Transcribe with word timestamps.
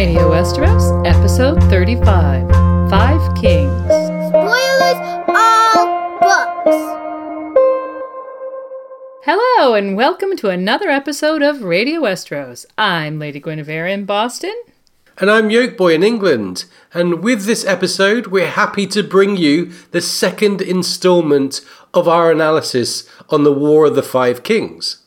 Radio 0.00 0.30
Westeros, 0.30 1.06
episode 1.06 1.62
35 1.64 2.48
Five 2.88 3.34
Kings. 3.34 3.70
Spoilers 4.30 4.96
all 5.28 6.18
books. 6.18 6.76
Hello, 9.26 9.74
and 9.74 9.98
welcome 9.98 10.38
to 10.38 10.48
another 10.48 10.88
episode 10.88 11.42
of 11.42 11.64
Radio 11.64 12.00
Westeros. 12.00 12.64
I'm 12.78 13.18
Lady 13.18 13.42
Guinevere 13.42 13.92
in 13.92 14.06
Boston. 14.06 14.54
And 15.18 15.30
I'm 15.30 15.50
Yolkboy 15.50 15.96
in 15.96 16.02
England. 16.02 16.64
And 16.94 17.22
with 17.22 17.44
this 17.44 17.66
episode, 17.66 18.28
we're 18.28 18.48
happy 18.48 18.86
to 18.86 19.02
bring 19.02 19.36
you 19.36 19.66
the 19.90 20.00
second 20.00 20.62
instalment 20.62 21.60
of 21.92 22.08
our 22.08 22.32
analysis 22.32 23.06
on 23.28 23.44
the 23.44 23.52
War 23.52 23.84
of 23.84 23.96
the 23.96 24.02
Five 24.02 24.44
Kings. 24.44 24.99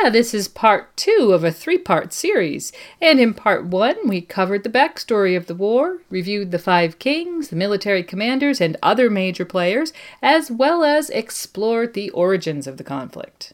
Yeah, 0.00 0.10
this 0.10 0.32
is 0.32 0.48
part 0.48 0.96
two 0.96 1.30
of 1.32 1.44
a 1.44 1.52
three 1.52 1.78
part 1.78 2.12
series. 2.12 2.72
And 3.00 3.20
in 3.20 3.34
part 3.34 3.66
one, 3.66 4.08
we 4.08 4.20
covered 4.20 4.62
the 4.62 4.70
backstory 4.70 5.36
of 5.36 5.46
the 5.46 5.54
war, 5.54 5.98
reviewed 6.08 6.50
the 6.50 6.58
five 6.58 6.98
kings, 6.98 7.48
the 7.48 7.56
military 7.56 8.02
commanders, 8.02 8.60
and 8.60 8.76
other 8.82 9.10
major 9.10 9.44
players, 9.44 9.92
as 10.22 10.50
well 10.50 10.84
as 10.84 11.10
explored 11.10 11.94
the 11.94 12.10
origins 12.10 12.66
of 12.66 12.76
the 12.76 12.84
conflict. 12.84 13.52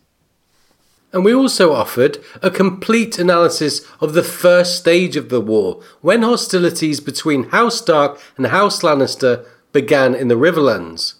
And 1.13 1.25
we 1.25 1.35
also 1.35 1.73
offered 1.73 2.19
a 2.43 2.51
complete 2.51 3.19
analysis 3.19 3.81
of 4.01 4.13
the 4.13 4.23
first 4.23 4.77
stage 4.77 5.17
of 5.17 5.31
the 5.31 5.41
war, 5.41 5.83
when 6.03 6.23
hostilities 6.23 7.01
between 7.01 7.49
House 7.49 7.79
Stark 7.79 8.21
and 8.37 8.47
House 8.49 8.83
Lannister 8.83 9.47
began 9.73 10.15
in 10.15 10.29
the 10.29 10.35
Riverlands. 10.35 11.15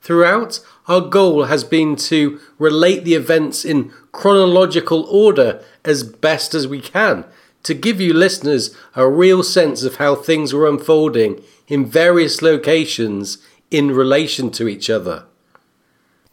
Throughout, 0.00 0.60
our 0.88 1.00
goal 1.00 1.44
has 1.44 1.64
been 1.64 1.96
to 1.96 2.40
relate 2.58 3.04
the 3.04 3.14
events 3.14 3.64
in 3.64 3.92
chronological 4.12 5.04
order 5.04 5.62
as 5.84 6.02
best 6.02 6.54
as 6.54 6.66
we 6.66 6.80
can 6.80 7.24
to 7.62 7.74
give 7.74 8.00
you 8.00 8.14
listeners 8.14 8.74
a 8.94 9.08
real 9.08 9.42
sense 9.42 9.82
of 9.82 9.96
how 9.96 10.14
things 10.14 10.54
were 10.54 10.68
unfolding 10.68 11.42
in 11.66 11.84
various 11.84 12.40
locations 12.40 13.38
in 13.72 13.90
relation 13.90 14.50
to 14.52 14.68
each 14.68 14.88
other. 14.88 15.24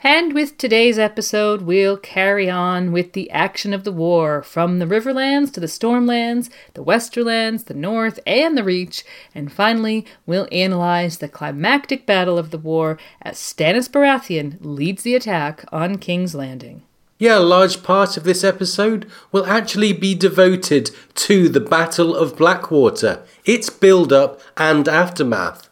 And 0.06 0.34
with 0.34 0.58
today's 0.58 1.00
episode, 1.00 1.62
we'll 1.62 1.96
carry 1.96 2.50
on 2.50 2.91
with 2.91 3.14
the 3.14 3.31
action 3.31 3.74
of 3.74 3.86
the 3.86 3.91
war 3.94 4.44
from 4.44 4.80
the 4.80 4.86
Riverlands 4.86 5.53
to 5.53 5.62
the 5.62 5.66
Stormlands, 5.66 6.50
the 6.74 6.84
Westerlands, 6.84 7.68
the 7.68 7.74
North, 7.74 8.19
and 8.28 8.58
the 8.58 8.66
Reach, 8.66 9.06
and 9.34 9.50
finally, 9.50 10.06
we'll 10.25 10.50
analyze 10.52 11.19
the 11.19 11.30
climactic 11.30 12.06
battle 12.06 12.38
of 12.38 12.52
the 12.52 12.58
war 12.58 13.00
as 13.22 13.38
Stannis 13.38 13.88
Baratheon 13.88 14.58
leads 14.59 15.03
the 15.03 15.16
attack 15.16 15.64
on 15.72 15.97
King's 15.97 16.35
Landing. 16.35 16.84
Yeah, 17.18 17.38
a 17.38 17.40
large 17.40 17.81
part 17.81 18.18
of 18.18 18.25
this 18.25 18.44
episode 18.44 19.09
will 19.31 19.46
actually 19.46 19.94
be 19.94 20.16
devoted 20.16 20.91
to 21.16 21.47
the 21.47 21.62
Battle 21.62 22.14
of 22.14 22.35
Blackwater, 22.35 23.24
its 23.46 23.70
build 23.70 24.12
up 24.12 24.41
and 24.58 24.90
aftermath. 24.90 25.70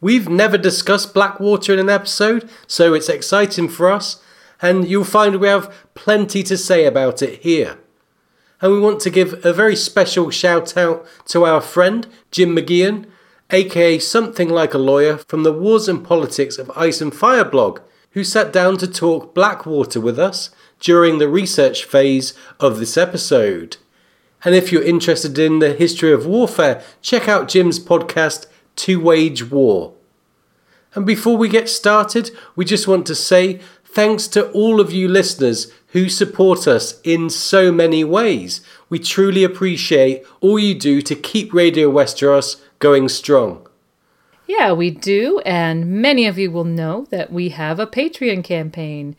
We've 0.00 0.28
never 0.28 0.58
discussed 0.58 1.14
Blackwater 1.14 1.72
in 1.72 1.78
an 1.78 1.88
episode, 1.88 2.48
so 2.66 2.92
it's 2.92 3.08
exciting 3.08 3.68
for 3.68 3.90
us, 3.90 4.22
and 4.60 4.86
you'll 4.86 5.04
find 5.04 5.36
we 5.36 5.48
have 5.48 5.72
plenty 5.94 6.42
to 6.42 6.58
say 6.58 6.84
about 6.84 7.22
it 7.22 7.40
here. 7.42 7.78
And 8.60 8.72
we 8.72 8.80
want 8.80 9.00
to 9.00 9.10
give 9.10 9.44
a 9.44 9.52
very 9.52 9.76
special 9.76 10.30
shout 10.30 10.76
out 10.76 11.06
to 11.26 11.44
our 11.44 11.60
friend 11.60 12.06
Jim 12.30 12.54
McGeehan, 12.54 13.06
aka 13.50 13.98
Something 13.98 14.50
Like 14.50 14.74
a 14.74 14.78
Lawyer 14.78 15.18
from 15.18 15.44
the 15.44 15.52
Wars 15.52 15.88
and 15.88 16.04
Politics 16.04 16.58
of 16.58 16.70
Ice 16.76 17.00
and 17.00 17.14
Fire 17.14 17.44
blog, 17.44 17.80
who 18.10 18.24
sat 18.24 18.52
down 18.52 18.76
to 18.78 18.86
talk 18.86 19.34
Blackwater 19.34 20.00
with 20.00 20.18
us 20.18 20.50
during 20.80 21.18
the 21.18 21.28
research 21.28 21.84
phase 21.84 22.34
of 22.60 22.78
this 22.78 22.98
episode. 22.98 23.78
And 24.44 24.54
if 24.54 24.70
you're 24.70 24.82
interested 24.82 25.38
in 25.38 25.58
the 25.58 25.72
history 25.72 26.12
of 26.12 26.26
warfare, 26.26 26.82
check 27.00 27.28
out 27.28 27.48
Jim's 27.48 27.80
podcast 27.80 28.46
to 28.76 29.00
wage 29.00 29.50
war. 29.50 29.92
And 30.94 31.04
before 31.04 31.36
we 31.36 31.48
get 31.48 31.68
started, 31.68 32.30
we 32.54 32.64
just 32.64 32.88
want 32.88 33.06
to 33.06 33.14
say 33.14 33.60
thanks 33.84 34.26
to 34.28 34.50
all 34.52 34.80
of 34.80 34.92
you 34.92 35.08
listeners 35.08 35.72
who 35.88 36.08
support 36.08 36.66
us 36.66 37.00
in 37.04 37.30
so 37.30 37.72
many 37.72 38.04
ways. 38.04 38.60
We 38.88 38.98
truly 38.98 39.44
appreciate 39.44 40.24
all 40.40 40.58
you 40.58 40.74
do 40.74 41.00
to 41.02 41.14
keep 41.14 41.52
Radio 41.52 41.90
Westeros 41.90 42.60
going 42.78 43.08
strong. 43.08 43.66
Yeah, 44.46 44.72
we 44.72 44.90
do, 44.90 45.40
and 45.40 45.86
many 46.02 46.26
of 46.26 46.38
you 46.38 46.50
will 46.50 46.64
know 46.64 47.06
that 47.10 47.32
we 47.32 47.48
have 47.48 47.80
a 47.80 47.86
Patreon 47.86 48.44
campaign. 48.44 49.16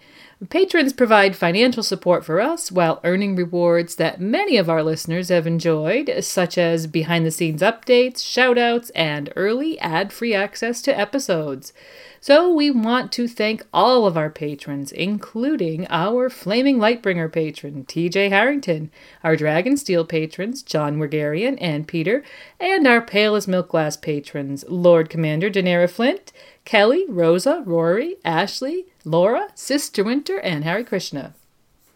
Patrons 0.49 0.93
provide 0.93 1.35
financial 1.35 1.81
support 1.81 2.23
for 2.23 2.39
us 2.39 2.71
while 2.71 3.01
earning 3.03 3.35
rewards 3.35 3.95
that 3.95 4.21
many 4.21 4.55
of 4.55 4.69
our 4.69 4.83
listeners 4.83 5.29
have 5.29 5.47
enjoyed, 5.47 6.13
such 6.23 6.59
as 6.59 6.85
behind 6.85 7.25
the 7.25 7.31
scenes 7.31 7.63
updates, 7.63 8.17
shoutouts, 8.17 8.91
and 8.93 9.33
early 9.35 9.79
ad 9.79 10.13
free 10.13 10.35
access 10.35 10.79
to 10.83 10.97
episodes. 10.97 11.73
So 12.21 12.53
we 12.53 12.69
want 12.69 13.11
to 13.13 13.27
thank 13.27 13.65
all 13.73 14.05
of 14.05 14.15
our 14.15 14.29
patrons, 14.29 14.91
including 14.91 15.87
our 15.89 16.29
Flaming 16.29 16.77
Lightbringer 16.77 17.31
patron, 17.31 17.85
TJ 17.85 18.29
Harrington, 18.29 18.91
our 19.23 19.35
Dragonsteel 19.35 20.07
patrons, 20.07 20.61
John 20.61 20.99
Wergarian 20.99 21.57
and 21.59 21.87
Peter, 21.87 22.23
and 22.59 22.87
our 22.87 23.01
Pale 23.01 23.35
as 23.35 23.47
Milk 23.47 23.69
Glass 23.69 23.97
patrons, 23.97 24.65
Lord 24.67 25.09
Commander 25.09 25.49
Daenerys 25.49 25.91
Flint, 25.91 26.31
Kelly, 26.67 27.05
Rosa, 27.07 27.63
Rory, 27.65 28.17
Ashley, 28.25 28.87
Laura, 29.05 29.47
Sister 29.55 30.03
Winter, 30.03 30.37
and 30.37 30.65
Harry 30.65 30.83
Krishna. 30.83 31.33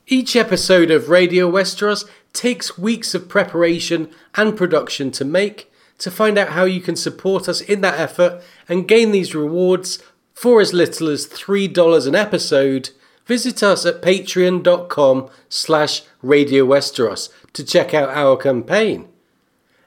Each 0.08 0.34
episode 0.34 0.90
of 0.90 1.10
Radio 1.10 1.52
Westeros 1.52 2.06
takes 2.32 2.78
weeks 2.78 3.14
of 3.14 3.28
preparation 3.28 4.10
and 4.34 4.56
production 4.56 5.12
to 5.12 5.26
make. 5.26 5.70
To 5.98 6.10
find 6.10 6.38
out 6.38 6.54
how 6.54 6.64
you 6.64 6.80
can 6.80 6.96
support 6.96 7.50
us 7.50 7.60
in 7.60 7.82
that 7.82 8.00
effort 8.00 8.42
and 8.70 8.88
gain 8.88 9.12
these 9.12 9.36
rewards 9.36 10.02
for 10.34 10.62
as 10.62 10.72
little 10.72 11.10
as 11.10 11.28
$3 11.28 12.08
an 12.08 12.16
episode, 12.16 12.92
visit 13.26 13.62
us 13.62 13.86
at 13.86 14.02
patreon.com 14.02 15.30
slash 15.50 16.04
Radio 16.22 16.66
Westeros 16.66 17.28
to 17.52 17.66
check 17.66 17.94
out 17.94 18.08
our 18.08 18.38
campaign. 18.38 19.11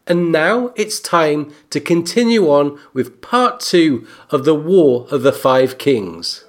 And 0.06 0.30
now 0.30 0.74
it's 0.76 1.00
time 1.00 1.52
to 1.70 1.80
continue 1.80 2.50
on 2.50 2.78
with 2.92 3.22
part 3.22 3.58
two 3.60 4.06
of 4.28 4.44
the 4.44 4.54
War 4.54 5.06
of 5.10 5.22
the 5.22 5.32
Five 5.32 5.78
Kings. 5.78 6.44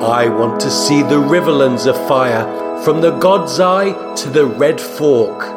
I 0.00 0.28
want 0.28 0.60
to 0.60 0.70
see 0.70 1.02
the 1.02 1.20
riverlands 1.20 1.86
afire, 1.88 2.44
from 2.84 3.00
the 3.00 3.18
God's 3.18 3.58
Eye 3.58 4.14
to 4.14 4.30
the 4.30 4.46
Red 4.46 4.80
Fork. 4.80 5.55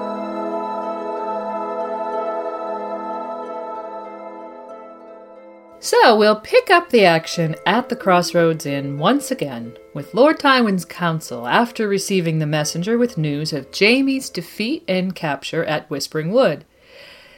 So 5.82 6.18
we'll 6.18 6.42
pick 6.42 6.70
up 6.70 6.90
the 6.90 7.06
action 7.06 7.56
at 7.66 7.88
the 7.88 7.96
Crossroads 7.96 8.66
Inn 8.66 8.98
once 8.98 9.32
again, 9.32 9.78
with 9.94 10.14
Lord 10.14 10.38
Tywin's 10.38 10.84
council 10.84 11.48
after 11.48 11.88
receiving 11.88 12.40
the 12.40 12.46
messenger 12.46 12.98
with 12.98 13.18
news 13.18 13.54
of 13.54 13.68
Jaime's 13.74 14.30
defeat 14.30 14.84
and 14.90 15.16
capture 15.16 15.64
at 15.64 15.90
Whispering 15.90 16.34
Wood. 16.34 16.66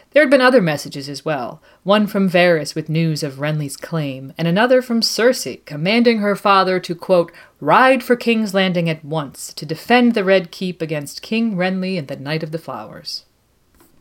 There 0.10 0.24
had 0.24 0.32
been 0.32 0.42
other 0.42 0.60
messages 0.60 1.08
as 1.08 1.24
well, 1.24 1.62
one 1.84 2.08
from 2.08 2.28
Varys 2.28 2.74
with 2.74 2.90
news 2.90 3.22
of 3.22 3.36
Renly's 3.36 3.78
claim, 3.78 4.34
and 4.40 4.48
another 4.48 4.82
from 4.82 5.02
Cersei 5.02 5.64
commanding 5.66 6.18
her 6.18 6.36
father 6.36 6.80
to, 6.80 6.96
quote, 6.96 7.32
ride 7.60 8.02
for 8.02 8.16
King's 8.16 8.56
Landing 8.56 8.90
at 8.90 9.06
once 9.06 9.54
to 9.54 9.68
defend 9.68 10.16
the 10.16 10.24
Red 10.24 10.50
Keep 10.50 10.82
against 10.82 11.22
King 11.22 11.56
Renly 11.56 11.96
and 11.96 12.08
the 12.08 12.18
Knight 12.18 12.42
of 12.42 12.52
the 12.52 12.58
Flowers. 12.58 13.24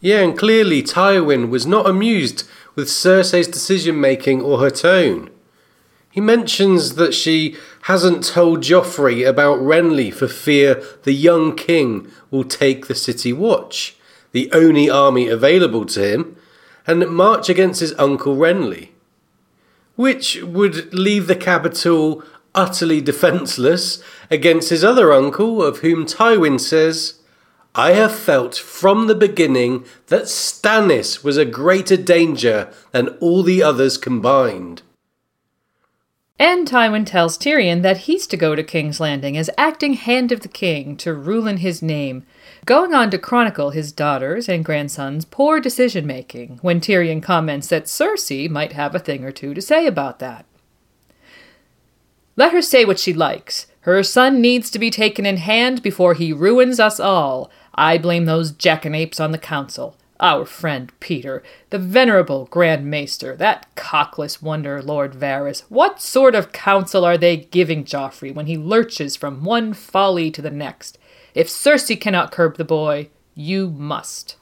Yeah, 0.00 0.20
and 0.20 0.36
clearly 0.36 0.82
Tywin 0.82 1.50
was 1.50 1.66
not 1.66 1.88
amused 1.88 2.48
with 2.74 2.88
Cersei's 2.88 3.48
decision 3.48 4.00
making 4.00 4.40
or 4.40 4.58
her 4.58 4.70
tone. 4.70 5.30
He 6.10 6.20
mentions 6.20 6.96
that 6.96 7.14
she 7.14 7.56
hasn't 7.82 8.24
told 8.24 8.60
Joffrey 8.60 9.28
about 9.28 9.60
Renly 9.60 10.12
for 10.12 10.26
fear 10.26 10.82
the 11.04 11.12
young 11.12 11.54
king 11.54 12.10
will 12.30 12.44
take 12.44 12.86
the 12.86 12.94
city 12.94 13.32
watch 13.32 13.96
the 14.32 14.50
only 14.52 14.88
army 14.88 15.28
available 15.28 15.84
to 15.84 16.12
him, 16.12 16.36
and 16.86 17.08
march 17.08 17.48
against 17.48 17.80
his 17.80 17.94
uncle 17.98 18.36
Renly, 18.36 18.90
which 19.96 20.42
would 20.42 20.92
leave 20.94 21.26
the 21.26 21.36
capital 21.36 22.22
utterly 22.54 23.00
defenceless 23.00 24.02
against 24.30 24.70
his 24.70 24.82
other 24.84 25.12
uncle, 25.12 25.62
of 25.62 25.78
whom 25.78 26.06
Tywin 26.06 26.58
says, 26.58 27.19
I 27.74 27.92
have 27.92 28.14
felt 28.14 28.56
from 28.56 29.06
the 29.06 29.14
beginning 29.14 29.84
that 30.08 30.24
Stannis 30.24 31.22
was 31.22 31.36
a 31.36 31.44
greater 31.44 31.96
danger 31.96 32.72
than 32.90 33.08
all 33.20 33.44
the 33.44 33.62
others 33.62 33.96
combined. 33.96 34.82
And 36.36 36.66
Tywin 36.66 37.06
tells 37.06 37.38
Tyrion 37.38 37.82
that 37.82 37.98
he's 37.98 38.26
to 38.28 38.36
go 38.36 38.54
to 38.56 38.64
King's 38.64 38.98
Landing 38.98 39.36
as 39.36 39.50
acting 39.58 39.92
hand 39.92 40.32
of 40.32 40.40
the 40.40 40.48
king 40.48 40.96
to 40.96 41.14
rule 41.14 41.46
in 41.46 41.58
his 41.58 41.82
name, 41.82 42.24
going 42.64 42.94
on 42.94 43.10
to 43.10 43.18
chronicle 43.18 43.70
his 43.70 43.92
daughter's 43.92 44.48
and 44.48 44.64
grandson's 44.64 45.24
poor 45.26 45.60
decision 45.60 46.06
making 46.06 46.58
when 46.62 46.80
Tyrion 46.80 47.22
comments 47.22 47.68
that 47.68 47.84
Cersei 47.84 48.48
might 48.48 48.72
have 48.72 48.94
a 48.94 48.98
thing 48.98 49.22
or 49.22 49.30
two 49.30 49.54
to 49.54 49.60
say 49.60 49.86
about 49.86 50.18
that. 50.18 50.46
Let 52.36 52.52
her 52.52 52.62
say 52.62 52.86
what 52.86 52.98
she 52.98 53.12
likes. 53.12 53.66
Her 53.82 54.02
son 54.02 54.40
needs 54.40 54.70
to 54.70 54.78
be 54.78 54.90
taken 54.90 55.26
in 55.26 55.36
hand 55.36 55.82
before 55.82 56.14
he 56.14 56.32
ruins 56.32 56.80
us 56.80 56.98
all. 56.98 57.50
I 57.80 57.96
blame 57.96 58.26
those 58.26 58.52
jackanapes 58.52 59.24
on 59.24 59.32
the 59.32 59.38
council. 59.38 59.96
Our 60.20 60.44
friend 60.44 60.92
Peter, 61.00 61.42
the 61.70 61.78
venerable 61.78 62.44
Grand 62.50 62.84
Maester, 62.84 63.34
that 63.36 63.74
cockless 63.74 64.42
wonder, 64.42 64.82
Lord 64.82 65.14
Varys. 65.14 65.62
What 65.70 66.02
sort 66.02 66.34
of 66.34 66.52
counsel 66.52 67.06
are 67.06 67.16
they 67.16 67.38
giving 67.38 67.84
Joffrey 67.84 68.34
when 68.34 68.44
he 68.44 68.58
lurches 68.58 69.16
from 69.16 69.44
one 69.44 69.72
folly 69.72 70.30
to 70.30 70.42
the 70.42 70.50
next? 70.50 70.98
If 71.34 71.48
Cersei 71.48 71.98
cannot 71.98 72.32
curb 72.32 72.58
the 72.58 72.66
boy, 72.66 73.08
you 73.34 73.70
must. 73.70 74.36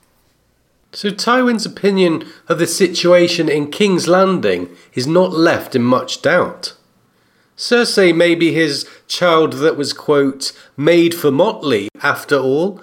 So 0.90 1.10
Tywin's 1.10 1.64
opinion 1.64 2.26
of 2.48 2.58
the 2.58 2.66
situation 2.66 3.48
in 3.48 3.70
King's 3.70 4.08
Landing 4.08 4.68
is 4.94 5.06
not 5.06 5.30
left 5.30 5.76
in 5.76 5.84
much 5.84 6.22
doubt. 6.22 6.74
Cersei 7.56 8.12
may 8.12 8.34
be 8.34 8.52
his 8.52 8.84
child 9.06 9.52
that 9.54 9.76
was, 9.76 9.92
quote, 9.92 10.50
made 10.76 11.14
for 11.14 11.30
motley, 11.30 11.88
after 12.02 12.36
all. 12.36 12.80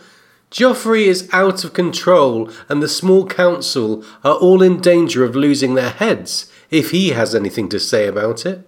Joffrey 0.56 1.08
is 1.08 1.28
out 1.34 1.66
of 1.66 1.74
control, 1.74 2.50
and 2.70 2.82
the 2.82 2.88
small 2.88 3.28
council 3.28 4.06
are 4.24 4.36
all 4.36 4.62
in 4.62 4.80
danger 4.80 5.26
of 5.26 5.36
losing 5.36 5.76
their 5.76 5.90
heads 5.90 6.50
if 6.72 6.92
he 6.92 7.10
has 7.10 7.36
anything 7.36 7.68
to 7.68 7.78
say 7.78 8.08
about 8.08 8.46
it. 8.46 8.66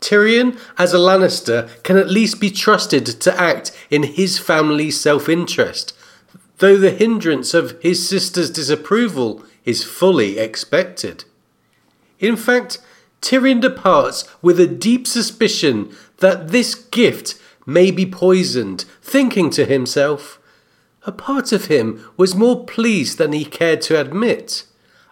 Tyrion, 0.00 0.58
as 0.78 0.94
a 0.94 0.96
Lannister, 0.96 1.68
can 1.82 1.98
at 1.98 2.08
least 2.08 2.40
be 2.40 2.50
trusted 2.50 3.04
to 3.04 3.38
act 3.38 3.70
in 3.90 4.02
his 4.04 4.38
family's 4.38 4.98
self 4.98 5.28
interest, 5.28 5.92
though 6.56 6.78
the 6.78 6.90
hindrance 6.90 7.52
of 7.52 7.78
his 7.82 8.08
sister's 8.08 8.48
disapproval 8.48 9.44
is 9.66 9.84
fully 9.84 10.38
expected. 10.38 11.24
In 12.18 12.36
fact, 12.36 12.78
Tyrion 13.20 13.60
departs 13.60 14.24
with 14.40 14.58
a 14.58 14.66
deep 14.66 15.06
suspicion 15.06 15.94
that 16.16 16.48
this 16.48 16.74
gift 16.74 17.38
may 17.66 17.90
be 17.90 18.06
poisoned, 18.06 18.86
thinking 19.02 19.50
to 19.50 19.66
himself, 19.66 20.40
a 21.06 21.12
part 21.12 21.52
of 21.52 21.66
him 21.66 22.04
was 22.16 22.34
more 22.34 22.64
pleased 22.64 23.16
than 23.16 23.32
he 23.32 23.44
cared 23.44 23.80
to 23.82 24.00
admit. 24.00 24.64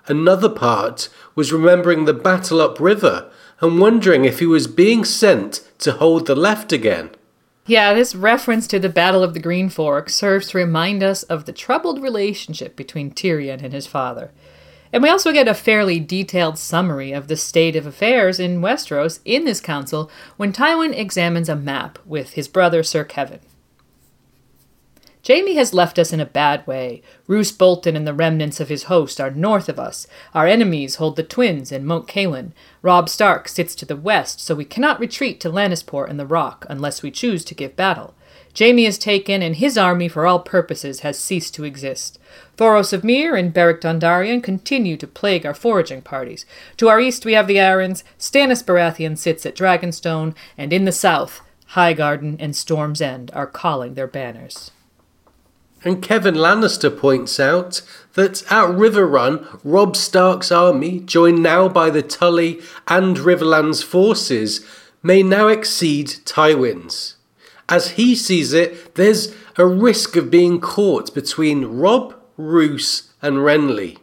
Another 0.07 0.49
part 0.49 1.09
was 1.35 1.53
remembering 1.53 2.05
the 2.05 2.13
battle 2.13 2.61
upriver 2.61 3.31
and 3.61 3.81
wondering 3.81 4.25
if 4.25 4.41
he 4.41 4.47
was 4.47 4.67
being 4.67 5.05
sent 5.05 5.67
to 5.79 5.93
hold 5.93 6.27
the 6.27 6.35
left 6.35 6.73
again. 6.73 7.11
Yeah, 7.67 7.95
this 7.95 8.15
reference 8.15 8.67
to 8.67 8.79
the 8.79 8.91
Battle 8.91 9.23
of 9.23 9.33
the 9.33 9.41
Green 9.41 9.71
Fork 9.71 10.11
serves 10.11 10.49
to 10.49 10.59
remind 10.59 11.03
us 11.03 11.23
of 11.23 11.47
the 11.47 11.53
troubled 11.53 12.03
relationship 12.03 12.77
between 12.77 13.11
Tyrion 13.11 13.63
and 13.63 13.73
his 13.73 13.87
father. 13.87 14.33
And 14.93 15.03
we 15.03 15.09
also 15.09 15.33
get 15.33 15.49
a 15.49 15.55
fairly 15.55 15.99
detailed 15.99 16.59
summary 16.59 17.13
of 17.13 17.29
the 17.29 17.37
state 17.37 17.75
of 17.75 17.87
affairs 17.87 18.39
in 18.39 18.61
Westeros 18.61 19.21
in 19.25 19.47
this 19.47 19.61
council 19.61 20.11
when 20.37 20.53
Tywin 20.53 20.97
examines 20.97 21.49
a 21.49 21.57
map 21.57 21.99
with 22.05 22.35
his 22.35 22.49
brother 22.49 22.83
Sir 22.83 23.03
Kevan. 23.03 23.41
Jaime 25.27 25.55
has 25.55 25.73
left 25.73 25.99
us 25.99 26.13
in 26.13 26.21
a 26.21 26.27
bad 26.27 26.67
way. 26.67 27.01
Roose 27.27 27.51
Bolton 27.51 27.97
and 27.97 28.07
the 28.07 28.13
remnants 28.13 28.61
of 28.61 28.69
his 28.69 28.85
host 28.85 29.19
are 29.19 29.31
north 29.31 29.71
of 29.71 29.79
us. 29.79 30.07
Our 30.35 30.47
enemies 30.47 30.97
hold 30.97 31.17
the 31.17 31.23
twins 31.23 31.73
and 31.73 31.87
Moat 31.87 32.07
Cailin. 32.07 32.53
Robb 32.83 33.09
Stark 33.09 33.49
sits 33.49 33.75
to 33.77 33.87
the 33.87 33.97
west, 33.97 34.39
so 34.41 34.55
we 34.55 34.67
cannot 34.67 35.01
retreat 35.01 35.41
to 35.41 35.49
Lannisport 35.49 36.11
and 36.11 36.21
the 36.21 36.27
Rock 36.27 36.67
unless 36.69 37.03
we 37.03 37.11
choose 37.11 37.43
to 37.47 37.55
give 37.55 37.75
battle. 37.75 38.15
Jaime 38.57 38.85
is 38.85 38.99
taken, 38.99 39.41
and 39.41 39.57
his 39.57 39.79
army, 39.79 40.09
for 40.09 40.27
all 40.27 40.41
purposes, 40.41 41.01
has 41.01 41.19
ceased 41.19 41.55
to 41.55 41.65
exist. 41.65 42.19
Thoros 42.59 42.93
of 42.93 43.03
Myr 43.03 43.35
and 43.35 43.53
Beric 43.53 43.81
Dondarrion 43.81 44.43
continue 44.43 44.99
to 44.99 45.07
plague 45.07 45.47
our 45.47 45.55
foraging 45.55 46.03
parties. 46.03 46.45
To 46.77 46.89
our 46.89 47.01
east 47.01 47.25
we 47.25 47.33
have 47.33 47.47
the 47.47 47.57
Arryns, 47.57 48.05
Stannis 48.19 48.63
Baratheon 48.63 49.17
sits 49.17 49.47
at 49.47 49.57
Dragonstone, 49.57 50.37
and 50.59 50.71
in 50.71 50.85
the 50.85 50.93
south, 50.93 51.41
Highgarden 51.71 52.37
and 52.39 52.55
Storm's 52.55 53.01
End 53.01 53.31
are 53.35 53.47
calling 53.47 53.95
their 53.95 54.07
banners. 54.07 54.71
And 55.85 56.03
Kevan 56.03 56.35
Lannister 56.35 56.97
points 56.97 57.39
out 57.39 57.83
that 58.15 58.43
at 58.45 58.71
Riverrun, 58.71 59.61
Robb 59.63 59.97
Stark's 59.97 60.51
army, 60.51 61.01
joined 61.01 61.43
now 61.43 61.69
by 61.69 61.91
the 61.91 62.03
Tully 62.03 62.61
and 62.89 63.19
Riverlands 63.19 63.85
forces, 63.85 64.65
may 65.03 65.23
now 65.23 65.49
exceed 65.49 66.09
Tywin's. 66.25 67.17
As 67.69 67.93
he 67.93 68.17
sees 68.17 68.55
it, 68.55 68.95
there's 68.95 69.35
a 69.57 69.67
risk 69.67 70.17
of 70.17 70.31
being 70.31 70.61
caught 70.61 71.15
between 71.15 71.79
Robb, 71.79 72.15
Roose, 72.37 73.13
and 73.21 73.39
Renly. 73.39 73.99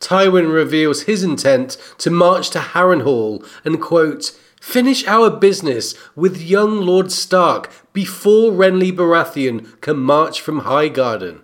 Tywin 0.00 0.52
reveals 0.52 1.02
his 1.02 1.22
intent 1.22 1.76
to 1.98 2.10
march 2.10 2.50
to 2.50 2.58
Harrenhal 2.58 3.46
and 3.64 3.80
quote, 3.80 4.38
Finish 4.60 5.06
our 5.06 5.30
business 5.30 5.94
with 6.14 6.42
young 6.42 6.82
Lord 6.82 7.10
Stark 7.10 7.72
before 7.94 8.52
Renly 8.52 8.92
Baratheon 8.92 9.80
can 9.80 9.96
march 9.96 10.42
from 10.42 10.60
Highgarden. 10.60 11.40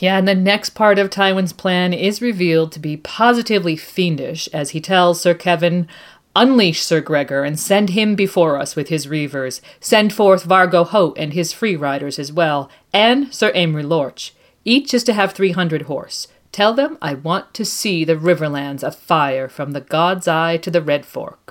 Yeah, 0.00 0.18
and 0.18 0.26
the 0.26 0.34
next 0.34 0.70
part 0.70 0.98
of 0.98 1.10
Tywin's 1.10 1.52
plan 1.52 1.92
is 1.92 2.20
revealed 2.20 2.72
to 2.72 2.80
be 2.80 2.96
positively 2.96 3.76
fiendish 3.76 4.48
as 4.52 4.70
he 4.70 4.80
tells 4.80 5.20
Sir 5.20 5.32
Kevan, 5.32 5.86
Unleash 6.34 6.82
Sir 6.82 7.00
Gregor 7.00 7.44
and 7.44 7.58
send 7.58 7.90
him 7.90 8.16
before 8.16 8.58
us 8.58 8.74
with 8.74 8.88
his 8.88 9.06
reavers. 9.06 9.60
Send 9.80 10.12
forth 10.12 10.44
Vargo 10.44 10.84
Hoat 10.84 11.16
and 11.18 11.32
his 11.32 11.52
free 11.52 11.76
riders 11.76 12.18
as 12.18 12.32
well, 12.32 12.68
and 12.92 13.32
Sir 13.32 13.52
Amory 13.54 13.84
Lorch. 13.84 14.34
Each 14.64 14.92
is 14.92 15.04
to 15.04 15.12
have 15.12 15.32
three 15.32 15.52
hundred 15.52 15.82
horse. 15.82 16.26
Tell 16.50 16.74
them 16.74 16.98
I 17.00 17.14
want 17.14 17.54
to 17.54 17.64
see 17.64 18.04
the 18.04 18.16
Riverlands 18.16 18.82
afire 18.82 19.48
from 19.48 19.70
the 19.70 19.80
God's 19.80 20.26
Eye 20.26 20.56
to 20.58 20.70
the 20.70 20.82
Red 20.82 21.06
Fork 21.06 21.47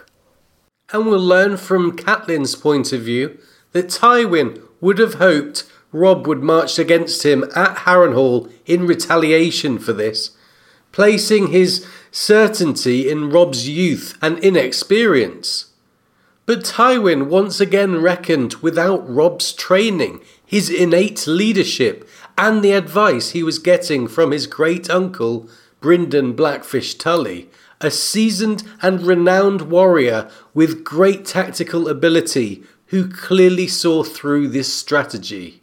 and 0.91 1.05
we'll 1.05 1.19
learn 1.19 1.57
from 1.57 1.97
Catelyn's 1.97 2.55
point 2.55 2.93
of 2.93 3.01
view 3.01 3.37
that 3.73 3.87
Tywin 3.87 4.61
would 4.79 4.99
have 4.99 5.15
hoped 5.15 5.65
Robb 5.91 6.27
would 6.27 6.43
march 6.43 6.79
against 6.79 7.23
him 7.23 7.43
at 7.55 7.79
Harrenhal 7.79 8.51
in 8.65 8.87
retaliation 8.87 9.79
for 9.79 9.93
this, 9.93 10.31
placing 10.91 11.47
his 11.47 11.85
certainty 12.11 13.09
in 13.09 13.29
Robb's 13.29 13.67
youth 13.67 14.17
and 14.21 14.39
inexperience. 14.39 15.73
But 16.45 16.63
Tywin 16.63 17.27
once 17.27 17.59
again 17.59 18.01
reckoned 18.01 18.55
without 18.55 19.07
Robb's 19.13 19.51
training, 19.51 20.21
his 20.45 20.69
innate 20.69 21.27
leadership, 21.27 22.07
and 22.37 22.63
the 22.63 22.71
advice 22.71 23.31
he 23.31 23.43
was 23.43 23.59
getting 23.59 24.07
from 24.07 24.31
his 24.31 24.47
great 24.47 24.89
uncle, 24.89 25.49
Brynden 25.81 26.35
Blackfish 26.35 26.95
Tully, 26.95 27.49
a 27.81 27.91
seasoned 27.91 28.63
and 28.81 29.01
renowned 29.01 29.63
warrior 29.63 30.29
with 30.53 30.83
great 30.83 31.25
tactical 31.25 31.87
ability 31.87 32.63
who 32.87 33.09
clearly 33.09 33.67
saw 33.67 34.03
through 34.03 34.47
this 34.47 34.73
strategy. 34.73 35.61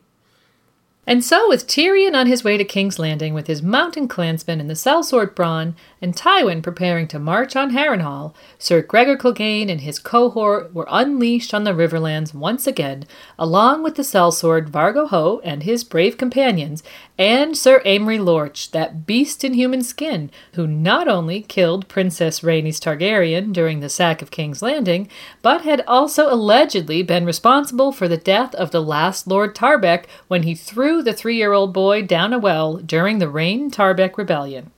And 1.06 1.22
so, 1.22 1.48
with 1.48 1.66
Tyrion 1.66 2.14
on 2.14 2.26
his 2.26 2.44
way 2.44 2.56
to 2.56 2.64
King's 2.64 2.98
Landing 2.98 3.34
with 3.34 3.46
his 3.46 3.62
mountain 3.62 4.08
clansmen 4.08 4.58
and 4.58 4.70
the 4.70 4.74
sellsword 4.74 5.34
Bronn, 5.34 5.74
and 6.04 6.14
Tywin 6.14 6.62
preparing 6.62 7.08
to 7.08 7.18
march 7.18 7.56
on 7.56 7.70
Harrenhal, 7.70 8.34
Sir 8.58 8.82
Gregor 8.82 9.16
Clegane 9.16 9.70
and 9.70 9.80
his 9.80 9.98
cohort 9.98 10.74
were 10.74 10.86
unleashed 10.90 11.54
on 11.54 11.64
the 11.64 11.72
Riverlands 11.72 12.34
once 12.34 12.66
again, 12.66 13.06
along 13.38 13.82
with 13.82 13.94
the 13.94 14.02
sellsword 14.02 14.68
Vargo 14.68 15.08
Hoat 15.08 15.40
and 15.44 15.62
his 15.62 15.82
brave 15.82 16.18
companions, 16.18 16.82
and 17.16 17.56
Sir 17.56 17.80
Amory 17.86 18.18
Lorch, 18.18 18.70
that 18.72 19.06
beast 19.06 19.44
in 19.44 19.54
human 19.54 19.82
skin, 19.82 20.30
who 20.52 20.66
not 20.66 21.08
only 21.08 21.40
killed 21.40 21.88
Princess 21.88 22.40
Rhaenys 22.40 22.78
Targaryen 22.78 23.54
during 23.54 23.80
the 23.80 23.88
sack 23.88 24.20
of 24.20 24.30
King's 24.30 24.60
Landing, 24.60 25.08
but 25.40 25.62
had 25.62 25.82
also 25.88 26.30
allegedly 26.30 27.02
been 27.02 27.24
responsible 27.24 27.92
for 27.92 28.08
the 28.08 28.18
death 28.18 28.54
of 28.56 28.72
the 28.72 28.82
last 28.82 29.26
Lord 29.26 29.54
Tarbeck 29.54 30.04
when 30.28 30.42
he 30.42 30.54
threw 30.54 31.02
the 31.02 31.14
three 31.14 31.38
year 31.38 31.54
old 31.54 31.72
boy 31.72 32.02
down 32.02 32.34
a 32.34 32.38
well 32.38 32.76
during 32.76 33.20
the 33.20 33.30
Reyne 33.30 33.70
Tarbeck 33.70 34.18
Rebellion. 34.18 34.70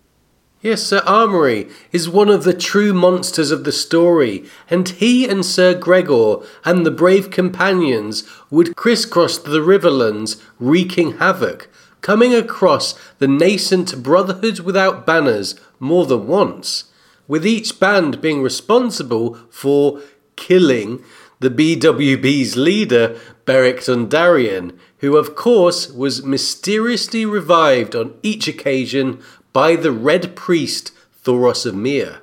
Yes, 0.63 0.83
Sir 0.83 1.03
Amory 1.07 1.69
is 1.93 2.09
one 2.09 2.31
of 2.31 2.45
the 2.45 2.55
true 2.55 2.95
monsters 2.95 3.51
of 3.51 3.65
the 3.65 3.73
story, 3.73 4.45
and 4.71 4.89
he 4.89 5.29
and 5.29 5.45
Sir 5.45 5.75
Gregor 5.75 6.37
and 6.65 6.85
the 6.85 6.91
brave 6.91 7.31
companions 7.31 8.25
would 8.51 8.75
crisscross 8.75 9.37
the 9.37 9.61
riverlands, 9.61 10.43
wreaking 10.59 11.19
havoc, 11.19 11.69
coming 12.01 12.35
across 12.35 12.99
the 13.19 13.29
nascent 13.29 14.03
Brotherhood 14.03 14.61
without 14.61 15.05
banners 15.05 15.57
more 15.79 16.07
than 16.07 16.27
once, 16.27 16.85
with 17.29 17.47
each 17.47 17.79
band 17.79 18.23
being 18.23 18.41
responsible 18.41 19.35
for 19.51 20.01
killing 20.37 21.05
the 21.39 21.51
BWB's 21.51 22.57
leader, 22.57 23.19
Beric 23.45 23.81
Dondarrion, 23.81 24.77
who 24.99 25.17
of 25.17 25.37
course 25.37 25.91
was 25.91 26.25
mysteriously 26.25 27.27
revived 27.27 27.95
on 27.95 28.15
each 28.23 28.49
occasion 28.49 29.23
by 29.57 29.75
the 29.75 29.91
Red 29.91 30.37
Priest 30.37 30.93
Thoros 31.25 31.65
of 31.65 31.75
Myr. 31.75 32.21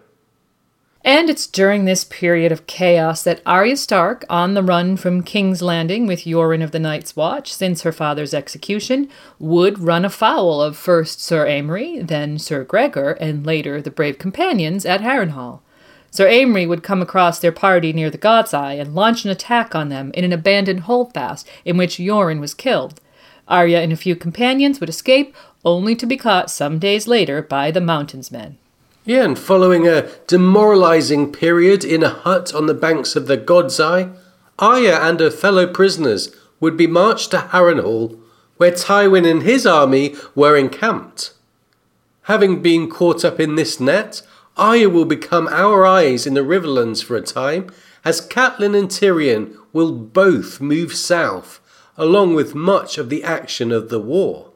And 1.03 1.31
it's 1.31 1.47
during 1.47 1.85
this 1.85 2.03
period 2.03 2.51
of 2.51 2.67
chaos 2.67 3.23
that 3.23 3.41
Arya 3.43 3.75
Stark, 3.77 4.23
on 4.29 4.53
the 4.53 4.61
run 4.61 4.97
from 4.97 5.23
King's 5.23 5.63
Landing 5.63 6.05
with 6.05 6.25
Yoren 6.25 6.63
of 6.63 6.69
the 6.69 6.79
Night's 6.79 7.15
Watch 7.15 7.51
since 7.51 7.81
her 7.81 7.91
father's 7.91 8.35
execution, 8.35 9.09
would 9.39 9.79
run 9.79 10.05
afoul 10.05 10.61
of 10.61 10.77
first 10.77 11.21
Sir 11.21 11.47
Amory, 11.47 12.03
then 12.03 12.37
Sir 12.37 12.63
Gregor, 12.63 13.13
and 13.13 13.43
later 13.43 13.81
the 13.81 13.89
brave 13.89 14.19
companions 14.19 14.85
at 14.85 15.01
Harrenhal. 15.01 15.61
Sir 16.11 16.27
Amory 16.27 16.67
would 16.67 16.83
come 16.83 17.01
across 17.01 17.39
their 17.39 17.51
party 17.51 17.91
near 17.93 18.11
the 18.11 18.19
God's 18.19 18.53
Eye 18.53 18.73
and 18.73 18.93
launch 18.93 19.25
an 19.25 19.31
attack 19.31 19.73
on 19.73 19.89
them 19.89 20.11
in 20.13 20.23
an 20.23 20.33
abandoned 20.33 20.81
holdfast 20.81 21.49
in 21.65 21.77
which 21.77 21.97
Yoren 21.97 22.39
was 22.39 22.53
killed. 22.53 23.01
Arya 23.47 23.81
and 23.81 23.91
a 23.91 23.97
few 23.97 24.15
companions 24.15 24.79
would 24.79 24.87
escape, 24.87 25.35
only 25.65 25.95
to 25.95 26.05
be 26.05 26.17
caught 26.17 26.49
some 26.49 26.79
days 26.79 27.07
later 27.07 27.41
by 27.41 27.71
the 27.71 27.81
Mountains 27.81 28.31
Men. 28.31 28.57
Yeah, 29.05 29.25
and 29.25 29.37
following 29.37 29.87
a 29.87 30.07
demoralizing 30.27 31.33
period 31.33 31.83
in 31.83 32.03
a 32.03 32.09
hut 32.09 32.53
on 32.53 32.67
the 32.67 32.73
banks 32.73 33.15
of 33.15 33.27
the 33.27 33.35
God's 33.35 33.79
Eye, 33.79 34.09
Arya 34.57 34.99
and 35.01 35.19
her 35.19 35.31
fellow 35.31 35.67
prisoners 35.67 36.33
would 36.59 36.77
be 36.77 36.87
marched 36.87 37.31
to 37.31 37.37
Harrenhal, 37.37 38.17
where 38.57 38.71
Tywin 38.71 39.29
and 39.29 39.43
his 39.43 39.65
army 39.65 40.15
were 40.35 40.55
encamped. 40.55 41.33
Having 42.23 42.61
been 42.61 42.89
caught 42.89 43.25
up 43.25 43.39
in 43.41 43.55
this 43.55 43.81
net, 43.81 44.21
Arya 44.55 44.87
will 44.87 45.03
become 45.03 45.49
our 45.49 45.85
eyes 45.85 46.25
in 46.25 46.35
the 46.35 46.41
Riverlands 46.41 47.03
for 47.03 47.17
a 47.17 47.21
time, 47.21 47.67
as 48.05 48.25
Catelyn 48.25 48.77
and 48.77 48.87
Tyrion 48.87 49.57
will 49.73 49.91
both 49.91 50.61
move 50.61 50.93
south, 50.93 51.59
along 51.97 52.35
with 52.35 52.55
much 52.55 52.97
of 52.97 53.09
the 53.09 53.23
action 53.23 53.73
of 53.73 53.89
the 53.89 53.99
war. 53.99 54.52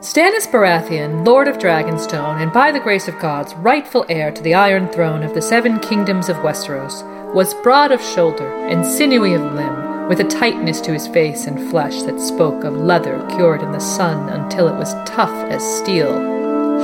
Stannis 0.00 0.46
Baratheon, 0.46 1.26
Lord 1.26 1.48
of 1.48 1.58
Dragonstone, 1.58 2.40
and 2.40 2.52
by 2.52 2.70
the 2.70 2.78
grace 2.78 3.08
of 3.08 3.18
gods, 3.18 3.52
rightful 3.56 4.06
heir 4.08 4.30
to 4.30 4.40
the 4.40 4.54
Iron 4.54 4.86
Throne 4.86 5.24
of 5.24 5.34
the 5.34 5.42
Seven 5.42 5.80
Kingdoms 5.80 6.28
of 6.28 6.36
Westeros, 6.36 7.02
was 7.34 7.52
broad 7.64 7.90
of 7.90 8.00
shoulder 8.00 8.48
and 8.68 8.86
sinewy 8.86 9.34
of 9.34 9.42
limb, 9.54 10.06
with 10.08 10.20
a 10.20 10.24
tightness 10.24 10.80
to 10.82 10.92
his 10.92 11.08
face 11.08 11.48
and 11.48 11.68
flesh 11.68 12.02
that 12.02 12.20
spoke 12.20 12.62
of 12.62 12.76
leather 12.76 13.26
cured 13.30 13.60
in 13.60 13.72
the 13.72 13.80
sun 13.80 14.28
until 14.28 14.68
it 14.68 14.78
was 14.78 14.94
tough 15.04 15.34
as 15.50 15.64
steel. 15.78 16.12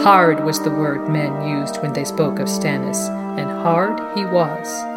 Hard 0.03 0.43
was 0.43 0.61
the 0.61 0.71
word 0.71 1.09
men 1.09 1.49
used 1.49 1.81
when 1.83 1.93
they 1.93 2.05
spoke 2.05 2.41
of 2.41 2.49
Stannis, 2.49 3.09
and 3.39 3.49
hard 3.49 3.97
he 4.19 4.25
was. 4.25 4.94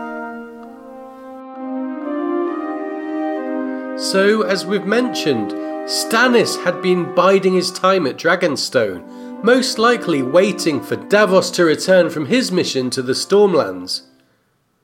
So, 3.98 4.44
as 4.44 4.64
we've 4.64 4.86
mentioned, 4.86 5.52
Stannis 5.88 6.64
had 6.64 6.84
been 6.84 7.16
biding 7.16 7.54
his 7.54 7.72
time 7.72 8.06
at 8.06 8.16
Dragonstone, 8.16 9.44
most 9.44 9.80
likely 9.80 10.22
waiting 10.22 10.84
for 10.84 10.96
Davos 10.96 11.50
to 11.52 11.66
return 11.66 12.12
from 12.12 12.28
his 12.28 12.52
mission 12.52 12.92
to 12.92 13.02
the 13.02 13.14
Stormlands. 13.14 14.04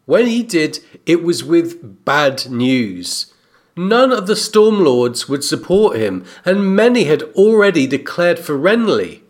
When 0.05 0.25
he 0.25 0.41
did, 0.41 0.79
it 1.05 1.21
was 1.21 1.43
with 1.43 2.03
bad 2.05 2.49
news. 2.49 3.31
None 3.77 4.11
of 4.11 4.25
the 4.25 4.33
Stormlords 4.33 5.29
would 5.29 5.43
support 5.43 5.95
him, 5.95 6.25
and 6.43 6.75
many 6.75 7.03
had 7.03 7.21
already 7.35 7.85
declared 7.85 8.39
for 8.39 8.57
Renly. 8.57 9.21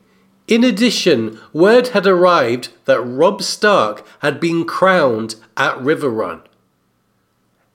In 0.47 0.63
addition, 0.63 1.37
word 1.51 1.89
had 1.89 2.07
arrived 2.07 2.69
that 2.85 3.01
Robb 3.01 3.41
Stark 3.41 4.07
had 4.19 4.39
been 4.39 4.63
crowned 4.63 5.35
at 5.57 5.77
Riverrun. 5.77 6.41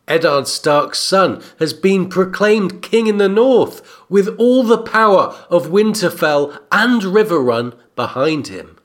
Eddard 0.09 0.49
Stark's 0.49 0.99
son 0.99 1.43
has 1.59 1.73
been 1.73 2.09
proclaimed 2.09 2.83
king 2.83 3.07
in 3.07 3.19
the 3.19 3.29
north, 3.29 3.83
with 4.09 4.29
all 4.39 4.63
the 4.63 4.79
power 4.79 5.37
of 5.51 5.69
Winterfell 5.69 6.59
and 6.73 7.03
Riverrun 7.03 7.75
behind 7.95 8.49
him. 8.49 8.79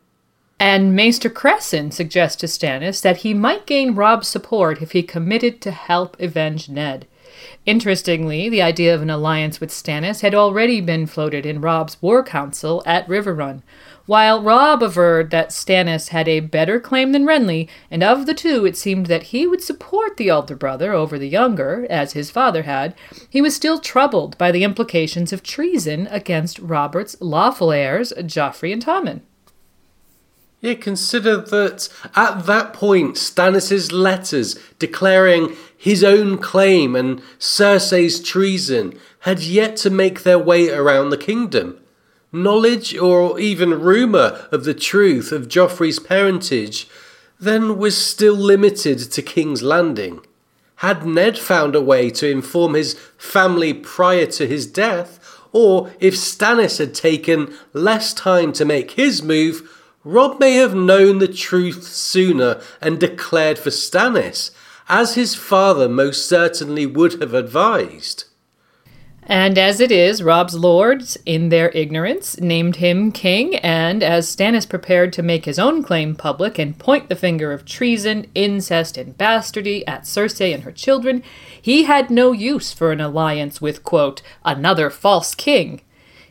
And 0.59 0.95
Maester 0.95 1.29
Cressen 1.29 1.91
suggests 1.91 2.37
to 2.37 2.47
Stannis 2.47 3.01
that 3.01 3.17
he 3.17 3.33
might 3.33 3.65
gain 3.65 3.95
Robb's 3.95 4.27
support 4.27 4.81
if 4.81 4.91
he 4.91 5.03
committed 5.03 5.61
to 5.61 5.71
help 5.71 6.19
avenge 6.19 6.69
Ned. 6.69 7.07
Interestingly, 7.65 8.49
the 8.49 8.61
idea 8.61 8.93
of 8.93 9.01
an 9.01 9.09
alliance 9.09 9.59
with 9.59 9.71
Stannis 9.71 10.21
had 10.21 10.35
already 10.35 10.79
been 10.81 11.07
floated 11.07 11.45
in 11.45 11.61
Robb's 11.61 12.01
war 12.01 12.23
council 12.23 12.83
at 12.85 13.07
Riverrun, 13.07 13.61
while 14.05 14.41
Robb 14.41 14.83
averred 14.83 15.31
that 15.31 15.49
Stannis 15.49 16.09
had 16.09 16.27
a 16.27 16.41
better 16.41 16.79
claim 16.79 17.11
than 17.11 17.25
Renly, 17.25 17.69
and 17.89 18.03
of 18.03 18.25
the 18.25 18.33
two 18.33 18.65
it 18.65 18.75
seemed 18.75 19.05
that 19.05 19.23
he 19.23 19.47
would 19.47 19.63
support 19.63 20.17
the 20.17 20.29
elder 20.29 20.55
brother 20.55 20.93
over 20.93 21.17
the 21.17 21.29
younger, 21.29 21.87
as 21.89 22.13
his 22.13 22.29
father 22.29 22.63
had, 22.63 22.95
he 23.29 23.41
was 23.41 23.55
still 23.55 23.79
troubled 23.79 24.37
by 24.37 24.51
the 24.51 24.63
implications 24.63 25.31
of 25.31 25.43
treason 25.43 26.07
against 26.11 26.59
Robert's 26.59 27.15
lawful 27.21 27.71
heirs, 27.71 28.11
Joffrey 28.17 28.73
and 28.73 28.83
Tommen. 28.83 29.21
Yeah, 30.59 30.75
consider 30.75 31.37
that 31.37 31.89
at 32.15 32.45
that 32.45 32.71
point, 32.71 33.17
Stannis's 33.17 33.91
letters 33.91 34.57
declaring 34.79 35.57
his 35.77 36.05
own 36.05 36.37
claim 36.37 36.95
and 36.95 37.21
Cersei's 37.37 38.21
treason 38.21 38.97
had 39.19 39.41
yet 39.41 39.75
to 39.77 39.89
make 39.89 40.23
their 40.23 40.39
way 40.39 40.69
around 40.69 41.09
the 41.09 41.17
kingdom. 41.17 41.82
Knowledge 42.35 42.97
or 42.97 43.39
even 43.39 43.79
rumour 43.79 44.47
of 44.51 44.63
the 44.63 44.73
truth 44.73 45.31
of 45.31 45.47
Joffrey's 45.47 45.99
parentage 45.99 46.87
then 47.39 47.77
was 47.77 47.95
still 47.95 48.33
limited 48.33 48.97
to 49.11 49.21
King's 49.21 49.61
Landing. 49.61 50.19
Had 50.77 51.05
Ned 51.05 51.37
found 51.37 51.75
a 51.75 51.81
way 51.81 52.09
to 52.09 52.27
inform 52.27 52.73
his 52.73 52.95
family 53.19 53.71
prior 53.71 54.25
to 54.25 54.47
his 54.47 54.65
death, 54.65 55.19
or 55.51 55.91
if 55.99 56.15
Stannis 56.15 56.79
had 56.79 56.95
taken 56.95 57.53
less 57.71 58.15
time 58.15 58.51
to 58.53 58.65
make 58.65 58.91
his 58.91 59.21
move, 59.21 59.69
Robb 60.03 60.39
may 60.39 60.55
have 60.55 60.73
known 60.73 61.19
the 61.19 61.27
truth 61.27 61.83
sooner 61.83 62.59
and 62.81 62.99
declared 62.99 63.59
for 63.59 63.69
Stannis, 63.69 64.49
as 64.89 65.13
his 65.13 65.35
father 65.35 65.87
most 65.87 66.27
certainly 66.27 66.87
would 66.87 67.21
have 67.21 67.35
advised. 67.35 68.23
And 69.25 69.57
as 69.57 69.79
it 69.79 69.91
is, 69.91 70.21
Robb's 70.21 70.53
lords, 70.53 71.17
in 71.25 71.49
their 71.49 71.69
ignorance, 71.69 72.39
named 72.41 72.77
him 72.77 73.11
king, 73.11 73.55
and 73.57 74.03
as 74.03 74.27
Stannis 74.27 74.67
prepared 74.67 75.13
to 75.13 75.23
make 75.23 75.45
his 75.45 75.57
own 75.57 75.81
claim 75.81 76.15
public 76.15 76.59
and 76.59 76.77
point 76.77 77.07
the 77.07 77.15
finger 77.15 77.53
of 77.53 77.63
treason, 77.63 78.27
incest, 78.35 78.97
and 78.97 79.17
bastardy 79.17 79.83
at 79.87 80.03
Cersei 80.03 80.53
and 80.53 80.63
her 80.63 80.73
children, 80.73 81.23
he 81.61 81.83
had 81.83 82.09
no 82.09 82.33
use 82.33 82.73
for 82.73 82.91
an 82.91 82.99
alliance 82.99 83.61
with, 83.61 83.83
quote, 83.83 84.21
another 84.43 84.89
false 84.89 85.33
king. 85.33 85.81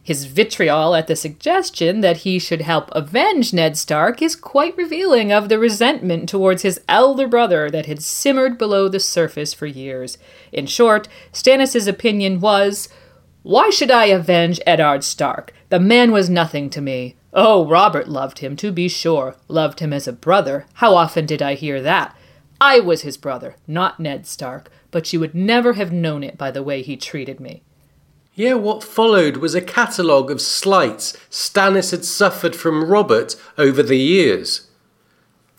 His 0.05 0.25
vitriol 0.25 0.97
at 0.97 1.07
the 1.07 1.15
suggestion 1.15 2.01
that 2.01 2.19
he 2.19 2.41
should 2.41 2.63
help 2.63 2.91
avenge 2.91 3.53
Ned 3.53 3.77
Stark 3.77 4.21
is 4.21 4.35
quite 4.35 4.77
revealing 4.77 5.31
of 5.31 5.49
the 5.49 5.61
resentment 5.61 6.29
towards 6.29 6.63
his 6.63 6.81
elder 6.89 7.29
brother 7.29 7.71
that 7.71 7.87
had 7.87 8.03
simmered 8.03 8.59
below 8.59 8.89
the 8.89 8.99
surface 8.99 9.55
for 9.55 9.67
years. 9.67 10.19
In 10.51 10.67
short, 10.67 11.07
Stannis's 11.33 11.87
opinion 11.87 12.41
was, 12.41 12.89
"Why 13.45 13.71
should 13.71 13.93
I 13.93 14.07
avenge 14.07 14.61
Eddard 14.67 15.05
Stark? 15.05 15.55
The 15.69 15.79
man 15.79 16.11
was 16.11 16.29
nothing 16.29 16.69
to 16.71 16.81
me. 16.81 17.15
Oh, 17.33 17.65
Robert 17.67 18.09
loved 18.09 18.41
him, 18.41 18.57
to 18.57 18.73
be 18.73 18.89
sure, 18.89 19.37
loved 19.47 19.79
him 19.79 19.93
as 19.93 20.09
a 20.09 20.13
brother. 20.13 20.67
How 20.75 20.97
often 20.97 21.27
did 21.27 21.41
I 21.41 21.55
hear 21.55 21.81
that? 21.81 22.15
I 22.61 22.81
was 22.81 23.03
his 23.03 23.17
brother, 23.17 23.55
not 23.69 24.01
Ned 24.01 24.27
Stark, 24.27 24.71
but 24.91 25.13
you 25.13 25.21
would 25.21 25.35
never 25.35 25.75
have 25.75 25.93
known 25.93 26.25
it 26.25 26.37
by 26.37 26.51
the 26.51 26.63
way 26.63 26.83
he 26.83 26.97
treated 26.97 27.39
me. 27.41 27.63
Yeah, 28.35 28.55
what 28.55 28.83
followed 28.83 29.37
was 29.37 29.55
a 29.55 29.61
catalogue 29.61 30.31
of 30.31 30.41
slights 30.41 31.15
Stannis 31.31 31.91
had 31.91 32.05
suffered 32.05 32.57
from 32.57 32.89
Robert 32.89 33.37
over 33.59 33.83
the 33.83 33.99
years. 33.99 34.69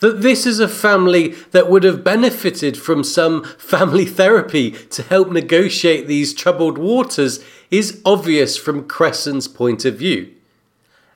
That 0.00 0.22
this 0.22 0.44
is 0.44 0.58
a 0.58 0.66
family 0.66 1.28
that 1.52 1.70
would 1.70 1.84
have 1.84 2.02
benefited 2.02 2.76
from 2.76 3.04
some 3.04 3.44
family 3.44 4.04
therapy 4.04 4.72
to 4.72 5.04
help 5.04 5.30
negotiate 5.30 6.08
these 6.08 6.34
troubled 6.34 6.76
waters 6.76 7.42
is 7.70 8.02
obvious 8.04 8.56
from 8.56 8.88
Cressen's 8.88 9.46
point 9.46 9.84
of 9.84 9.96
view. 9.96 10.32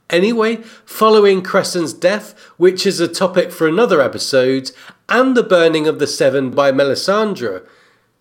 Anyway, 0.08 0.56
following 0.86 1.42
Cressen's 1.42 1.92
death, 1.92 2.38
which 2.56 2.86
is 2.86 3.00
a 3.00 3.08
topic 3.08 3.50
for 3.50 3.66
another 3.66 4.00
episode, 4.00 4.70
and 5.08 5.36
the 5.36 5.42
burning 5.42 5.88
of 5.88 5.98
the 5.98 6.06
Seven 6.06 6.50
by 6.50 6.70
Melisandre, 6.70 7.66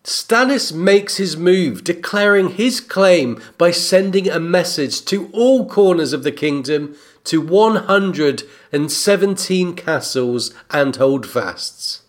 Stannis 0.08 0.74
makes 0.74 1.18
his 1.18 1.36
move, 1.36 1.84
declaring 1.84 2.52
his 2.52 2.80
claim 2.80 3.42
by 3.58 3.72
sending 3.72 4.30
a 4.30 4.40
message 4.40 5.04
to 5.04 5.30
all 5.34 5.68
corners 5.68 6.14
of 6.14 6.24
the 6.24 6.32
kingdom 6.32 6.96
to 7.26 7.42
117 7.42 9.76
castles 9.76 10.54
and 10.72 10.96
holdfasts. 10.96 12.04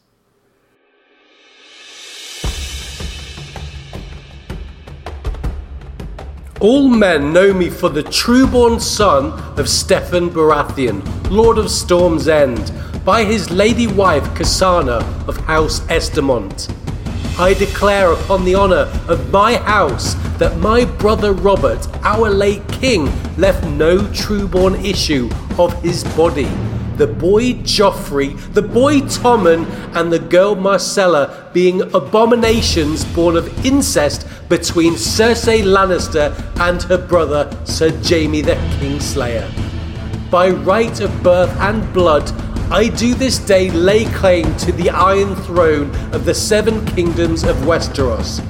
All 6.60 6.88
men 6.88 7.32
know 7.32 7.52
me 7.52 7.68
for 7.68 7.88
the 7.88 8.04
trueborn 8.04 8.80
son 8.80 9.32
of 9.58 9.66
Steffon 9.66 10.30
Baratheon, 10.30 11.02
Lord 11.30 11.58
of 11.58 11.68
Storm's 11.68 12.28
End, 12.28 12.70
by 13.04 13.24
his 13.24 13.50
lady 13.50 13.88
wife 13.88 14.22
Cassana 14.36 15.02
of 15.26 15.36
House 15.38 15.80
Estermont. 15.88 16.72
I 17.40 17.54
declare 17.54 18.12
upon 18.12 18.44
the 18.44 18.56
honour 18.56 18.90
of 19.06 19.30
my 19.30 19.58
house 19.58 20.14
that 20.38 20.58
my 20.58 20.84
brother 20.84 21.32
Robert, 21.32 21.86
our 22.02 22.30
late 22.30 22.66
king, 22.68 23.04
left 23.36 23.64
no 23.64 23.98
trueborn 23.98 24.84
issue 24.84 25.30
of 25.56 25.80
his 25.82 26.02
body 26.16 26.48
the 26.98 27.06
boy 27.06 27.52
Joffrey, 27.62 28.36
the 28.54 28.62
boy 28.62 28.98
Tommen, 29.02 29.64
and 29.94 30.12
the 30.12 30.18
girl 30.18 30.56
Myrcella 30.56 31.52
being 31.52 31.80
abominations 31.94 33.04
born 33.04 33.36
of 33.36 33.64
incest 33.64 34.26
between 34.48 34.94
Cersei 34.94 35.62
Lannister 35.62 36.34
and 36.58 36.82
her 36.82 36.98
brother 36.98 37.48
Sir 37.64 37.90
Jaime 38.02 38.40
the 38.40 38.56
Kingslayer. 38.80 39.48
By 40.28 40.50
right 40.50 41.00
of 41.00 41.22
birth 41.22 41.56
and 41.60 41.90
blood, 41.94 42.28
I 42.70 42.88
do 42.88 43.14
this 43.14 43.38
day 43.38 43.70
lay 43.70 44.04
claim 44.04 44.54
to 44.58 44.72
the 44.72 44.90
Iron 44.90 45.34
Throne 45.36 45.90
of 46.12 46.26
the 46.26 46.34
Seven 46.34 46.84
Kingdoms 46.84 47.42
of 47.42 47.56
Westeros. 47.64 48.42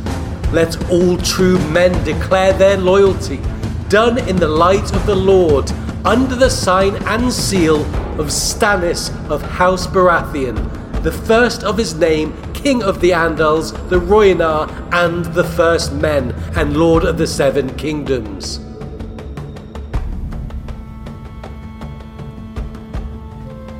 Let 0.52 0.90
all 0.90 1.16
true 1.18 1.56
men 1.70 1.92
declare 2.04 2.52
their 2.52 2.76
loyalty, 2.76 3.40
done 3.88 4.18
in 4.28 4.34
the 4.34 4.48
light 4.48 4.92
of 4.92 5.06
the 5.06 5.14
Lord, 5.14 5.70
under 6.04 6.34
the 6.34 6.50
sign 6.50 6.96
and 7.06 7.32
seal 7.32 7.82
of 8.20 8.26
Stannis 8.26 9.10
of 9.30 9.40
House 9.40 9.86
Baratheon, 9.86 11.02
the 11.04 11.12
first 11.12 11.62
of 11.62 11.78
his 11.78 11.94
name, 11.94 12.34
King 12.54 12.82
of 12.82 13.00
the 13.00 13.10
Andals, 13.10 13.70
the 13.88 14.00
Rhoynar, 14.00 14.68
and 14.92 15.26
the 15.26 15.44
First 15.44 15.92
Men, 15.92 16.32
and 16.56 16.76
Lord 16.76 17.04
of 17.04 17.18
the 17.18 17.26
Seven 17.28 17.76
Kingdoms. 17.76 18.58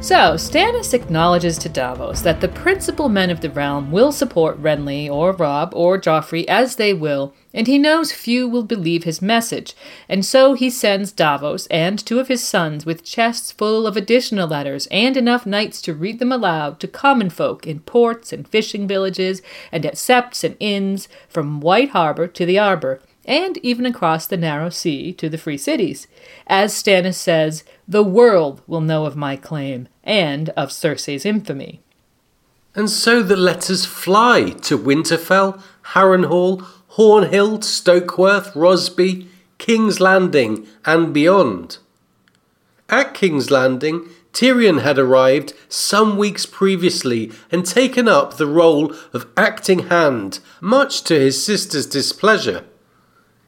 So, 0.08 0.36
Stannis 0.38 0.94
acknowledges 0.94 1.58
to 1.58 1.68
Davos 1.68 2.22
that 2.22 2.40
the 2.40 2.48
principal 2.48 3.10
men 3.10 3.28
of 3.28 3.42
the 3.42 3.50
realm 3.50 3.92
will 3.92 4.10
support 4.10 4.58
Renly 4.58 5.06
or 5.06 5.32
Robb 5.32 5.74
or 5.74 6.00
Joffrey 6.00 6.46
as 6.46 6.76
they 6.76 6.94
will, 6.94 7.34
and 7.52 7.66
he 7.66 7.76
knows 7.76 8.10
few 8.10 8.48
will 8.48 8.62
believe 8.62 9.04
his 9.04 9.20
message, 9.20 9.76
and 10.08 10.24
so 10.24 10.54
he 10.54 10.70
sends 10.70 11.12
Davos 11.12 11.66
and 11.66 11.98
two 11.98 12.20
of 12.20 12.28
his 12.28 12.42
sons 12.42 12.86
with 12.86 13.04
chests 13.04 13.52
full 13.52 13.86
of 13.86 13.98
additional 13.98 14.48
letters 14.48 14.86
and 14.90 15.14
enough 15.14 15.44
knights 15.44 15.82
to 15.82 15.92
read 15.92 16.20
them 16.20 16.32
aloud 16.32 16.80
to 16.80 16.88
common 16.88 17.28
folk 17.28 17.66
in 17.66 17.80
ports 17.80 18.32
and 18.32 18.48
fishing 18.48 18.88
villages 18.88 19.42
and 19.70 19.84
at 19.84 19.98
septs 19.98 20.42
and 20.42 20.56
inns 20.58 21.10
from 21.28 21.60
White 21.60 21.90
Harbor 21.90 22.26
to 22.28 22.46
the 22.46 22.58
Arbor, 22.58 23.02
and 23.26 23.58
even 23.58 23.84
across 23.84 24.26
the 24.26 24.38
narrow 24.38 24.70
sea 24.70 25.12
to 25.12 25.28
the 25.28 25.36
free 25.36 25.58
cities. 25.58 26.08
As 26.46 26.72
Stannis 26.72 27.16
says, 27.16 27.62
the 27.88 28.04
world 28.04 28.60
will 28.66 28.82
know 28.82 29.06
of 29.06 29.16
my 29.16 29.34
claim 29.34 29.88
and 30.04 30.50
of 30.50 30.68
Cersei's 30.68 31.24
infamy. 31.24 31.80
And 32.74 32.90
so 32.90 33.22
the 33.22 33.36
letters 33.36 33.86
fly 33.86 34.50
to 34.62 34.78
Winterfell, 34.78 35.60
Harrenhal, 35.94 36.64
Hornhill, 36.92 37.60
Stokeworth, 37.60 38.54
Rosby, 38.54 39.28
King's 39.56 40.00
Landing, 40.00 40.66
and 40.84 41.14
beyond. 41.14 41.78
At 42.90 43.14
King's 43.14 43.50
Landing, 43.50 44.08
Tyrion 44.32 44.82
had 44.82 44.98
arrived 44.98 45.54
some 45.68 46.18
weeks 46.18 46.46
previously 46.46 47.32
and 47.50 47.64
taken 47.64 48.06
up 48.06 48.36
the 48.36 48.46
role 48.46 48.94
of 49.12 49.26
acting 49.36 49.88
hand, 49.88 50.40
much 50.60 51.02
to 51.04 51.18
his 51.18 51.42
sister's 51.42 51.86
displeasure. 51.86 52.64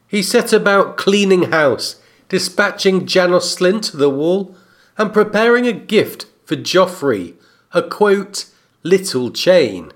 He 0.07 0.23
set 0.23 0.51
about 0.51 0.97
cleaning 0.97 1.51
house, 1.51 2.00
dispatching 2.31 3.05
Janos 3.05 3.53
Slynt 3.53 3.91
to 3.91 3.97
the 3.97 4.09
wall, 4.09 4.55
and 4.97 5.11
preparing 5.11 5.67
a 5.67 5.73
gift 5.73 6.27
for 6.45 6.55
Joffrey, 6.55 7.33
a 7.73 7.83
quote, 7.83 8.45
little 8.83 9.31
chain. 9.31 9.91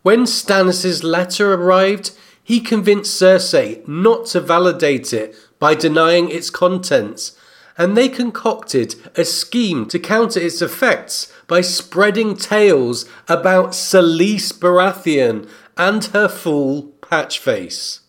When 0.00 0.24
Stannis's 0.24 1.04
letter 1.04 1.52
arrived, 1.52 2.12
he 2.42 2.60
convinced 2.60 3.20
Cersei 3.20 3.86
not 3.86 4.24
to 4.28 4.40
validate 4.40 5.12
it 5.12 5.36
by 5.58 5.74
denying 5.74 6.30
its 6.30 6.48
contents, 6.48 7.36
and 7.76 7.94
they 7.94 8.08
concocted 8.08 8.94
a 9.14 9.24
scheme 9.26 9.84
to 9.88 9.98
counter 9.98 10.40
its 10.40 10.62
effects 10.62 11.30
by 11.46 11.60
spreading 11.60 12.36
tales 12.36 13.04
about 13.28 13.72
Selyse 13.72 14.50
Baratheon 14.58 15.46
and 15.76 16.06
her 16.06 16.26
fool 16.26 16.94
Patchface. 17.02 18.00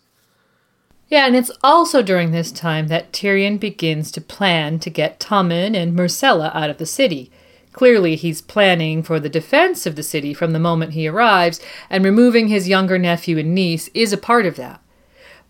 Yeah, 1.10 1.26
and 1.26 1.34
it's 1.34 1.50
also 1.62 2.02
during 2.02 2.30
this 2.30 2.52
time 2.52 2.86
that 2.86 3.12
Tyrion 3.12 3.58
begins 3.58 4.12
to 4.12 4.20
plan 4.20 4.78
to 4.78 4.88
get 4.88 5.18
Tommen 5.18 5.74
and 5.74 5.98
Myrcella 5.98 6.54
out 6.54 6.70
of 6.70 6.78
the 6.78 6.86
city. 6.86 7.32
Clearly, 7.72 8.14
he's 8.14 8.40
planning 8.40 9.02
for 9.02 9.18
the 9.18 9.28
defense 9.28 9.86
of 9.86 9.96
the 9.96 10.04
city 10.04 10.32
from 10.32 10.52
the 10.52 10.60
moment 10.60 10.92
he 10.92 11.08
arrives, 11.08 11.60
and 11.88 12.04
removing 12.04 12.46
his 12.46 12.68
younger 12.68 12.96
nephew 12.96 13.38
and 13.38 13.52
niece 13.54 13.90
is 13.92 14.12
a 14.12 14.16
part 14.16 14.46
of 14.46 14.54
that. 14.54 14.80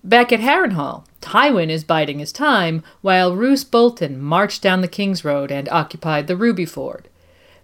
Back 0.03 0.33
at 0.33 0.40
Harrenhal, 0.40 1.05
Tywin 1.20 1.68
is 1.68 1.85
biding 1.85 2.20
his 2.20 2.33
time 2.33 2.83
while 3.03 3.37
Roose 3.37 3.64
Bolton 3.64 4.18
marched 4.18 4.62
down 4.62 4.81
the 4.81 4.88
King's 4.88 5.27
Road 5.27 5.53
and 5.53 5.68
occupied 5.68 6.27
the 6.27 6.37
Ruby 6.37 6.64
Ford. 6.64 7.07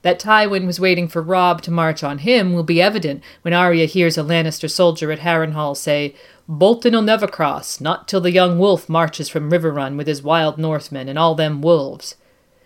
That 0.03 0.21
Tywin 0.21 0.67
was 0.67 0.79
waiting 0.79 1.09
for 1.09 1.23
Robb 1.23 1.63
to 1.63 1.71
march 1.71 2.05
on 2.05 2.19
him 2.19 2.53
will 2.53 2.63
be 2.63 2.81
evident 2.81 3.25
when 3.41 3.55
Arya 3.55 3.87
hears 3.87 4.19
a 4.19 4.23
Lannister 4.23 4.71
soldier 4.71 5.11
at 5.11 5.21
Harrenhal 5.21 5.77
say, 5.77 6.15
Bolton'll 6.49 7.03
never 7.03 7.27
cross, 7.27 7.81
not 7.81 8.07
till 8.07 8.21
the 8.21 8.31
young 8.31 8.59
wolf 8.59 8.89
marches 8.89 9.29
from 9.29 9.51
Riverrun 9.51 9.97
with 9.97 10.07
his 10.07 10.23
wild 10.23 10.59
Northmen 10.59 11.09
and 11.09 11.19
all 11.19 11.35
them 11.35 11.61
wolves. 11.61 12.15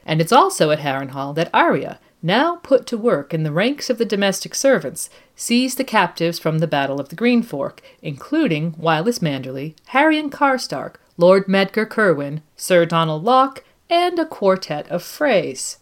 And 0.04 0.20
it's 0.20 0.32
also 0.32 0.70
at 0.70 0.80
Harrenhal 0.80 1.34
that 1.34 1.50
Arya, 1.54 1.98
now 2.22 2.56
put 2.56 2.86
to 2.86 2.98
work 2.98 3.32
in 3.32 3.42
the 3.42 3.52
ranks 3.52 3.88
of 3.88 3.96
the 3.96 4.04
domestic 4.04 4.54
servants, 4.54 5.08
sees 5.34 5.76
the 5.76 5.84
captives 5.84 6.38
from 6.38 6.58
the 6.58 6.66
Battle 6.66 7.00
of 7.00 7.08
the 7.08 7.16
Green 7.16 7.42
Fork, 7.42 7.80
including 8.02 8.72
Wylis 8.72 9.20
Manderly, 9.20 9.74
and 9.94 10.30
Karstark, 10.30 10.96
Lord 11.16 11.46
Medgar 11.46 11.88
Cerwyn, 11.88 12.42
Sir 12.56 12.84
Donnel 12.84 13.20
Locke, 13.20 13.64
and 13.88 14.18
a 14.18 14.26
quartet 14.26 14.88
of 14.88 15.02
Freys. 15.02 15.78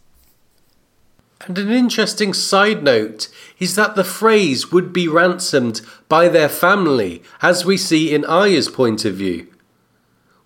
And 1.48 1.56
an 1.56 1.70
interesting 1.70 2.34
side 2.34 2.82
note 2.82 3.28
is 3.58 3.74
that 3.74 3.96
the 3.96 4.04
phrase 4.04 4.70
would 4.70 4.92
be 4.92 5.08
ransomed 5.08 5.80
by 6.06 6.28
their 6.28 6.48
family, 6.48 7.22
as 7.40 7.64
we 7.64 7.78
see 7.78 8.14
in 8.14 8.26
Arya's 8.26 8.68
point 8.68 9.06
of 9.06 9.14
view. 9.14 9.46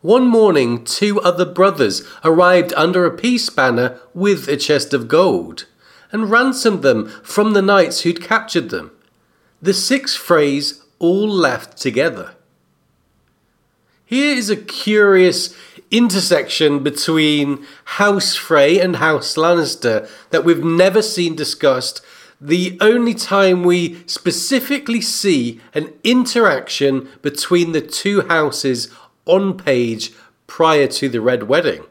One 0.01 0.29
morning, 0.29 0.85
two 0.85 1.21
other 1.21 1.45
brothers 1.45 2.07
arrived 2.23 2.73
under 2.75 3.05
a 3.05 3.17
peace 3.17 3.51
banner 3.51 3.99
with 4.15 4.47
a 4.47 4.57
chest 4.57 4.95
of 4.95 5.09
gold, 5.09 5.67
and 6.13 6.31
ransomed 6.31 6.83
them 6.83 7.09
from 7.25 7.53
the 7.53 7.63
knights 7.63 8.03
who'd 8.03 8.23
captured 8.23 8.71
them. 8.71 8.93
The 9.61 9.75
six 9.75 10.17
Freys 10.17 10.83
all 11.01 11.29
left 11.29 11.79
together. 11.79 12.35
Here 14.05 14.37
is 14.37 14.51
a 14.51 14.57
curious 14.57 15.57
intersection 15.93 16.83
between 16.83 17.65
House 17.85 18.35
Frey 18.35 18.81
and 18.81 18.97
House 18.97 19.37
Lannister 19.37 20.09
that 20.31 20.45
we've 20.45 20.65
never 20.65 21.03
seen 21.03 21.37
discussed. 21.37 22.05
The 22.41 22.77
only 22.81 23.15
time 23.15 23.63
we 23.63 24.03
specifically 24.07 25.01
see 25.01 25.61
an 25.75 25.93
interaction 26.03 27.09
between 27.21 27.71
the 27.71 27.83
two 27.83 28.23
houses 28.23 28.89
on 29.27 29.57
page 29.57 30.13
prior 30.49 30.89
to 30.89 31.09
the 31.09 31.21
Red 31.21 31.45
Wedding. 31.45 31.85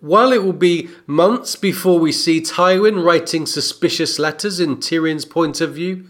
While 0.00 0.32
it 0.32 0.42
will 0.42 0.52
be 0.52 0.90
months 1.06 1.56
before 1.56 1.98
we 1.98 2.12
see 2.12 2.40
Tywin 2.40 3.04
writing 3.04 3.46
suspicious 3.46 4.18
letters 4.18 4.60
in 4.60 4.76
Tyrion's 4.76 5.24
point 5.24 5.60
of 5.60 5.74
view, 5.74 6.06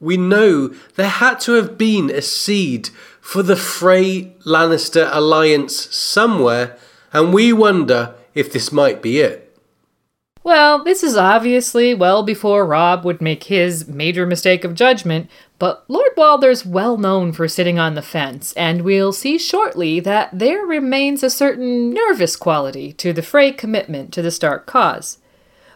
we 0.00 0.16
know 0.16 0.68
there 0.94 1.08
had 1.08 1.40
to 1.40 1.52
have 1.52 1.76
been 1.78 2.10
a 2.10 2.22
seed 2.22 2.90
for 3.28 3.42
the 3.42 3.56
Frey 3.56 4.32
Lannister 4.46 5.06
alliance 5.12 5.94
somewhere, 5.94 6.78
and 7.12 7.30
we 7.30 7.52
wonder 7.52 8.14
if 8.32 8.50
this 8.50 8.72
might 8.72 9.02
be 9.02 9.20
it. 9.20 9.54
Well, 10.42 10.82
this 10.82 11.02
is 11.02 11.14
obviously 11.14 11.92
well 11.92 12.22
before 12.22 12.64
Robb 12.64 13.04
would 13.04 13.20
make 13.20 13.44
his 13.44 13.86
major 13.86 14.24
mistake 14.24 14.64
of 14.64 14.74
judgment, 14.74 15.28
but 15.58 15.84
Lord 15.88 16.12
Walder's 16.16 16.64
well 16.64 16.96
known 16.96 17.32
for 17.32 17.48
sitting 17.48 17.78
on 17.78 17.96
the 17.96 18.00
fence, 18.00 18.54
and 18.54 18.80
we'll 18.80 19.12
see 19.12 19.36
shortly 19.36 20.00
that 20.00 20.30
there 20.32 20.64
remains 20.64 21.22
a 21.22 21.28
certain 21.28 21.90
nervous 21.90 22.34
quality 22.34 22.94
to 22.94 23.12
the 23.12 23.20
Frey 23.20 23.52
commitment 23.52 24.10
to 24.14 24.22
the 24.22 24.30
Stark 24.30 24.64
cause. 24.64 25.18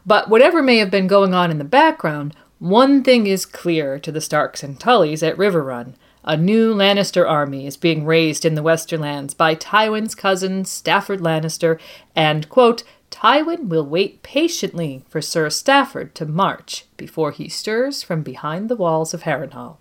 But 0.07 0.31
whatever 0.31 0.63
may 0.63 0.79
have 0.79 0.91
been 0.91 1.07
going 1.07 1.35
on 1.35 1.51
in 1.51 1.59
the 1.59 1.65
background, 1.65 2.35
one 2.61 3.05
thing 3.05 3.27
is 3.27 3.45
clear 3.45 3.99
to 3.99 4.11
the 4.11 4.23
Starks 4.23 4.63
and 4.63 4.81
Tullys 4.81 5.23
at 5.23 5.37
Riverrun. 5.37 5.97
A 6.25 6.37
new 6.37 6.73
Lannister 6.73 7.29
army 7.29 7.67
is 7.67 7.77
being 7.77 8.05
raised 8.05 8.45
in 8.45 8.55
the 8.55 8.63
Westerlands 8.63 9.37
by 9.37 9.57
Tywin's 9.57 10.15
cousin 10.15 10.65
Stafford 10.65 11.21
Lannister, 11.21 11.81
and, 12.15 12.49
quote, 12.49 12.85
Tywin 13.11 13.69
will 13.69 13.85
wait 13.85 14.23
patiently 14.23 15.05
for 15.09 15.21
Sir 15.21 15.51
Stafford 15.51 16.15
to 16.15 16.25
march 16.25 16.87
before 16.97 17.33
he 17.33 17.49
stirs 17.49 18.05
from 18.05 18.23
behind 18.23 18.69
the 18.69 18.77
walls 18.77 19.13
of 19.13 19.23
Harrenhal. 19.23 19.79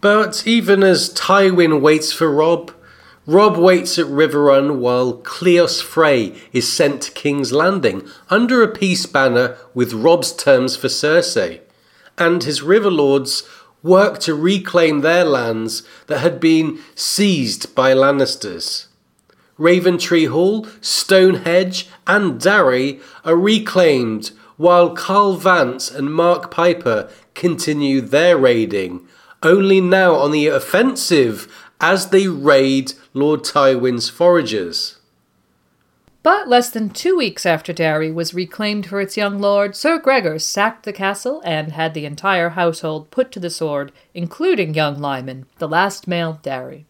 But 0.00 0.46
even 0.46 0.82
as 0.82 1.12
Tywin 1.12 1.82
waits 1.82 2.14
for 2.14 2.30
Robb, 2.30 2.72
Robb 3.26 3.58
waits 3.58 3.98
at 3.98 4.06
Riverrun 4.06 4.78
while 4.78 5.18
Cleos 5.18 5.82
Frey 5.82 6.34
is 6.52 6.72
sent 6.72 7.02
to 7.02 7.12
King's 7.12 7.52
Landing 7.52 8.08
under 8.30 8.62
a 8.62 8.68
peace 8.68 9.04
banner 9.04 9.58
with 9.74 9.92
Robb's 9.92 10.32
terms 10.32 10.76
for 10.76 10.88
Cersei, 10.88 11.60
and 12.18 12.42
his 12.42 12.62
river 12.62 12.90
lords 12.90 13.44
work 13.82 14.18
to 14.20 14.34
reclaim 14.34 15.00
their 15.00 15.24
lands 15.24 15.82
that 16.06 16.20
had 16.20 16.40
been 16.40 16.78
seized 16.94 17.74
by 17.74 17.92
Lannisters. 17.92 18.86
Raventree 19.58 20.28
Hall, 20.28 20.66
Stone 20.80 21.34
Hedge, 21.34 21.88
and 22.06 22.40
Darry 22.40 23.00
are 23.24 23.36
reclaimed, 23.36 24.32
while 24.56 24.94
Karyl 24.94 25.38
Vance 25.38 25.90
and 25.90 26.08
Marq 26.08 26.50
Piper 26.50 27.10
continue 27.34 28.00
their 28.00 28.36
raiding, 28.36 29.06
only 29.42 29.80
now 29.80 30.14
on 30.14 30.30
the 30.30 30.46
offensive 30.46 31.52
as 31.80 32.10
they 32.10 32.28
raid 32.28 32.92
Lord 33.12 33.42
Tywin's 33.42 34.08
foragers. 34.08 34.96
But 36.22 36.48
less 36.48 36.70
than 36.70 36.90
two 36.90 37.16
weeks 37.16 37.44
after 37.44 37.72
Darry 37.72 38.12
was 38.12 38.32
reclaimed 38.32 38.86
for 38.86 39.00
its 39.00 39.16
young 39.16 39.40
lord, 39.40 39.74
Sir 39.74 39.98
Gregor 39.98 40.38
sacked 40.38 40.84
the 40.84 40.92
castle 40.92 41.42
and 41.44 41.72
had 41.72 41.94
the 41.94 42.04
entire 42.04 42.50
household 42.50 43.10
put 43.10 43.32
to 43.32 43.40
the 43.40 43.50
sword, 43.50 43.90
including 44.14 44.72
young 44.72 45.00
Lyman, 45.00 45.46
the 45.58 45.66
last 45.66 46.06
male 46.06 46.38
Darry. 46.42 46.86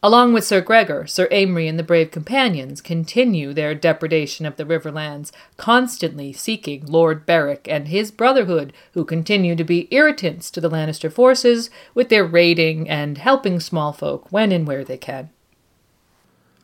Along 0.00 0.32
with 0.32 0.44
Sir 0.44 0.60
Gregor, 0.60 1.06
Sir 1.08 1.28
Amory 1.30 1.66
and 1.66 1.78
the 1.78 1.84
brave 1.84 2.12
companions 2.12 2.80
continue 2.80 3.52
their 3.52 3.74
depredation 3.74 4.46
of 4.46 4.56
the 4.56 4.64
Riverlands, 4.64 5.32
constantly 5.56 6.32
seeking 6.32 6.86
Lord 6.86 7.26
Beric 7.26 7.66
and 7.68 7.88
his 7.88 8.12
brotherhood, 8.12 8.72
who 8.94 9.04
continue 9.04 9.56
to 9.56 9.64
be 9.64 9.88
irritants 9.92 10.50
to 10.52 10.60
the 10.60 10.70
Lannister 10.70 11.10
forces 11.10 11.68
with 11.94 12.10
their 12.10 12.24
raiding 12.24 12.88
and 12.88 13.18
helping 13.18 13.58
small 13.58 13.92
folk 13.92 14.30
when 14.30 14.52
and 14.52 14.66
where 14.66 14.84
they 14.84 14.98
can. 14.98 15.30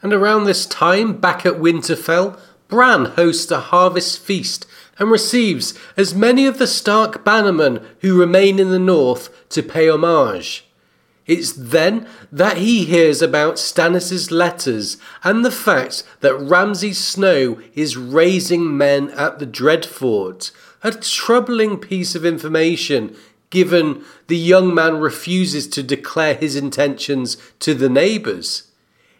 And 0.02 0.12
around 0.12 0.44
this 0.44 0.66
time, 0.66 1.14
back 1.14 1.44
at 1.44 1.54
Winterfell, 1.54 2.38
Bran 2.68 3.06
hosts 3.06 3.50
a 3.50 3.60
harvest 3.60 4.20
feast 4.20 4.66
and 4.98 5.10
receives 5.10 5.74
as 5.96 6.14
many 6.14 6.46
of 6.46 6.58
the 6.58 6.66
Stark 6.66 7.24
bannermen 7.24 7.84
who 8.00 8.18
remain 8.18 8.58
in 8.58 8.70
the 8.70 8.78
north 8.78 9.48
to 9.50 9.62
pay 9.62 9.88
homage. 9.88 10.64
It's 11.26 11.52
then 11.52 12.06
that 12.32 12.56
he 12.56 12.84
hears 12.86 13.20
about 13.20 13.56
Stannis' 13.56 14.30
letters 14.30 14.96
and 15.22 15.44
the 15.44 15.50
fact 15.50 16.02
that 16.20 16.38
Ramsay 16.38 16.94
Snow 16.94 17.60
is 17.74 17.98
raising 17.98 18.76
men 18.76 19.10
at 19.10 19.38
the 19.38 19.46
Dreadfort, 19.46 20.50
a 20.82 20.92
troubling 20.92 21.78
piece 21.78 22.14
of 22.14 22.24
information 22.24 23.14
given 23.50 24.04
the 24.26 24.36
young 24.36 24.74
man 24.74 24.98
refuses 24.98 25.66
to 25.68 25.82
declare 25.82 26.34
his 26.34 26.56
intentions 26.56 27.36
to 27.60 27.74
the 27.74 27.88
neighbours. 27.88 28.67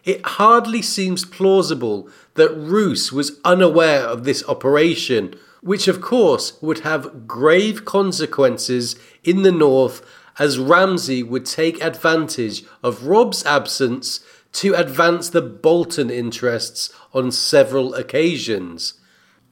It 0.03 0.25
hardly 0.25 0.81
seems 0.81 1.25
plausible 1.25 2.09
that 2.35 2.55
Roose 2.55 3.11
was 3.11 3.39
unaware 3.43 4.01
of 4.01 4.23
this 4.23 4.43
operation, 4.47 5.35
which 5.61 5.87
of 5.87 6.01
course 6.01 6.53
would 6.61 6.79
have 6.79 7.27
grave 7.27 7.85
consequences 7.85 8.95
in 9.23 9.43
the 9.43 9.51
north 9.51 10.05
as 10.37 10.57
Ramsay 10.57 11.21
would 11.21 11.45
take 11.45 11.83
advantage 11.83 12.63
of 12.81 13.07
Robb's 13.07 13.45
absence 13.45 14.21
to 14.53 14.73
advance 14.73 15.29
the 15.29 15.41
Bolton 15.41 16.09
interests 16.09 16.91
on 17.13 17.31
several 17.31 17.93
occasions. 17.93 18.93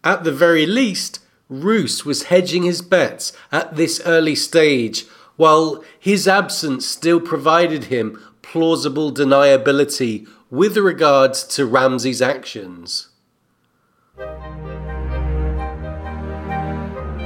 At 0.03 0.23
the 0.23 0.31
very 0.31 0.65
least, 0.65 1.19
Roose 1.49 2.05
was 2.05 2.23
hedging 2.23 2.63
his 2.63 2.81
bets 2.81 3.33
at 3.51 3.75
this 3.75 4.01
early 4.05 4.35
stage, 4.35 5.05
while 5.35 5.83
his 5.99 6.27
absence 6.27 6.85
still 6.85 7.19
provided 7.19 7.85
him 7.85 8.21
plausible 8.41 9.11
deniability 9.11 10.27
with 10.49 10.77
regards 10.77 11.43
to 11.43 11.65
Ramsay's 11.65 12.21
actions. 12.21 13.09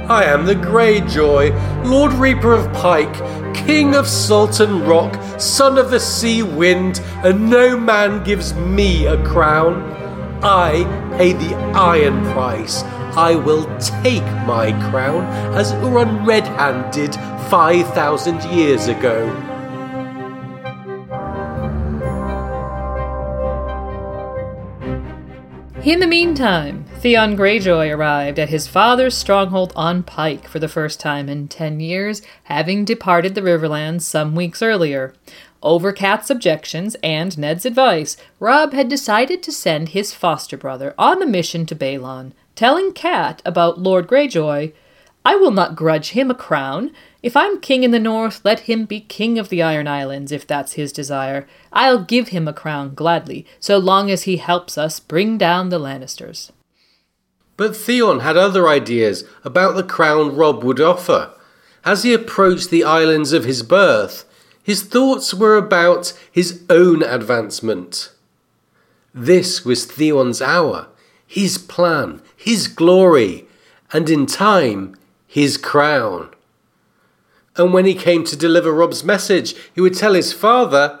I 0.08 0.24
am 0.24 0.46
the 0.46 0.56
Greyjoy, 0.56 1.84
Lord 1.84 2.12
Reaper 2.14 2.52
of 2.52 2.72
Pike, 2.72 3.14
King 3.54 3.94
of 3.94 4.08
Salt 4.08 4.58
and 4.60 4.86
Rock, 4.86 5.16
Son 5.40 5.78
of 5.78 5.90
the 5.90 6.00
Sea 6.00 6.42
Wind, 6.42 7.00
and 7.24 7.48
no 7.48 7.78
man 7.78 8.24
gives 8.24 8.52
me 8.54 9.06
a 9.06 9.22
crown. 9.24 9.90
I 10.42 10.82
pay 11.16 11.32
the 11.32 11.54
iron 11.74 12.24
price. 12.32 12.82
I 13.14 13.36
will 13.36 13.64
take 13.78 14.24
my 14.46 14.72
crown, 14.90 15.22
as 15.54 15.72
Urron 15.74 16.26
Redhand 16.26 16.92
did 16.92 17.14
5,000 17.48 18.42
years 18.44 18.88
ago. 18.88 19.51
In 25.84 25.98
the 25.98 26.06
meantime, 26.06 26.84
Theon 27.00 27.36
Greyjoy 27.36 27.92
arrived 27.92 28.38
at 28.38 28.50
his 28.50 28.68
father's 28.68 29.16
stronghold 29.16 29.72
on 29.74 30.04
Pike 30.04 30.46
for 30.46 30.60
the 30.60 30.68
first 30.68 31.00
time 31.00 31.28
in 31.28 31.48
ten 31.48 31.80
years, 31.80 32.22
having 32.44 32.84
departed 32.84 33.34
the 33.34 33.42
Riverlands 33.42 34.02
some 34.02 34.36
weeks 34.36 34.62
earlier. 34.62 35.12
Over 35.60 35.90
Cat's 35.90 36.30
objections 36.30 36.94
and 37.02 37.36
Ned's 37.36 37.66
advice, 37.66 38.16
Robb 38.38 38.72
had 38.74 38.88
decided 38.88 39.42
to 39.42 39.50
send 39.50 39.88
his 39.88 40.14
foster 40.14 40.56
brother 40.56 40.94
on 40.96 41.20
a 41.20 41.26
mission 41.26 41.66
to 41.66 41.74
Balon, 41.74 42.30
telling 42.54 42.92
Cat 42.92 43.42
about 43.44 43.80
Lord 43.80 44.06
Greyjoy. 44.06 44.72
I 45.24 45.34
will 45.34 45.50
not 45.50 45.74
grudge 45.74 46.10
him 46.10 46.30
a 46.30 46.34
crown. 46.34 46.92
If 47.22 47.36
I'm 47.36 47.60
king 47.60 47.84
in 47.84 47.92
the 47.92 48.00
north, 48.00 48.40
let 48.44 48.60
him 48.60 48.84
be 48.84 49.00
king 49.00 49.38
of 49.38 49.48
the 49.48 49.62
Iron 49.62 49.86
Islands, 49.86 50.32
if 50.32 50.44
that's 50.44 50.72
his 50.72 50.92
desire. 50.92 51.46
I'll 51.72 52.02
give 52.02 52.28
him 52.28 52.48
a 52.48 52.52
crown 52.52 52.94
gladly, 52.94 53.46
so 53.60 53.78
long 53.78 54.10
as 54.10 54.24
he 54.24 54.38
helps 54.38 54.76
us 54.76 54.98
bring 54.98 55.38
down 55.38 55.68
the 55.68 55.78
Lannisters. 55.78 56.50
But 57.56 57.76
Theon 57.76 58.20
had 58.20 58.36
other 58.36 58.68
ideas 58.68 59.24
about 59.44 59.76
the 59.76 59.84
crown 59.84 60.34
Robb 60.34 60.64
would 60.64 60.80
offer. 60.80 61.32
As 61.84 62.02
he 62.02 62.12
approached 62.12 62.70
the 62.70 62.82
islands 62.82 63.32
of 63.32 63.44
his 63.44 63.62
birth, 63.62 64.24
his 64.60 64.82
thoughts 64.82 65.32
were 65.32 65.56
about 65.56 66.18
his 66.30 66.62
own 66.68 67.02
advancement. 67.02 68.10
This 69.14 69.64
was 69.64 69.84
Theon's 69.84 70.42
hour, 70.42 70.88
his 71.24 71.58
plan, 71.58 72.20
his 72.36 72.66
glory, 72.66 73.46
and 73.92 74.10
in 74.10 74.26
time, 74.26 74.96
his 75.26 75.56
crown. 75.56 76.30
And 77.56 77.72
when 77.72 77.84
he 77.84 77.94
came 77.94 78.24
to 78.24 78.36
deliver 78.36 78.72
Robb's 78.72 79.04
message, 79.04 79.54
he 79.74 79.80
would 79.80 79.94
tell 79.94 80.14
his 80.14 80.32
father, 80.32 81.00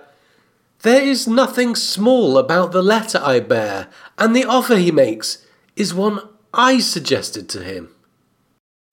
There 0.82 1.02
is 1.02 1.26
nothing 1.26 1.74
small 1.74 2.36
about 2.36 2.72
the 2.72 2.82
letter 2.82 3.20
I 3.22 3.40
bear, 3.40 3.88
and 4.18 4.36
the 4.36 4.44
offer 4.44 4.76
he 4.76 4.90
makes 4.90 5.46
is 5.76 5.94
one 5.94 6.20
I 6.52 6.78
suggested 6.78 7.48
to 7.50 7.62
him. 7.62 7.94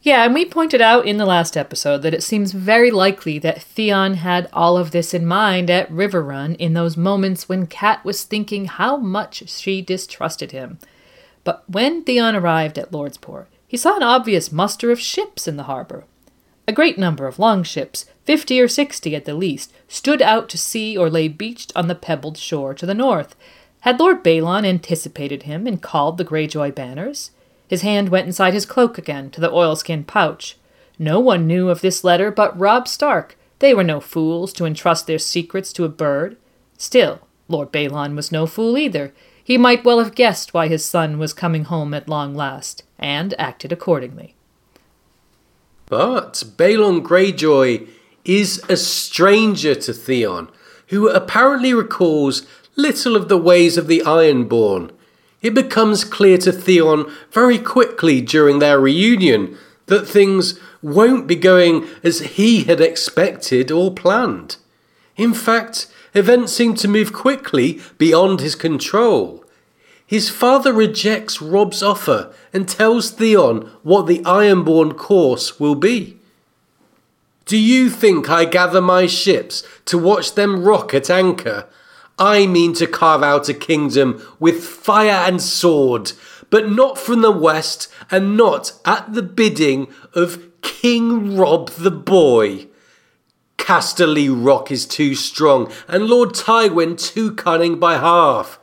Yeah, 0.02 0.24
and 0.24 0.34
we 0.34 0.46
pointed 0.46 0.80
out 0.80 1.06
in 1.06 1.18
the 1.18 1.26
last 1.26 1.58
episode 1.58 2.04
that 2.04 2.14
it 2.14 2.24
seems 2.24 2.54
very 2.54 2.90
likely 2.90 3.38
that 3.40 3.62
Theon 3.62 4.14
had 4.14 4.48
all 4.54 4.78
of 4.78 4.92
this 4.92 5.14
in 5.14 5.26
mind 5.26 5.70
at 5.70 5.92
Riverrun 5.92 6.56
in 6.56 6.74
those 6.74 6.96
moments 6.96 7.50
when 7.50 7.68
Cat 7.68 8.06
was 8.06 8.24
thinking 8.24 8.66
how 8.66 8.96
much 8.96 9.50
she 9.50 9.82
distrusted 9.82 10.54
him. 10.54 10.80
But 11.44 11.70
when 11.70 12.04
Theon 12.04 12.34
arrived 12.34 12.78
at 12.78 12.92
Lordsport, 12.92 13.48
he 13.68 13.76
saw 13.76 13.98
an 13.98 14.04
obvious 14.04 14.54
muster 14.54 14.90
of 14.90 15.02
ships 15.02 15.50
in 15.50 15.58
the 15.58 15.64
harbor. 15.64 16.06
A 16.70 16.72
great 16.72 17.00
number 17.00 17.26
of 17.26 17.40
longships, 17.40 18.06
fifty 18.26 18.62
or 18.62 18.68
sixty 18.68 19.16
at 19.16 19.26
the 19.26 19.34
least, 19.34 19.74
stood 19.88 20.22
out 20.22 20.50
to 20.50 20.58
sea 20.60 20.96
or 20.96 21.10
lay 21.10 21.28
beached 21.28 21.72
on 21.76 21.88
the 21.88 21.96
pebbled 21.96 22.38
shore 22.38 22.76
to 22.76 22.86
the 22.86 22.94
north. 22.94 23.36
Had 23.80 24.00
Lord 24.00 24.24
Balon 24.24 24.68
anticipated 24.68 25.44
him 25.44 25.66
and 25.66 25.82
called 25.82 26.20
the 26.20 26.24
Greyjoy 26.24 26.76
banners? 26.76 27.32
His 27.68 27.82
hand 27.82 28.10
went 28.10 28.28
inside 28.28 28.54
his 28.54 28.68
cloak 28.68 29.00
again 29.00 29.32
to 29.32 29.42
the 29.42 29.52
oilskin 29.52 30.04
pouch. 30.04 30.58
No 31.00 31.20
one 31.20 31.48
knew 31.48 31.70
of 31.70 31.82
this 31.82 32.04
letter 32.04 32.30
but 32.30 32.56
Robb 32.56 32.88
Stark. 32.88 33.36
They 33.58 33.74
were 33.74 33.84
no 33.84 34.00
fools 34.00 34.54
to 34.54 34.66
entrust 34.66 35.08
their 35.08 35.18
secrets 35.18 35.74
to 35.74 35.86
a 35.86 35.90
bird. 35.90 36.38
Still, 36.78 37.22
Lord 37.48 37.72
Balon 37.72 38.16
was 38.16 38.32
no 38.32 38.46
fool 38.46 38.78
either. 38.78 39.12
He 39.44 39.58
might 39.58 39.84
well 39.84 39.98
have 39.98 40.14
guessed 40.14 40.54
why 40.54 40.68
his 40.68 40.86
son 40.86 41.18
was 41.18 41.34
coming 41.34 41.64
home 41.64 41.96
at 41.96 42.08
long 42.08 42.36
last, 42.36 42.84
and 43.00 43.34
acted 43.40 43.72
accordingly. 43.72 44.36
But 45.90 46.44
Balon 46.56 47.02
Greyjoy 47.02 47.88
is 48.24 48.64
a 48.70 48.78
stranger 48.78 49.76
to 49.76 49.92
Theon, 49.92 50.50
who 50.88 51.10
apparently 51.10 51.74
recalls 51.74 52.46
little 52.76 53.16
of 53.16 53.28
the 53.28 53.38
ways 53.38 53.78
of 53.78 53.88
the 53.88 54.02
Ironborn. 54.06 54.92
It 55.42 55.54
becomes 55.54 56.04
clear 56.04 56.38
to 56.40 56.52
Theon 56.52 57.12
very 57.32 57.58
quickly 57.58 58.22
during 58.22 58.60
their 58.60 58.80
reunion 58.80 59.58
that 59.88 60.08
things 60.08 60.60
won't 60.82 61.28
be 61.28 61.36
going 61.36 61.88
as 62.04 62.20
he 62.20 62.66
had 62.66 62.80
expected 62.80 63.72
or 63.72 63.94
planned. 63.94 64.58
In 65.18 65.34
fact, 65.34 65.88
events 66.14 66.54
seem 66.54 66.76
to 66.76 66.88
move 66.88 67.12
quickly 67.12 67.82
beyond 67.98 68.42
his 68.42 68.56
control. 68.56 69.39
His 70.10 70.28
father 70.28 70.74
rejects 70.74 71.40
Robb's 71.40 71.84
offer 71.84 72.34
and 72.52 72.68
tells 72.68 73.12
Theon 73.12 73.70
what 73.84 74.08
the 74.08 74.22
Ironborn 74.22 74.98
course 74.98 75.60
will 75.60 75.76
be. 75.76 76.18
Do 77.46 77.56
you 77.56 77.92
think 77.92 78.28
I 78.28 78.46
gather 78.46 78.82
my 78.82 79.06
ships 79.06 79.62
to 79.86 80.00
watch 80.00 80.34
them 80.34 80.64
rock 80.64 80.96
at 80.96 81.12
anchor? 81.12 81.68
I 82.18 82.48
mean 82.48 82.74
to 82.74 82.88
carve 82.88 83.22
out 83.22 83.50
a 83.50 83.54
kingdom 83.54 84.20
with 84.40 84.64
fire 84.64 85.28
and 85.28 85.40
sword, 85.40 86.14
but 86.50 86.72
not 86.72 86.98
from 86.98 87.22
the 87.22 87.30
west 87.30 87.88
and 88.10 88.36
not 88.36 88.72
at 88.86 89.14
the 89.14 89.22
bidding 89.22 89.90
of 90.16 90.42
King 90.64 91.38
Robb 91.38 91.70
the 91.70 91.92
Boy. 91.92 92.66
Casterly 93.60 94.28
Rock 94.28 94.72
is 94.72 94.88
too 94.88 95.14
strong, 95.14 95.72
and 95.88 96.08
Lord 96.08 96.30
Tywin 96.30 97.00
too 97.00 97.36
cunning 97.36 97.78
by 97.78 97.98
half. 97.98 98.59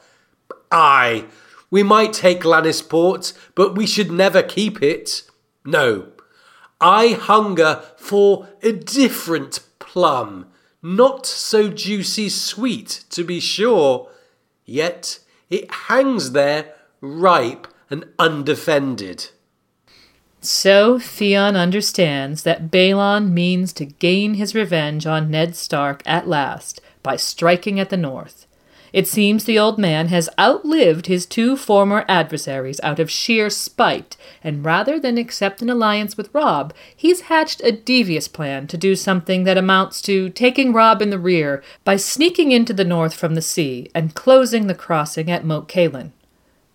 Aye, 0.71 1.27
we 1.71 1.83
might 1.83 2.13
take 2.13 2.41
Lannisport, 2.41 3.33
but 3.55 3.75
we 3.75 3.87
should 3.87 4.11
never 4.11 4.43
keep 4.43 4.83
it. 4.83 5.23
No, 5.65 6.09
I 6.81 7.09
hunger 7.09 7.83
for 7.97 8.49
a 8.63 8.73
different 8.73 9.61
plum, 9.79 10.47
not 10.83 11.27
so 11.27 11.69
juicy 11.69 12.29
sweet, 12.29 13.05
to 13.11 13.25
be 13.25 13.41
sure, 13.41 14.09
yet 14.65 15.21
it 15.51 15.71
hangs 15.71 16.33
there 16.33 16.75
ripe 17.01 17.67
and 17.91 18.05
undefended. 18.19 19.31
So 20.41 20.99
Theon 20.99 21.57
understands 21.57 22.43
that 22.45 22.71
Balon 22.71 23.33
means 23.33 23.73
to 23.75 23.85
gain 23.85 24.35
his 24.35 24.55
revenge 24.55 25.07
on 25.07 25.31
Ned 25.31 25.57
Stark 25.57 26.03
at 26.07 26.29
last 26.29 26.81
by 27.03 27.17
striking 27.17 27.81
at 27.81 27.91
the 27.91 27.97
north. 27.97 28.46
It 28.93 29.09
seems 29.09 29.45
the 29.45 29.59
old 29.59 29.79
man 29.79 30.09
has 30.09 30.29
outlived 30.39 31.07
his 31.07 31.27
two 31.27 31.57
former 31.57 32.05
adversaries 32.09 32.81
out 32.83 32.99
of 32.99 33.11
sheer 33.11 33.51
spite, 33.51 34.17
and 34.43 34.65
rather 34.65 34.99
than 34.99 35.19
accept 35.19 35.63
an 35.63 35.71
alliance 35.71 36.17
with 36.17 36.33
Robb, 36.33 36.73
he's 36.95 37.23
hatched 37.23 37.61
a 37.65 37.73
devious 37.73 38.29
plan 38.29 38.67
to 38.69 38.77
do 38.77 38.95
something 38.95 39.45
that 39.45 39.59
amounts 39.59 40.01
to 40.03 40.29
taking 40.31 40.73
Robb 40.73 41.03
in 41.03 41.11
the 41.11 41.19
rear 41.19 41.63
by 41.85 41.97
sneaking 41.97 42.53
into 42.53 42.73
the 42.73 42.85
north 42.85 43.15
from 43.15 43.35
the 43.35 43.43
sea 43.43 43.91
and 43.95 44.15
closing 44.15 44.67
the 44.67 44.75
crossing 44.75 45.31
at 45.31 45.45
Moat 45.45 45.69
Cailin. 45.69 46.13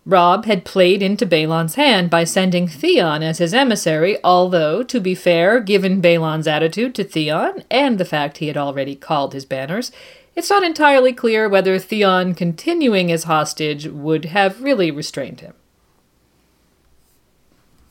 Robb 0.04 0.46
had 0.46 0.64
played 0.64 1.00
into 1.00 1.24
Balon's 1.24 1.76
hand 1.76 2.10
by 2.10 2.24
sending 2.24 2.66
Theon 2.66 3.22
as 3.22 3.38
his 3.38 3.54
emissary, 3.54 4.18
although, 4.24 4.82
to 4.82 5.00
be 5.00 5.14
fair, 5.14 5.60
given 5.60 6.00
Balon's 6.00 6.48
attitude 6.48 6.94
to 6.96 7.04
Theon 7.04 7.62
and 7.70 7.98
the 7.98 8.04
fact 8.04 8.38
he 8.38 8.48
had 8.48 8.56
already 8.56 8.96
called 8.96 9.32
his 9.32 9.44
banners, 9.44 9.92
it's 10.34 10.50
not 10.50 10.62
entirely 10.62 11.12
clear 11.12 11.48
whether 11.48 11.78
Theon 11.78 12.34
continuing 12.34 13.12
as 13.12 13.24
hostage 13.24 13.86
would 13.86 14.26
have 14.26 14.62
really 14.62 14.90
restrained 14.90 15.40
him. 15.40 15.54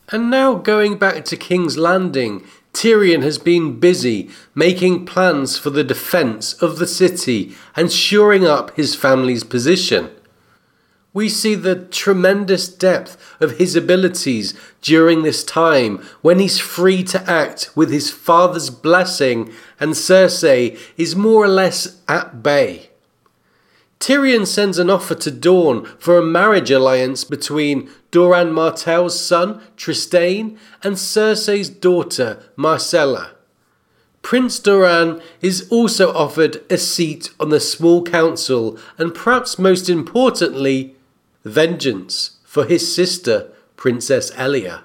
And 0.10 0.30
now 0.30 0.56
going 0.56 0.98
back 0.98 1.24
to 1.26 1.38
King's 1.38 1.78
Landing, 1.78 2.46
Tyrion 2.74 3.22
has 3.22 3.38
been 3.38 3.80
busy 3.80 4.30
making 4.56 5.06
plans 5.06 5.58
for 5.58 5.70
the 5.70 5.84
defence 5.84 6.54
of 6.54 6.80
the 6.80 6.88
city 6.88 7.56
and 7.76 7.92
shoring 7.92 8.46
up 8.46 8.76
his 8.76 8.96
family's 8.96 9.44
position. 9.44 10.10
We 11.13 11.28
see 11.28 11.56
the 11.56 11.76
tremendous 11.76 12.69
depth 12.69 13.17
of 13.41 13.58
his 13.58 13.76
abilities 13.76 14.54
during 14.82 15.24
this 15.24 15.43
time 15.43 15.97
when 16.21 16.39
he's 16.39 16.60
free 16.60 17.04
to 17.06 17.30
act 17.30 17.69
with 17.76 17.91
his 17.91 18.10
father's 18.10 18.69
blessing 18.69 19.52
and 19.78 19.91
Cersei 19.91 20.80
is 20.95 21.15
more 21.15 21.43
or 21.43 21.50
less 21.50 22.02
at 22.08 22.41
bay. 22.41 22.91
Tyrion 24.00 24.47
sends 24.47 24.80
an 24.80 24.89
offer 24.89 25.13
to 25.15 25.30
Dorne 25.30 25.86
for 26.00 26.17
a 26.17 26.26
marriage 26.26 26.71
alliance 26.71 27.24
between 27.24 27.89
Doran 28.10 28.52
Martell's 28.52 29.19
son, 29.19 29.62
Trystane, 29.78 30.58
and 30.82 30.95
Cersei's 30.95 31.69
daughter, 31.69 32.41
Myrcella. 32.58 33.32
Prince 34.21 34.60
Doran 34.60 35.21
is 35.41 35.67
also 35.69 36.13
offered 36.13 36.63
a 36.71 36.78
seat 36.78 37.32
on 37.39 37.50
the 37.50 37.60
small 37.60 38.02
council 38.04 38.78
and 38.97 39.13
perhaps 39.13 39.60
most 39.60 39.89
importantly, 39.89 40.95
vengeance 41.44 42.38
for 42.44 42.66
his 42.66 42.94
sister, 42.94 43.52
Princess 43.76 44.32
Elia. 44.38 44.84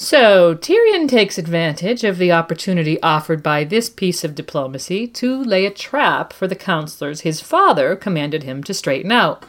So, 0.00 0.54
Tyrion 0.54 1.08
takes 1.08 1.38
advantage 1.38 2.04
of 2.04 2.18
the 2.18 2.30
opportunity 2.30 3.02
offered 3.02 3.42
by 3.42 3.64
this 3.64 3.90
piece 3.90 4.22
of 4.22 4.36
diplomacy 4.36 5.08
to 5.08 5.42
lay 5.42 5.66
a 5.66 5.72
trap 5.72 6.32
for 6.32 6.46
the 6.46 6.54
counselors 6.54 7.22
his 7.22 7.40
father 7.40 7.96
commanded 7.96 8.44
him 8.44 8.62
to 8.62 8.72
straighten 8.72 9.10
out. 9.10 9.44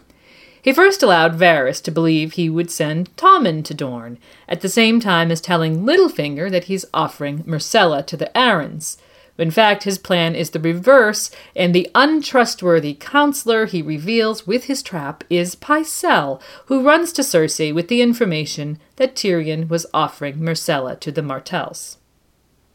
He 0.62 0.74
first 0.74 1.04
allowed 1.04 1.38
Varys 1.38 1.82
to 1.84 1.92
believe 1.92 2.34
he 2.34 2.50
would 2.50 2.72
send 2.72 3.16
Tommen 3.16 3.64
to 3.64 3.74
Dorne, 3.74 4.18
at 4.48 4.62
the 4.62 4.70
same 4.70 5.00
time 5.00 5.32
as 5.32 5.40
telling 5.40 5.84
Littlefinger 5.84 6.50
that 6.50 6.66
he's 6.66 6.86
offering 6.94 7.44
Myrcella 7.44 8.06
to 8.08 8.18
the 8.18 8.32
Arryns. 8.36 8.98
In 9.40 9.52
fact, 9.52 9.86
his 9.86 9.98
plan 9.98 10.36
is 10.36 10.50
the 10.50 10.60
reverse, 10.60 11.32
and 11.56 11.74
the 11.74 11.90
untrustworthy 11.96 12.94
counselor 12.94 13.66
he 13.66 13.82
reveals 13.82 14.46
with 14.46 14.66
his 14.66 14.84
trap 14.84 15.24
is 15.30 15.56
Pycelle, 15.56 16.42
who 16.66 16.86
runs 16.86 17.14
to 17.14 17.22
Cersei 17.22 17.74
with 17.74 17.88
the 17.88 18.02
information 18.02 18.80
that 18.98 19.16
Tyrion 19.16 19.70
was 19.70 19.86
offering 19.94 20.40
Myrcella 20.40 21.00
to 21.00 21.10
the 21.10 21.22
Martells. 21.22 21.98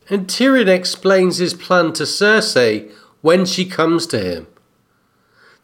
And 0.09 0.27
Tyrion 0.27 0.69
explains 0.69 1.37
his 1.37 1.53
plan 1.53 1.93
to 1.95 2.05
Cersei 2.05 2.91
when 3.21 3.45
she 3.45 3.67
comes 3.67 4.07
to 4.07 4.19
him. 4.19 4.47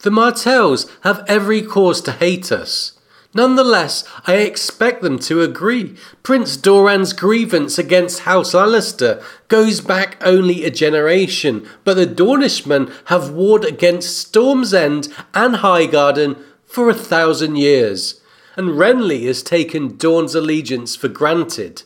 The 0.00 0.10
Martells 0.10 0.86
have 1.02 1.24
every 1.26 1.62
cause 1.62 2.02
to 2.02 2.12
hate 2.12 2.52
us. 2.52 2.99
Nonetheless, 3.33 4.03
I 4.27 4.38
expect 4.38 5.03
them 5.03 5.19
to 5.21 5.40
agree. 5.40 5.97
Prince 6.25 6.57
Doran's 6.57 7.12
grievance 7.12 7.79
against 7.79 8.21
House 8.21 8.55
Lannister 8.55 9.23
goes 9.47 9.81
back 9.81 10.16
only 10.21 10.64
a 10.64 10.71
generation, 10.71 11.69
but 11.85 11.95
the 11.95 12.07
Dornishmen 12.07 12.93
have 13.05 13.31
warred 13.31 13.64
against 13.64 14.19
Storm's 14.19 14.75
End 14.75 15.09
and 15.33 15.57
Highgarden 15.57 16.43
for 16.64 16.90
a 16.90 16.95
thousand 16.95 17.57
years, 17.57 18.21
and 18.57 18.71
Renly 18.71 19.27
has 19.27 19.45
taken 19.45 19.97
Dorne's 19.97 20.35
allegiance 20.35 20.97
for 20.97 21.09
granted. 21.09 21.85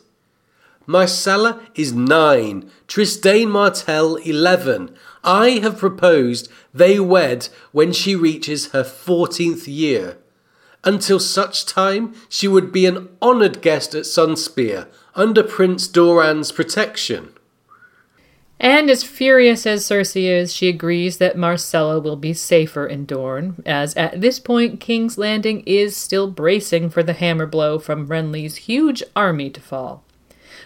Myrcella 0.89 1.61
is 1.75 1.93
nine, 1.93 2.71
Trystane 2.89 3.49
Martell 3.51 4.17
eleven. 4.17 4.95
I 5.23 5.61
have 5.63 5.79
proposed 5.79 6.51
they 6.73 6.99
wed 6.99 7.49
when 7.73 7.93
she 7.93 8.15
reaches 8.15 8.69
her 8.69 8.85
fourteenth 8.85 9.69
year. 9.69 10.17
Until 10.85 11.18
such 11.18 11.66
time, 11.66 12.14
she 12.29 12.47
would 12.47 12.70
be 12.70 12.87
an 12.87 13.09
honoured 13.23 13.62
guest 13.62 13.94
at 13.94 14.05
Sunspear 14.05 14.87
under 15.14 15.42
Prince 15.42 15.88
Doran's 15.88 16.53
protection. 16.53 17.31
And 18.61 18.88
as 18.88 19.03
furious 19.03 19.66
as 19.66 19.85
Cersei 19.85 20.25
is, 20.25 20.55
she 20.55 20.68
agrees 20.68 21.18
that 21.18 21.37
Myrcella 21.37 22.03
will 22.03 22.16
be 22.16 22.33
safer 22.33 22.87
in 22.87 23.05
Dorne, 23.05 23.62
as 23.66 23.94
at 23.94 24.20
this 24.20 24.38
point 24.38 24.81
King's 24.81 25.18
Landing 25.18 25.62
is 25.66 25.97
still 25.97 26.31
bracing 26.31 26.88
for 26.88 27.03
the 27.03 27.12
hammer 27.14 27.47
blow 27.47 27.79
from 27.79 28.07
Renly's 28.07 28.57
huge 28.57 29.03
army 29.16 29.51
to 29.51 29.61
fall. 29.61 30.05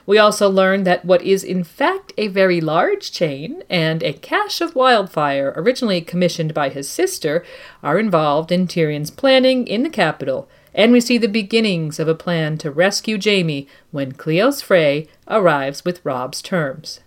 We 0.08 0.16
also 0.16 0.48
learn 0.48 0.84
that 0.84 1.04
what 1.04 1.20
is 1.20 1.44
in 1.44 1.64
fact 1.64 2.14
a 2.16 2.28
very 2.28 2.62
large 2.62 3.12
chain 3.12 3.62
and 3.68 4.02
a 4.02 4.14
cache 4.14 4.62
of 4.62 4.74
wildfire, 4.74 5.52
originally 5.54 6.00
commissioned 6.00 6.54
by 6.54 6.70
his 6.70 6.88
sister, 6.88 7.44
are 7.82 7.98
involved 7.98 8.50
in 8.50 8.66
Tyrion's 8.66 9.10
planning 9.10 9.66
in 9.66 9.82
the 9.82 9.90
capital, 9.90 10.48
and 10.72 10.92
we 10.92 11.02
see 11.02 11.18
the 11.18 11.28
beginnings 11.28 11.98
of 11.98 12.08
a 12.08 12.14
plan 12.14 12.56
to 12.56 12.70
rescue 12.70 13.18
Jaime 13.22 13.68
when 13.90 14.12
Cleos 14.12 14.62
Frey 14.62 15.08
arrives 15.28 15.84
with 15.84 16.02
Robb's 16.06 16.40
terms. 16.40 17.00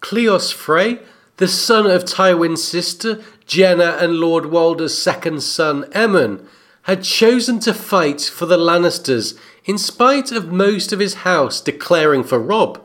Cleos 0.00 0.52
Frey, 0.52 0.98
the 1.36 1.46
son 1.46 1.88
of 1.88 2.04
Tywin's 2.04 2.64
sister, 2.64 3.22
Jenna 3.46 3.96
and 4.00 4.14
Lord 4.14 4.46
Walder's 4.46 4.98
second 4.98 5.40
son, 5.44 5.84
Emmon, 5.92 6.48
had 6.82 7.04
chosen 7.04 7.58
to 7.58 7.74
fight 7.74 8.20
for 8.20 8.46
the 8.46 8.56
Lannisters 8.56 9.38
in 9.66 9.76
spite 9.76 10.30
of 10.30 10.52
most 10.52 10.92
of 10.92 11.00
his 11.00 11.14
house 11.14 11.60
declaring 11.60 12.22
for 12.22 12.38
Robb. 12.38 12.80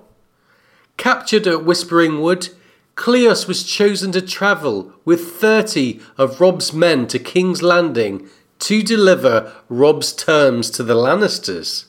Captured 0.97 1.45
at 1.47 1.63
Whispering 1.63 2.21
Wood, 2.21 2.49
Cleos 2.95 3.47
was 3.47 3.63
chosen 3.63 4.11
to 4.11 4.21
travel 4.21 4.91
with 5.05 5.31
30 5.31 5.99
of 6.17 6.41
Robb's 6.41 6.73
men 6.73 7.07
to 7.07 7.19
King's 7.19 7.61
Landing 7.61 8.27
to 8.59 8.83
deliver 8.83 9.53
Robb's 9.69 10.11
terms 10.11 10.69
to 10.71 10.83
the 10.83 10.95
Lannisters. 10.95 11.85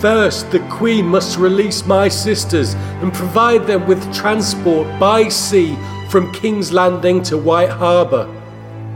First, 0.00 0.50
the 0.52 0.60
Queen 0.70 1.06
must 1.06 1.38
release 1.38 1.84
my 1.84 2.08
sisters 2.08 2.74
and 3.02 3.12
provide 3.12 3.66
them 3.66 3.86
with 3.86 4.14
transport 4.14 4.86
by 5.00 5.28
sea 5.28 5.76
from 6.08 6.32
King's 6.32 6.72
Landing 6.72 7.22
to 7.24 7.36
White 7.36 7.70
Harbour. 7.70 8.34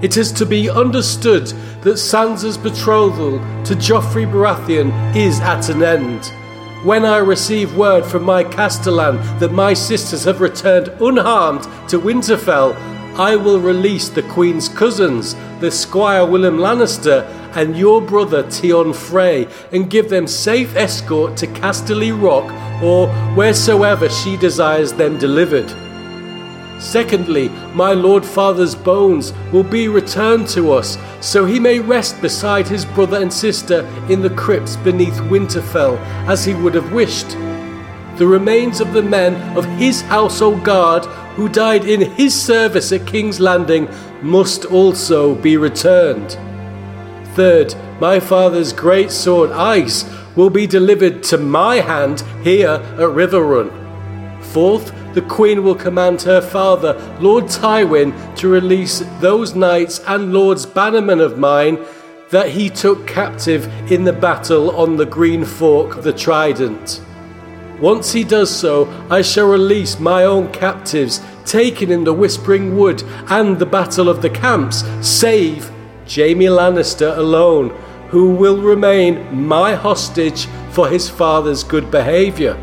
It 0.01 0.17
is 0.17 0.33
to 0.33 0.47
be 0.47 0.71
understood 0.71 1.47
that 1.83 1.99
Sansa's 1.99 2.57
betrothal 2.57 3.39
to 3.65 3.75
Joffrey 3.75 4.27
Baratheon 4.27 5.15
is 5.15 5.39
at 5.41 5.69
an 5.69 5.83
end. 5.83 6.33
When 6.85 7.05
I 7.05 7.19
receive 7.19 7.77
word 7.77 8.05
from 8.05 8.25
my 8.25 8.43
castellan 8.43 9.17
that 9.39 9.53
my 9.53 9.75
sisters 9.75 10.25
have 10.25 10.41
returned 10.41 10.89
unharmed 11.01 11.63
to 11.89 12.01
Winterfell, 12.01 12.75
I 13.17 13.37
will 13.37 13.61
release 13.61 14.09
the 14.09 14.23
Queen's 14.23 14.69
cousins, 14.69 15.37
the 15.61 15.71
Squire 15.71 16.27
Willem 16.27 16.57
Lannister, 16.57 17.25
and 17.55 17.77
your 17.77 18.01
brother 18.01 18.51
Tion 18.51 18.95
Frey, 18.95 19.47
and 19.71 19.91
give 19.91 20.09
them 20.09 20.27
safe 20.27 20.75
escort 20.75 21.37
to 21.37 21.47
Casterly 21.47 22.11
Rock 22.11 22.51
or 22.83 23.07
wheresoever 23.37 24.09
she 24.09 24.37
desires 24.39 24.95
them 24.95 25.19
delivered. 25.19 25.71
Secondly, 26.83 27.49
my 27.75 27.93
Lord 27.93 28.27
Father's 28.27 28.75
bones 28.75 29.33
will 29.53 29.63
be 29.63 29.87
returned 29.87 30.49
to 30.49 30.73
us, 30.73 30.99
so 31.21 31.45
he 31.47 31.61
may 31.61 31.79
rest 31.79 32.21
beside 32.21 32.67
his 32.67 32.85
brother 32.85 33.23
and 33.23 33.33
sister 33.33 33.87
in 34.11 34.21
the 34.21 34.31
crypts 34.31 34.75
beneath 34.77 35.15
Winterfell, 35.31 35.97
as 36.27 36.45
he 36.45 36.55
would 36.55 36.75
have 36.75 36.93
wished. 36.93 37.31
The 38.19 38.27
remains 38.27 38.81
of 38.81 38.93
the 38.93 39.03
men 39.03 39.57
of 39.57 39.65
his 39.79 40.03
household 40.03 40.65
guard 40.65 41.07
who 41.37 41.49
died 41.49 41.85
in 41.85 42.11
his 42.11 42.35
service 42.35 42.91
at 42.91 43.07
King's 43.07 43.39
Landing 43.39 43.89
must 44.21 44.65
also 44.65 45.37
be 45.37 45.57
returned. 45.57 46.37
Third, 47.35 47.75
my 48.01 48.19
father's 48.19 48.73
great 48.73 49.13
sword 49.13 49.53
Ice 49.53 50.05
will 50.35 50.51
be 50.51 50.67
delivered 50.67 51.23
to 51.25 51.39
my 51.39 51.77
hand 51.77 52.23
here 52.43 52.69
at 52.71 52.99
Riverrun. 52.99 53.71
Fourth, 54.43 54.93
the 55.15 55.23
Queen 55.23 55.63
will 55.63 55.75
command 55.75 56.23
her 56.23 56.41
father, 56.41 56.95
Lord 57.21 57.45
Tywin, 57.45 58.37
to 58.37 58.49
release 58.49 59.01
those 59.21 59.55
knights 59.55 60.01
and 60.07 60.33
lords 60.33 60.67
bannermen 60.67 61.21
of 61.21 61.39
mine 61.39 61.79
that 62.31 62.49
he 62.49 62.71
took 62.71 63.07
captive 63.07 63.67
in 63.93 64.05
the 64.05 64.13
battle 64.13 64.75
on 64.75 64.97
the 64.97 65.07
Green 65.07 65.45
Fork 65.45 65.97
of 65.97 66.03
the 66.05 66.13
Trident. 66.13 67.03
Once 67.79 68.13
he 68.13 68.25
does 68.25 68.49
so, 68.49 68.89
I 69.11 69.23
shall 69.23 69.49
release 69.49 69.99
my 69.99 70.25
own 70.25 70.51
captives 70.53 71.21
taken 71.45 71.91
in 71.91 72.05
the 72.05 72.15
Whispering 72.15 72.77
Wood 72.77 73.03
and 73.29 73.59
the 73.59 73.67
Battle 73.67 74.09
of 74.09 74.23
the 74.23 74.31
Camps, 74.31 74.85
save 75.07 75.71
Jaime 76.09 76.47
Lannister 76.47 77.17
alone, 77.19 77.71
who 78.09 78.35
will 78.35 78.63
remain 78.63 79.35
my 79.35 79.75
hostage 79.75 80.47
for 80.71 80.89
his 80.89 81.11
father's 81.11 81.65
good 81.65 81.91
behaviour. 81.91 82.57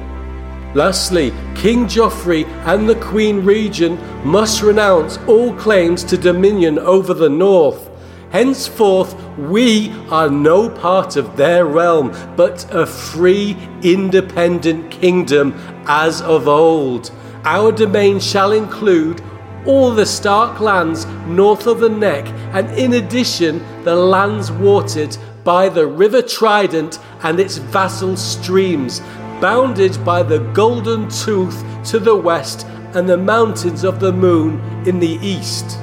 Lastly, 0.76 1.34
King 1.56 1.88
Joffrey 1.88 2.46
and 2.66 2.88
the 2.88 2.96
Queen 2.96 3.44
Regent 3.44 4.00
must 4.24 4.62
renounce 4.62 5.18
all 5.28 5.54
claims 5.56 6.04
to 6.06 6.18
dominion 6.18 6.78
over 6.78 7.14
the 7.16 7.30
North. 7.30 7.90
Henceforth, 8.32 9.16
we 9.38 9.92
are 10.12 10.30
no 10.30 10.70
part 10.70 11.16
of 11.16 11.36
their 11.36 11.66
realm, 11.66 12.16
but 12.36 12.72
a 12.72 12.86
free, 12.86 13.58
independent 13.82 14.92
kingdom 14.92 15.56
as 15.88 16.22
of 16.22 16.48
old. 16.48 17.12
Our 17.44 17.72
domain 17.72 18.20
shall 18.20 18.52
include 18.52 19.24
all 19.66 19.90
the 19.92 20.06
Stark 20.06 20.60
lands 20.60 21.08
north 21.26 21.66
of 21.66 21.80
the 21.80 21.90
Neck, 21.90 22.28
and 22.54 22.70
in 22.78 22.94
addition, 22.94 23.66
the 23.84 23.96
lands 23.96 24.52
watered 24.52 25.18
by 25.44 25.68
the 25.68 25.88
River 25.88 26.22
Trident 26.22 27.00
and 27.24 27.40
its 27.40 27.58
vassal 27.58 28.16
streams, 28.16 29.02
bounded 29.41 30.04
by 30.04 30.21
the 30.21 30.39
Golden 30.54 31.10
Tooth 31.10 31.63
to 31.86 31.99
the 31.99 32.15
west 32.15 32.65
and 32.93 33.08
the 33.08 33.17
Mountains 33.17 33.84
of 33.84 33.99
the 33.99 34.12
Moon 34.12 34.60
in 34.86 34.99
the 34.99 35.17
east. 35.21 35.78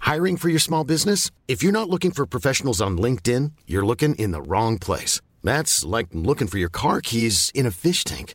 Hiring 0.00 0.36
for 0.36 0.48
your 0.48 0.58
small 0.58 0.82
business? 0.82 1.30
If 1.46 1.62
you're 1.62 1.70
not 1.70 1.88
looking 1.88 2.10
for 2.10 2.26
professionals 2.26 2.80
on 2.80 2.98
LinkedIn, 2.98 3.52
you're 3.68 3.86
looking 3.86 4.16
in 4.16 4.32
the 4.32 4.42
wrong 4.42 4.76
place. 4.76 5.20
That's 5.44 5.84
like 5.84 6.08
looking 6.12 6.48
for 6.48 6.58
your 6.58 6.68
car 6.68 7.00
keys 7.00 7.52
in 7.54 7.64
a 7.64 7.70
fish 7.70 8.02
tank. 8.02 8.34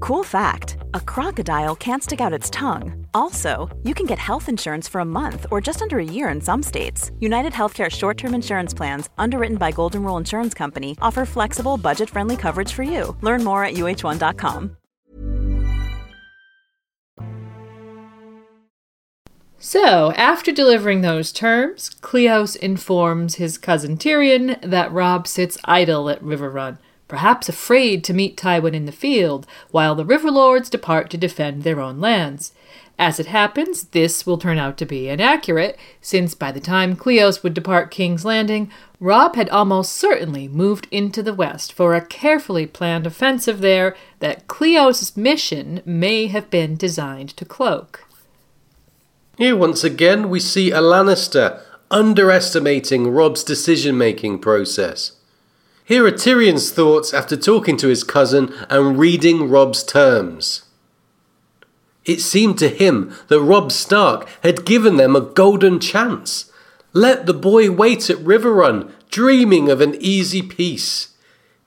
Cool 0.00 0.24
fact 0.24 0.76
a 0.94 1.00
crocodile 1.00 1.76
can't 1.76 2.02
stick 2.02 2.20
out 2.20 2.32
its 2.32 2.50
tongue. 2.50 3.06
Also, 3.14 3.68
you 3.84 3.94
can 3.94 4.06
get 4.06 4.18
health 4.18 4.48
insurance 4.48 4.88
for 4.88 5.00
a 5.00 5.04
month 5.04 5.46
or 5.50 5.60
just 5.60 5.82
under 5.82 5.98
a 5.98 6.04
year 6.04 6.28
in 6.30 6.40
some 6.40 6.62
states. 6.62 7.10
United 7.20 7.52
Healthcare 7.52 7.90
short 7.90 8.16
term 8.16 8.34
insurance 8.34 8.74
plans, 8.74 9.08
underwritten 9.18 9.56
by 9.56 9.70
Golden 9.70 10.02
Rule 10.02 10.16
Insurance 10.16 10.54
Company, 10.54 10.96
offer 11.02 11.24
flexible, 11.24 11.76
budget 11.76 12.10
friendly 12.10 12.36
coverage 12.36 12.72
for 12.72 12.82
you. 12.82 13.16
Learn 13.20 13.44
more 13.44 13.64
at 13.64 13.74
uh1.com. 13.74 14.76
So, 19.62 20.12
after 20.12 20.52
delivering 20.52 21.02
those 21.02 21.32
terms, 21.32 21.90
Cleos 22.00 22.56
informs 22.56 23.34
his 23.34 23.58
cousin 23.58 23.98
Tyrion 23.98 24.58
that 24.62 24.90
Robb 24.90 25.26
sits 25.26 25.58
idle 25.64 26.08
at 26.08 26.22
Riverrun 26.22 26.78
perhaps 27.10 27.48
afraid 27.48 28.04
to 28.04 28.14
meet 28.14 28.36
Tywin 28.36 28.72
in 28.72 28.86
the 28.86 28.92
field, 28.92 29.44
while 29.72 29.96
the 29.96 30.04
River 30.04 30.30
Lords 30.30 30.70
depart 30.70 31.10
to 31.10 31.18
defend 31.18 31.64
their 31.64 31.80
own 31.80 32.00
lands. 32.00 32.52
As 33.00 33.18
it 33.18 33.26
happens, 33.26 33.84
this 33.88 34.24
will 34.24 34.38
turn 34.38 34.58
out 34.58 34.78
to 34.78 34.86
be 34.86 35.08
inaccurate, 35.08 35.76
since 36.00 36.34
by 36.34 36.52
the 36.52 36.60
time 36.60 36.94
Cleos 36.94 37.42
would 37.42 37.52
depart 37.52 37.90
King's 37.90 38.24
Landing, 38.24 38.70
Robb 39.00 39.34
had 39.34 39.48
almost 39.48 39.92
certainly 39.92 40.46
moved 40.46 40.86
into 40.92 41.20
the 41.20 41.34
west 41.34 41.72
for 41.72 41.94
a 41.96 42.04
carefully 42.04 42.64
planned 42.64 43.08
offensive 43.08 43.60
there 43.60 43.96
that 44.20 44.46
Cleos' 44.46 45.16
mission 45.16 45.82
may 45.84 46.28
have 46.28 46.48
been 46.48 46.76
designed 46.76 47.30
to 47.30 47.44
cloak. 47.44 48.04
Here, 49.36 49.56
once 49.56 49.82
again, 49.82 50.30
we 50.30 50.38
see 50.38 50.70
a 50.70 50.78
Lannister 50.78 51.60
underestimating 51.90 53.10
Robb's 53.10 53.42
decision 53.42 53.98
making 53.98 54.38
process. 54.38 55.16
Here 55.90 56.06
are 56.06 56.12
Tyrion's 56.12 56.70
thoughts 56.70 57.12
after 57.12 57.36
talking 57.36 57.76
to 57.78 57.88
his 57.88 58.04
cousin 58.04 58.54
and 58.68 58.96
reading 58.96 59.50
Robb's 59.50 59.82
terms. 59.82 60.62
It 62.04 62.20
seemed 62.20 62.60
to 62.60 62.68
him 62.68 63.12
that 63.26 63.40
Robb 63.40 63.72
Stark 63.72 64.28
had 64.44 64.64
given 64.64 64.98
them 64.98 65.16
a 65.16 65.20
golden 65.20 65.80
chance. 65.80 66.52
Let 66.92 67.26
the 67.26 67.34
boy 67.34 67.72
wait 67.72 68.08
at 68.08 68.18
Riverrun, 68.18 68.92
dreaming 69.10 69.68
of 69.68 69.80
an 69.80 69.96
easy 69.98 70.42
peace. 70.42 71.16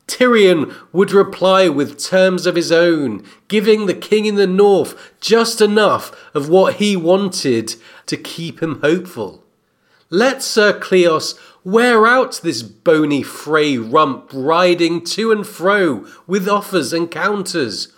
Tyrion 0.08 0.74
would 0.94 1.12
reply 1.12 1.68
with 1.68 2.02
terms 2.02 2.46
of 2.46 2.56
his 2.56 2.72
own, 2.72 3.26
giving 3.50 3.88
the 3.88 3.94
king 3.94 4.26
in 4.26 4.36
the 4.36 4.48
north 4.48 5.12
just 5.20 5.60
enough 5.60 6.16
of 6.34 6.48
what 6.48 6.76
he 6.76 6.96
wanted 6.96 7.76
to 8.06 8.16
keep 8.16 8.64
him 8.64 8.80
hopeful. 8.80 9.44
Let 10.10 10.44
Sir 10.44 10.80
Cleos 10.80 11.38
Wear 11.66 12.06
out 12.06 12.42
this 12.44 12.62
bony 12.62 13.24
Frey 13.24 13.78
rump 13.78 14.30
riding 14.34 15.02
to 15.06 15.32
and 15.32 15.48
fro 15.48 16.06
with 16.28 16.50
offers 16.50 16.92
and 16.92 17.10
counters. 17.10 17.94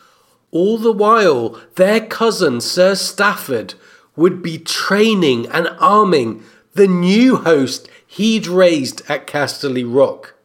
All 0.52 0.78
the 0.78 0.92
while, 0.92 1.60
their 1.76 2.00
cousin 2.00 2.62
Sir 2.62 2.94
Stafford 2.94 3.74
would 4.16 4.44
be 4.44 4.60
training 4.60 5.48
and 5.48 5.70
arming 5.80 6.44
the 6.74 6.88
new 6.88 7.38
host 7.38 7.90
he'd 8.06 8.46
raised 8.46 9.02
at 9.10 9.26
Casterly 9.26 9.84
Rock. 9.84 10.36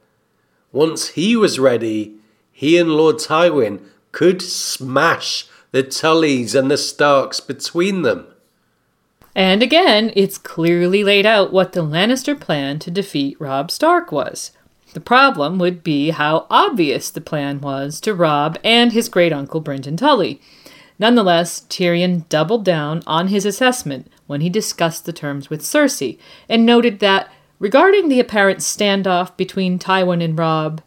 Once 0.73 1.09
he 1.09 1.37
was 1.37 1.59
ready, 1.59 2.15
he 2.51 2.79
and 2.79 2.91
Lord 2.93 3.17
Tywin 3.17 3.81
could 4.13 4.41
smash 4.41 5.47
the 5.73 5.83
Tullys 5.83 6.55
and 6.55 6.71
the 6.71 6.79
Starks 6.79 7.41
between 7.41 8.03
them. 8.03 8.27
And 9.35 9.63
again, 9.63 10.13
it's 10.17 10.39
clearly 10.39 11.05
laid 11.05 11.25
out 11.25 11.53
what 11.53 11.73
the 11.73 11.83
Lannister 11.83 12.39
plan 12.39 12.79
to 12.81 12.91
defeat 12.91 13.41
Robb 13.41 13.71
Stark 13.71 14.11
was. 14.11 14.51
The 14.93 15.01
problem 15.01 15.59
would 15.59 15.85
be 15.85 16.11
how 16.11 16.47
obvious 16.51 17.11
the 17.11 17.21
plan 17.21 17.61
was 17.61 18.01
to 18.01 18.13
Robb 18.13 18.59
and 18.65 18.93
his 18.93 19.09
great 19.09 19.33
uncle 19.33 19.63
Brynden 19.63 19.97
Tully. 19.97 20.41
Nonetheless, 20.99 21.61
Tyrion 21.61 22.29
doubled 22.29 22.65
down 22.65 23.03
on 23.07 23.29
his 23.29 23.47
assessment 23.47 24.11
when 24.27 24.41
he 24.41 24.51
discussed 24.51 25.07
the 25.07 25.13
terms 25.13 25.49
with 25.49 25.63
Cersei 25.63 26.19
and 26.49 26.67
noted 26.67 26.99
that, 26.99 27.31
regarding 27.59 28.09
the 28.09 28.21
apparent 28.21 28.59
standoff 28.59 29.37
between 29.37 29.79
Tywin 29.79 30.23
and 30.23 30.37
Robb, 30.37 30.83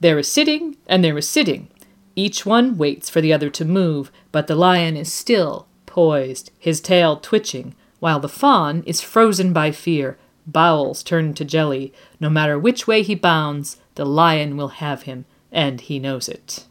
there 0.00 0.18
is 0.18 0.30
sitting 0.30 0.76
and 0.86 1.04
there 1.04 1.16
is 1.16 1.28
sitting. 1.28 1.68
Each 2.16 2.44
one 2.44 2.76
waits 2.76 3.08
for 3.08 3.20
the 3.20 3.32
other 3.32 3.50
to 3.50 3.64
move, 3.64 4.10
but 4.32 4.48
the 4.48 4.56
lion 4.56 4.96
is 4.96 5.12
still, 5.12 5.66
poised, 5.86 6.50
his 6.58 6.80
tail 6.80 7.16
twitching, 7.16 7.74
while 8.04 8.20
the 8.20 8.28
fawn 8.28 8.82
is 8.84 9.00
frozen 9.00 9.50
by 9.54 9.70
fear, 9.70 10.18
bowels 10.46 11.02
turned 11.02 11.34
to 11.34 11.42
jelly. 11.42 11.90
No 12.20 12.28
matter 12.28 12.58
which 12.58 12.86
way 12.86 13.02
he 13.02 13.14
bounds, 13.14 13.78
the 13.94 14.04
lion 14.04 14.58
will 14.58 14.84
have 14.84 15.04
him, 15.04 15.24
and 15.50 15.80
he 15.80 15.98
knows 15.98 16.28
it. 16.28 16.66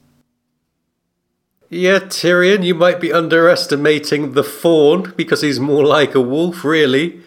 Yeah, 1.72 1.98
Tyrion, 1.98 2.64
you 2.64 2.76
might 2.76 3.02
be 3.02 3.12
underestimating 3.12 4.34
the 4.34 4.44
fawn 4.44 5.12
because 5.18 5.42
he's 5.42 5.60
more 5.60 5.84
like 5.84 6.14
a 6.14 6.22
wolf, 6.22 6.64
really. 6.64 7.20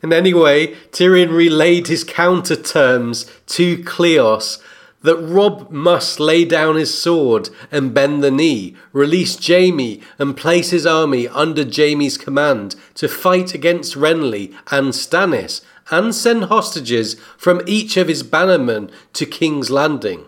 And 0.00 0.14
anyway, 0.14 0.68
Tyrion 0.90 1.36
relayed 1.36 1.88
his 1.88 2.04
counter 2.04 2.56
terms 2.56 3.30
to 3.48 3.84
Cleos 3.84 4.62
that 5.02 5.16
Robb 5.16 5.70
must 5.70 6.20
lay 6.20 6.44
down 6.44 6.76
his 6.76 6.96
sword 6.96 7.50
and 7.70 7.94
bend 7.94 8.22
the 8.22 8.30
knee, 8.30 8.76
release 8.92 9.46
Jaime 9.46 10.00
and 10.18 10.36
place 10.36 10.70
his 10.70 10.86
army 10.86 11.28
under 11.28 11.64
Jaime's 11.64 12.16
command 12.16 12.76
to 12.94 13.08
fight 13.08 13.54
against 13.54 13.96
Renly 13.96 14.54
and 14.70 14.92
Stannis 14.92 15.62
and 15.90 16.14
send 16.14 16.44
hostages 16.44 17.16
from 17.36 17.60
each 17.66 17.96
of 17.96 18.08
his 18.08 18.22
bannermen 18.22 18.90
to 19.12 19.26
King's 19.26 19.70
Landing. 19.70 20.26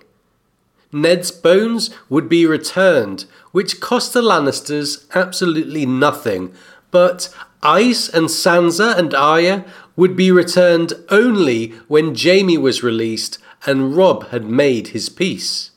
Ned's 0.93 1.31
bones 1.31 1.91
would 2.09 2.29
be 2.29 2.47
returned, 2.47 3.25
which 3.53 3.81
cost 3.81 4.13
the 4.13 4.23
Lannisters 4.23 5.07
absolutely 5.15 5.87
nothing, 5.87 6.53
but 6.91 7.35
Ice 7.63 8.09
and 8.09 8.27
Sansa 8.27 8.97
and 8.97 9.15
Arya 9.15 9.65
would 9.97 10.17
be 10.17 10.31
returned 10.31 10.93
only 11.09 11.69
when 11.89 12.15
Jaime 12.15 12.59
was 12.59 12.83
released 12.83 13.39
and 13.67 13.97
Robb 13.97 14.29
had 14.29 14.45
made 14.45 14.89
his 14.89 15.09
peace. 15.09 15.71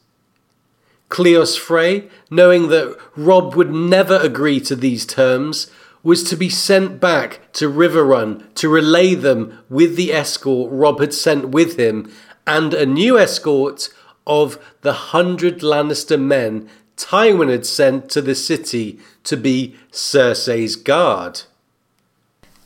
Cleos 1.10 1.58
Frey, 1.58 2.10
knowing 2.30 2.68
that 2.70 2.98
Robb 3.16 3.56
would 3.56 3.72
never 3.72 4.18
agree 4.18 4.60
to 4.62 4.76
these 4.76 5.06
terms, 5.06 5.72
was 6.04 6.24
to 6.24 6.36
be 6.36 6.50
sent 6.50 7.00
back 7.00 7.52
to 7.54 7.70
Riverrun 7.70 8.54
to 8.56 8.70
relay 8.70 9.16
them 9.16 9.60
with 9.70 9.96
the 9.96 10.14
escort 10.14 10.72
Robb 10.72 11.00
had 11.00 11.14
sent 11.14 11.50
with 11.50 11.78
him 11.78 12.12
and 12.46 12.74
a 12.74 12.86
new 12.86 13.18
escort 13.18 13.90
of 14.26 14.58
the 14.82 14.94
hundred 14.94 15.60
Lannister 15.60 16.20
men 16.20 16.70
Tywin 16.98 17.50
had 17.50 17.66
sent 17.66 18.10
to 18.12 18.22
the 18.22 18.36
city 18.36 19.00
to 19.24 19.38
be 19.38 19.76
Cersei's 19.92 20.76
guard. 20.76 21.42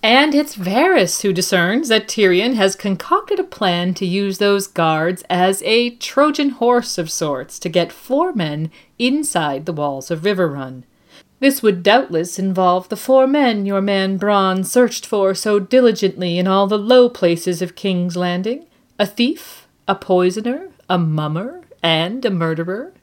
And 0.04 0.34
it's 0.34 0.56
Varys 0.56 1.22
who 1.22 1.32
discerns 1.32 1.88
that 1.90 2.08
Tyrion 2.08 2.56
has 2.56 2.76
concocted 2.76 3.40
a 3.40 3.44
plan 3.44 3.94
to 3.96 4.06
use 4.06 4.40
those 4.40 4.66
guards 4.66 5.24
as 5.30 5.62
a 5.62 5.92
Trojan 5.92 6.50
horse 6.50 6.98
of 6.98 7.12
sorts 7.12 7.60
to 7.60 7.70
get 7.70 7.92
four 7.92 8.34
men 8.34 8.72
inside 8.98 9.68
the 9.68 9.74
walls 9.74 10.10
of 10.10 10.22
Riverrun. 10.22 10.84
This 11.40 11.62
would 11.62 11.84
doubtless 11.84 12.40
involve 12.40 12.90
the 12.90 12.98
four 12.98 13.28
men 13.28 13.68
your 13.68 13.82
man 13.82 14.18
Bronn 14.18 14.66
searched 14.66 15.06
for 15.06 15.36
so 15.36 15.60
diligently 15.60 16.40
in 16.40 16.48
all 16.48 16.66
the 16.66 16.80
low 16.80 17.08
places 17.08 17.62
of 17.62 17.76
King's 17.76 18.18
Landing 18.18 18.66
a 18.98 19.06
thief, 19.06 19.68
a 19.88 19.96
poisoner, 19.96 20.70
a 20.90 20.98
mummer, 20.98 21.62
and 21.82 22.24
a 22.26 22.30
murderer. 22.30 22.94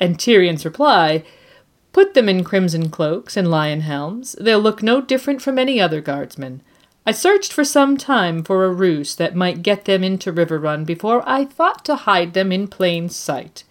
And 0.00 0.18
Tyrion's 0.18 0.64
reply 0.64 1.24
Put 1.96 2.12
them 2.12 2.28
in 2.28 2.44
crimson 2.44 2.90
cloaks 2.90 3.38
and 3.38 3.50
lion 3.50 3.80
helms. 3.80 4.36
They'll 4.38 4.60
look 4.60 4.82
no 4.82 5.00
different 5.00 5.40
from 5.40 5.58
any 5.58 5.80
other 5.80 6.02
guardsmen. 6.02 6.60
I 7.06 7.12
searched 7.12 7.54
for 7.54 7.64
some 7.64 7.96
time 7.96 8.42
for 8.42 8.66
a 8.66 8.70
ruse 8.70 9.16
that 9.16 9.34
might 9.34 9.62
get 9.62 9.86
them 9.86 10.04
into 10.04 10.30
Riverrun 10.30 10.84
before 10.84 11.26
I 11.26 11.46
thought 11.46 11.86
to 11.86 11.96
hide 11.96 12.34
them 12.34 12.52
in 12.52 12.68
plain 12.68 13.08
sight. 13.08 13.64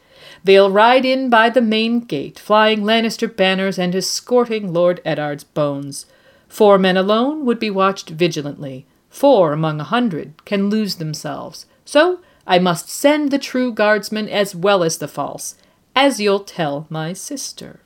They'll 0.44 0.72
ride 0.72 1.06
in 1.06 1.30
by 1.30 1.52
the 1.52 1.62
main 1.62 2.00
gate, 2.00 2.40
flying 2.40 2.82
Lannister 2.82 3.28
banners 3.28 3.78
and 3.78 3.94
escorting 3.94 4.74
Lord 4.74 5.02
Eddard's 5.06 5.44
bones. 5.44 6.08
Four 6.48 6.80
men 6.80 6.98
alone 6.98 7.46
would 7.46 7.60
be 7.60 7.70
watched 7.70 8.10
vigilantly. 8.10 8.88
Four 9.08 9.54
among 9.54 9.80
a 9.80 9.84
hundred 9.84 10.44
can 10.46 10.72
lose 10.72 10.96
themselves. 10.96 11.68
So 11.86 12.22
I 12.48 12.58
must 12.58 12.90
send 12.90 13.30
the 13.30 13.38
true 13.38 13.72
guardsmen 13.72 14.28
as 14.30 14.56
well 14.56 14.84
as 14.84 14.98
the 14.98 15.08
false, 15.08 15.58
as 15.96 16.20
you'll 16.20 16.40
tell 16.40 16.88
my 16.90 17.14
sister. 17.14 17.82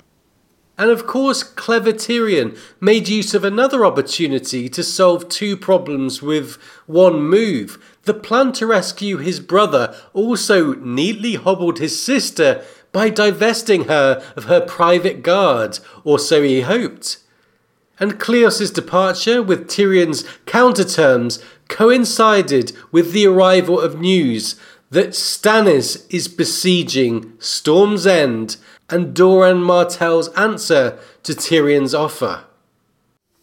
And 0.80 0.89
of 0.89 1.05
course, 1.05 1.43
clever 1.43 1.91
Tyrion 1.91 2.57
made 2.80 3.09
use 3.09 3.34
of 3.34 3.43
another 3.43 3.86
opportunity 3.86 4.69
to 4.69 4.82
solve 4.82 5.27
two 5.27 5.57
problems 5.57 6.21
with 6.21 6.55
one 6.88 7.21
move. 7.21 7.97
The 8.03 8.13
plan 8.13 8.53
to 8.53 8.65
rescue 8.65 9.17
his 9.17 9.41
brother 9.41 9.93
also 10.13 10.75
neatly 10.75 11.34
hobbled 11.36 11.80
his 11.80 12.01
sister 12.01 12.63
by 12.93 13.09
divesting 13.09 13.84
her 13.86 14.23
of 14.38 14.45
her 14.45 14.61
private 14.61 15.21
guard, 15.21 15.80
or 16.05 16.17
so 16.17 16.41
he 16.43 16.61
hoped. 16.61 17.17
And 17.99 18.17
Cleos's 18.17 18.71
departure 18.71 19.43
with 19.43 19.67
Tyrion's 19.67 20.23
counterterms 20.45 21.43
coincided 21.67 22.71
with 22.89 23.11
the 23.11 23.27
arrival 23.27 23.82
of 23.82 23.99
news 23.99 24.55
that 24.91 25.09
Stannis 25.09 26.05
is 26.09 26.30
besieging 26.30 27.34
Storm's 27.38 28.07
End 28.07 28.55
and 28.89 29.13
Doran 29.13 29.61
Martell's 29.63 30.29
answer 30.29 30.97
to 31.23 31.33
Tyrion's 31.33 31.93
offer. 31.93 32.45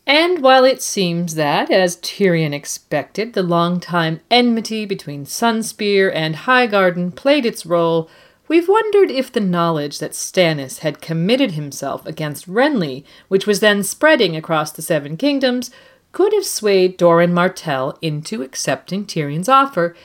And 0.06 0.40
while 0.40 0.64
it 0.64 0.80
seems 0.80 1.34
that, 1.34 1.68
as 1.68 1.96
Tyrion 1.96 2.52
expected, 2.52 3.32
the 3.32 3.42
long-time 3.42 4.20
enmity 4.30 4.86
between 4.86 5.24
Sunspear 5.24 6.12
and 6.14 6.36
Highgarden 6.36 7.14
played 7.16 7.44
its 7.44 7.66
role, 7.66 8.08
we've 8.46 8.68
wondered 8.68 9.10
if 9.10 9.32
the 9.32 9.40
knowledge 9.40 9.98
that 9.98 10.12
Stannis 10.12 10.78
had 10.78 11.00
committed 11.00 11.52
himself 11.52 12.06
against 12.06 12.48
Renly, 12.48 13.02
which 13.26 13.48
was 13.48 13.58
then 13.58 13.82
spreading 13.82 14.36
across 14.36 14.70
the 14.70 14.80
Seven 14.80 15.16
Kingdoms, 15.16 15.72
could 16.12 16.32
have 16.32 16.46
swayed 16.46 16.96
Doran 16.96 17.34
Martell 17.34 17.98
into 18.00 18.42
accepting 18.42 19.04
Tyrion's 19.06 19.48
offer. 19.48 19.96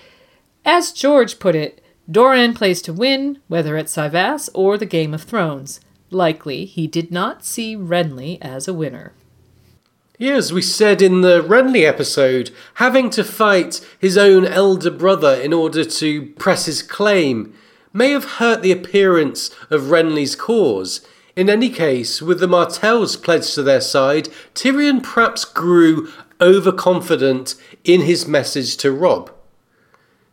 As 0.66 0.92
George 0.92 1.38
put 1.38 1.56
it, 1.56 1.81
Doran 2.12 2.54
plays 2.54 2.82
to 2.82 2.94
win, 2.94 3.40
whether 3.48 3.78
at 3.78 3.86
Cyvasse 3.86 4.50
or 4.54 4.78
the 4.78 4.86
Game 4.86 5.14
of 5.14 5.24
Thrones. 5.24 5.80
Likely 6.10 6.66
he 6.66 6.86
did 6.86 7.10
not 7.10 7.46
see 7.46 7.76
Renly 7.76 8.38
as 8.42 8.68
a 8.68 8.74
winner. 8.74 9.14
Yeah, 10.20 10.34
as 10.34 10.52
we 10.52 10.62
said 10.62 11.02
in 11.02 11.22
the 11.22 11.42
Renly 11.42 11.88
episode, 11.88 12.52
having 12.76 13.10
to 13.12 13.24
fight 13.24 13.80
his 13.98 14.18
own 14.18 14.46
elder 14.46 14.92
brother 14.92 15.34
in 15.34 15.54
order 15.54 15.86
to 15.86 16.26
press 16.34 16.66
his 16.66 16.84
claim 16.84 17.56
may 17.94 18.12
have 18.12 18.26
hurt 18.26 18.62
the 18.62 18.72
appearance 18.72 19.50
of 19.70 19.84
Renly's 19.84 20.36
cause. 20.36 21.06
In 21.36 21.50
any 21.50 21.70
case, 21.70 22.22
with 22.22 22.40
the 22.40 22.48
Martells 22.48 23.16
pledged 23.16 23.56
to 23.56 23.64
their 23.64 23.82
side, 23.82 24.28
Tyrion 24.54 25.02
perhaps 25.02 25.46
grew 25.46 26.12
overconfident 26.42 27.56
in 27.84 28.02
his 28.02 28.28
message 28.28 28.76
to 28.78 28.92
Robb. 28.92 29.32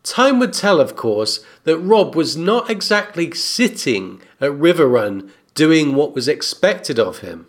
Time 0.09 0.39
would 0.39 0.55
tell, 0.55 0.81
of 0.81 0.97
course, 0.97 1.45
that 1.65 1.77
Robb 1.77 2.17
was 2.17 2.35
not 2.35 2.71
exactly 2.71 3.31
sitting 3.33 4.23
at 4.41 4.53
Riverrun 4.53 5.29
doing 5.55 5.95
what 5.95 6.15
was 6.15 6.29
expected 6.29 6.99
of 6.99 7.19
him. 7.19 7.47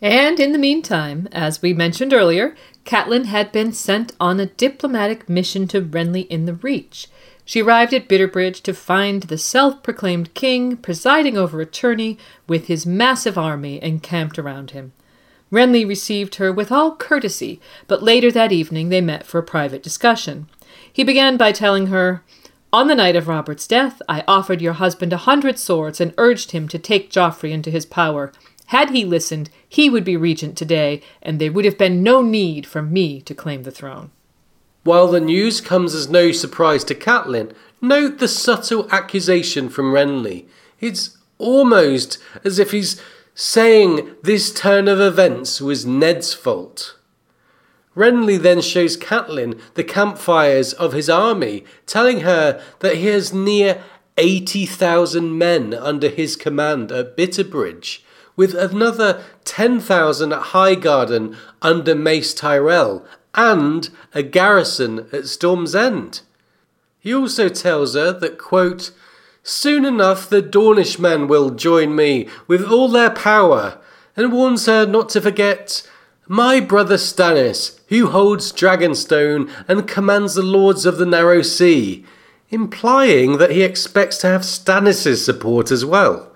And 0.00 0.38
in 0.38 0.52
the 0.52 0.58
meantime, 0.58 1.28
as 1.32 1.60
we 1.60 1.74
mentioned 1.74 2.14
earlier, 2.14 2.54
Catelyn 2.84 3.24
had 3.24 3.50
been 3.50 3.72
sent 3.72 4.12
on 4.20 4.38
a 4.38 4.46
diplomatic 4.46 5.28
mission 5.28 5.66
to 5.66 5.82
Renly 5.82 6.28
in 6.28 6.46
the 6.46 6.54
Reach. 6.54 7.08
She 7.44 7.60
arrived 7.60 7.92
at 7.92 8.08
Bitterbridge 8.08 8.62
to 8.62 8.72
find 8.72 9.24
the 9.24 9.36
self 9.36 9.82
proclaimed 9.82 10.32
king 10.32 10.76
presiding 10.76 11.36
over 11.36 11.60
a 11.60 11.66
tourney 11.66 12.18
with 12.46 12.68
his 12.68 12.86
massive 12.86 13.36
army 13.36 13.82
encamped 13.82 14.38
around 14.38 14.70
him. 14.70 14.92
Renly 15.50 15.86
received 15.86 16.36
her 16.36 16.52
with 16.52 16.70
all 16.70 16.94
courtesy, 16.94 17.60
but 17.88 18.00
later 18.00 18.30
that 18.30 18.52
evening 18.52 18.90
they 18.90 19.00
met 19.00 19.26
for 19.26 19.38
a 19.38 19.42
private 19.42 19.82
discussion. 19.82 20.46
He 20.92 21.04
began 21.04 21.36
by 21.36 21.52
telling 21.52 21.88
her, 21.88 22.22
On 22.72 22.88
the 22.88 22.94
night 22.94 23.16
of 23.16 23.28
Robert's 23.28 23.66
death, 23.66 24.00
I 24.08 24.24
offered 24.26 24.60
your 24.60 24.74
husband 24.74 25.12
a 25.12 25.18
hundred 25.18 25.58
swords 25.58 26.00
and 26.00 26.14
urged 26.18 26.52
him 26.52 26.68
to 26.68 26.78
take 26.78 27.10
Joffrey 27.10 27.50
into 27.50 27.70
his 27.70 27.86
power. 27.86 28.32
Had 28.66 28.90
he 28.90 29.04
listened, 29.04 29.50
he 29.68 29.90
would 29.90 30.04
be 30.04 30.16
regent 30.16 30.56
today, 30.56 31.02
and 31.22 31.40
there 31.40 31.52
would 31.52 31.64
have 31.64 31.78
been 31.78 32.02
no 32.02 32.22
need 32.22 32.66
for 32.66 32.82
me 32.82 33.20
to 33.22 33.34
claim 33.34 33.64
the 33.64 33.70
throne. 33.70 34.10
While 34.84 35.08
the 35.08 35.20
news 35.20 35.60
comes 35.60 35.94
as 35.94 36.08
no 36.08 36.32
surprise 36.32 36.84
to 36.84 36.94
Catelyn, 36.94 37.52
Note 37.80 38.18
the 38.18 38.28
subtle 38.28 38.90
accusation 38.90 39.70
from 39.70 39.92
Renly. 39.92 40.44
It's 40.80 41.16
almost 41.38 42.18
as 42.44 42.58
if 42.58 42.72
he's 42.72 43.00
saying 43.34 44.16
this 44.22 44.52
turn 44.52 44.86
of 44.86 45.00
events 45.00 45.60
was 45.60 45.86
Ned's 45.86 46.34
fault. 46.34 46.96
Renly 48.00 48.40
then 48.40 48.62
shows 48.62 48.96
Catelyn 48.96 49.60
the 49.74 49.84
campfires 49.84 50.72
of 50.72 50.94
his 50.94 51.10
army, 51.10 51.64
telling 51.84 52.20
her 52.20 52.58
that 52.78 52.96
he 52.96 53.08
has 53.08 53.34
near 53.34 53.82
80,000 54.16 55.36
men 55.36 55.74
under 55.74 56.08
his 56.08 56.34
command 56.34 56.90
at 56.90 57.14
Bitterbridge, 57.14 58.00
with 58.36 58.54
another 58.54 59.22
10,000 59.44 60.32
at 60.32 60.42
Highgarden 60.44 61.36
under 61.60 61.94
Mace 61.94 62.32
Tyrell, 62.32 63.04
and 63.34 63.90
a 64.14 64.22
garrison 64.22 65.06
at 65.12 65.26
Storm's 65.26 65.74
End. 65.74 66.22
He 67.00 67.14
also 67.14 67.50
tells 67.50 67.94
her 67.94 68.12
that, 68.12 68.38
quote, 68.38 68.92
Soon 69.42 69.84
enough 69.84 70.26
the 70.26 70.42
Dornish 70.42 70.98
men 70.98 71.28
will 71.28 71.50
join 71.50 71.94
me 71.94 72.28
with 72.46 72.64
all 72.64 72.88
their 72.88 73.10
power, 73.10 73.78
and 74.16 74.32
warns 74.32 74.64
her 74.64 74.86
not 74.86 75.10
to 75.10 75.20
forget 75.20 75.86
my 76.30 76.60
brother 76.60 76.94
Stannis, 76.94 77.80
who 77.88 78.06
holds 78.06 78.52
Dragonstone 78.52 79.50
and 79.66 79.88
commands 79.88 80.34
the 80.34 80.44
lords 80.44 80.86
of 80.86 80.96
the 80.96 81.04
Narrow 81.04 81.42
Sea, 81.42 82.04
implying 82.50 83.38
that 83.38 83.50
he 83.50 83.62
expects 83.64 84.16
to 84.18 84.28
have 84.28 84.42
Stannis' 84.42 85.24
support 85.24 85.72
as 85.72 85.84
well. 85.84 86.30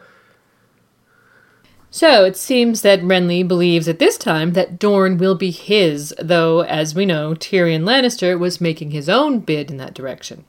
So 1.92 2.24
it 2.24 2.36
seems 2.36 2.82
that 2.82 3.02
Renly 3.02 3.46
believes 3.46 3.86
at 3.86 4.00
this 4.00 4.18
time 4.18 4.54
that 4.54 4.80
Dorne 4.80 5.16
will 5.16 5.36
be 5.36 5.52
his, 5.52 6.12
though, 6.20 6.62
as 6.62 6.96
we 6.96 7.06
know, 7.06 7.36
Tyrion 7.36 7.84
Lannister 7.84 8.36
was 8.36 8.60
making 8.60 8.90
his 8.90 9.08
own 9.08 9.38
bid 9.38 9.70
in 9.70 9.76
that 9.76 9.94
direction. 9.94 10.44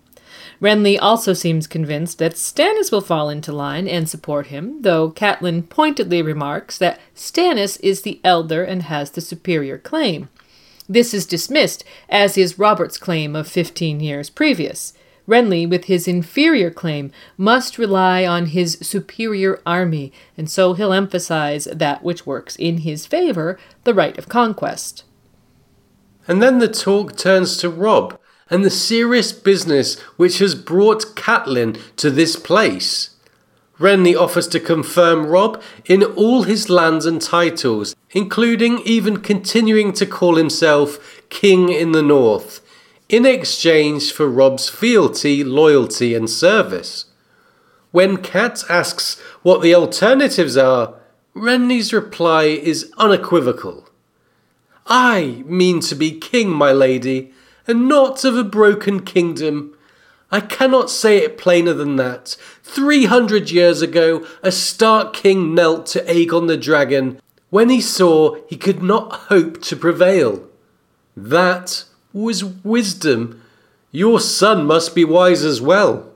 Renly 0.61 0.97
also 1.01 1.33
seems 1.33 1.67
convinced 1.67 2.17
that 2.19 2.33
Stannis 2.33 2.91
will 2.91 3.01
fall 3.01 3.29
into 3.29 3.51
line 3.51 3.87
and 3.87 4.09
support 4.09 4.47
him, 4.47 4.81
though 4.81 5.11
Catelyn 5.11 5.69
pointedly 5.69 6.21
remarks 6.21 6.77
that 6.77 6.99
Stannis 7.15 7.77
is 7.81 8.01
the 8.01 8.21
elder 8.23 8.63
and 8.63 8.83
has 8.83 9.11
the 9.11 9.21
superior 9.21 9.77
claim. 9.77 10.29
This 10.87 11.13
is 11.13 11.25
dismissed, 11.25 11.83
as 12.09 12.37
is 12.37 12.59
Robert's 12.59 12.97
claim 12.97 13.35
of 13.35 13.47
fifteen 13.47 13.99
years 13.99 14.29
previous. 14.29 14.93
Renly, 15.27 15.67
with 15.67 15.85
his 15.85 16.07
inferior 16.07 16.69
claim, 16.69 17.11
must 17.35 17.79
rely 17.79 18.25
on 18.25 18.45
his 18.45 18.77
superior 18.81 19.59
army, 19.65 20.13
and 20.37 20.47
so 20.47 20.73
he'll 20.73 20.93
emphasize 20.93 21.65
that 21.65 22.03
which 22.03 22.27
works 22.27 22.55
in 22.57 22.77
his 22.77 23.07
favor, 23.07 23.57
the 23.85 23.93
right 23.95 24.17
of 24.19 24.29
conquest. 24.29 25.03
And 26.27 26.43
then 26.43 26.59
the 26.59 26.67
talk 26.67 27.17
turns 27.17 27.57
to 27.57 27.69
Robb 27.69 28.19
and 28.49 28.63
the 28.63 28.69
serious 28.69 29.31
business 29.31 29.99
which 30.17 30.39
has 30.39 30.53
brought 30.53 31.15
Catelyn 31.15 31.79
to 31.95 32.11
this 32.11 32.35
place. 32.35 33.11
Renly 33.79 34.15
offers 34.15 34.47
to 34.49 34.59
confirm 34.59 35.25
Robb 35.25 35.61
in 35.85 36.03
all 36.03 36.43
his 36.43 36.69
lands 36.69 37.05
and 37.05 37.21
titles, 37.21 37.95
including 38.11 38.79
even 38.85 39.17
continuing 39.17 39.91
to 39.93 40.05
call 40.05 40.35
himself 40.35 41.23
King 41.29 41.69
in 41.69 41.91
the 41.91 42.01
North, 42.01 42.61
in 43.09 43.25
exchange 43.25 44.13
for 44.13 44.29
Robb's 44.29 44.69
fealty, 44.69 45.43
loyalty, 45.43 46.15
and 46.15 46.29
service. 46.29 47.05
When 47.91 48.17
Cat 48.17 48.63
asks 48.69 49.19
what 49.41 49.61
the 49.61 49.75
alternatives 49.75 50.55
are, 50.55 50.95
Renly's 51.35 51.91
reply 51.91 52.43
is 52.45 52.91
unequivocal. 52.97 53.89
I 54.87 55.43
mean 55.45 55.81
to 55.81 55.95
be 55.95 56.17
king, 56.17 56.49
my 56.49 56.71
lady, 56.71 57.33
and 57.67 57.87
not 57.87 58.23
of 58.23 58.37
a 58.37 58.43
broken 58.43 59.01
kingdom. 59.01 59.75
I 60.31 60.41
cannot 60.41 60.89
say 60.89 61.17
it 61.17 61.37
plainer 61.37 61.73
than 61.73 61.95
that. 61.97 62.35
Three 62.63 63.05
hundred 63.05 63.51
years 63.51 63.81
ago, 63.81 64.25
a 64.43 64.51
Stark 64.51 65.13
king 65.13 65.53
knelt 65.53 65.85
to 65.87 66.01
Aegon 66.05 66.47
the 66.47 66.57
Dragon 66.57 67.21
when 67.49 67.69
he 67.69 67.79
saw 67.79 68.35
he 68.47 68.57
could 68.57 68.83
not 68.83 69.13
hope 69.29 69.61
to 69.63 69.75
prevail. 69.75 70.47
That 71.15 71.85
was 72.11 72.43
wisdom. 72.43 73.41
Your 73.91 74.19
son 74.19 74.65
must 74.65 74.93
be 74.93 75.05
wise 75.05 75.45
as 75.45 75.61
well. 75.61 76.11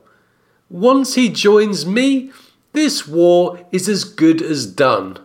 Once 0.70 1.16
he 1.16 1.30
joins 1.30 1.86
me, 1.86 2.32
this 2.74 3.08
war 3.08 3.66
is 3.72 3.88
as 3.88 4.04
good 4.04 4.42
as 4.42 4.66
done. 4.66 5.18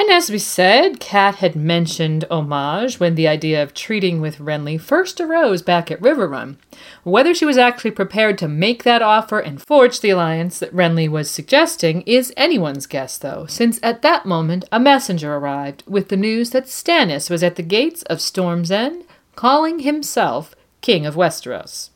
And 0.00 0.10
as 0.10 0.30
we 0.30 0.38
said, 0.38 1.00
Cat 1.00 1.36
had 1.36 1.56
mentioned 1.56 2.24
homage 2.30 3.00
when 3.00 3.16
the 3.16 3.26
idea 3.26 3.60
of 3.60 3.74
treating 3.74 4.20
with 4.20 4.38
Renly 4.38 4.80
first 4.80 5.20
arose 5.20 5.60
back 5.60 5.90
at 5.90 6.00
Riverrun. 6.00 6.56
Whether 7.02 7.34
she 7.34 7.44
was 7.44 7.58
actually 7.58 7.90
prepared 7.90 8.38
to 8.38 8.46
make 8.46 8.84
that 8.84 9.02
offer 9.02 9.40
and 9.40 9.60
forge 9.60 9.98
the 9.98 10.10
alliance 10.10 10.60
that 10.60 10.72
Renly 10.72 11.08
was 11.08 11.28
suggesting 11.28 12.02
is 12.02 12.32
anyone's 12.36 12.86
guess, 12.86 13.18
though, 13.18 13.46
since 13.46 13.80
at 13.82 14.02
that 14.02 14.24
moment 14.24 14.64
a 14.70 14.78
messenger 14.78 15.34
arrived 15.34 15.82
with 15.88 16.10
the 16.10 16.16
news 16.16 16.50
that 16.50 16.66
Stannis 16.66 17.28
was 17.28 17.42
at 17.42 17.56
the 17.56 17.62
gates 17.64 18.02
of 18.02 18.20
Storm's 18.20 18.70
End, 18.70 19.02
calling 19.34 19.80
himself 19.80 20.54
King 20.80 21.06
of 21.06 21.16
Westeros. 21.16 21.90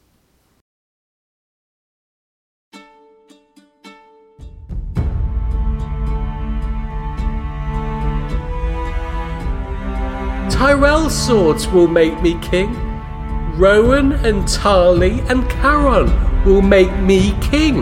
Tyrell 10.62 11.10
swords 11.10 11.66
will 11.66 11.88
make 11.88 12.22
me 12.22 12.38
king. 12.38 12.72
Rowan 13.56 14.12
and 14.12 14.44
Tarly 14.44 15.18
and 15.28 15.50
Caron 15.50 16.06
will 16.44 16.62
make 16.62 16.96
me 17.00 17.36
king. 17.40 17.78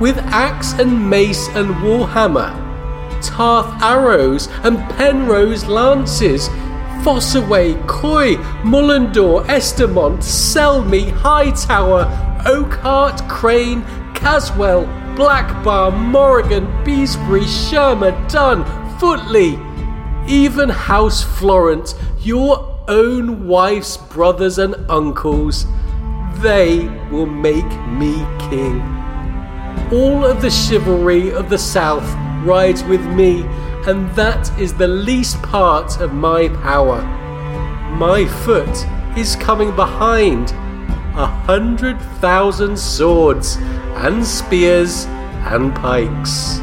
With 0.00 0.18
axe 0.18 0.72
and 0.72 1.08
mace 1.08 1.46
and 1.50 1.68
warhammer, 1.84 2.50
Tarth 3.22 3.80
arrows 3.80 4.48
and 4.64 4.78
Penrose 4.96 5.66
lances, 5.66 6.48
Fossoway, 7.04 7.74
Cuy, 7.86 8.34
Mullendore, 8.64 9.44
Estermont, 9.44 10.18
Selmy, 10.18 11.12
Hightower, 11.12 12.06
Oakheart, 12.44 13.28
Crane, 13.28 13.84
Caswell, 14.14 14.84
Blackbar, 15.14 15.96
Morrigan, 15.96 16.66
Beesbury, 16.82 17.44
Shermer, 17.44 18.10
Dunn, 18.28 18.64
Footly, 18.98 19.69
even 20.26 20.68
House 20.68 21.22
Florent, 21.22 21.94
your 22.20 22.78
own 22.88 23.46
wife's 23.46 23.96
brothers 23.96 24.58
and 24.58 24.74
uncles, 24.90 25.66
they 26.38 26.88
will 27.10 27.26
make 27.26 27.70
me 27.88 28.14
king. 28.48 28.80
All 29.92 30.24
of 30.24 30.40
the 30.42 30.50
chivalry 30.50 31.32
of 31.32 31.50
the 31.50 31.58
South 31.58 32.04
rides 32.44 32.82
with 32.84 33.04
me, 33.06 33.42
and 33.86 34.10
that 34.14 34.50
is 34.58 34.74
the 34.74 34.88
least 34.88 35.40
part 35.42 36.00
of 36.00 36.12
my 36.12 36.48
power. 36.62 37.02
My 37.96 38.26
foot 38.44 38.86
is 39.16 39.36
coming 39.36 39.74
behind 39.74 40.50
a 41.16 41.26
hundred 41.26 42.00
thousand 42.20 42.78
swords 42.78 43.56
and 43.96 44.24
spears 44.24 45.06
and 45.46 45.74
pikes. 45.74 46.60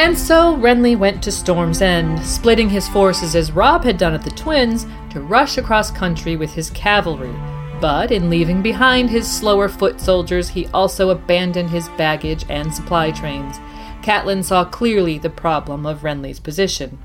And 0.00 0.18
so 0.18 0.56
Renly 0.56 0.96
went 0.96 1.22
to 1.24 1.30
Storm's 1.30 1.82
End, 1.82 2.18
splitting 2.24 2.70
his 2.70 2.88
forces 2.88 3.36
as 3.36 3.52
Robb 3.52 3.84
had 3.84 3.98
done 3.98 4.14
at 4.14 4.22
the 4.22 4.30
Twins 4.30 4.86
to 5.10 5.20
rush 5.20 5.58
across 5.58 5.90
country 5.90 6.36
with 6.36 6.54
his 6.54 6.70
cavalry. 6.70 7.34
But 7.82 8.10
in 8.10 8.30
leaving 8.30 8.62
behind 8.62 9.10
his 9.10 9.30
slower 9.30 9.68
foot 9.68 10.00
soldiers, 10.00 10.48
he 10.48 10.66
also 10.68 11.10
abandoned 11.10 11.68
his 11.68 11.90
baggage 11.90 12.46
and 12.48 12.74
supply 12.74 13.10
trains. 13.10 13.58
Catelyn 14.00 14.42
saw 14.42 14.64
clearly 14.64 15.18
the 15.18 15.28
problem 15.28 15.84
of 15.84 16.00
Renly's 16.00 16.40
position. 16.40 16.98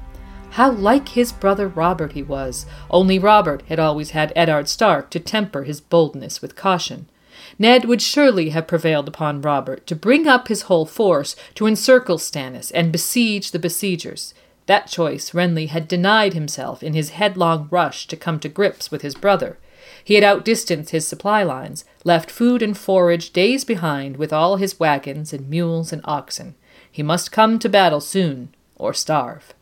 How 0.51 0.71
like 0.71 1.09
his 1.09 1.33
brother 1.33 1.67
Robert 1.67 2.13
he 2.13 2.23
was, 2.23 2.65
only 2.89 3.19
Robert 3.19 3.63
had 3.63 3.77
always 3.77 4.11
had 4.11 4.31
Eddard 4.37 4.69
Stark 4.69 5.09
to 5.09 5.19
temper 5.19 5.63
his 5.63 5.81
boldness 5.81 6.41
with 6.41 6.55
caution. 6.55 7.09
Ned 7.57 7.85
would 7.85 8.01
surely 8.01 8.49
have 8.49 8.67
prevailed 8.67 9.07
upon 9.07 9.41
Robert 9.41 9.87
to 9.87 9.95
bring 9.95 10.27
up 10.27 10.47
his 10.47 10.63
whole 10.63 10.85
force 10.85 11.35
to 11.55 11.67
encircle 11.67 12.17
Stannis 12.17 12.71
and 12.73 12.91
besiege 12.91 13.51
the 13.51 13.59
besiegers. 13.59 14.33
That 14.65 14.87
choice 14.87 15.31
Renly 15.31 15.69
had 15.69 15.87
denied 15.87 16.33
himself 16.33 16.83
in 16.83 16.93
his 16.93 17.11
headlong 17.11 17.67
rush 17.71 18.07
to 18.07 18.17
come 18.17 18.39
to 18.39 18.49
grips 18.49 18.91
with 18.91 19.03
his 19.03 19.15
brother. 19.15 19.57
He 20.03 20.15
had 20.15 20.23
outdistanced 20.23 20.89
his 20.89 21.07
supply 21.07 21.43
lines, 21.43 21.85
left 22.03 22.31
food 22.31 22.61
and 22.61 22.77
forage 22.77 23.31
days 23.31 23.63
behind 23.63 24.17
with 24.17 24.33
all 24.33 24.57
his 24.57 24.79
wagons 24.79 25.31
and 25.31 25.49
mules 25.49 25.93
and 25.93 26.01
oxen. 26.05 26.55
He 26.91 27.03
must 27.03 27.31
come 27.31 27.59
to 27.59 27.69
battle 27.69 28.01
soon, 28.01 28.53
or 28.75 28.93
starve. 28.93 29.53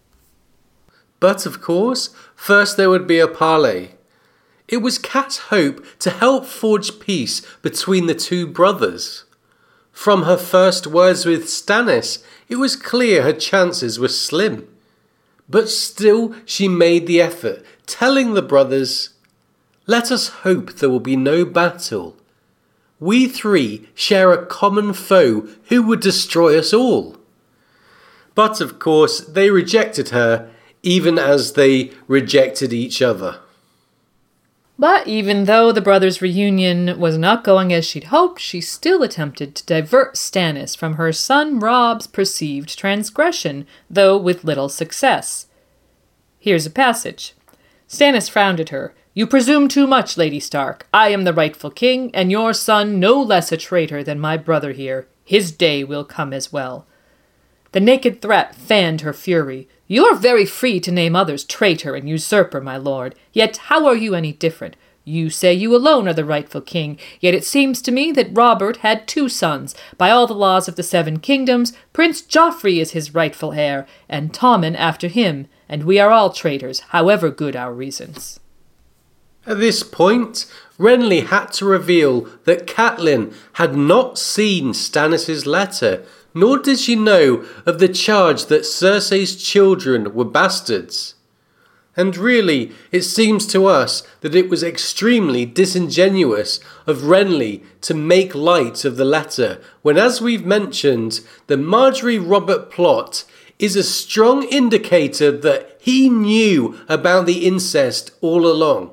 But 1.20 1.46
of 1.46 1.62
course, 1.62 2.10
first 2.36 2.78
there 2.78 2.90
would 2.90 3.08
be 3.08 3.20
a 3.20 3.28
parley. 3.28 3.93
It 4.74 4.82
was 4.82 4.98
Cat's 4.98 5.38
hope 5.38 5.86
to 6.00 6.10
help 6.10 6.48
forge 6.48 7.00
peace 7.00 7.42
between 7.62 8.08
the 8.08 8.16
two 8.16 8.48
brothers. 8.48 9.24
From 9.92 10.24
her 10.24 10.36
first 10.36 10.88
words 10.88 11.28
with 11.28 11.46
Stannis, 11.46 12.24
it 12.50 12.56
was 12.56 12.76
clear 12.76 13.22
her 13.22 13.34
chances 13.34 14.00
were 14.00 14.08
slim. 14.08 14.68
But 15.48 15.70
still 15.70 16.34
she 16.46 16.68
made 16.68 17.06
the 17.06 17.22
effort, 17.22 17.64
telling 17.86 18.34
the 18.34 18.42
brothers, 18.42 19.12
Let 19.86 20.12
us 20.12 20.30
hope 20.42 20.74
there 20.74 20.90
will 20.90 21.00
be 21.00 21.18
no 21.18 21.46
battle. 21.46 22.18
We 23.00 23.28
three 23.28 23.88
share 23.94 24.32
a 24.32 24.44
common 24.44 24.94
foe 24.94 25.50
who 25.70 25.84
would 25.84 26.00
destroy 26.00 26.58
us 26.58 26.74
all. 26.74 27.18
But 28.34 28.60
of 28.60 28.80
course, 28.80 29.20
they 29.20 29.52
rejected 29.52 30.10
her, 30.10 30.50
even 30.82 31.20
as 31.20 31.54
they 31.54 31.92
rejected 32.08 32.74
each 32.74 33.04
other. 33.04 33.40
But 34.78 35.08
even 35.08 35.46
though 35.46 35.72
the 35.72 35.82
brothers' 35.82 36.22
reunion 36.22 37.00
was 37.00 37.18
not 37.18 37.44
going 37.44 37.72
as 37.72 37.86
she'd 37.86 38.06
hoped, 38.06 38.42
she 38.42 38.60
still 38.60 39.04
attempted 39.04 39.56
to 39.56 39.66
divert 39.66 40.16
Stannis 40.16 40.76
from 40.76 40.96
her 40.96 41.12
son 41.14 41.60
Robb's 41.60 42.08
perceived 42.08 42.78
transgression, 42.78 43.68
though 43.90 44.18
with 44.18 44.44
little 44.44 44.70
success. 44.70 45.48
Here's 46.40 46.66
a 46.66 46.72
passage. 46.72 47.36
Stannis 47.88 48.30
frowned 48.30 48.60
at 48.60 48.70
her. 48.70 48.96
You 49.14 49.28
presume 49.28 49.68
too 49.68 49.86
much, 49.86 50.18
Lady 50.18 50.40
Stark. 50.40 50.88
I 50.92 51.10
am 51.10 51.24
the 51.24 51.34
rightful 51.34 51.70
king, 51.70 52.10
and 52.16 52.32
your 52.32 52.52
son 52.52 53.00
no 53.00 53.22
less 53.22 53.52
a 53.52 53.58
traitor 53.58 54.04
than 54.04 54.20
my 54.20 54.38
brother 54.38 54.72
here. 54.72 55.08
His 55.24 55.52
day 55.52 55.84
will 55.84 56.04
come 56.04 56.34
as 56.34 56.52
well. 56.52 56.88
The 57.74 57.80
naked 57.80 58.22
threat 58.22 58.56
fanned 58.56 59.02
her 59.02 59.14
fury. 59.14 59.68
You 59.94 60.06
are 60.06 60.16
very 60.16 60.48
free 60.48 60.80
to 60.80 60.92
name 60.92 61.16
others 61.16 61.44
traitor 61.44 61.94
and 61.94 62.10
usurper, 62.10 62.60
my 62.60 62.78
lord. 62.78 63.14
Yet 63.32 63.58
how 63.70 63.86
are 63.86 63.96
you 63.96 64.16
any 64.16 64.34
different? 64.34 64.76
You 65.06 65.30
say 65.30 65.54
you 65.54 65.76
alone 65.76 66.08
are 66.08 66.16
the 66.16 66.26
rightful 66.26 66.62
king, 66.62 66.98
yet 67.20 67.36
it 67.36 67.46
seems 67.46 67.80
to 67.84 67.92
me 67.92 68.12
that 68.14 68.36
Robert 68.36 68.78
had 68.78 69.08
two 69.08 69.30
sons. 69.30 69.76
By 70.00 70.10
all 70.10 70.26
the 70.26 70.34
laws 70.34 70.68
of 70.68 70.78
the 70.78 70.82
Seven 70.82 71.20
Kingdoms, 71.20 71.74
Prince 71.94 72.24
Joffrey 72.24 72.82
is 72.82 72.94
his 72.94 73.14
rightful 73.14 73.54
heir, 73.54 73.86
and 74.10 74.34
Tommen 74.34 74.76
after 74.76 75.10
him, 75.10 75.46
and 75.70 75.84
we 75.84 76.00
are 76.00 76.10
all 76.10 76.32
traitors, 76.32 76.80
however 76.90 77.30
good 77.30 77.56
our 77.56 77.72
reasons. 77.72 78.40
At 79.46 79.60
this 79.60 79.84
point, 79.84 80.52
Renly 80.80 81.28
had 81.28 81.52
to 81.54 81.66
reveal 81.66 82.22
that 82.46 82.66
Catelyn 82.66 83.32
had 83.54 83.76
not 83.76 84.18
seen 84.18 84.74
Stannis's 84.74 85.46
letter, 85.46 86.04
nor 86.34 86.58
did 86.58 86.80
she 86.80 86.96
know 86.96 87.46
of 87.66 87.80
the 87.80 87.88
charge 87.88 88.46
that 88.46 88.62
Cersei's 88.62 89.36
children 89.36 90.14
were 90.14 90.26
bastards. 90.26 91.16
And 91.96 92.18
really, 92.18 92.72
it 92.92 93.04
seems 93.04 93.46
to 93.48 93.68
us 93.68 94.02
that 94.22 94.34
it 94.34 94.50
was 94.50 94.64
extremely 94.64 95.46
disingenuous 95.46 96.60
of 96.88 97.02
Renly 97.02 97.64
to 97.82 97.94
make 97.94 98.34
light 98.34 98.84
of 98.84 98.98
the 98.98 99.06
letter, 99.06 99.62
when, 99.84 99.98
as 99.98 100.20
we've 100.20 100.46
mentioned, 100.46 101.22
the 101.46 101.56
Margaery 101.56 102.18
Robert 102.18 102.72
plot 102.72 103.26
is 103.60 103.76
a 103.76 103.84
strong 103.84 104.44
indicator 104.44 105.32
that 105.32 105.78
he 105.80 106.10
knew 106.10 106.80
about 106.90 107.28
the 107.28 107.46
incest 107.46 108.12
all 108.22 108.48
along. 108.48 108.90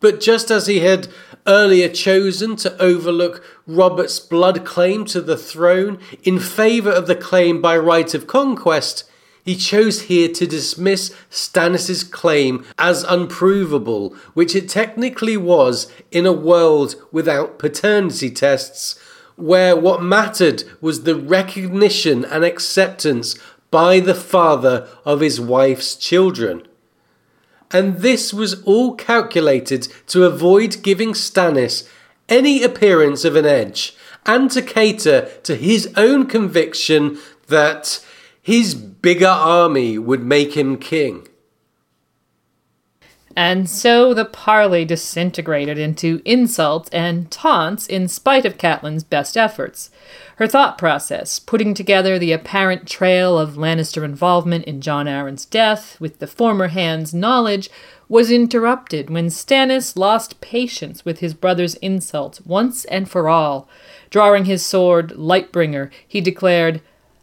But 0.00 0.20
just 0.20 0.50
as 0.52 0.68
he 0.68 0.78
had 0.78 1.08
earlier 1.48 1.88
chosen 1.88 2.54
to 2.56 2.80
overlook 2.80 3.42
Robert's 3.66 4.20
blood 4.20 4.64
claim 4.64 5.04
to 5.06 5.20
the 5.20 5.36
throne 5.36 5.98
in 6.22 6.38
favour 6.38 6.92
of 6.92 7.06
the 7.06 7.16
claim 7.16 7.60
by 7.60 7.76
right 7.76 8.12
of 8.14 8.26
conquest, 8.26 9.04
he 9.44 9.56
chose 9.56 10.02
here 10.02 10.28
to 10.28 10.46
dismiss 10.46 11.14
Stannis's 11.30 12.04
claim 12.04 12.66
as 12.78 13.02
unprovable, 13.02 14.14
which 14.34 14.54
it 14.54 14.68
technically 14.68 15.38
was 15.38 15.90
in 16.10 16.26
a 16.26 16.32
world 16.32 16.94
without 17.10 17.58
paternity 17.58 18.30
tests, 18.30 19.00
where 19.36 19.74
what 19.74 20.02
mattered 20.02 20.64
was 20.82 21.04
the 21.04 21.16
recognition 21.16 22.26
and 22.26 22.44
acceptance 22.44 23.36
by 23.70 24.00
the 24.00 24.14
father 24.14 24.86
of 25.06 25.20
his 25.20 25.40
wife's 25.40 25.96
children 25.96 26.68
and 27.70 27.98
this 27.98 28.32
was 28.32 28.62
all 28.62 28.94
calculated 28.94 29.88
to 30.06 30.24
avoid 30.24 30.82
giving 30.82 31.12
Stannis 31.12 31.88
any 32.28 32.62
appearance 32.62 33.24
of 33.24 33.36
an 33.36 33.46
edge 33.46 33.96
and 34.26 34.50
to 34.50 34.62
cater 34.62 35.30
to 35.42 35.56
his 35.56 35.92
own 35.96 36.26
conviction 36.26 37.18
that 37.48 38.04
his 38.40 38.74
bigger 38.74 39.26
army 39.26 39.98
would 39.98 40.22
make 40.22 40.56
him 40.56 40.76
king. 40.76 41.26
And 43.36 43.70
so 43.70 44.14
the 44.14 44.24
parley 44.24 44.84
disintegrated 44.84 45.78
into 45.78 46.20
insults 46.24 46.88
and 46.90 47.30
taunts 47.30 47.86
in 47.86 48.08
spite 48.08 48.44
of 48.44 48.58
Catelyn's 48.58 49.04
best 49.04 49.36
efforts. 49.36 49.90
Her 50.36 50.46
thought 50.46 50.78
process, 50.78 51.38
putting 51.38 51.74
together 51.74 52.18
the 52.18 52.32
apparent 52.32 52.86
trail 52.86 53.38
of 53.38 53.56
Lannister 53.56 54.04
involvement 54.04 54.64
in 54.64 54.80
Jon 54.80 55.06
Arryn's 55.06 55.44
death 55.44 56.00
with 56.00 56.18
the 56.18 56.26
former 56.26 56.68
hand's 56.68 57.12
knowledge, 57.12 57.70
was 58.08 58.30
interrupted 58.30 59.10
when 59.10 59.26
Stannis 59.26 59.96
lost 59.96 60.40
patience 60.40 61.04
with 61.04 61.18
his 61.18 61.34
brother's 61.34 61.74
insults 61.76 62.40
once 62.40 62.84
and 62.86 63.08
for 63.08 63.28
all. 63.28 63.68
Drawing 64.10 64.46
his 64.46 64.64
sword, 64.64 65.10
Lightbringer, 65.10 65.90
he 66.06 66.20
declared, 66.20 66.80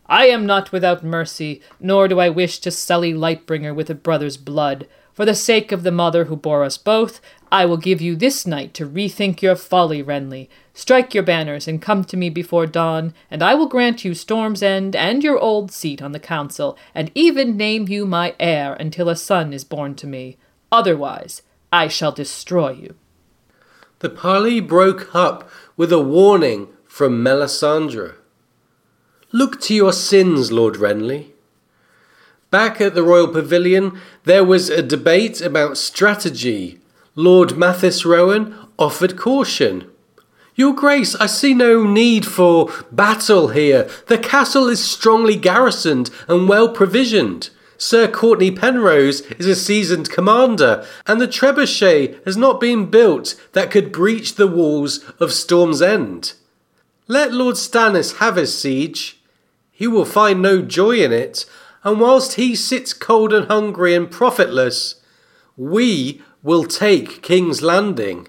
I 0.07 0.27
am 0.27 0.45
not 0.45 0.71
without 0.71 1.03
mercy, 1.03 1.61
nor 1.79 2.07
do 2.07 2.19
I 2.19 2.29
wish 2.29 2.59
to 2.59 2.71
sully 2.71 3.13
Lightbringer 3.13 3.73
with 3.73 3.89
a 3.89 3.95
brother's 3.95 4.37
blood. 4.37 4.87
For 5.13 5.25
the 5.25 5.33
sake 5.33 5.71
of 5.71 5.83
the 5.83 5.91
mother 5.91 6.25
who 6.25 6.35
bore 6.35 6.63
us 6.63 6.77
both, 6.77 7.21
I 7.55 7.63
will 7.63 7.77
give 7.77 8.01
you 8.01 8.17
this 8.17 8.45
night 8.45 8.73
to 8.73 8.85
rethink 8.85 9.41
your 9.41 9.55
folly, 9.55 10.03
Renly. 10.03 10.49
Strike 10.73 11.13
your 11.13 11.23
banners 11.23 11.69
and 11.69 11.81
come 11.81 12.03
to 12.03 12.17
me 12.17 12.29
before 12.29 12.65
dawn, 12.65 13.13
and 13.31 13.41
I 13.41 13.55
will 13.55 13.67
grant 13.67 14.03
you 14.03 14.13
Storm's 14.13 14.61
End 14.61 14.93
and 14.93 15.23
your 15.23 15.39
old 15.39 15.71
seat 15.71 16.01
on 16.01 16.11
the 16.11 16.19
council, 16.19 16.77
and 16.93 17.09
even 17.15 17.55
name 17.55 17.87
you 17.87 18.05
my 18.05 18.35
heir 18.41 18.73
until 18.73 19.07
a 19.07 19.15
son 19.15 19.53
is 19.53 19.63
born 19.63 19.95
to 19.95 20.05
me. 20.05 20.35
Otherwise, 20.69 21.43
I 21.71 21.87
shall 21.87 22.11
destroy 22.11 22.71
you. 22.71 22.95
The 23.99 24.09
parley 24.09 24.59
broke 24.59 25.15
up 25.15 25.49
with 25.77 25.93
a 25.93 26.01
warning 26.01 26.67
from 26.85 27.23
Melisandre. 27.23 28.15
Look 29.31 29.61
to 29.61 29.73
your 29.73 29.93
sins, 29.93 30.51
Lord 30.51 30.75
Renly. 30.75 31.27
Back 32.51 32.81
at 32.81 32.95
the 32.95 33.03
Royal 33.03 33.29
Pavilion, 33.29 33.97
there 34.25 34.43
was 34.43 34.69
a 34.69 34.83
debate 34.83 35.39
about 35.39 35.77
strategy. 35.77 36.81
Lord 37.17 37.57
Mathis 37.57 38.03
Rowan 38.03 38.53
offered 38.77 39.15
caution. 39.15 39.89
Your 40.53 40.73
Grace, 40.73 41.15
I 41.15 41.27
see 41.27 41.53
no 41.53 41.85
need 41.85 42.25
for 42.25 42.69
battle 42.91 43.49
here. 43.49 43.89
The 44.07 44.17
castle 44.17 44.67
is 44.67 44.83
strongly 44.83 45.37
garrisoned 45.37 46.09
and 46.27 46.49
well 46.49 46.67
provisioned. 46.67 47.51
Sir 47.77 48.09
Cortnay 48.09 48.57
Penrose 48.57 49.21
is 49.39 49.45
a 49.45 49.55
seasoned 49.55 50.09
commander, 50.09 50.85
and 51.07 51.21
the 51.21 51.27
trebuchet 51.27 52.23
has 52.25 52.35
not 52.35 52.59
been 52.59 52.89
built 52.89 53.35
that 53.53 53.71
could 53.71 53.93
breach 53.93 54.35
the 54.35 54.47
walls 54.47 54.99
of 55.19 55.31
Storm's 55.31 55.81
End. 55.81 56.33
Let 57.07 57.33
Lord 57.33 57.55
Stannis 57.55 58.17
have 58.17 58.35
his 58.35 58.57
siege. 58.57 59.21
He 59.71 59.87
will 59.87 60.05
find 60.05 60.41
no 60.41 60.61
joy 60.61 61.03
in 61.03 61.13
it, 61.13 61.45
and 61.83 61.99
whilst 61.99 62.33
he 62.33 62.55
sits 62.55 62.93
cold 62.93 63.31
and 63.31 63.47
hungry 63.47 63.93
and 63.93 64.09
profitless, 64.09 64.95
we 65.57 66.21
will 66.45 66.63
take 66.63 67.23
King's 67.23 67.63
Landing. 67.63 68.27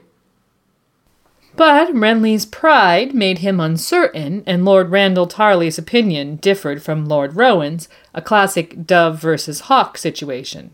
But 1.55 1.93
Renly's 1.93 2.47
pride 2.47 3.15
made 3.15 3.39
him 3.39 3.61
uncertain, 3.61 4.43
and 4.47 4.65
Lord 4.65 4.91
Randyll 4.91 5.29
Tarly's 5.29 5.77
opinion 5.77 6.37
differed 6.37 6.83
from 6.83 7.05
Lord 7.05 7.37
Rowan's, 7.37 7.91
a 8.15 8.23
classic 8.23 8.87
dove 8.87 9.21
versus 9.21 9.61
hawk 9.69 9.99
situation. 9.99 10.71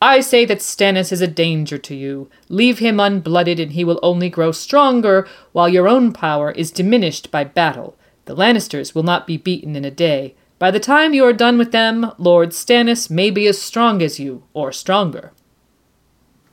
I 0.00 0.20
say 0.20 0.46
that 0.46 0.60
Stannis 0.60 1.12
is 1.12 1.20
a 1.20 1.26
danger 1.26 1.76
to 1.76 1.94
you. 1.94 2.30
Leave 2.48 2.78
him 2.78 2.96
unblooded, 2.96 3.60
and 3.60 3.72
he 3.72 3.84
will 3.84 4.00
only 4.02 4.30
grow 4.30 4.50
stronger, 4.50 5.28
while 5.52 5.68
your 5.68 5.86
own 5.86 6.14
power 6.14 6.52
is 6.52 6.70
diminished 6.70 7.30
by 7.30 7.44
battle. 7.44 7.94
The 8.24 8.34
Lannisters 8.34 8.94
will 8.94 9.02
not 9.02 9.26
be 9.26 9.36
beaten 9.36 9.76
in 9.76 9.84
a 9.84 9.90
day. 9.90 10.34
By 10.58 10.70
the 10.70 10.80
time 10.80 11.12
you 11.12 11.26
are 11.26 11.34
done 11.34 11.58
with 11.58 11.72
them, 11.72 12.10
Lord 12.16 12.50
Stannis 12.50 13.10
may 13.10 13.30
be 13.30 13.46
as 13.46 13.60
strong 13.60 14.00
as 14.00 14.18
you, 14.18 14.44
or 14.54 14.72
stronger. 14.72 15.32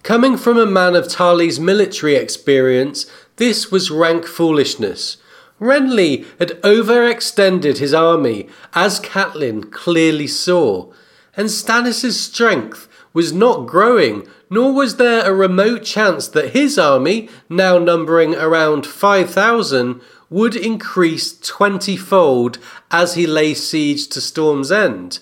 Coming 0.05 0.37
from 0.37 0.59
a 0.59 0.67
man 0.67 0.95
of 0.95 1.07
Tarly's 1.07 1.59
military 1.59 2.13
experience, 2.13 3.07
this 3.37 3.71
was 3.71 3.89
rank 3.89 4.27
foolishness. 4.27 5.17
Renly 5.59 6.27
had 6.37 6.61
overextended 6.61 7.79
his 7.79 7.91
army, 7.91 8.47
as 8.75 8.99
Catelyn 8.99 9.71
clearly 9.71 10.27
saw, 10.27 10.93
and 11.35 11.49
Stannis's 11.49 12.19
strength 12.19 12.87
was 13.13 13.33
not 13.33 13.65
growing, 13.65 14.27
nor 14.47 14.75
was 14.75 14.97
there 14.97 15.25
a 15.27 15.33
remote 15.33 15.83
chance 15.83 16.27
that 16.27 16.51
his 16.51 16.77
army, 16.77 17.27
now 17.49 17.79
numbering 17.79 18.35
around 18.35 18.85
5,000, 18.85 20.01
would 20.29 20.55
increase 20.55 21.35
twentyfold 21.39 22.59
as 22.91 23.15
he 23.15 23.25
lay 23.25 23.55
siege 23.55 24.07
to 24.09 24.21
Storm's 24.21 24.71
End. 24.71 25.17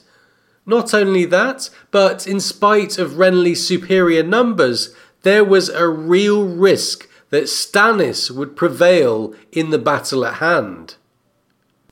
Not 0.65 0.93
only 0.93 1.25
that, 1.25 1.69
but 1.91 2.25
in 2.25 2.39
spite 2.39 2.97
of 2.97 3.13
Renly's 3.13 3.67
superior 3.67 4.23
numbers, 4.23 4.95
there 5.23 5.43
was 5.43 5.69
a 5.69 5.87
real 5.87 6.45
risk 6.45 7.09
that 7.29 7.45
Stannis 7.45 8.29
would 8.29 8.55
prevail 8.55 9.33
in 9.51 9.71
the 9.71 9.79
battle 9.79 10.25
at 10.25 10.35
hand. 10.35 10.95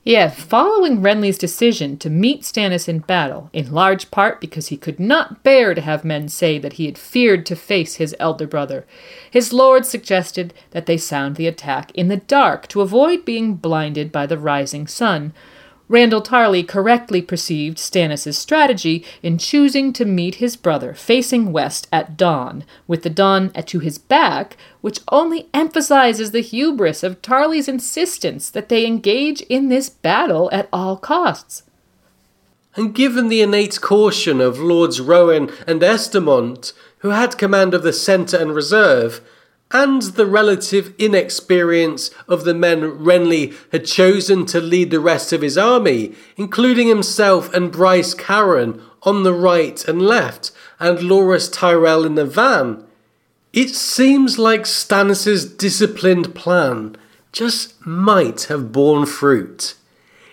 Yeah, 0.04 0.30
following 0.30 1.00
Renly's 1.00 1.38
decision 1.38 1.96
to 1.98 2.10
meet 2.10 2.42
Stannis 2.42 2.88
in 2.88 3.00
battle, 3.00 3.50
in 3.52 3.72
large 3.72 4.10
part 4.10 4.40
because 4.40 4.66
he 4.66 4.76
could 4.76 4.98
not 4.98 5.44
bear 5.44 5.74
to 5.74 5.80
have 5.80 6.04
men 6.04 6.28
say 6.28 6.58
that 6.58 6.72
he 6.72 6.86
had 6.86 6.98
feared 6.98 7.46
to 7.46 7.54
face 7.54 7.96
his 7.96 8.16
elder 8.18 8.48
brother, 8.48 8.84
his 9.30 9.52
lord 9.52 9.86
suggested 9.86 10.52
that 10.72 10.86
they 10.86 10.96
sound 10.96 11.36
the 11.36 11.46
attack 11.46 11.92
in 11.94 12.08
the 12.08 12.16
dark 12.16 12.66
to 12.68 12.80
avoid 12.80 13.24
being 13.24 13.54
blinded 13.54 14.10
by 14.10 14.26
the 14.26 14.38
rising 14.38 14.88
sun, 14.88 15.32
Randyll 15.92 16.24
Tarly 16.24 16.66
correctly 16.66 17.20
perceived 17.20 17.76
Stannis' 17.76 18.34
strategy 18.34 19.04
in 19.22 19.36
choosing 19.36 19.92
to 19.92 20.06
meet 20.06 20.36
his 20.36 20.56
brother 20.56 20.94
facing 20.94 21.52
west 21.52 21.86
at 21.92 22.16
dawn, 22.16 22.64
with 22.86 23.02
the 23.02 23.10
dawn 23.10 23.50
to 23.50 23.78
his 23.78 23.98
back, 23.98 24.56
which 24.80 25.00
only 25.08 25.50
emphasizes 25.52 26.30
the 26.30 26.40
hubris 26.40 27.02
of 27.02 27.20
Tarly's 27.20 27.68
insistence 27.68 28.48
that 28.48 28.70
they 28.70 28.86
engage 28.86 29.42
in 29.42 29.68
this 29.68 29.90
battle 29.90 30.48
at 30.50 30.66
all 30.72 30.96
costs. 30.96 31.64
And 32.74 32.94
given 32.94 33.28
the 33.28 33.42
innate 33.42 33.82
caution 33.82 34.40
of 34.40 34.58
Lords 34.58 34.98
Rowan 34.98 35.50
and 35.66 35.82
Estermont, 35.82 36.72
who 37.00 37.10
had 37.10 37.36
command 37.36 37.74
of 37.74 37.82
the 37.82 37.92
centre 37.92 38.38
and 38.38 38.54
reserve, 38.54 39.20
and 39.72 40.02
the 40.02 40.26
relative 40.26 40.94
inexperience 40.98 42.10
of 42.28 42.44
the 42.44 42.54
men 42.54 42.82
Renly 42.82 43.54
had 43.72 43.86
chosen 43.86 44.44
to 44.46 44.60
lead 44.60 44.90
the 44.90 45.00
rest 45.00 45.32
of 45.32 45.40
his 45.40 45.56
army, 45.56 46.14
including 46.36 46.88
himself 46.88 47.52
and 47.54 47.72
Bryce 47.72 48.14
Caron 48.14 48.82
on 49.02 49.22
the 49.22 49.32
right 49.32 49.82
and 49.88 50.02
left, 50.02 50.52
and 50.78 50.98
Loras 50.98 51.50
Tyrell 51.50 52.04
in 52.04 52.14
the 52.14 52.26
van. 52.26 52.84
It 53.52 53.70
seems 53.70 54.38
like 54.38 54.62
Stannis's 54.62 55.44
disciplined 55.44 56.34
plan 56.34 56.96
just 57.32 57.84
might 57.86 58.44
have 58.44 58.72
borne 58.72 59.06
fruit. 59.06 59.74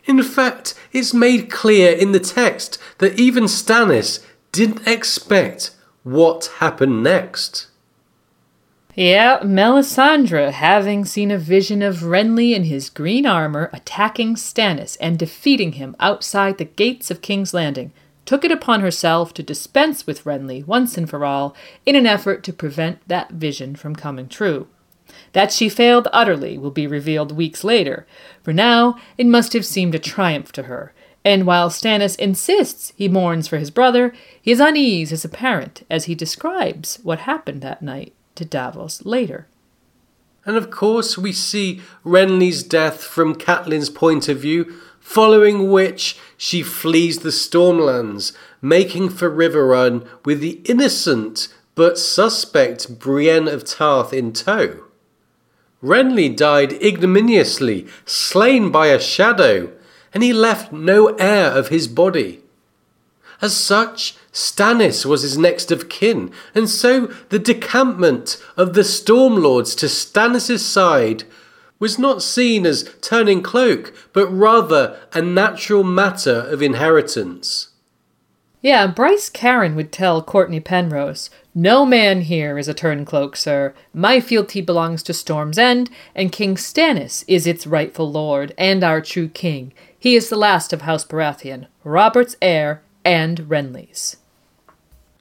In 0.05 0.21
fact, 0.23 0.73
it's 0.91 1.13
made 1.13 1.49
clear 1.49 1.91
in 1.91 2.11
the 2.11 2.19
text 2.19 2.77
that 2.97 3.19
even 3.19 3.45
Stannis 3.45 4.23
didn't 4.51 4.87
expect 4.87 5.71
what 6.03 6.51
happened 6.57 7.03
next. 7.03 7.68
Yeah, 8.99 9.39
Melisandre, 9.39 10.51
having 10.51 11.05
seen 11.05 11.31
a 11.31 11.37
vision 11.37 11.81
of 11.81 11.99
Renly 11.99 12.53
in 12.53 12.65
his 12.65 12.89
green 12.89 13.25
armor 13.25 13.69
attacking 13.71 14.35
Stannis 14.35 14.97
and 14.99 15.17
defeating 15.17 15.71
him 15.71 15.95
outside 16.01 16.57
the 16.57 16.65
gates 16.65 17.09
of 17.09 17.21
King's 17.21 17.53
Landing, 17.53 17.93
took 18.25 18.43
it 18.43 18.51
upon 18.51 18.81
herself 18.81 19.33
to 19.35 19.41
dispense 19.41 20.05
with 20.05 20.25
Renly 20.25 20.67
once 20.67 20.97
and 20.97 21.09
for 21.09 21.23
all 21.23 21.55
in 21.85 21.95
an 21.95 22.05
effort 22.05 22.43
to 22.43 22.51
prevent 22.51 22.99
that 23.07 23.31
vision 23.31 23.73
from 23.73 23.95
coming 23.95 24.27
true. 24.27 24.67
That 25.31 25.53
she 25.53 25.69
failed 25.69 26.09
utterly 26.11 26.57
will 26.57 26.69
be 26.69 26.85
revealed 26.85 27.31
weeks 27.31 27.63
later, 27.63 28.05
for 28.43 28.51
now 28.51 28.99
it 29.17 29.27
must 29.27 29.53
have 29.53 29.65
seemed 29.65 29.95
a 29.95 29.99
triumph 29.99 30.51
to 30.51 30.63
her. 30.63 30.93
And 31.23 31.45
while 31.45 31.69
Stannis 31.69 32.19
insists 32.19 32.91
he 32.97 33.07
mourns 33.07 33.47
for 33.47 33.59
his 33.59 33.71
brother, 33.71 34.13
his 34.41 34.59
unease 34.59 35.13
is 35.13 35.23
apparent 35.23 35.85
as 35.89 36.03
he 36.03 36.15
describes 36.15 36.99
what 37.01 37.19
happened 37.19 37.61
that 37.61 37.81
night 37.81 38.13
to 38.39 38.45
Davos 38.45 39.05
later. 39.05 39.47
And 40.45 40.57
of 40.57 40.71
course, 40.71 41.17
we 41.17 41.31
see 41.31 41.81
Renly's 42.03 42.63
death 42.63 43.03
from 43.03 43.35
Catelyn's 43.35 43.89
point 43.89 44.27
of 44.27 44.39
view, 44.39 44.73
following 44.99 45.69
which 45.69 46.17
she 46.37 46.63
flees 46.63 47.19
the 47.19 47.29
Stormlands, 47.29 48.31
making 48.61 49.09
for 49.09 49.29
Riverrun 49.29 50.07
with 50.25 50.39
the 50.39 50.61
innocent 50.65 51.49
but 51.75 51.97
suspect 51.97 52.99
Brienne 52.99 53.47
of 53.47 53.63
Tarth 53.63 54.11
in 54.13 54.33
tow. 54.33 54.85
Renly 55.83 56.35
died 56.35 56.73
ignominiously, 56.73 57.87
slain 58.05 58.71
by 58.71 58.87
a 58.87 58.99
shadow, 58.99 59.71
and 60.13 60.23
he 60.23 60.33
left 60.33 60.73
no 60.73 61.07
heir 61.15 61.51
of 61.51 61.69
his 61.69 61.87
body. 61.87 62.41
As 63.41 63.55
such, 63.55 64.15
Stannis 64.31 65.05
was 65.05 65.23
his 65.23 65.37
next 65.37 65.71
of 65.71 65.89
kin, 65.89 66.31
and 66.53 66.69
so 66.69 67.07
the 67.29 67.39
decampment 67.39 68.37
of 68.55 68.73
the 68.73 68.81
Stormlords 68.81 69.75
to 69.77 69.87
Stannis' 69.87 70.59
side 70.59 71.23
was 71.79 71.97
not 71.97 72.21
seen 72.21 72.65
as 72.65 72.93
turning 73.01 73.41
cloak, 73.41 73.93
but 74.13 74.27
rather 74.27 74.99
a 75.13 75.21
natural 75.21 75.83
matter 75.83 76.41
of 76.41 76.61
inheritance. 76.61 77.69
Yeah, 78.61 78.87
Bryce 78.87 79.29
Caron 79.29 79.75
would 79.77 79.91
tell 79.91 80.21
Cortnay 80.21 80.63
Penrose, 80.63 81.29
No 81.55 81.85
man 81.85 82.21
here 82.21 82.57
is 82.57 82.67
a 82.67 82.73
turncloak, 82.73 83.37
sir. 83.37 83.73
My 83.93 84.19
fealty 84.19 84.59
belongs 84.59 85.01
to 85.03 85.13
Storm's 85.13 85.57
End, 85.57 85.89
and 86.13 86.31
King 86.31 86.55
Stannis 86.55 87.23
is 87.25 87.47
its 87.47 87.65
rightful 87.65 88.11
lord, 88.11 88.53
and 88.57 88.83
our 88.83 88.99
true 88.99 89.29
king. 89.29 89.71
He 89.97 90.15
is 90.15 90.27
the 90.27 90.35
last 90.35 90.73
of 90.73 90.81
House 90.81 91.05
Baratheon, 91.05 91.67
Robert's 91.85 92.35
heir, 92.41 92.81
and 93.03 93.39
Renly's. 93.49 94.17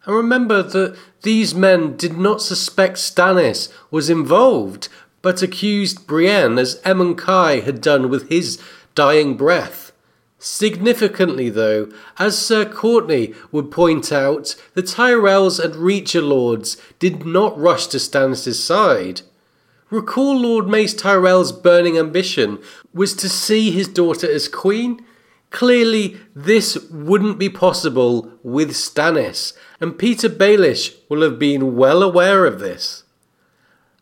And 0.05 0.16
remember 0.16 0.62
that 0.62 0.97
these 1.22 1.55
men 1.55 1.97
did 1.97 2.16
not 2.16 2.41
suspect 2.41 2.97
Stannis 2.97 3.72
was 3.91 4.09
involved, 4.09 4.89
but 5.22 5.43
accused 5.43 6.07
Brienne 6.07 6.59
as 6.59 6.81
Emmon 6.83 7.14
Cuy 7.16 7.62
had 7.62 7.81
done 7.81 8.09
with 8.09 8.29
his 8.29 8.61
dying 8.95 9.37
breath. 9.37 9.93
Significantly, 10.39 11.51
though, 11.51 11.91
as 12.18 12.39
Sir 12.39 12.64
Cortnay 12.64 13.35
would 13.51 13.72
point 13.72 14.12
out, 14.12 14.55
the 14.74 14.83
Tyrells 14.83 15.62
and 15.62 15.74
Reacher 15.74 16.26
lords 16.26 16.76
did 17.01 17.26
not 17.26 17.59
rush 17.59 17.89
to 17.89 17.97
Stannis' 17.97 18.55
side. 18.55 19.22
Recall 19.91 20.39
Lord 20.39 20.68
Mace 20.68 20.95
Tyrell's 20.95 21.51
burning 21.51 21.99
ambition 21.99 22.59
was 22.95 23.14
to 23.14 23.29
see 23.29 23.72
his 23.72 23.89
daughter 23.89 24.31
as 24.31 24.47
queen, 24.47 25.05
Clearly, 25.51 26.19
this 26.35 26.77
wouldn't 26.91 27.39
be 27.39 27.49
possible 27.49 28.33
with 28.43 28.73
Stannis, 28.73 29.55
and 29.81 29.95
Petyr 29.95 30.29
Baelish 30.29 30.95
will 31.09 31.23
have 31.23 31.39
been 31.39 31.77
well 31.77 32.03
aware 32.03 32.45
of 32.45 32.61
this. 32.61 33.05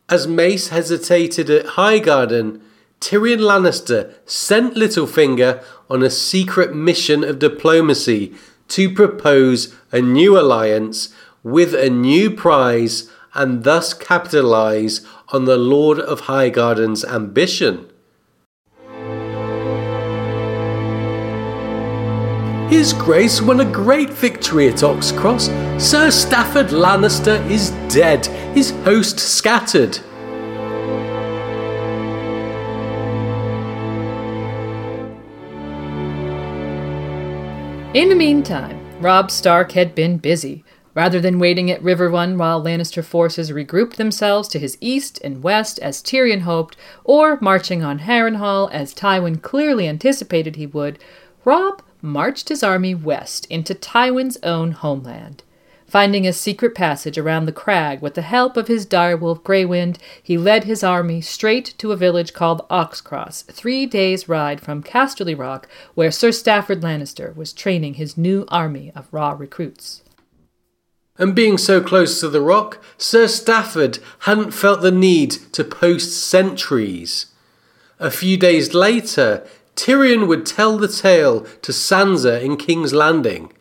As 0.09 0.27
Mace 0.27 0.69
hesitated 0.69 1.49
at 1.49 1.65
Highgarden, 1.65 2.61
Tyrion 2.99 3.39
Lannister 3.39 4.13
sent 4.25 4.75
Littlefinger 4.75 5.63
on 5.89 6.03
a 6.03 6.09
secret 6.09 6.75
mission 6.75 7.23
of 7.23 7.39
diplomacy 7.39 8.33
to 8.69 8.93
propose 8.93 9.75
a 9.91 10.01
new 10.01 10.37
alliance 10.37 11.13
with 11.43 11.73
a 11.73 11.89
new 11.89 12.29
prize 12.31 13.09
and 13.33 13.63
thus 13.63 13.93
capitalise 13.93 15.05
on 15.29 15.45
the 15.45 15.57
Lord 15.57 15.99
of 15.99 16.21
Highgarden's 16.21 17.05
ambition. 17.05 17.87
His 22.69 22.91
Grace 22.91 23.41
won 23.41 23.61
a 23.61 23.65
great 23.65 24.09
victory 24.09 24.67
at 24.67 24.83
Oxcross. 24.83 25.47
Sir 25.81 26.11
Stafford 26.11 26.67
Lannister 26.67 27.39
is 27.49 27.69
dead, 27.87 28.25
his 28.53 28.71
host 28.83 29.19
scattered. 29.19 29.97
In 37.93 38.09
the 38.09 38.15
meantime, 38.15 38.77
Robb 38.99 39.31
Stark 39.31 39.71
had 39.71 39.95
been 39.95 40.17
busy. 40.17 40.65
Rather 40.93 41.21
than 41.21 41.39
waiting 41.39 41.71
at 41.71 41.81
Riverrun 41.81 42.37
while 42.37 42.61
Lannister 42.61 43.03
forces 43.03 43.51
regrouped 43.51 43.95
themselves 43.95 44.49
to 44.49 44.59
his 44.59 44.77
east 44.81 45.21
and 45.23 45.41
west 45.41 45.79
as 45.79 46.03
Tyrion 46.03 46.41
hoped, 46.41 46.75
or 47.05 47.39
marching 47.39 47.81
on 47.81 47.99
Harrenhal 47.99 48.69
as 48.73 48.93
Tywin 48.93 49.41
clearly 49.41 49.87
anticipated 49.87 50.57
he 50.57 50.67
would, 50.67 50.99
Robb 51.45 51.81
marched 52.01 52.49
his 52.49 52.63
army 52.63 52.93
west 52.95 53.45
into 53.47 53.73
Tywin's 53.73 54.37
own 54.43 54.71
homeland. 54.71 55.43
Finding 55.87 56.27
a 56.27 56.33
secret 56.33 56.75
passage 56.75 57.17
around 57.17 57.45
the 57.45 57.53
crag 57.53 58.01
with 58.01 58.13
the 58.13 58.21
help 58.21 58.57
of 58.57 58.67
his 58.67 58.85
direwolf 58.85 59.41
Greywind, 59.41 59.97
he 60.21 60.37
led 60.37 60.65
his 60.65 60.83
army 60.83 61.21
straight 61.21 61.73
to 61.77 61.93
a 61.93 61.95
village 61.95 62.33
called 62.33 62.67
Oxcross, 62.69 63.43
three 63.43 63.85
days' 63.85 64.27
ride 64.27 64.59
from 64.59 64.83
Casterly 64.83 65.37
Rock, 65.37 65.69
where 65.95 66.11
Sir 66.11 66.33
Stafford 66.33 66.81
Lannister 66.81 67.33
was 67.37 67.53
training 67.53 67.93
his 67.93 68.17
new 68.17 68.43
army 68.49 68.91
of 68.95 69.07
raw 69.13 69.31
recruits. 69.31 70.03
And 71.17 71.33
being 71.33 71.57
so 71.57 71.81
close 71.81 72.19
to 72.19 72.27
the 72.27 72.41
rock, 72.41 72.83
Sir 72.97 73.27
Stafford 73.27 73.99
hadn't 74.19 74.51
felt 74.51 74.81
the 74.81 74.91
need 74.91 75.31
to 75.53 75.63
post 75.63 76.27
sentries. 76.27 77.27
A 77.97 78.11
few 78.11 78.37
days 78.37 78.73
later, 78.73 79.47
Tyrion 79.77 80.27
would 80.27 80.45
tell 80.45 80.77
the 80.77 80.87
tale 80.87 81.41
to 81.61 81.71
Sansa 81.71 82.41
in 82.41 82.57
King's 82.57 82.93
Landing. 82.93 83.53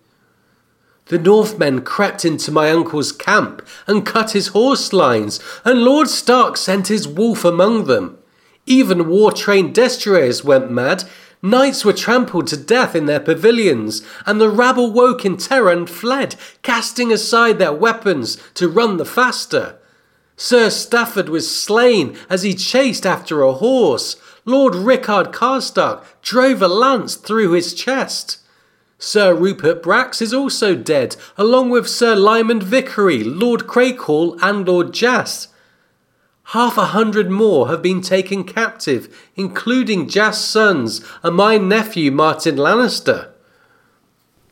The 1.08 1.18
Northmen 1.18 1.82
crept 1.82 2.24
into 2.24 2.50
my 2.50 2.70
uncle's 2.70 3.12
camp 3.12 3.64
and 3.86 4.04
cut 4.04 4.32
his 4.32 4.48
horse 4.48 4.92
lines, 4.92 5.38
and 5.64 5.84
Lord 5.84 6.08
Stark 6.08 6.56
sent 6.56 6.88
his 6.88 7.06
wolf 7.06 7.44
among 7.44 7.84
them. 7.84 8.18
Even 8.64 9.08
war 9.08 9.30
trained 9.30 9.74
destriers 9.74 10.42
went 10.42 10.72
mad. 10.72 11.04
Knights 11.42 11.84
were 11.84 11.92
trampled 11.92 12.46
to 12.48 12.56
death 12.56 12.96
in 12.96 13.04
their 13.06 13.20
pavilions, 13.20 14.02
and 14.24 14.40
the 14.40 14.48
rabble 14.48 14.90
woke 14.90 15.24
in 15.24 15.36
terror 15.36 15.70
and 15.70 15.88
fled, 15.88 16.34
casting 16.62 17.12
aside 17.12 17.58
their 17.58 17.74
weapons 17.74 18.36
to 18.54 18.68
run 18.68 18.96
the 18.96 19.04
faster. 19.04 19.78
Sir 20.36 20.70
Stafford 20.70 21.28
was 21.28 21.54
slain 21.54 22.16
as 22.28 22.42
he 22.42 22.54
chased 22.54 23.06
after 23.06 23.42
a 23.42 23.52
horse. 23.52 24.16
Lord 24.48 24.76
Rickard 24.76 25.32
Karstark 25.32 26.04
drove 26.22 26.62
a 26.62 26.68
lance 26.68 27.16
through 27.16 27.50
his 27.50 27.74
chest. 27.74 28.38
Sir 28.96 29.34
Rubert 29.34 29.82
Brax 29.82 30.22
is 30.22 30.32
also 30.32 30.76
dead, 30.76 31.16
along 31.36 31.70
with 31.70 31.88
Sir 31.88 32.14
Lyman 32.14 32.60
Vikary, 32.60 33.24
Lord 33.26 33.66
Crakehall, 33.66 34.38
and 34.40 34.66
Lord 34.66 34.94
Jas. 34.94 35.48
Half 36.50 36.78
a 36.78 36.86
hundred 36.86 37.28
more 37.28 37.66
have 37.66 37.82
been 37.82 38.00
taken 38.00 38.44
captive, 38.44 39.14
including 39.34 40.08
Jas' 40.08 40.44
sons 40.44 41.04
and 41.24 41.34
my 41.34 41.58
nephew 41.58 42.12
Martyn 42.12 42.54
Lannister. 42.54 43.32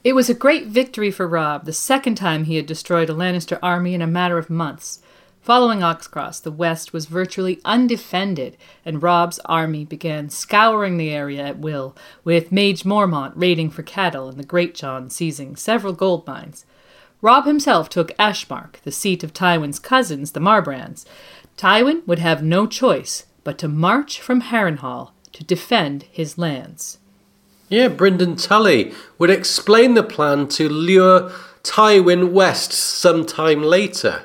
It 0.02 0.14
was 0.14 0.28
a 0.28 0.34
great 0.34 0.66
victory 0.66 1.12
for 1.12 1.28
Robb, 1.28 1.66
the 1.66 1.72
second 1.72 2.16
time 2.16 2.44
he 2.44 2.56
had 2.56 2.66
destroyed 2.66 3.08
a 3.08 3.14
Lannister 3.14 3.60
army 3.62 3.94
in 3.94 4.02
a 4.02 4.08
matter 4.08 4.38
of 4.38 4.50
months. 4.50 5.00
Following 5.44 5.82
Oxcross, 5.82 6.40
the 6.40 6.50
west 6.50 6.94
was 6.94 7.04
virtually 7.04 7.60
undefended, 7.66 8.56
and 8.82 9.02
Robb's 9.02 9.38
army 9.44 9.84
began 9.84 10.30
scouring 10.30 10.96
the 10.96 11.10
area 11.10 11.42
at 11.42 11.58
will, 11.58 11.94
with 12.24 12.48
Maege 12.48 12.84
Mormont 12.84 13.34
raiding 13.36 13.68
for 13.68 13.82
cattle 13.82 14.30
and 14.30 14.38
the 14.38 14.46
Greatjon 14.46 15.12
seizing 15.12 15.54
several 15.54 15.92
gold 15.92 16.26
mines. 16.26 16.64
Robb 17.20 17.44
himself 17.44 17.90
took 17.90 18.16
Ashemark, 18.16 18.80
the 18.84 18.90
seat 18.90 19.22
of 19.22 19.34
Tywin's 19.34 19.78
cousins, 19.78 20.32
the 20.32 20.40
Marbrands. 20.40 21.04
Tywin 21.58 22.06
would 22.06 22.20
have 22.20 22.42
no 22.42 22.66
choice 22.66 23.26
but 23.44 23.58
to 23.58 23.68
march 23.68 24.22
from 24.22 24.40
Harrenhal 24.40 25.10
to 25.34 25.44
defend 25.44 26.04
his 26.04 26.38
lands. 26.38 26.96
Yeah, 27.68 27.88
Brynden 27.90 28.42
Tully 28.42 28.94
would 29.18 29.28
explain 29.28 29.92
the 29.92 30.02
plan 30.02 30.48
to 30.48 30.70
lure 30.70 31.30
Tywin 31.62 32.32
west 32.32 32.72
sometime 32.72 33.62
later. 33.62 34.22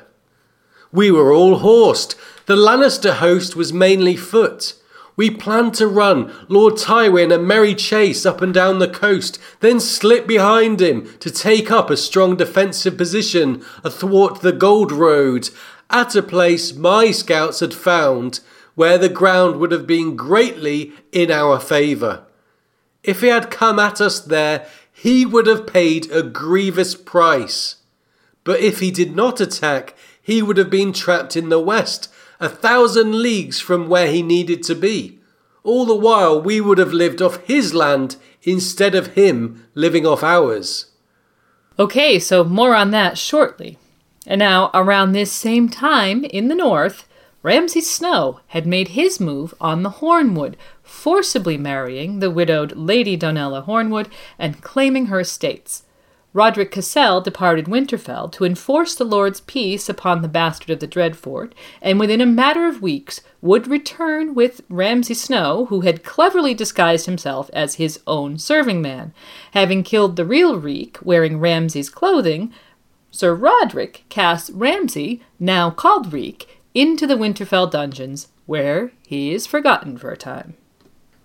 We 0.92 1.10
were 1.10 1.32
all 1.32 1.58
horsed. 1.58 2.16
The 2.46 2.56
Lannister 2.56 3.14
host 3.14 3.54
was 3.54 3.72
mainly 3.72 4.16
foot. 4.16 4.74
We 5.16 5.30
planned 5.30 5.74
to 5.74 5.86
run 5.86 6.32
Lord 6.48 6.74
Tywin 6.74 7.34
a 7.34 7.38
merry 7.38 7.74
chase 7.74 8.24
up 8.24 8.40
and 8.40 8.54
down 8.54 8.78
the 8.78 8.88
coast, 8.88 9.38
then 9.60 9.78
slip 9.78 10.26
behind 10.26 10.80
him 10.80 11.18
to 11.18 11.30
take 11.30 11.70
up 11.70 11.90
a 11.90 11.96
strong 11.96 12.36
defensive 12.36 12.96
position 12.96 13.62
athwart 13.84 14.40
the 14.40 14.52
Gold 14.52 14.92
Road, 14.92 15.50
at 15.90 16.14
a 16.14 16.22
place 16.22 16.72
my 16.74 17.10
scouts 17.10 17.60
had 17.60 17.74
found 17.74 18.40
where 18.74 18.96
the 18.96 19.08
ground 19.08 19.56
would 19.56 19.72
have 19.72 19.86
been 19.86 20.16
greatly 20.16 20.92
in 21.12 21.30
our 21.30 21.60
favour. 21.60 22.24
If 23.02 23.20
he 23.20 23.26
had 23.28 23.50
come 23.50 23.78
at 23.78 24.00
us 24.00 24.20
there, 24.20 24.66
he 24.92 25.26
would 25.26 25.46
have 25.46 25.66
paid 25.66 26.10
a 26.10 26.22
grievous 26.22 26.94
price. 26.94 27.76
But 28.44 28.60
if 28.60 28.80
he 28.80 28.90
did 28.90 29.14
not 29.14 29.40
attack, 29.40 29.94
he 30.22 30.42
would 30.42 30.56
have 30.56 30.70
been 30.70 30.92
trapped 30.92 31.36
in 31.36 31.48
the 31.48 31.60
west, 31.60 32.08
a 32.38 32.48
thousand 32.48 33.20
leagues 33.20 33.60
from 33.60 33.88
where 33.88 34.06
he 34.06 34.22
needed 34.22 34.62
to 34.64 34.74
be. 34.74 35.18
All 35.62 35.84
the 35.84 35.94
while, 35.94 36.40
we 36.40 36.60
would 36.60 36.78
have 36.78 36.92
lived 36.92 37.20
off 37.20 37.44
his 37.44 37.74
land 37.74 38.16
instead 38.42 38.94
of 38.94 39.08
him 39.08 39.66
living 39.74 40.06
off 40.06 40.22
ours. 40.22 40.86
Okay, 41.78 42.18
so 42.18 42.44
more 42.44 42.74
on 42.74 42.90
that 42.90 43.18
shortly. 43.18 43.78
And 44.26 44.38
now, 44.38 44.70
around 44.74 45.12
this 45.12 45.32
same 45.32 45.68
time 45.68 46.24
in 46.24 46.48
the 46.48 46.54
north, 46.54 47.06
Ramsay 47.42 47.80
Snow 47.80 48.40
had 48.48 48.66
made 48.66 48.88
his 48.88 49.18
move 49.18 49.54
on 49.60 49.82
the 49.82 49.90
Hornwood, 49.90 50.56
forcibly 50.82 51.56
marrying 51.56 52.20
the 52.20 52.30
widowed 52.30 52.76
Lady 52.76 53.16
Donella 53.16 53.64
Hornwood 53.64 54.08
and 54.38 54.62
claiming 54.62 55.06
her 55.06 55.20
estates. 55.20 55.84
Rodrik 56.32 56.70
Cassel 56.70 57.20
departed 57.20 57.64
Winterfell 57.64 58.30
to 58.32 58.44
enforce 58.44 58.94
the 58.94 59.04
Lord's 59.04 59.40
peace 59.40 59.88
upon 59.88 60.22
the 60.22 60.28
bastard 60.28 60.70
of 60.70 60.78
the 60.78 60.86
Dreadfort, 60.86 61.52
and 61.82 61.98
within 61.98 62.20
a 62.20 62.26
matter 62.26 62.66
of 62.66 62.80
weeks 62.80 63.20
would 63.40 63.66
return 63.66 64.32
with 64.34 64.60
Ramsay 64.68 65.14
Snow, 65.14 65.66
who 65.66 65.80
had 65.80 66.04
cleverly 66.04 66.54
disguised 66.54 67.06
himself 67.06 67.50
as 67.52 67.74
his 67.74 67.98
own 68.06 68.38
serving 68.38 68.80
man. 68.80 69.12
Having 69.54 69.82
killed 69.82 70.14
the 70.14 70.24
real 70.24 70.56
Reek, 70.60 70.98
wearing 71.02 71.40
Ramsay's 71.40 71.90
clothing, 71.90 72.52
Sir 73.10 73.34
Rodrik 73.34 74.02
cast 74.08 74.52
Ramsay, 74.54 75.20
now 75.40 75.70
called 75.70 76.12
Reek, 76.12 76.60
into 76.74 77.08
the 77.08 77.16
Winterfell 77.16 77.68
dungeons, 77.68 78.28
where 78.46 78.92
he 79.04 79.34
is 79.34 79.48
forgotten 79.48 79.98
for 79.98 80.12
a 80.12 80.16
time. 80.16 80.54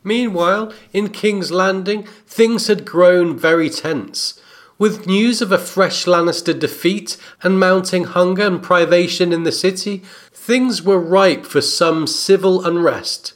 Meanwhile, 0.03 0.73
in 0.93 1.09
King's 1.09 1.51
Landing, 1.51 2.07
things 2.25 2.65
had 2.65 2.85
grown 2.85 3.37
very 3.37 3.69
tense. 3.69 4.41
With 4.77 5.07
news 5.07 5.41
of 5.41 5.53
a 5.53 5.57
fresh 5.57 6.03
Lannister 6.03 6.57
defeat 6.57 7.15
and 7.41 7.57
mounting 7.57 8.03
hunger 8.03 8.45
and 8.45 8.61
privation 8.61 9.31
in 9.31 9.43
the 9.43 9.51
city, 9.51 10.03
things 10.33 10.81
were 10.81 10.99
ripe 10.99 11.45
for 11.45 11.61
some 11.61 12.05
civil 12.05 12.65
unrest. 12.65 13.35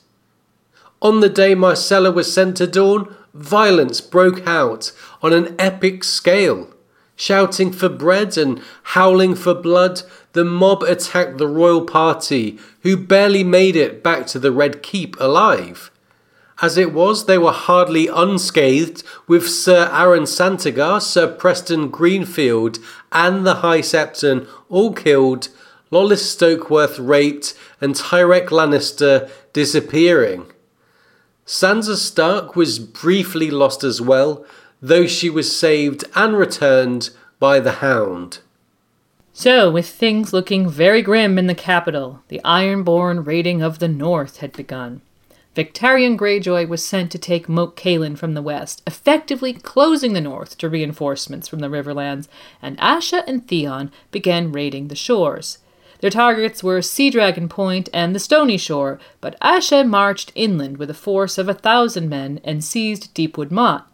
On 1.02 1.22
the 1.22 1.30
day 1.30 1.56
Myrcella 1.56 2.14
was 2.14 2.34
sent 2.34 2.58
to 2.58 2.68
Dorne, 2.68 3.16
violence 3.34 4.02
broke 4.02 4.46
out 4.46 4.92
on 5.22 5.32
an 5.32 5.56
epic 5.58 6.04
scale. 6.04 6.74
Shouting 7.16 7.72
for 7.72 7.88
bread 7.88 8.38
and 8.38 8.62
howling 8.84 9.36
for 9.36 9.54
blood, 9.54 10.02
the 10.34 10.44
mob 10.44 10.84
attacked 10.84 11.38
the 11.38 11.48
royal 11.48 11.86
party, 11.86 12.60
who 12.82 12.98
barely 12.98 13.46
made 13.46 13.78
it 13.78 14.04
back 14.04 14.28
to 14.28 14.40
the 14.40 14.52
Red 14.52 14.84
Keep 14.84 15.18
alive. 15.22 15.90
As 16.62 16.78
it 16.78 16.92
was, 16.92 17.26
they 17.26 17.38
were 17.38 17.54
hardly 17.54 18.08
unscathed, 18.08 19.04
with 19.28 19.48
Sir 19.48 19.90
Aron 19.94 20.24
Santagar, 20.24 21.02
Sir 21.02 21.28
Preston 21.28 21.90
Greenfield, 21.90 22.80
and 23.14 23.46
the 23.48 23.56
High 23.56 23.80
Septon 23.80 24.46
all 24.68 24.92
killed, 24.92 25.48
Lollys 25.90 26.22
Stokeworth 26.22 26.98
raped, 27.00 27.54
and 27.80 27.96
Tyrek 27.96 28.50
Lannister 28.50 29.30
disappearing. 29.54 30.48
Sansa 31.46 31.96
Stark 31.96 32.56
was 32.56 32.78
briefly 32.78 33.50
lost 33.50 33.84
as 33.84 34.02
well, 34.02 34.46
though 34.82 35.08
she 35.08 35.30
was 35.30 35.58
saved 35.58 36.04
and 36.14 36.38
returned 36.38 37.10
by 37.40 37.60
the 37.60 37.80
Hound. 37.84 38.40
So, 39.32 39.72
with 39.72 39.88
things 39.88 40.34
looking 40.34 40.70
very 40.70 41.02
grim 41.02 41.40
in 41.40 41.48
the 41.48 41.56
capital, 41.56 42.22
the 42.28 42.42
Ironborn 42.44 43.26
raiding 43.26 43.62
of 43.62 43.80
the 43.80 43.88
North 43.88 44.38
had 44.38 44.52
begun. 44.52 45.02
Victarion 45.60 46.16
Greyjoy 46.18 46.70
was 46.70 46.86
sent 46.86 47.12
to 47.12 47.18
take 47.18 47.50
Moat 47.50 47.76
Cailin 47.76 48.16
from 48.16 48.34
the 48.34 48.42
west, 48.42 48.82
effectively 48.88 49.52
closing 49.52 50.14
the 50.14 50.22
north 50.22 50.58
to 50.60 50.70
reinforcements 50.70 51.50
from 51.50 51.60
the 51.60 51.68
Riverlands, 51.68 52.30
and 52.62 52.78
Asha 52.78 53.26
and 53.28 53.46
Theon 53.46 53.92
began 54.10 54.54
raiding 54.54 54.88
the 54.88 54.96
shores. 54.96 55.58
Their 56.00 56.12
targets 56.12 56.64
were 56.64 56.82
Sea 56.82 57.10
Dragon 57.10 57.50
Point 57.50 57.90
and 57.94 58.16
the 58.16 58.22
Stony 58.22 58.56
Shore, 58.56 59.02
but 59.20 59.38
Asha 59.42 59.86
marched 59.86 60.32
inland 60.34 60.78
with 60.78 60.90
a 60.90 60.94
force 60.94 61.38
of 61.38 61.50
a 61.50 61.54
thousand 61.54 62.08
men 62.08 62.40
and 62.46 62.64
seized 62.64 63.14
Deepwood 63.14 63.52
Motte. 63.52 63.86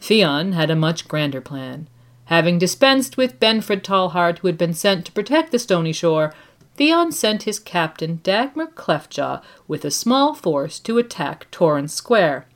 Theon 0.00 0.52
had 0.52 0.70
a 0.70 0.74
much 0.74 1.06
grander 1.06 1.42
plan. 1.42 1.86
Having 2.30 2.60
dispensed 2.60 3.18
with 3.18 3.38
Benfred 3.38 3.82
Tallhart, 3.82 4.38
who 4.38 4.46
had 4.46 4.56
been 4.56 4.72
sent 4.72 5.04
to 5.04 5.12
protect 5.12 5.52
the 5.52 5.58
Stony 5.58 5.92
Shore, 5.92 6.32
Theon 6.80 7.12
sent 7.12 7.42
his 7.42 7.58
captain 7.58 8.22
Dagmer 8.24 8.72
Cleftjaw 8.72 9.42
with 9.68 9.84
a 9.84 9.90
small 9.90 10.34
force 10.34 10.78
to 10.78 10.96
attack 10.96 11.46
Torrhen's 11.50 11.92
Square. 11.92 12.46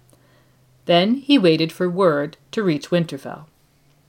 Then 0.86 1.16
he 1.16 1.36
waited 1.36 1.70
for 1.70 1.90
word 1.90 2.38
to 2.52 2.62
reach 2.62 2.88
Winterfell. 2.88 3.44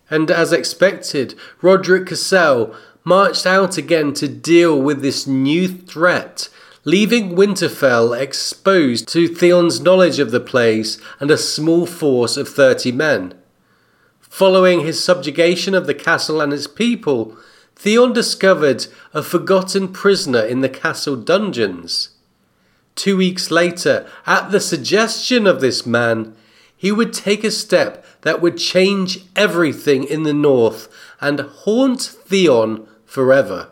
And 0.10 0.32
as 0.32 0.54
expected, 0.54 1.36
Rodrik 1.62 2.08
Cassel 2.08 2.74
marched 3.04 3.46
out 3.46 3.78
again 3.78 4.14
to 4.14 4.30
deal 4.30 4.82
with 4.82 5.02
this 5.02 5.28
new 5.28 5.68
threat, 5.68 6.48
leaving 6.86 7.36
Winterfell 7.36 8.18
exposed 8.18 9.10
to 9.10 9.28
Theon's 9.28 9.82
knowledge 9.82 10.20
of 10.20 10.32
the 10.32 10.40
place 10.40 10.98
and 11.20 11.30
a 11.30 11.38
small 11.38 11.86
force 11.86 12.38
of 12.38 12.48
thirty 12.48 12.94
men. 12.94 13.34
Following 14.22 14.80
his 14.80 15.04
subjugation 15.04 15.76
of 15.76 15.88
the 15.88 15.94
castle 15.94 16.40
and 16.40 16.54
its 16.54 16.68
people, 16.68 17.38
Theon 17.76 18.14
discovered 18.14 18.88
a 19.14 19.22
forgotten 19.22 19.90
prisoner 19.90 20.42
in 20.42 20.62
the 20.62 20.70
castle 20.70 21.16
dungeons. 21.16 22.10
Two 22.96 23.18
weeks 23.18 23.52
later, 23.52 24.08
at 24.26 24.52
the 24.52 24.62
suggestion 24.62 25.46
of 25.46 25.60
this 25.60 25.86
man, 25.86 26.34
he 26.76 26.92
would 26.92 27.14
take 27.14 27.44
a 27.44 27.52
step 27.52 28.06
that 28.22 28.42
would 28.42 28.58
change 28.58 29.26
everything 29.36 30.04
in 30.04 30.24
the 30.24 30.34
north 30.34 30.88
and 31.20 31.40
haunt 31.40 32.02
Theon 32.02 32.88
forever. 33.06 33.70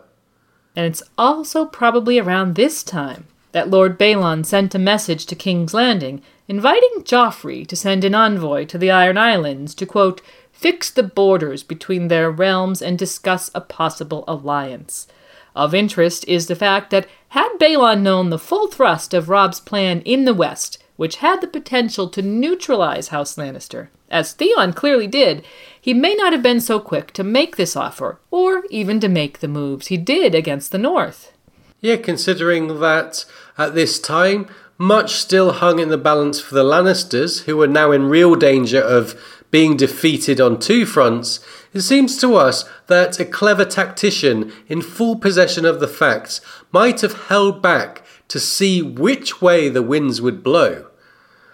And 0.76 0.86
it's 0.86 1.02
also 1.16 1.64
probably 1.64 2.18
around 2.18 2.54
this 2.54 2.82
time 2.82 3.26
that 3.52 3.70
Lord 3.70 3.98
Balon 3.98 4.44
sent 4.44 4.74
a 4.74 4.78
message 4.78 5.26
to 5.26 5.36
King's 5.36 5.72
Landing 5.72 6.22
inviting 6.48 7.02
Joffrey 7.02 7.66
to 7.66 7.76
send 7.76 8.04
an 8.04 8.14
envoy 8.14 8.64
to 8.66 8.76
the 8.76 8.90
Iron 8.90 9.16
Islands 9.16 9.74
to, 9.76 9.86
quote, 9.86 10.20
fix 10.54 10.88
the 10.88 11.02
borders 11.02 11.62
between 11.62 12.08
their 12.08 12.30
realms 12.30 12.80
and 12.80 12.98
discuss 12.98 13.50
a 13.54 13.60
possible 13.60 14.24
alliance. 14.26 15.06
Of 15.54 15.74
interest 15.74 16.26
is 16.26 16.46
the 16.46 16.56
fact 16.56 16.90
that 16.90 17.06
had 17.28 17.58
Balon 17.60 18.00
known 18.00 18.30
the 18.30 18.38
full 18.38 18.68
thrust 18.68 19.12
of 19.12 19.28
Robb's 19.28 19.60
plan 19.60 20.00
in 20.00 20.24
the 20.24 20.32
West, 20.32 20.82
which 20.96 21.16
had 21.16 21.40
the 21.42 21.46
potential 21.46 22.08
to 22.08 22.22
neutralize 22.22 23.08
House 23.08 23.36
Lannister, 23.36 23.88
as 24.14 24.32
Theon 24.32 24.72
clearly 24.72 25.08
did, 25.08 25.44
he 25.80 25.92
may 25.92 26.14
not 26.14 26.32
have 26.32 26.42
been 26.42 26.60
so 26.60 26.78
quick 26.78 27.12
to 27.14 27.24
make 27.24 27.56
this 27.56 27.74
offer, 27.74 28.20
or 28.30 28.64
even 28.70 29.00
to 29.00 29.08
make 29.08 29.40
the 29.40 29.48
moves 29.48 29.88
he 29.88 29.96
did 29.96 30.36
against 30.36 30.70
the 30.70 30.78
North. 30.78 31.32
Yeah, 31.80 31.96
considering 31.96 32.78
that 32.80 33.24
at 33.58 33.74
this 33.74 33.98
time, 33.98 34.48
much 34.78 35.14
still 35.14 35.54
hung 35.54 35.80
in 35.80 35.88
the 35.88 35.98
balance 35.98 36.40
for 36.40 36.54
the 36.54 36.62
Lannisters, 36.62 37.44
who 37.44 37.56
were 37.56 37.66
now 37.66 37.90
in 37.90 38.08
real 38.08 38.36
danger 38.36 38.80
of 38.80 39.20
being 39.54 39.76
defeated 39.76 40.40
on 40.40 40.58
two 40.58 40.84
fronts, 40.84 41.38
it 41.72 41.80
seems 41.82 42.18
to 42.18 42.34
us 42.34 42.64
that 42.88 43.20
a 43.20 43.24
clever 43.24 43.64
tactician 43.64 44.52
in 44.66 44.82
full 44.82 45.14
possession 45.14 45.64
of 45.64 45.78
the 45.78 45.86
facts 45.86 46.40
might 46.72 47.02
have 47.02 47.26
held 47.28 47.62
back 47.62 48.02
to 48.26 48.40
see 48.40 48.82
which 48.82 49.40
way 49.40 49.68
the 49.68 49.80
winds 49.80 50.20
would 50.20 50.42
blow. 50.42 50.84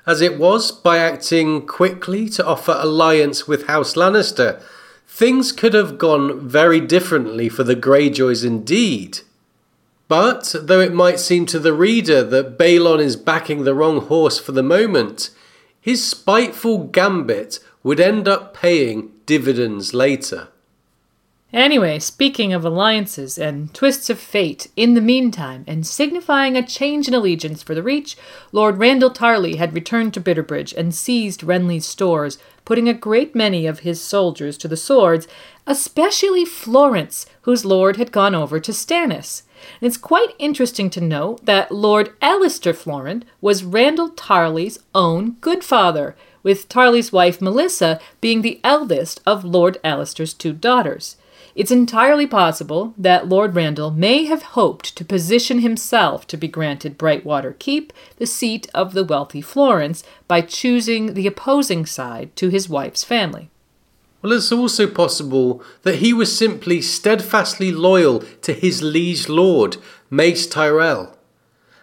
As 0.07 0.23
it 0.23 0.39
was, 0.39 0.73
by 0.73 0.97
acting 0.97 1.67
quickly 1.67 2.31
to 2.31 2.47
offer 2.47 2.75
alliance 2.79 3.47
with 3.47 3.67
House 3.67 3.93
Lannister, 3.93 4.63
things 5.07 5.53
could 5.53 5.75
have 5.75 5.99
gone 5.99 6.49
very 6.49 6.81
differently 6.81 7.51
for 7.51 7.65
the 7.65 7.77
Greyjoys 7.77 8.47
indeed. 8.47 9.19
But, 10.09 10.55
though 10.59 10.81
it 10.81 10.95
might 10.95 11.21
seem 11.21 11.45
to 11.45 11.59
the 11.59 11.75
reader 11.75 12.23
that 12.23 12.57
Balon 12.57 13.01
is 13.01 13.17
backing 13.17 13.65
the 13.65 13.75
wrong 13.75 14.01
horse 14.07 14.39
for 14.39 14.53
the 14.53 14.63
moment, 14.63 15.29
his 15.83 16.03
spiteful 16.07 16.85
gambit 16.87 17.59
would 17.83 18.01
end 18.01 18.29
up 18.29 18.55
paying 18.55 19.11
dividends 19.27 19.95
later. 19.95 20.49
Anyway, 21.53 21.99
speaking 21.99 22.53
of 22.53 22.65
alliances 22.65 23.37
and 23.37 23.75
twists 23.75 24.09
of 24.09 24.21
fate, 24.21 24.69
in 24.77 24.95
the 24.95 25.01
meantime, 25.01 25.65
and 25.67 25.85
signifying 25.85 26.57
a 26.57 26.65
change 26.65 27.09
in 27.09 27.15
allegiance 27.15 27.61
for 27.61 27.75
the 27.75 27.83
Reach, 27.83 28.17
Lord 28.53 28.77
Randyll 28.77 29.13
Tarly 29.13 29.57
had 29.57 29.75
returned 29.75 30.15
to 30.15 30.21
Bitterbridge 30.21 30.73
and 30.77 30.95
seized 30.95 31.41
Renly's 31.41 31.87
stores, 31.87 32.39
putting 32.65 32.89
a 32.89 32.95
great 32.95 33.35
many 33.35 33.67
of 33.67 33.81
his 33.81 34.01
soldiers 34.01 34.57
to 34.59 34.69
the 34.69 34.77
swords, 34.77 35.27
especially 35.67 36.45
Florents, 36.45 37.27
whose 37.43 37.65
lord 37.65 37.97
had 37.97 38.13
gone 38.13 38.35
over 38.35 38.61
to 38.61 38.71
Stannis. 38.71 39.43
And 39.81 39.89
it's 39.89 39.97
quite 39.97 40.37
interesting 40.39 40.89
to 40.91 41.01
note 41.01 41.45
that 41.47 41.73
Lord 41.73 42.17
Alester 42.21 42.75
Florent 42.75 43.25
was 43.41 43.65
Randyll 43.65 44.15
Tarly's 44.15 44.79
own 44.95 45.33
good 45.41 45.65
father, 45.65 46.15
with 46.43 46.69
Tarly's 46.69 47.13
wife 47.13 47.41
Melessa 47.41 48.01
being 48.21 48.43
the 48.43 48.61
eldest 48.65 49.21
of 49.27 49.45
Lord 49.45 49.79
Alester's 49.85 50.35
two 50.35 50.53
daughters. 50.53 51.17
It's 51.55 51.71
entirely 51.71 52.27
possible 52.27 52.95
that 52.97 53.29
Lord 53.29 53.55
Randyll 53.55 53.95
may 53.95 54.25
have 54.27 54.43
hoped 54.43 54.97
to 54.97 55.05
position 55.05 55.59
himself 55.59 56.27
to 56.29 56.37
be 56.37 56.49
granted 56.49 56.99
Brightwater 56.99 57.59
Keep, 57.59 57.93
the 58.17 58.27
seat 58.27 58.69
of 58.73 58.95
the 58.95 59.05
wealthy 59.05 59.43
Florents, 59.43 60.03
by 60.29 60.43
choosing 60.43 61.15
the 61.15 61.27
opposing 61.27 61.87
side 61.87 62.35
to 62.37 62.49
his 62.49 62.69
wife's 62.69 63.03
family. 63.03 63.51
Well, 64.23 64.33
it's 64.33 64.53
also 64.53 64.87
possible 64.87 65.63
that 65.83 65.97
he 65.97 66.13
was 66.13 66.37
simply 66.37 66.83
steadfastly 66.83 67.73
loyal 67.73 68.21
to 68.43 68.53
his 68.53 68.83
liege 68.83 69.29
lord, 69.29 69.79
Mace 70.11 70.47
Tyrell. 70.47 71.17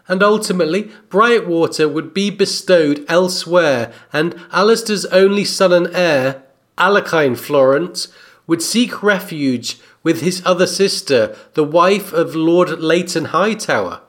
And 0.08 0.24
ultimately, 0.24 0.92
Brightwater 1.10 1.92
would 1.92 2.14
be 2.14 2.30
bestowed 2.30 3.06
elsewhere, 3.10 3.92
and 4.14 4.34
Alester's 4.52 5.06
only 5.08 5.44
son 5.44 5.74
and 5.74 5.88
heir, 5.94 6.44
Alekyne 6.78 7.36
Florent, 7.36 8.08
would 8.46 8.62
seek 8.62 9.04
refuge 9.04 9.80
with 10.04 10.22
his 10.22 10.42
other 10.46 10.68
sister, 10.68 11.36
the 11.54 11.64
wife 11.64 12.14
of 12.14 12.36
Lord 12.36 12.80
Leyton 12.80 13.26
Hightower. 13.26 14.02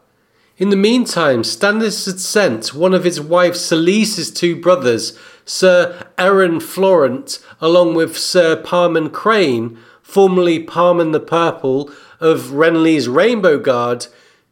In 0.57 0.71
the 0.71 0.77
meantime, 0.77 1.43
Stannis 1.43 2.07
had 2.07 2.21
sent 2.21 2.75
one 2.75 2.95
of 2.95 3.05
his 3.05 3.21
wife 3.21 3.55
Selyse's 3.55 4.31
two 4.31 4.57
brothers, 4.57 5.19
Sir 5.45 6.07
Aaron 6.19 6.61
Florent, 6.61 7.39
along 7.61 7.95
with 7.95 8.19
Sir 8.19 8.61
Parmen 8.61 9.13
Crane, 9.13 9.79
formerly 10.03 10.65
Parmen 10.65 11.13
the 11.13 11.21
Purple 11.21 11.91
of 12.21 12.53
Renly's 12.53 13.09
Rainbow 13.09 13.59
Guard, 13.59 14.07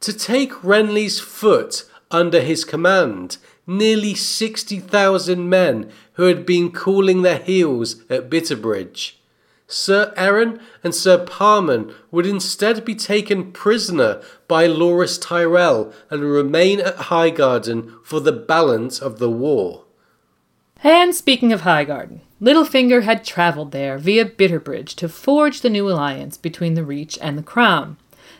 to 0.06 0.12
take 0.12 0.52
Renly's 0.62 1.18
foot 1.18 1.82
under 2.12 2.40
his 2.40 2.64
command, 2.64 3.38
nearly 3.66 4.14
60,000 4.14 5.48
men 5.48 5.90
who 6.12 6.26
had 6.26 6.46
been 6.46 6.70
cooling 6.70 7.22
their 7.22 7.40
heels 7.40 8.04
at 8.08 8.30
Bitterbridge. 8.30 9.14
Sir 9.66 10.14
Aaron 10.16 10.60
and 10.84 10.94
Sir 10.94 11.24
Parmen 11.24 11.92
would 12.12 12.24
instead 12.24 12.84
be 12.84 12.94
taken 12.94 13.50
prisoner 13.50 14.22
by 14.46 14.68
Loras 14.68 15.20
Tyrell 15.20 15.92
and 16.08 16.22
remain 16.22 16.78
at 16.78 16.96
Highgarden 17.10 17.92
for 18.04 18.20
the 18.20 18.30
balance 18.30 19.00
of 19.00 19.18
the 19.18 19.28
war. 19.28 19.86
And 20.84 21.16
speaking 21.16 21.52
of 21.52 21.62
Highgarden, 21.62 22.20
Littlefinger 22.40 23.02
had 23.02 23.24
travelled 23.24 23.72
there 23.72 23.98
via 23.98 24.24
Bitterbridge 24.24 24.94
to 24.94 25.08
forge 25.08 25.62
the 25.62 25.70
new 25.70 25.90
alliance 25.90 26.36
between 26.36 26.74
the 26.74 26.84
Reach 26.84 27.18
and 27.20 27.36
the 27.36 27.42
Crown. 27.42 27.96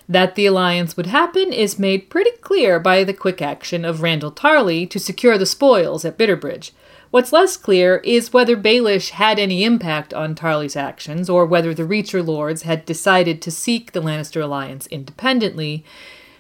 That 0.09 0.34
the 0.34 0.46
alliance 0.46 0.96
would 0.96 1.07
happen 1.07 1.52
is 1.52 1.78
made 1.78 2.11
pretty 2.11 2.30
clear 2.40 2.78
by 2.78 3.02
the 3.02 3.14
quick 3.14 3.42
action 3.42 3.84
of 3.84 3.98
Randyll 3.98 4.34
Tarly 4.34 4.88
to 4.90 4.98
secure 4.98 5.36
the 5.36 5.46
spoils 5.46 6.04
at 6.04 6.16
Bitterbridge, 6.16 6.70
What's 7.11 7.32
less 7.32 7.57
clear 7.57 7.98
is 8.04 8.32
whether 8.32 8.57
Baelish 8.57 9.11
had 9.11 9.38
any 9.38 9.64
impact 9.64 10.12
on 10.12 10.34
Tarly's 10.34 10.76
actions, 10.76 11.30
or 11.30 11.46
whether 11.46 11.72
the 11.72 11.84
Reacher 11.84 12.22
Lords 12.22 12.62
had 12.62 12.84
decided 12.84 13.40
to 13.40 13.50
seek 13.50 13.92
the 13.92 14.02
Lannister 14.02 14.42
alliance 14.42 14.86
independently. 14.88 15.84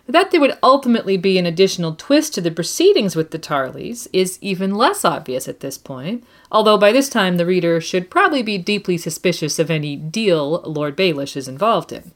That 0.08 0.30
there 0.30 0.40
would 0.40 0.58
ultimately 0.62 1.16
be 1.16 1.38
an 1.38 1.46
additional 1.46 1.94
twist 1.94 2.34
to 2.34 2.40
the 2.40 2.50
proceedings 2.50 3.16
with 3.16 3.30
the 3.30 3.38
Tarlys 3.38 4.06
is 4.12 4.38
even 4.40 4.74
less 4.74 5.04
obvious 5.04 5.48
at 5.48 5.60
this 5.60 5.78
point, 5.78 6.24
although 6.52 6.78
by 6.78 6.92
this 6.92 7.08
time 7.08 7.38
the 7.38 7.46
reader 7.46 7.80
should 7.80 8.10
probably 8.10 8.42
be 8.42 8.58
deeply 8.58 8.98
suspicious 8.98 9.58
of 9.58 9.70
any 9.70 9.96
deal 9.96 10.60
Lord 10.60 10.96
Baelish 10.96 11.36
is 11.36 11.48
involved 11.48 11.92
in. 11.92 12.12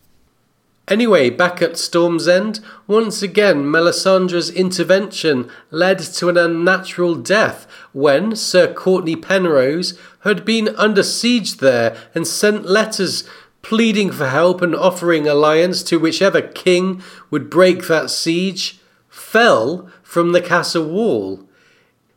Anyway, 0.91 1.31
back 1.31 1.63
at 1.63 1.77
Storm's 1.79 2.27
End, 2.27 2.59
once 2.89 3.23
again 3.23 3.65
Melisandre's 3.65 4.51
intervention 4.51 5.49
led 5.71 6.01
to 6.01 6.29
an 6.29 6.37
unnatural 6.37 7.15
death 7.15 7.69
when 7.93 8.35
Sir 8.35 8.75
Cortnay 8.75 9.23
Penrose 9.23 9.97
had 10.25 10.45
been 10.45 10.75
under 10.77 11.05
siege 11.05 11.59
there 11.59 11.97
and 12.13 12.27
sent 12.27 12.67
letters 12.67 13.23
pleading 13.63 14.11
for 14.11 14.27
help 14.27 14.63
and 14.63 14.75
offering 14.75 15.29
alliance 15.29 15.85
to 15.85 16.01
whichever 16.01 16.43
king 16.43 17.01
would 17.31 17.49
break 17.49 17.87
that 17.87 18.11
siege, 18.11 18.81
fell 19.09 19.89
from 20.03 20.33
the 20.33 20.41
castle 20.41 20.89
wall. 20.89 21.47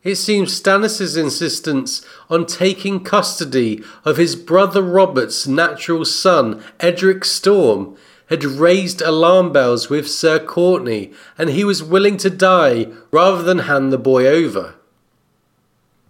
It 0.02 0.16
seems 0.16 0.52
Stannis's 0.52 1.16
insistence 1.16 2.04
on 2.28 2.44
taking 2.44 3.04
custody 3.04 3.84
of 4.04 4.16
his 4.16 4.34
brother 4.34 4.82
Robert's 4.82 5.46
natural 5.46 6.04
son, 6.04 6.62
Edric 6.80 7.24
Storm, 7.24 7.96
had 8.28 8.44
raised 8.44 9.00
alarm 9.02 9.52
bells 9.52 9.90
with 9.90 10.08
Sir 10.08 10.38
Courtnay, 10.38 11.12
and 11.36 11.50
he 11.50 11.64
was 11.64 11.82
willing 11.82 12.16
to 12.18 12.30
die 12.30 12.86
rather 13.10 13.42
than 13.42 13.60
hand 13.60 13.92
the 13.92 13.98
boy 13.98 14.26
over. 14.26 14.74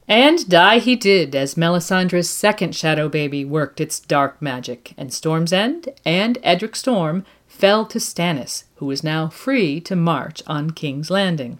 And 0.06 0.48
die 0.48 0.78
he 0.78 0.96
did 0.96 1.34
as 1.34 1.54
Melisandre's 1.54 2.28
second 2.28 2.76
shadow 2.76 3.08
baby 3.08 3.44
worked 3.44 3.80
its 3.80 3.98
dark 3.98 4.40
magic, 4.40 4.92
and 4.96 5.12
Storm's 5.12 5.52
End 5.52 5.88
and 6.04 6.38
Edric 6.42 6.76
Storm 6.76 7.24
fell 7.48 7.86
to 7.86 7.98
Stannis, 7.98 8.64
who 8.76 8.86
was 8.86 9.02
now 9.02 9.28
free 9.28 9.80
to 9.80 9.96
march 9.96 10.42
on 10.46 10.70
King's 10.70 11.10
Landing. 11.10 11.58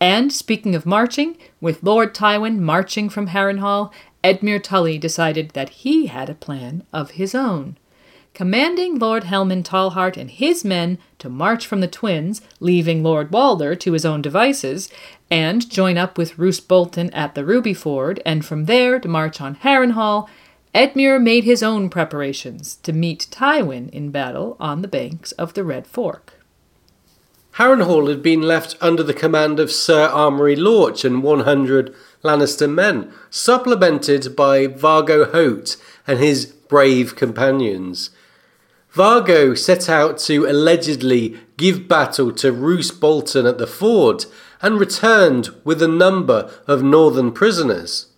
And 0.00 0.32
speaking 0.32 0.74
of 0.74 0.86
marching, 0.86 1.36
with 1.60 1.82
Lord 1.82 2.14
Tywin 2.14 2.58
marching 2.58 3.08
from 3.08 3.28
Harrenhal, 3.28 3.92
Edmure 4.22 4.62
Tully 4.62 4.98
decided 4.98 5.50
that 5.50 5.70
he 5.70 6.06
had 6.06 6.30
a 6.30 6.34
plan 6.34 6.84
of 6.92 7.12
his 7.12 7.34
own 7.34 7.76
commanding 8.34 8.98
Lord 8.98 9.24
Helman 9.24 9.62
Tallhart 9.62 10.16
and 10.16 10.30
his 10.30 10.64
men 10.64 10.98
to 11.18 11.28
march 11.28 11.66
from 11.66 11.80
the 11.80 11.88
twins, 11.88 12.40
leaving 12.60 13.02
Lord 13.02 13.30
Walder 13.30 13.74
to 13.74 13.92
his 13.92 14.04
own 14.04 14.22
devices, 14.22 14.88
and 15.30 15.68
join 15.68 15.98
up 15.98 16.16
with 16.16 16.38
Roose 16.38 16.60
Bolton 16.60 17.10
at 17.10 17.34
the 17.34 17.44
Ruby 17.44 17.74
Ford, 17.74 18.22
and 18.24 18.44
from 18.44 18.64
there 18.64 18.98
to 18.98 19.08
march 19.08 19.40
on 19.40 19.56
Harrenhal, 19.56 20.28
Edmure 20.74 21.22
made 21.22 21.44
his 21.44 21.62
own 21.62 21.90
preparations 21.90 22.76
to 22.76 22.92
meet 22.92 23.28
Tywin 23.30 23.90
in 23.90 24.10
battle 24.10 24.56
on 24.58 24.80
the 24.80 24.88
banks 24.88 25.32
of 25.32 25.52
the 25.52 25.64
Red 25.64 25.86
Fork. 25.86 26.34
Harrenhal 27.56 28.08
had 28.08 28.22
been 28.22 28.40
left 28.40 28.76
under 28.80 29.02
the 29.02 29.12
command 29.12 29.60
of 29.60 29.70
Sir 29.70 30.08
Amory 30.08 30.56
Lorch 30.56 31.04
and 31.04 31.22
100 31.22 31.94
Lannister 32.24 32.72
men, 32.72 33.12
supplemented 33.28 34.34
by 34.34 34.66
Vargo 34.66 35.30
Hoat 35.30 35.76
and 36.06 36.18
his 36.18 36.46
brave 36.46 37.14
companions. 37.14 38.08
Vargo 38.94 39.56
set 39.56 39.88
out 39.88 40.18
to 40.18 40.44
allegedly 40.46 41.38
give 41.56 41.88
battle 41.88 42.30
to 42.32 42.52
Roose 42.52 42.90
Bolton 42.90 43.46
at 43.46 43.56
the 43.56 43.66
ford 43.66 44.26
and 44.60 44.78
returned 44.78 45.48
with 45.64 45.80
a 45.82 45.88
number 45.88 46.50
of 46.66 46.82
northern 46.82 47.32
prisoners. 47.32 48.08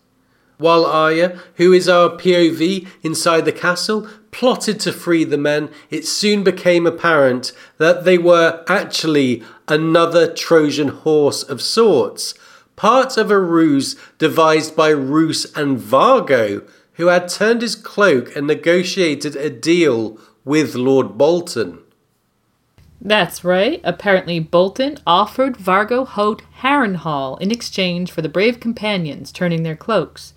While 0.58 0.84
Arya, 0.84 1.38
who 1.56 1.72
is 1.72 1.88
our 1.88 2.10
POV 2.10 2.88
inside 3.04 3.44
the 3.44 3.52
castle, 3.52 4.08
plotted 4.32 4.80
to 4.80 4.92
free 4.92 5.22
the 5.22 5.38
men, 5.38 5.70
it 5.90 6.06
soon 6.06 6.42
became 6.42 6.86
apparent 6.86 7.52
that 7.78 8.04
they 8.04 8.18
were 8.18 8.64
actually 8.66 9.44
another 9.68 10.32
Trojan 10.32 10.88
horse 10.88 11.44
of 11.44 11.62
sorts, 11.62 12.34
part 12.74 13.16
of 13.16 13.30
a 13.30 13.38
ruse 13.38 13.94
devised 14.18 14.74
by 14.74 14.88
Roose 14.88 15.44
and 15.56 15.78
Vargo, 15.78 16.68
who 16.94 17.06
had 17.06 17.28
turned 17.28 17.62
his 17.62 17.76
cloak 17.76 18.34
and 18.34 18.46
negotiated 18.46 19.36
a 19.36 19.50
deal 19.50 20.18
with 20.44 20.74
Lord 20.74 21.16
Bolton. 21.16 21.80
That's 23.00 23.44
right. 23.44 23.80
Apparently, 23.84 24.40
Bolton 24.40 24.98
offered 25.06 25.58
Vargo 25.58 26.06
Hoat 26.06 26.42
Harrenhal 26.60 27.40
in 27.40 27.50
exchange 27.50 28.10
for 28.10 28.22
the 28.22 28.28
brave 28.28 28.60
companions 28.60 29.30
turning 29.30 29.62
their 29.62 29.76
cloaks. 29.76 30.32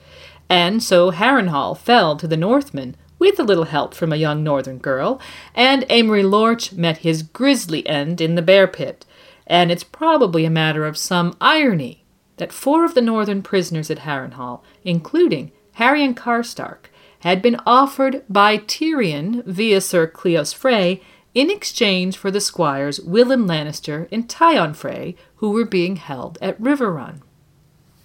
And 0.50 0.82
so 0.82 1.12
Harrenhal 1.12 1.78
fell 1.78 2.18
to 2.18 2.28
the 2.28 2.38
Northmen, 2.38 2.96
with 3.20 3.40
a 3.40 3.44
little 3.44 3.66
help 3.66 3.94
from 3.94 4.14
a 4.14 4.18
young 4.18 4.44
northern 4.44 4.78
girl, 4.78 5.20
and 5.56 5.86
Amory 5.90 6.24
Lorch 6.24 6.74
met 6.74 7.00
his 7.00 7.24
grisly 7.24 7.88
end 7.88 8.22
in 8.22 8.36
the 8.36 8.42
bear 8.42 8.68
pit. 8.68 9.06
And 9.48 9.72
it's 9.72 9.84
probably 9.84 10.46
a 10.46 10.50
matter 10.50 10.86
of 10.86 10.98
some 10.98 11.36
irony 11.42 12.04
that 12.38 12.52
four 12.52 12.86
of 12.86 12.94
the 12.94 13.02
northern 13.02 13.42
prisoners 13.42 13.90
at 13.90 14.00
Harrenhal, 14.00 14.62
including 14.84 15.52
Harrion 15.74 16.14
Karstark, 16.14 16.90
had 17.20 17.42
been 17.42 17.60
offered 17.66 18.24
by 18.30 18.58
Tyrion 18.58 19.44
via 19.46 19.82
Sir 19.82 20.08
Cleos 20.08 20.54
Frey 20.54 21.02
in 21.34 21.50
exchange 21.50 22.18
for 22.18 22.32
the 22.32 22.42
squires 22.42 23.00
Willem 23.02 23.48
Lannister 23.48 24.08
and 24.12 24.28
Tyon 24.28 24.76
Frey, 24.76 25.16
who 25.36 25.52
were 25.52 25.66
being 25.66 25.98
held 25.98 26.38
at 26.42 26.60
Riverrun. 26.60 27.22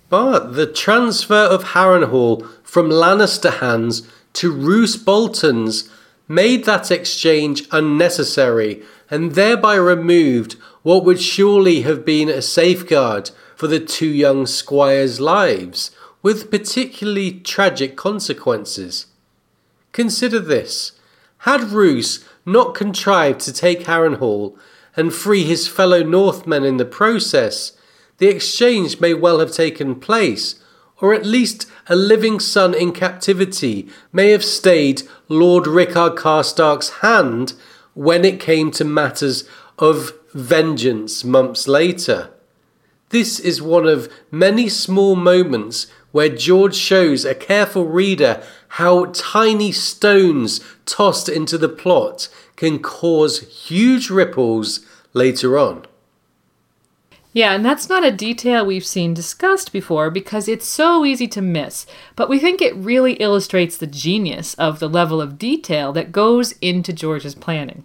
But 0.09 0.55
the 0.55 0.67
transfer 0.67 1.35
of 1.35 1.65
Harrenhal 1.65 2.47
from 2.63 2.91
Lannister 2.91 3.59
hands 3.61 4.07
to 4.35 4.53
Roose 4.53 4.97
Bolton's 4.97 5.89
made 6.29 6.65
that 6.65 6.91
exchange 6.91 7.67
unnecessary 7.71 8.83
and 9.11 9.33
thereby 9.33 9.77
removed 9.77 10.57
what 10.83 11.05
would 11.05 11.21
surely 11.21 11.83
have 11.83 12.05
been 12.05 12.29
a 12.29 12.43
safeguard 12.43 13.31
for 13.57 13.67
the 13.67 13.81
two 13.81 14.09
young 14.09 14.47
squires' 14.47 15.21
lives, 15.21 15.91
with 16.23 16.51
particularly 16.51 17.33
tragic 17.33 17.97
consequences. 17.97 19.07
Consider 19.93 20.39
this 20.39 20.93
had 21.39 21.65
Roose 21.65 22.25
not 22.47 22.75
contrived 22.75 23.41
to 23.41 23.53
take 23.53 23.81
Harrenhal 23.81 24.57
and 24.97 25.13
free 25.13 25.45
his 25.45 25.67
fellow 25.67 26.03
Northmen 26.03 26.65
in 26.65 26.77
the 26.77 26.85
process, 26.85 27.73
the 28.19 28.29
exchange 28.29 29.01
may 29.01 29.13
well 29.15 29.41
have 29.41 29.51
taken 29.51 29.97
place, 29.97 30.57
or 31.01 31.13
at 31.13 31.27
least 31.27 31.69
a 31.89 31.97
living 31.97 32.39
son 32.39 32.75
in 32.75 32.93
captivity 32.93 33.89
may 34.13 34.31
have 34.31 34.45
stayed 34.45 35.03
Lord 35.29 35.67
Rickard 35.67 36.15
Karstark's 36.15 37.01
hand 37.01 37.55
when 37.95 38.25
it 38.25 38.39
came 38.39 38.71
to 38.73 38.85
matters 38.85 39.45
of 39.79 40.13
vengeance 40.33 41.25
months 41.25 41.67
later. 41.67 42.31
This 43.09 43.41
is 43.41 43.61
one 43.61 43.87
of 43.87 44.11
many 44.31 44.69
small 44.69 45.17
moments 45.17 45.87
where 46.13 46.29
George 46.29 46.77
shows 46.77 47.25
a 47.25 47.35
careful 47.35 47.87
reader 47.87 48.43
how 48.69 49.07
tiny 49.07 49.73
stones 49.73 50.61
tossed 50.87 51.29
into 51.29 51.59
the 51.59 51.69
plot 51.69 52.29
can 52.57 52.79
cause 52.79 53.41
huge 53.67 54.09
ripples 54.09 54.87
later 55.13 55.59
on. 55.59 55.85
Yeah, 57.35 57.55
and 57.55 57.65
that's 57.65 57.89
not 57.89 58.05
a 58.05 58.11
detail 58.11 58.67
we've 58.67 58.85
seen 58.85 59.15
discussed 59.15 59.73
before 59.73 60.11
because 60.11 60.49
it's 60.49 60.67
so 60.67 61.05
easy 61.05 61.27
to 61.29 61.41
miss, 61.41 61.87
but 62.15 62.29
we 62.29 62.39
think 62.39 62.61
it 62.61 62.77
really 62.77 63.15
illustrates 63.15 63.79
the 63.79 63.87
genius 63.87 64.53
of 64.55 64.81
the 64.81 64.89
level 64.89 65.21
of 65.21 65.39
detail 65.39 65.93
that 65.95 66.13
goes 66.13 66.53
into 66.61 66.93
George's 66.93 67.35
planning. 67.35 67.85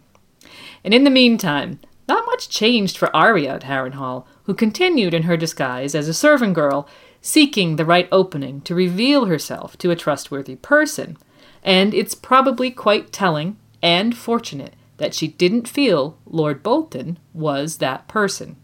And 0.83 0.93
in 0.93 1.05
the 1.05 1.09
meantime, 1.09 1.79
not 2.09 2.25
much 2.25 2.49
changed 2.49 2.97
for 2.97 3.13
Arya 3.15 3.55
at 3.55 3.63
Harrenhal, 3.63 4.25
who 4.43 4.53
continued 4.53 5.13
in 5.13 5.23
her 5.23 5.37
disguise 5.37 5.95
as 5.95 6.09
a 6.09 6.13
servant 6.13 6.53
girl, 6.53 6.87
seeking 7.21 7.75
the 7.75 7.85
right 7.85 8.07
opening 8.11 8.61
to 8.61 8.75
reveal 8.75 9.25
herself 9.25 9.77
to 9.79 9.91
a 9.91 9.95
trustworthy 9.95 10.55
person. 10.55 11.17
And 11.63 11.93
it's 11.93 12.15
probably 12.15 12.71
quite 12.71 13.11
telling 13.11 13.57
and 13.81 14.15
fortunate 14.15 14.73
that 14.97 15.13
she 15.13 15.27
didn't 15.27 15.67
feel 15.67 16.17
Lord 16.25 16.63
Bolton 16.63 17.19
was 17.33 17.77
that 17.77 18.07
person. 18.07 18.57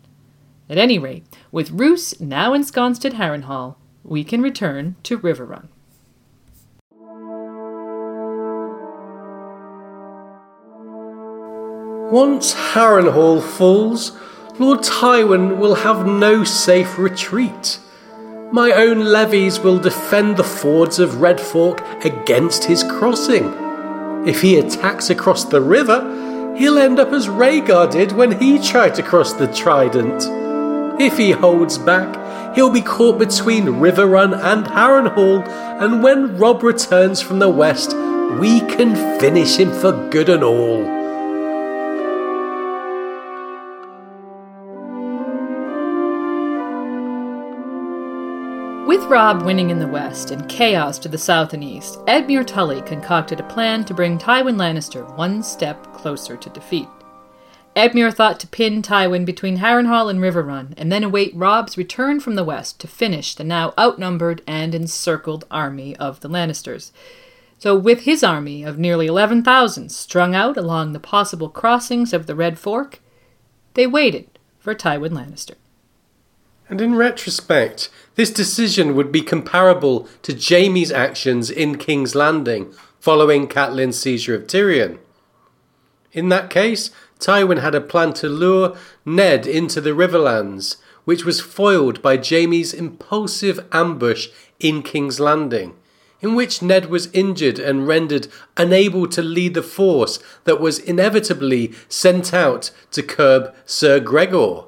At 0.70 0.78
any 0.78 0.98
rate, 0.98 1.26
with 1.52 1.72
Roose 1.72 2.20
now 2.20 2.54
ensconced 2.54 3.06
at 3.06 3.14
Harrenhal, 3.14 3.76
we 4.04 4.24
can 4.24 4.42
return 4.42 4.96
to 5.04 5.20
Riverrun. 5.20 5.68
Once 12.12 12.54
Harrenhal 12.54 13.42
falls, 13.42 14.12
Lord 14.60 14.80
Tywin 14.82 15.58
will 15.58 15.76
have 15.76 16.06
no 16.06 16.44
safe 16.44 17.00
retreat. 17.00 17.80
My 18.54 18.72
own 18.74 19.06
levies 19.06 19.60
will 19.60 19.80
defend 19.80 20.38
the 20.38 20.44
fords 20.44 21.00
of 21.00 21.22
Red 21.22 21.42
Fork 21.42 21.82
against 22.06 22.66
his 22.66 22.84
crossing. 22.84 23.52
If 24.28 24.42
he 24.42 24.60
attacks 24.60 25.10
across 25.10 25.44
the 25.44 25.60
river, 25.60 26.54
he'll 26.56 26.78
end 26.78 27.00
up 27.00 27.12
as 27.14 27.28
Rhaegar 27.28 27.92
did 27.92 28.12
when 28.12 28.40
he 28.40 28.60
tried 28.60 28.94
to 28.94 29.02
cross 29.02 29.34
the 29.34 29.48
Trident. 29.48 31.02
If 31.02 31.18
he 31.18 31.32
holds 31.32 31.80
back, 31.80 32.54
he'll 32.54 32.70
be 32.70 32.84
caught 32.84 33.18
between 33.18 33.82
Riverrun 33.82 34.40
and 34.40 34.68
Harrenhal, 34.68 35.48
and 35.82 36.04
when 36.04 36.38
Robb 36.38 36.62
returns 36.62 37.24
from 37.24 37.40
the 37.40 37.50
west, 37.50 37.98
we 38.40 38.60
can 38.60 39.20
finish 39.20 39.58
him 39.58 39.72
for 39.72 39.94
good 40.12 40.30
and 40.30 40.44
all. 40.44 41.03
With 49.04 49.12
Robb 49.12 49.42
winning 49.42 49.70
in 49.70 49.80
the 49.80 49.88
west 49.88 50.32
and 50.32 50.48
chaos 50.48 50.98
to 51.00 51.10
the 51.10 51.18
south 51.18 51.54
and 51.54 51.62
east, 51.62 52.00
Edmure 52.08 52.48
Tully 52.48 52.82
concocted 52.84 53.38
a 53.42 53.44
plan 53.44 53.84
to 53.84 53.94
bring 53.94 54.18
Tywin 54.18 54.56
Lannister 54.56 55.04
one 55.18 55.44
step 55.44 55.92
closer 55.92 56.38
to 56.38 56.50
defeat. 56.50 56.88
Edmure 57.76 58.14
thought 58.14 58.40
to 58.40 58.48
pin 58.48 58.82
Tywin 58.82 59.26
between 59.26 59.58
Harrenhal 59.58 60.10
and 60.10 60.22
Riverrun, 60.22 60.74
and 60.78 60.90
then 60.90 61.04
await 61.04 61.36
Robb's 61.36 61.78
return 61.78 62.22
from 62.22 62.36
the 62.36 62.46
west 62.46 62.80
to 62.80 62.88
finish 62.88 63.36
the 63.36 63.44
now 63.44 63.74
outnumbered 63.78 64.42
and 64.48 64.74
encircled 64.74 65.46
army 65.52 65.98
of 65.98 66.22
the 66.22 66.30
Lannisters. 66.30 66.94
So, 67.60 67.76
with 67.76 68.04
his 68.04 68.24
army 68.24 68.64
of 68.64 68.80
nearly 68.80 69.08
11,000 69.08 69.92
strung 69.92 70.34
out 70.34 70.56
along 70.56 70.94
the 70.94 71.00
possible 71.02 71.50
crossings 71.50 72.14
of 72.14 72.26
the 72.26 72.36
Red 72.36 72.58
Fork, 72.58 73.02
they 73.74 73.86
waited 73.86 74.30
for 74.60 74.74
Tywin 74.74 75.12
Lannister. 75.12 75.56
And 76.70 76.80
in 76.80 76.96
retrospect, 76.96 77.90
this 78.16 78.32
decision 78.32 78.96
would 78.96 79.12
be 79.12 79.22
comparable 79.22 80.08
to 80.22 80.34
Jaime's 80.34 80.92
actions 80.92 81.50
in 81.50 81.78
King's 81.78 82.16
Landing 82.16 82.74
following 83.00 83.48
Catelyn's 83.48 84.00
seizure 84.00 84.36
of 84.36 84.48
Tyrion. 84.48 84.98
In 86.14 86.30
that 86.30 86.50
case, 86.50 86.90
Tywin 87.20 87.62
had 87.62 87.76
a 87.76 87.82
plan 87.82 88.14
to 88.14 88.30
lure 88.30 88.78
Ned 89.06 89.46
into 89.46 89.82
the 89.82 89.92
Riverlands, 89.92 90.78
which 91.06 91.26
was 91.26 91.42
foiled 91.42 92.02
by 92.02 92.18
Jaime's 92.18 92.74
impulsive 92.74 93.66
ambush 93.72 94.30
in 94.60 94.84
King's 94.84 95.20
Landing, 95.20 95.76
in 96.22 96.36
which 96.36 96.62
Ned 96.62 96.90
was 96.90 97.12
injured 97.12 97.60
and 97.60 97.88
rendered 97.88 98.28
unable 98.56 99.08
to 99.08 99.22
lead 99.22 99.54
the 99.54 99.64
force 99.64 100.20
that 100.46 100.62
was 100.62 100.80
inevitably 100.80 101.74
sent 101.90 102.34
out 102.34 102.72
to 102.92 103.04
curb 103.04 103.54
Sir 103.66 104.00
Gregor. 104.00 104.64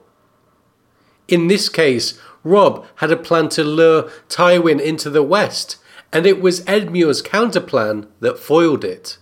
In 1.27 1.47
this 1.47 1.69
case, 1.69 2.19
Robb 2.43 2.85
had 2.95 3.11
a 3.11 3.17
plan 3.17 3.49
to 3.49 3.63
lure 3.63 4.09
Tywin 4.29 4.79
into 4.79 5.09
the 5.09 5.23
west, 5.23 5.77
and 6.13 6.25
it 6.25 6.39
was 6.39 6.61
Edmure's 6.61 7.21
counterplan 7.21 8.07
that 8.19 8.39
foiled 8.39 8.83
it. 8.83 9.17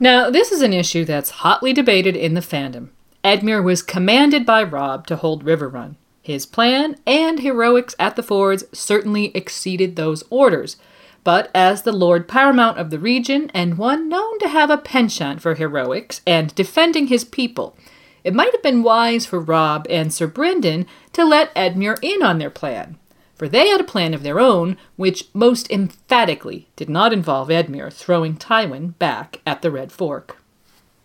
Now, 0.00 0.28
this 0.28 0.50
is 0.50 0.60
an 0.60 0.72
issue 0.72 1.04
that's 1.04 1.30
hotly 1.30 1.72
debated 1.72 2.16
in 2.16 2.34
the 2.34 2.40
fandom. 2.40 2.88
Edmure 3.22 3.62
was 3.62 3.82
commanded 3.82 4.44
by 4.44 4.62
Robb 4.62 5.06
to 5.06 5.16
hold 5.16 5.44
Riverrun. 5.44 5.96
His 6.20 6.46
plan 6.46 6.96
and 7.06 7.40
heroics 7.40 7.94
at 7.98 8.16
the 8.16 8.22
fords 8.22 8.64
certainly 8.72 9.34
exceeded 9.36 9.94
those 9.94 10.24
orders, 10.30 10.76
but 11.22 11.50
as 11.54 11.82
the 11.82 11.92
Lord 11.92 12.28
Paramount 12.28 12.78
of 12.78 12.90
the 12.90 12.98
region 12.98 13.50
and 13.54 13.78
one 13.78 14.08
known 14.08 14.38
to 14.40 14.48
have 14.48 14.70
a 14.70 14.76
penchant 14.76 15.40
for 15.40 15.54
heroics 15.54 16.20
and 16.26 16.54
defending 16.54 17.06
his 17.06 17.24
people, 17.24 17.76
it 18.24 18.34
might 18.34 18.52
have 18.52 18.62
been 18.62 18.82
wise 18.82 19.26
for 19.26 19.38
Robb 19.38 19.86
and 19.88 20.12
Sir 20.12 20.26
Brynden 20.26 20.86
to 21.12 21.24
let 21.24 21.54
Edmure 21.54 21.98
in 22.02 22.22
on 22.22 22.38
their 22.38 22.50
plan, 22.50 22.96
for 23.36 23.48
they 23.48 23.68
had 23.68 23.80
a 23.80 23.84
plan 23.84 24.14
of 24.14 24.22
their 24.22 24.40
own 24.40 24.78
which 24.96 25.28
most 25.34 25.70
emphatically 25.70 26.68
did 26.74 26.88
not 26.88 27.12
involve 27.12 27.48
Edmure 27.48 27.92
throwing 27.92 28.36
Tywin 28.36 28.98
back 28.98 29.40
at 29.46 29.60
the 29.60 29.70
Red 29.70 29.92
Fork. 29.92 30.38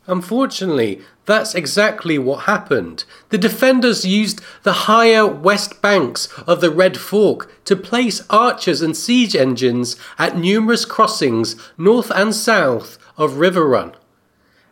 Unfortunately, 0.08 1.02
that's 1.26 1.54
exactly 1.54 2.18
what 2.18 2.46
happened. 2.46 3.04
The 3.30 3.38
defenders 3.38 4.06
used 4.06 4.42
the 4.64 4.90
higher 4.90 5.28
west 5.28 5.84
banks 5.84 6.28
of 6.48 6.62
the 6.62 6.72
Red 6.72 6.98
Fork 6.98 7.64
to 7.66 7.76
place 7.76 8.24
archers 8.28 8.82
and 8.82 8.98
siege 8.98 9.36
engines 9.36 9.96
at 10.18 10.36
numerous 10.36 10.86
crossings 10.86 11.56
north 11.78 12.10
and 12.10 12.34
south 12.34 12.98
of 13.18 13.34
Riverrun. 13.34 13.94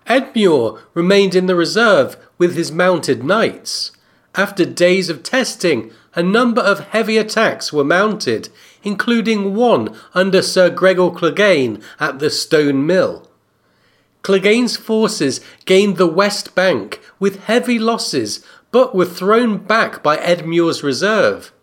Edmure 0.07 0.79
remained 0.93 1.35
in 1.35 1.45
the 1.45 1.55
reserve 1.55 2.17
with 2.38 2.55
his 2.55 2.71
mounted 2.71 3.23
knights. 3.23 3.91
After 4.35 4.65
days 4.65 5.09
of 5.09 5.23
testing, 5.23 5.91
a 6.15 6.23
number 6.23 6.61
of 6.61 6.89
heavy 6.89 7.17
attacks 7.17 7.73
were 7.73 7.84
mounted, 7.84 8.49
including 8.84 9.53
one 9.53 9.95
under 10.13 10.41
Sir 10.41 10.69
Gregor 10.69 11.09
Clegane 11.09 11.84
at 11.99 12.19
the 12.19 12.29
Stone 12.29 12.85
Mill. 12.85 13.29
Clegane's 14.23 14.77
forces 14.77 15.41
gained 15.65 15.97
the 15.97 16.07
west 16.07 16.55
bank, 16.55 16.99
with 17.19 17.43
heavy 17.45 17.79
losses 17.79 18.43
but 18.71 18.93
were 18.93 19.05
thrown 19.05 19.57
back 19.57 20.03
by 20.03 20.17
Edmure's 20.17 20.84
reserve. 20.84 21.53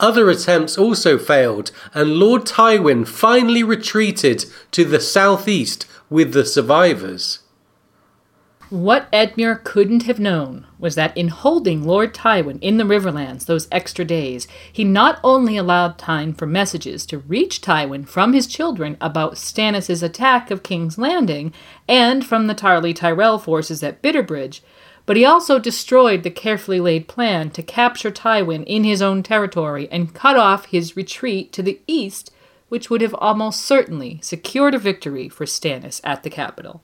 Other 0.00 0.30
attempts 0.30 0.78
also 0.78 1.18
failed, 1.18 1.70
and 1.92 2.16
Lord 2.16 2.42
Tywin 2.42 3.06
finally 3.06 3.62
retreated 3.62 4.44
to 4.70 4.84
the 4.84 5.00
southeast 5.00 5.86
with 6.10 6.32
the 6.32 6.44
survivors. 6.44 7.40
What 8.70 9.10
Edmure 9.12 9.64
couldn't 9.64 10.02
have 10.02 10.20
known 10.20 10.66
was 10.78 10.94
that 10.94 11.16
in 11.16 11.28
holding 11.28 11.86
Lord 11.86 12.12
Tywin 12.12 12.58
in 12.60 12.76
the 12.76 12.84
Riverlands 12.84 13.46
those 13.46 13.66
extra 13.72 14.04
days, 14.04 14.46
he 14.70 14.84
not 14.84 15.18
only 15.24 15.56
allowed 15.56 15.96
time 15.96 16.34
for 16.34 16.44
messages 16.44 17.06
to 17.06 17.20
reach 17.20 17.62
Tywin 17.62 18.06
from 18.06 18.34
his 18.34 18.46
children 18.46 18.98
about 19.00 19.36
Stannis' 19.36 20.02
attack 20.02 20.50
of 20.50 20.62
King's 20.62 20.98
Landing 20.98 21.54
and 21.88 22.26
from 22.26 22.46
the 22.46 22.54
Tarly 22.54 22.94
Tyrell 22.94 23.38
forces 23.38 23.82
at 23.82 24.02
Bitterbridge, 24.02 24.60
but 25.06 25.16
he 25.16 25.24
also 25.24 25.58
destroyed 25.58 26.22
the 26.22 26.30
carefully 26.30 26.78
laid 26.78 27.08
plan 27.08 27.48
to 27.52 27.62
capture 27.62 28.10
Tywin 28.10 28.64
in 28.66 28.84
his 28.84 29.00
own 29.00 29.22
territory 29.22 29.88
and 29.90 30.12
cut 30.12 30.36
off 30.36 30.66
his 30.66 30.94
retreat 30.94 31.54
to 31.54 31.62
the 31.62 31.80
east, 31.86 32.30
which 32.68 32.90
would 32.90 33.00
have 33.00 33.14
almost 33.14 33.60
certainly 33.60 34.18
secured 34.22 34.74
a 34.74 34.78
victory 34.78 35.28
for 35.28 35.46
Stannis 35.46 36.00
at 36.04 36.22
the 36.22 36.30
capital. 36.30 36.82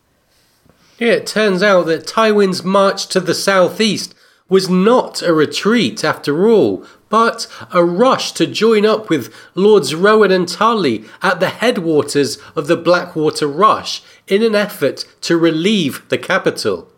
It 0.98 1.27
turns 1.27 1.62
out 1.62 1.86
that 1.86 2.06
Tywin's 2.06 2.62
march 2.62 3.09
to 3.09 3.20
the 3.20 3.35
southeast 3.35 4.15
was 4.48 4.69
not 4.69 5.23
a 5.23 5.32
retreat 5.32 6.05
after 6.05 6.48
all, 6.48 6.85
but 7.09 7.47
a 7.73 7.85
rush 7.85 8.32
to 8.32 8.47
join 8.47 8.85
up 8.85 9.09
with 9.09 9.35
Lords 9.55 9.94
Rowan 9.94 10.31
and 10.31 10.47
Tarly 10.47 11.06
at 11.23 11.40
the 11.40 11.48
headwaters 11.48 12.39
of 12.55 12.66
the 12.66 12.77
Blackwater 12.77 13.47
Rush 13.47 14.02
in 14.27 14.43
an 14.43 14.55
effort 14.55 15.05
to 15.23 15.36
relieve 15.36 16.09
the 16.09 16.19
capital. 16.19 16.89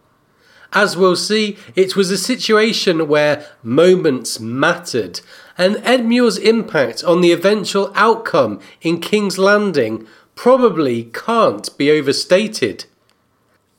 As 0.77 0.95
we'll 0.95 1.17
see, 1.17 1.57
it 1.75 1.97
was 1.97 2.11
a 2.11 2.19
situation 2.19 3.09
where 3.09 3.47
moments 3.63 4.39
mattered, 4.39 5.23
and 5.57 5.77
Edmure's 5.77 6.37
impact 6.37 7.03
on 7.03 7.23
the 7.23 7.33
eventual 7.33 7.91
outcome 7.95 8.61
in 8.83 9.01
King's 9.01 9.39
Landing 9.39 10.07
probably 10.35 11.05
can't 11.05 11.75
be 11.79 11.91
overstated. 11.91 12.85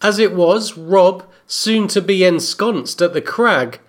As 0.02 0.18
it 0.18 0.34
was, 0.34 0.76
Robb, 0.76 1.24
soon 1.46 1.88
to 1.90 2.02
be 2.02 2.26
ensconced 2.26 3.00
at 3.00 3.14
the 3.14 3.22
crag, 3.22 3.80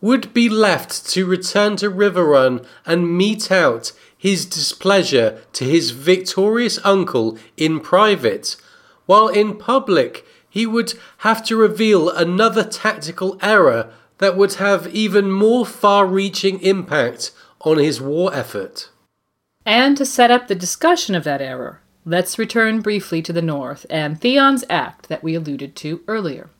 would 0.00 0.32
be 0.32 0.48
left 0.48 1.04
to 1.10 1.26
return 1.26 1.74
to 1.78 1.90
Riverrun 1.90 2.64
and 2.86 3.18
mete 3.18 3.50
out 3.50 3.90
his 4.16 4.46
displeasure 4.46 5.42
to 5.54 5.64
his 5.64 5.90
victorious 5.90 6.78
uncle 6.84 7.36
in 7.56 7.80
private, 7.80 8.54
while 9.06 9.26
in 9.26 9.56
public 9.56 10.24
he 10.52 10.66
would 10.66 10.92
have 11.18 11.42
to 11.46 11.56
reveal 11.56 12.10
another 12.10 12.62
tactical 12.62 13.38
error 13.40 13.90
that 14.18 14.36
would 14.36 14.54
have 14.54 14.86
even 14.94 15.30
more 15.30 15.64
far 15.64 16.06
reaching 16.06 16.60
impact 16.60 17.30
on 17.62 17.78
his 17.78 18.00
war 18.00 18.34
effort. 18.34 18.90
And 19.64 19.96
to 19.96 20.04
set 20.04 20.30
up 20.30 20.48
the 20.48 20.54
discussion 20.54 21.14
of 21.14 21.24
that 21.24 21.40
error, 21.40 21.80
Let's 22.04 22.36
return 22.36 22.80
briefly 22.80 23.22
to 23.22 23.32
the 23.32 23.40
north 23.40 23.86
and 23.88 24.20
Theon's 24.20 24.64
act 24.68 25.08
that 25.08 25.22
we 25.22 25.36
alluded 25.36 25.76
to 25.76 26.00
earlier. 26.08 26.50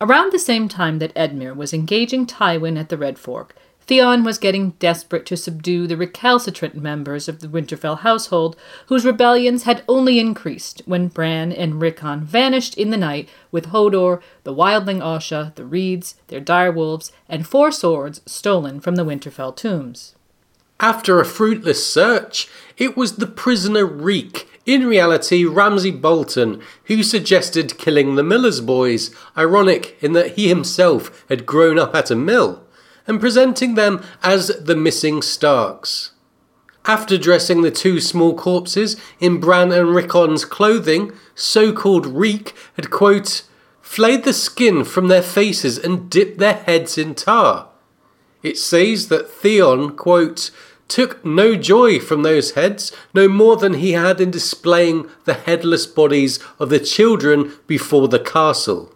Around 0.00 0.32
the 0.32 0.40
same 0.40 0.68
time 0.68 0.98
that 0.98 1.14
Edmure 1.14 1.54
was 1.54 1.72
engaging 1.72 2.26
Tywin 2.26 2.76
at 2.76 2.88
the 2.88 2.98
Red 2.98 3.16
Fork, 3.16 3.54
Theon 3.86 4.24
was 4.24 4.38
getting 4.38 4.70
desperate 4.78 5.26
to 5.26 5.36
subdue 5.36 5.86
the 5.86 5.96
recalcitrant 5.96 6.76
members 6.76 7.28
of 7.28 7.40
the 7.40 7.48
Winterfell 7.48 8.00
household, 8.00 8.56
whose 8.86 9.04
rebellions 9.04 9.64
had 9.64 9.82
only 9.88 10.18
increased 10.18 10.82
when 10.86 11.08
Bran 11.08 11.52
and 11.52 11.80
Rickon 11.80 12.24
vanished 12.24 12.76
in 12.76 12.90
the 12.90 12.96
night 12.96 13.28
with 13.50 13.66
Hodor, 13.66 14.22
the 14.44 14.54
wildling 14.54 15.00
Osha, 15.00 15.54
the 15.56 15.64
Reeds, 15.64 16.14
their 16.28 16.40
direwolves, 16.40 17.12
and 17.28 17.46
four 17.46 17.70
swords 17.70 18.20
stolen 18.26 18.80
from 18.80 18.94
the 18.94 19.04
Winterfell 19.04 19.54
tombs. 19.56 20.14
After 20.80 21.20
a 21.20 21.24
fruitless 21.24 21.86
search, 21.86 22.48
it 22.76 22.96
was 22.96 23.16
the 23.16 23.26
prisoner 23.26 23.86
Reek 23.86 24.48
in 24.64 24.86
reality, 24.86 25.44
Ramsay 25.44 25.90
Bolton, 25.90 26.62
who 26.84 27.02
suggested 27.02 27.78
killing 27.78 28.14
the 28.14 28.22
miller's 28.22 28.60
boys, 28.60 29.12
ironic 29.36 29.96
in 30.00 30.12
that 30.12 30.32
he 30.36 30.48
himself 30.48 31.24
had 31.28 31.46
grown 31.46 31.78
up 31.78 31.96
at 31.96 32.12
a 32.12 32.14
mill, 32.14 32.62
and 33.06 33.20
presenting 33.20 33.74
them 33.74 34.02
as 34.22 34.48
the 34.48 34.76
missing 34.76 35.22
Starks. 35.22 36.12
After 36.84 37.16
dressing 37.16 37.62
the 37.62 37.70
two 37.70 38.00
small 38.00 38.34
corpses 38.34 38.96
in 39.20 39.38
Bran 39.38 39.70
and 39.70 39.94
Rickon's 39.94 40.44
clothing, 40.44 41.12
so 41.34 41.72
called 41.72 42.06
Reek 42.06 42.54
had, 42.74 42.90
quote, 42.90 43.44
flayed 43.80 44.24
the 44.24 44.32
skin 44.32 44.84
from 44.84 45.08
their 45.08 45.22
faces 45.22 45.78
and 45.78 46.10
dipped 46.10 46.38
their 46.38 46.54
heads 46.54 46.98
in 46.98 47.14
tar. 47.14 47.68
It 48.42 48.58
says 48.58 49.08
that 49.08 49.30
Theon, 49.30 49.96
quote, 49.96 50.50
took 50.88 51.24
no 51.24 51.54
joy 51.54 52.00
from 52.00 52.22
those 52.22 52.52
heads, 52.52 52.92
no 53.14 53.28
more 53.28 53.56
than 53.56 53.74
he 53.74 53.92
had 53.92 54.20
in 54.20 54.30
displaying 54.30 55.08
the 55.24 55.34
headless 55.34 55.86
bodies 55.86 56.38
of 56.58 56.68
the 56.68 56.80
children 56.80 57.52
before 57.66 58.08
the 58.08 58.18
castle. 58.18 58.91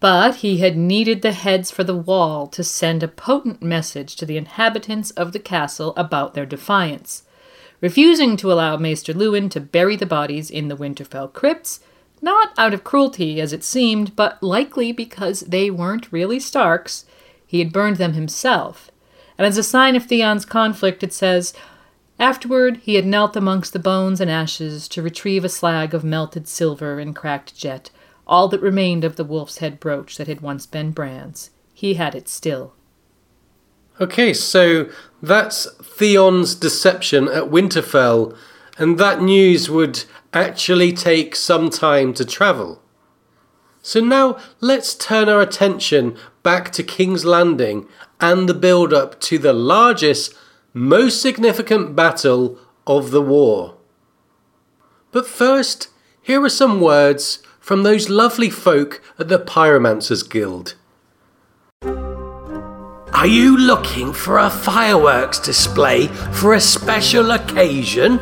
But 0.00 0.36
he 0.36 0.58
had 0.58 0.76
needed 0.76 1.22
the 1.22 1.32
heads 1.32 1.70
for 1.70 1.84
the 1.84 1.96
wall 1.96 2.46
to 2.48 2.62
send 2.62 3.02
a 3.02 3.08
potent 3.08 3.62
message 3.62 4.16
to 4.16 4.26
the 4.26 4.36
inhabitants 4.36 5.10
of 5.12 5.32
the 5.32 5.38
castle 5.38 5.94
about 5.96 6.34
their 6.34 6.46
defiance. 6.46 7.22
Refusing 7.80 8.36
to 8.38 8.52
allow 8.52 8.76
Maester 8.76 9.12
Luwin 9.12 9.50
to 9.50 9.60
bury 9.60 9.96
the 9.96 10.06
bodies 10.06 10.50
in 10.50 10.68
the 10.68 10.76
Winterfell 10.76 11.32
crypts, 11.32 11.80
not 12.20 12.52
out 12.56 12.74
of 12.74 12.84
cruelty 12.84 13.40
as 13.40 13.52
it 13.52 13.64
seemed, 13.64 14.16
but 14.16 14.42
likely 14.42 14.92
because 14.92 15.40
they 15.40 15.70
weren't 15.70 16.12
really 16.12 16.38
Starks, 16.38 17.04
he 17.46 17.58
had 17.58 17.72
burned 17.72 17.96
them 17.96 18.14
himself 18.14 18.90
and 19.36 19.46
as 19.46 19.58
a 19.58 19.62
sign 19.62 19.96
of 19.96 20.04
Theon's 20.04 20.44
conflict, 20.44 21.02
it 21.02 21.12
says, 21.12 21.54
Afterward, 22.18 22.78
he 22.78 22.94
had 22.94 23.06
knelt 23.06 23.34
amongst 23.36 23.72
the 23.72 23.78
bones 23.78 24.20
and 24.20 24.30
ashes 24.30 24.86
to 24.88 25.02
retrieve 25.02 25.44
a 25.44 25.48
slag 25.48 25.92
of 25.92 26.04
melted 26.04 26.46
silver 26.46 27.00
and 27.00 27.16
cracked 27.16 27.56
jet, 27.56 27.90
all 28.26 28.48
that 28.48 28.60
remained 28.60 29.04
of 29.04 29.16
the 29.16 29.24
wolf's 29.24 29.58
head 29.58 29.80
brooch 29.80 30.16
that 30.16 30.28
had 30.28 30.40
once 30.40 30.66
been 30.66 30.90
Bran's. 30.90 31.50
He 31.72 31.94
had 31.94 32.14
it 32.14 32.28
still. 32.28 32.74
Okay, 34.00 34.32
so 34.32 34.88
that's 35.22 35.66
Theon's 35.82 36.54
deception 36.54 37.28
at 37.28 37.44
Winterfell, 37.44 38.36
and 38.76 38.98
that 38.98 39.22
news 39.22 39.70
would 39.70 40.04
actually 40.32 40.92
take 40.92 41.36
some 41.36 41.70
time 41.70 42.12
to 42.14 42.24
travel. 42.24 42.82
So 43.82 44.00
now 44.00 44.38
let's 44.60 44.94
turn 44.94 45.28
our 45.28 45.40
attention 45.40 46.16
back 46.42 46.72
to 46.72 46.82
King's 46.82 47.24
Landing 47.24 47.86
and 48.20 48.48
the 48.48 48.54
build 48.54 48.92
up 48.92 49.20
to 49.20 49.38
the 49.38 49.52
largest, 49.52 50.34
most 50.72 51.20
significant 51.20 51.94
battle 51.94 52.58
of 52.86 53.10
the 53.10 53.22
war. 53.22 53.76
But 55.12 55.26
first, 55.26 55.88
here 56.20 56.42
are 56.42 56.48
some 56.48 56.80
words 56.80 57.42
from 57.64 57.82
those 57.82 58.10
lovely 58.10 58.50
folk 58.50 59.00
at 59.18 59.28
the 59.28 59.38
Pyromancers 59.38 60.28
Guild. 60.28 60.74
Are 63.14 63.26
you 63.26 63.56
looking 63.56 64.12
for 64.12 64.36
a 64.36 64.50
fireworks 64.50 65.38
display 65.38 66.08
for 66.08 66.52
a 66.52 66.60
special 66.60 67.30
occasion? 67.30 68.18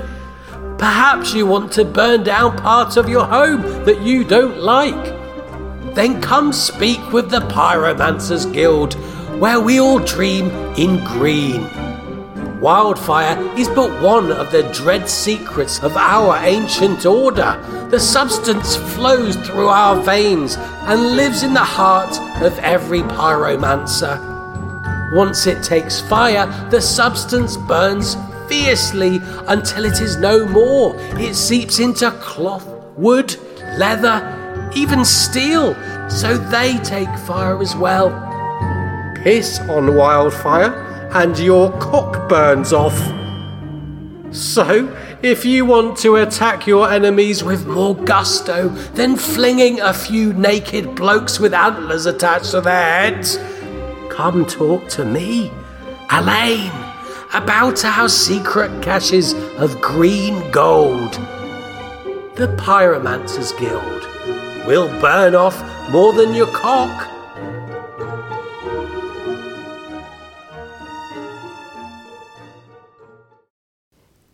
Perhaps 0.79 1.35
you 1.35 1.45
want 1.45 1.73
to 1.73 1.85
burn 1.85 2.23
down 2.23 2.57
parts 2.57 2.97
of 2.97 3.09
your 3.09 3.25
home 3.25 3.63
that 3.85 4.01
you 4.01 4.23
don't 4.23 4.61
like. 4.61 5.05
Then 5.97 6.23
come 6.23 6.53
speak 6.53 7.13
with 7.13 7.29
the 7.29 7.41
Pyromancers 7.41 8.47
Guild 8.53 8.95
where 9.41 9.59
we 9.59 9.81
all 9.81 9.99
dream 9.99 10.51
in 10.77 11.03
green. 11.03 11.69
Wildfire 12.63 13.59
is 13.59 13.69
but 13.69 14.01
one 14.01 14.31
of 14.31 14.53
the 14.53 14.63
dread 14.73 15.09
secrets 15.09 15.83
of 15.83 15.97
our 15.97 16.37
ancient 16.45 17.05
order. 17.05 17.59
The 17.91 17.99
substance 17.99 18.77
flows 18.77 19.35
through 19.35 19.67
our 19.67 20.01
veins 20.01 20.55
and 20.87 21.17
lives 21.17 21.43
in 21.43 21.55
the 21.55 21.59
heart 21.59 22.17
of 22.41 22.57
every 22.61 23.01
pyromancer. 23.01 24.17
Once 25.13 25.49
it 25.49 25.65
takes 25.65 26.01
fire, 26.03 26.47
the 26.71 26.81
substance 26.81 27.57
burns 27.57 28.17
fiercely 28.49 29.21
until 29.49 29.85
it 29.85 30.01
is 30.01 30.17
no 30.19 30.47
more. 30.47 30.95
It 31.19 31.35
seeps 31.35 31.81
into 31.81 32.13
cloth, 32.21 32.69
wood, 32.97 33.35
leather, 33.77 34.71
even 34.73 35.05
steel, 35.05 35.75
so 36.09 36.39
they 36.39 36.79
take 36.85 37.13
fire 37.27 37.61
as 37.61 37.75
well 37.75 38.11
piss 39.23 39.61
on 39.69 39.95
wildfire 39.95 40.92
and 41.15 41.39
your 41.39 41.71
cock 41.79 42.29
burns 42.29 42.73
off. 42.73 42.99
So, 44.35 44.97
if 45.23 45.45
you 45.45 45.67
want 45.67 45.99
to 45.99 46.17
attack 46.17 46.67
your 46.67 46.91
enemies 46.91 47.45
with 47.45 47.67
more 47.67 47.95
gusto 47.95 48.69
than 48.95 49.17
flinging 49.17 49.79
a 49.81 49.93
few 49.93 50.33
naked 50.33 50.95
blokes 50.95 51.39
with 51.39 51.53
antlers 51.53 52.07
attached 52.07 52.53
to 52.53 52.63
their 52.63 53.11
heads, 53.11 53.37
come 54.11 54.47
talk 54.47 54.89
to 54.89 55.05
me, 55.05 55.51
Hallyne, 56.09 56.73
about 57.35 57.85
our 57.85 58.09
secret 58.09 58.83
caches 58.83 59.35
of 59.59 59.81
green 59.83 60.51
gold. 60.51 61.13
The 62.37 62.55
Pyromancers 62.59 63.57
Guild 63.59 64.67
will 64.67 64.89
burn 64.99 65.35
off 65.35 65.63
more 65.91 66.15
than 66.15 66.33
your 66.33 66.47
cock 66.47 67.12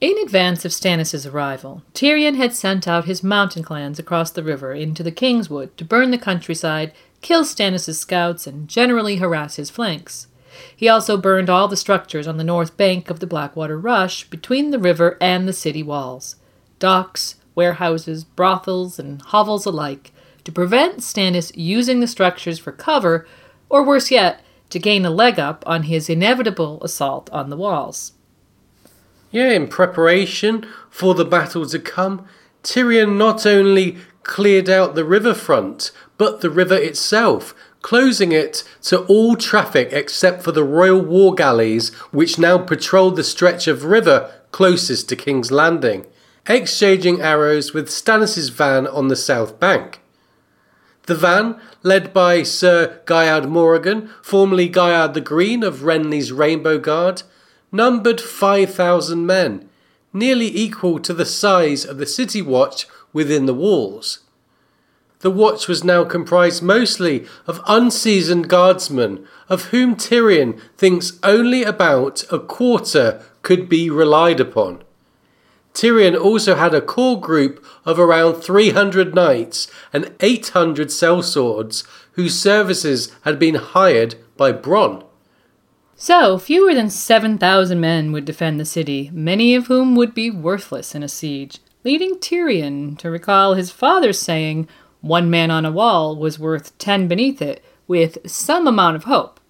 advance 0.01 0.65
of 0.65 0.71
Stannis' 0.71 1.31
arrival, 1.31 1.83
Tyrion 1.93 2.37
had 2.37 2.55
sent 2.55 2.87
out 2.87 3.07
his 3.07 3.25
mountain 3.25 3.63
clans 3.63 3.99
across 3.99 4.31
the 4.31 4.43
river 4.43 4.73
into 4.73 5.03
the 5.03 5.11
Kingswood 5.11 5.77
to 5.77 5.85
burn 5.85 6.11
the 6.11 6.19
countryside, 6.19 6.93
kill 7.21 7.45
Stannis' 7.45 7.97
scouts, 7.97 8.47
and 8.47 8.69
generally 8.69 9.17
harass 9.17 9.57
his 9.57 9.71
flanks. 9.71 10.29
He 10.75 10.89
also 10.89 11.17
burned 11.17 11.51
all 11.51 11.69
the 11.69 11.77
structures 11.77 12.27
on 12.27 12.37
the 12.37 12.45
north 12.45 12.77
bank 12.77 13.11
of 13.11 13.21
the 13.21 13.27
Blackwater 13.27 13.79
Rush 13.79 14.29
between 14.29 14.71
the 14.71 14.79
river 14.79 15.17
and 15.21 15.49
the 15.49 15.53
city 15.53 15.83
walls 15.83 16.37
docks, 16.79 17.35
warehouses, 17.57 18.23
brothels, 18.23 19.01
and 19.01 19.21
hovels 19.21 19.67
alike 19.67 20.13
to 20.45 20.53
prevent 20.53 20.99
Stannis 20.99 21.51
using 21.57 21.99
the 21.99 22.07
structures 22.07 22.59
for 22.59 22.71
cover, 22.71 23.27
or 23.69 23.85
worse 23.85 24.13
yet, 24.13 24.41
to 24.71 24.79
gain 24.79 25.05
a 25.05 25.11
leg 25.11 25.41
up 25.41 25.65
on 25.67 25.85
his 25.85 26.09
inevitable 26.09 26.81
assault 26.85 27.29
on 27.31 27.51
the 27.51 27.57
walls. 27.57 28.13
Yeah, 29.31 29.51
in 29.51 29.69
preparation 29.69 30.67
for 30.91 31.15
the 31.15 31.25
battle 31.25 31.67
to 31.67 31.79
come, 31.79 32.27
Tyrion 32.63 33.17
not 33.17 33.45
only 33.45 33.99
cleared 34.23 34.69
out 34.69 34.95
the 34.95 35.05
riverfront, 35.05 35.91
but 36.17 36.41
the 36.41 36.51
river 36.51 36.77
itself, 36.77 37.55
closing 37.83 38.33
it 38.33 38.65
to 38.83 39.01
all 39.05 39.37
traffic 39.37 39.91
except 39.93 40.43
for 40.43 40.53
the 40.53 40.65
royal 40.65 41.01
war 41.01 41.35
galleys, 41.35 41.95
which 42.11 42.39
now 42.39 42.59
patrolled 42.59 43.17
the 43.17 43.25
stretch 43.25 43.67
of 43.67 43.85
river 43.85 44.33
closest 44.51 45.09
to 45.09 45.17
King's 45.17 45.53
Landing, 45.53 46.07
exchanging 46.47 47.21
arrows 47.21 47.75
with 47.75 47.89
Stannis's 47.89 48.49
van 48.49 48.87
on 48.87 49.09
the 49.09 49.17
south 49.17 49.61
bank. 49.61 50.01
The 51.07 51.15
van, 51.15 51.59
led 51.83 52.13
by 52.13 52.43
Sir 52.43 53.01
Guyard 53.07 53.49
Morrigan, 53.49 54.11
formerly 54.23 54.69
Guyard 54.69 55.15
the 55.15 55.21
Green 55.21 55.63
of 55.63 55.83
Renly's 55.83 56.33
Rainbow 56.33 56.79
Guard, 56.79 57.23
numbered 57.71 58.21
5,000 58.21 59.27
men, 59.27 59.69
nearly 60.13 60.57
equal 60.57 60.99
to 61.01 61.13
the 61.13 61.27
size 61.27 61.85
of 61.85 61.99
the 61.99 62.07
city 62.07 62.43
watch 62.43 62.87
within 63.13 63.47
the 63.47 63.55
walls. 63.55 64.21
The 65.21 65.31
watch 65.31 65.67
was 65.67 65.83
now 65.83 66.05
comprised 66.05 66.63
mostly 66.63 67.27
of 67.47 67.61
unseasoned 67.67 68.49
guardsmen, 68.49 69.27
of 69.49 69.67
whom 69.67 69.97
Tyrion 69.97 70.61
thinks 70.77 71.19
only 71.23 71.65
about 71.65 72.25
a 72.33 72.39
quarter 72.39 73.23
could 73.43 73.69
be 73.69 73.91
relied 73.91 74.39
upon. 74.39 74.85
Tyrion 75.75 76.17
also 76.17 76.55
had 76.55 76.75
a 76.75 76.81
core 76.81 77.21
group 77.21 77.65
of 77.85 77.99
around 77.99 78.35
300 78.35 79.15
knights 79.15 79.69
and 79.93 80.13
800 80.21 80.89
sellswords 80.89 81.85
whose 82.13 82.39
services 82.39 83.13
had 83.23 83.39
been 83.39 83.55
hired 83.57 84.15
by 84.37 84.53
Bronn. 84.53 85.05
So, 86.01 86.39
fewer 86.39 86.75
than 86.75 86.91
7,000 86.91 87.81
men 87.81 88.13
would 88.13 88.25
defend 88.25 88.61
the 88.61 88.65
city, 88.65 89.11
many 89.13 89.57
of 89.57 89.67
whom 89.67 89.97
would 89.97 90.15
be 90.15 90.31
worthless 90.31 90.95
in 90.95 91.03
a 91.03 91.09
siege, 91.09 91.59
leading 91.83 92.21
Tyrion 92.21 92.97
to 92.99 93.11
recall 93.11 93.55
his 93.55 93.73
father's 93.73 94.21
saying, 94.21 94.69
one 95.01 95.29
man 95.29 95.51
on 95.51 95.67
a 95.67 95.73
wall 95.73 96.15
was 96.15 96.39
worth 96.39 96.79
ten 96.79 97.09
beneath 97.09 97.43
it, 97.43 97.65
with 97.89 98.19
some 98.31 98.69
amount 98.69 98.95
of 98.95 99.05
hope. 99.05 99.41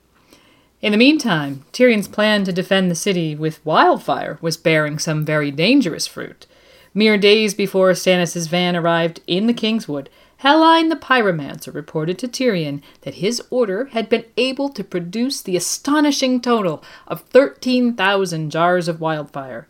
In 0.81 0.93
the 0.93 0.99
meantime, 0.99 1.67
Tyrion's 1.71 2.09
plan 2.09 2.45
to 2.45 2.53
defend 2.53 2.91
the 2.91 2.95
city 2.95 3.37
with 3.37 3.65
wildfire 3.67 4.39
was 4.41 4.57
bearing 4.57 4.99
some 4.99 5.27
very 5.27 5.51
dangerous 5.51 6.07
fruit. 6.07 6.47
Mere 6.95 7.19
days 7.19 7.53
before 7.53 7.91
Stannis' 7.91 8.49
van 8.49 8.75
arrived 8.75 9.21
in 9.27 9.49
the 9.49 9.53
Kingswood, 9.53 10.09
Hallyne 10.43 10.89
the 10.89 10.97
Pyromancer 10.97 11.75
reported 11.75 12.17
to 12.19 12.29
Tyrion 12.29 12.81
that 13.01 13.15
his 13.15 13.43
order 13.51 13.87
had 13.87 14.09
been 14.09 14.25
able 14.37 14.69
to 14.69 14.85
produce 14.85 15.43
the 15.43 15.57
astonishing 15.57 16.41
total 16.41 16.83
of 17.09 17.23
13,000 17.23 18.51
jars 18.51 18.87
of 18.87 19.01
wildfire, 19.01 19.67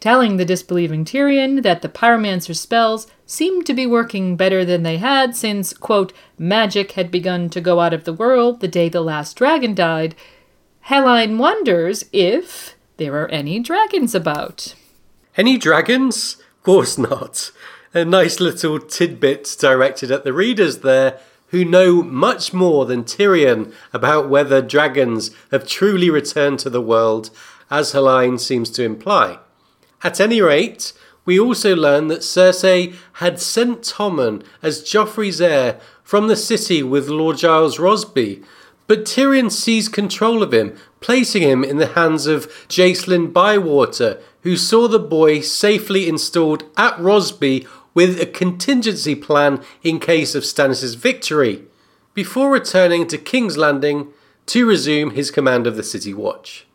telling 0.00 0.36
the 0.36 0.44
disbelieving 0.44 1.04
Tyrion 1.04 1.62
that 1.62 1.82
the 1.82 1.88
Pyromancer's 1.88 2.58
spells 2.58 3.06
seemed 3.26 3.64
to 3.66 3.74
be 3.74 3.86
working 3.86 4.36
better 4.36 4.64
than 4.64 4.82
they 4.82 4.96
had 4.96 5.36
since, 5.36 5.72
quote, 5.72 6.12
magic 6.36 6.92
had 6.92 7.12
begun 7.12 7.48
to 7.50 7.60
go 7.60 7.78
out 7.78 7.94
of 7.94 8.02
the 8.02 8.12
world 8.12 8.60
the 8.60 8.66
day 8.66 8.88
the 8.88 9.00
last 9.00 9.36
dragon 9.36 9.72
died. 9.72 10.16
Hallyne 10.86 11.38
wonders 11.38 12.04
if 12.12 12.74
there 12.96 13.14
are 13.14 13.28
any 13.28 13.60
dragons 13.60 14.16
about. 14.16 14.74
Any 15.36 15.58
dragons? 15.58 16.38
Of 16.56 16.64
course 16.64 16.98
not 16.98 17.52
a 17.94 18.04
nice 18.04 18.40
little 18.40 18.78
tidbit 18.78 19.56
directed 19.58 20.10
at 20.10 20.24
the 20.24 20.32
readers 20.32 20.78
there 20.78 21.18
who 21.48 21.64
know 21.64 22.02
much 22.02 22.52
more 22.52 22.84
than 22.84 23.04
Tyrion 23.04 23.72
about 23.92 24.28
whether 24.28 24.60
dragons 24.60 25.30
have 25.50 25.66
truly 25.66 26.10
returned 26.10 26.58
to 26.60 26.70
the 26.70 26.82
world, 26.82 27.30
as 27.70 27.92
Hallyne 27.92 28.38
seems 28.38 28.70
to 28.70 28.84
imply. 28.84 29.38
At 30.02 30.20
any 30.20 30.40
rate, 30.40 30.92
we 31.24 31.40
also 31.40 31.74
learn 31.74 32.08
that 32.08 32.20
Cersei 32.20 32.94
had 33.14 33.40
sent 33.40 33.82
Tommen 33.82 34.42
as 34.62 34.82
Joffrey's 34.82 35.40
heir 35.40 35.80
from 36.02 36.28
the 36.28 36.36
city 36.36 36.82
with 36.82 37.08
Lord 37.08 37.38
Giles 37.38 37.78
Rosby, 37.78 38.42
but 38.88 39.04
Tyrion 39.04 39.52
seized 39.52 39.92
control 39.92 40.42
of 40.42 40.52
him, 40.52 40.76
placing 41.00 41.42
him 41.42 41.62
in 41.62 41.76
the 41.76 41.88
hands 41.88 42.26
of 42.26 42.48
Jacelyn 42.68 43.32
Bywater, 43.32 44.20
who 44.42 44.56
saw 44.56 44.88
the 44.88 44.98
boy 44.98 45.40
safely 45.40 46.08
installed 46.08 46.64
at 46.76 46.98
Rosby 46.98 47.66
with 47.94 48.20
a 48.20 48.26
contingency 48.26 49.14
plan 49.14 49.62
in 49.82 50.00
case 50.00 50.34
of 50.34 50.42
Stannis' 50.42 50.96
victory, 50.96 51.64
before 52.14 52.50
returning 52.50 53.06
to 53.06 53.18
King's 53.18 53.58
Landing 53.58 54.08
to 54.46 54.66
resume 54.66 55.10
his 55.10 55.30
command 55.30 55.66
of 55.66 55.76
the 55.76 55.82
City 55.82 56.14
Watch. 56.14 56.67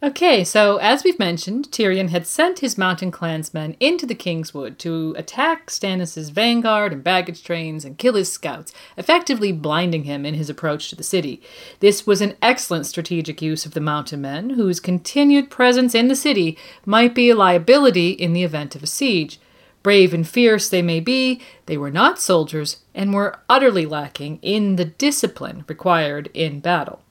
Okay, 0.00 0.44
so 0.44 0.76
as 0.76 1.02
we've 1.02 1.18
mentioned, 1.18 1.72
Tyrion 1.72 2.10
had 2.10 2.24
sent 2.24 2.60
his 2.60 2.78
mountain 2.78 3.10
clansmen 3.10 3.76
into 3.80 4.06
the 4.06 4.14
Kingswood 4.14 4.78
to 4.78 5.12
attack 5.18 5.70
Stannis' 5.70 6.30
vanguard 6.30 6.92
and 6.92 7.02
baggage 7.02 7.42
trains 7.42 7.84
and 7.84 7.98
kill 7.98 8.14
his 8.14 8.30
scouts, 8.30 8.72
effectively 8.96 9.50
blinding 9.50 10.04
him 10.04 10.24
in 10.24 10.34
his 10.34 10.48
approach 10.48 10.88
to 10.90 10.94
the 10.94 11.02
city. 11.02 11.42
This 11.80 12.06
was 12.06 12.20
an 12.20 12.36
excellent 12.40 12.86
strategic 12.86 13.42
use 13.42 13.66
of 13.66 13.74
the 13.74 13.80
mountain 13.80 14.20
men, 14.20 14.50
whose 14.50 14.78
continued 14.78 15.50
presence 15.50 15.96
in 15.96 16.06
the 16.06 16.14
city 16.14 16.56
might 16.86 17.12
be 17.12 17.30
a 17.30 17.34
liability 17.34 18.10
in 18.10 18.34
the 18.34 18.44
event 18.44 18.76
of 18.76 18.84
a 18.84 18.86
siege. 18.86 19.40
Brave 19.82 20.14
and 20.14 20.28
fierce 20.28 20.68
they 20.68 20.80
may 20.80 21.00
be, 21.00 21.40
they 21.66 21.76
were 21.76 21.90
not 21.90 22.20
soldiers 22.20 22.84
and 22.94 23.12
were 23.12 23.40
utterly 23.48 23.84
lacking 23.84 24.38
in 24.42 24.76
the 24.76 24.84
discipline 24.84 25.64
required 25.66 26.30
in 26.34 26.60
battle. 26.60 27.02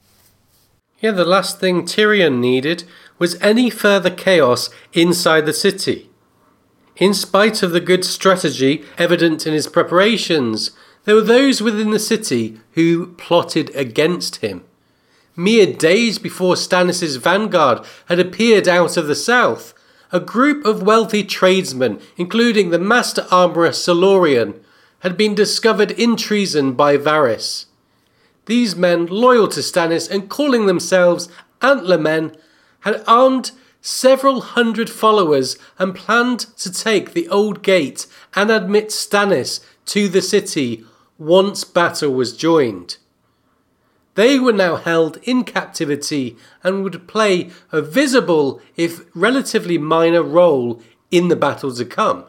Yeah, 1.00 1.12
the 1.12 1.26
last 1.26 1.60
thing 1.60 1.84
Tyrion 1.84 2.40
needed 2.40 2.84
was 3.20 3.40
any 3.40 3.70
further 3.70 4.10
chaos 4.10 4.72
inside 4.94 5.46
the 5.46 5.54
city. 5.54 6.10
In 6.96 7.14
spite 7.14 7.62
of 7.62 7.72
the 7.72 7.80
good 7.80 8.04
strategy 8.04 8.84
evident 8.98 9.46
in 9.46 9.54
his 9.54 9.68
preparations, 9.68 10.72
there 11.06 11.14
were 11.14 11.22
those 11.22 11.62
within 11.62 11.92
the 11.92 12.00
city 12.00 12.60
who 12.72 13.14
plotted 13.14 13.74
against 13.76 14.38
him. 14.38 14.64
Mere 15.36 15.72
days 15.72 16.18
before 16.18 16.56
Stannis' 16.56 17.18
vanguard 17.18 17.86
had 18.08 18.20
appeared 18.20 18.68
out 18.68 18.98
of 18.98 19.06
the 19.06 19.16
south, 19.16 19.76
a 20.12 20.20
group 20.20 20.66
of 20.66 20.82
wealthy 20.82 21.24
tradesmen, 21.24 22.00
including 22.16 22.72
the 22.72 22.80
master 22.80 23.28
armourer 23.30 23.70
Salloreon, 23.70 24.60
had 25.02 25.16
been 25.16 25.36
discovered 25.36 25.92
in 25.92 26.16
treason 26.16 26.74
by 26.74 26.98
Varys. 26.98 27.67
These 28.48 28.76
men, 28.78 29.06
loyal 29.06 29.48
to 29.50 29.60
Stannis 29.60 30.10
and 30.10 30.30
calling 30.30 30.66
themselves 30.66 31.30
Antler 31.62 31.98
Men, 31.98 32.36
had 32.80 33.04
armed 33.06 33.52
several 33.82 34.42
hundred 34.42 34.90
followers 34.90 35.58
and 35.78 35.94
planned 35.94 36.40
to 36.58 36.72
take 36.72 37.14
the 37.14 37.28
old 37.28 37.62
gate 37.62 38.08
and 38.36 38.50
admit 38.50 38.90
Stannis 38.90 39.60
to 39.88 40.08
the 40.08 40.22
city 40.22 40.86
once 41.18 41.64
battle 41.64 42.14
was 42.14 42.36
joined. 42.36 42.98
They 44.16 44.40
were 44.40 44.54
now 44.54 44.78
held 44.78 45.18
in 45.24 45.44
captivity 45.44 46.38
and 46.64 46.84
would 46.84 47.08
play 47.08 47.52
a 47.72 47.82
visible, 47.82 48.62
if 48.76 49.02
relatively 49.14 49.78
minor, 49.78 50.24
role 50.24 50.82
in 51.12 51.28
the 51.28 51.36
battle 51.36 51.74
to 51.76 51.86
come. 51.86 52.26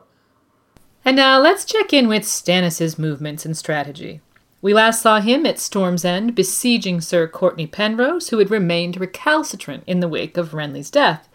And 1.04 1.16
now 1.16 1.38
let's 1.40 1.64
check 1.64 1.92
in 1.92 2.08
with 2.08 2.24
Stannis' 2.24 2.98
movements 2.98 3.46
and 3.46 3.56
strategy. 3.56 4.20
We 4.60 4.74
last 4.74 5.00
saw 5.00 5.20
him 5.20 5.46
at 5.46 5.60
Storm's 5.60 6.04
End 6.04 6.34
besieging 6.34 7.00
Sir 7.00 7.28
Courtnay 7.28 7.70
Penrose, 7.70 8.30
who 8.30 8.38
had 8.38 8.50
remained 8.50 9.00
recalcitrant 9.00 9.84
in 9.86 10.00
the 10.00 10.08
wake 10.08 10.36
of 10.36 10.52
Renly's 10.52 10.90
death. 10.90 11.28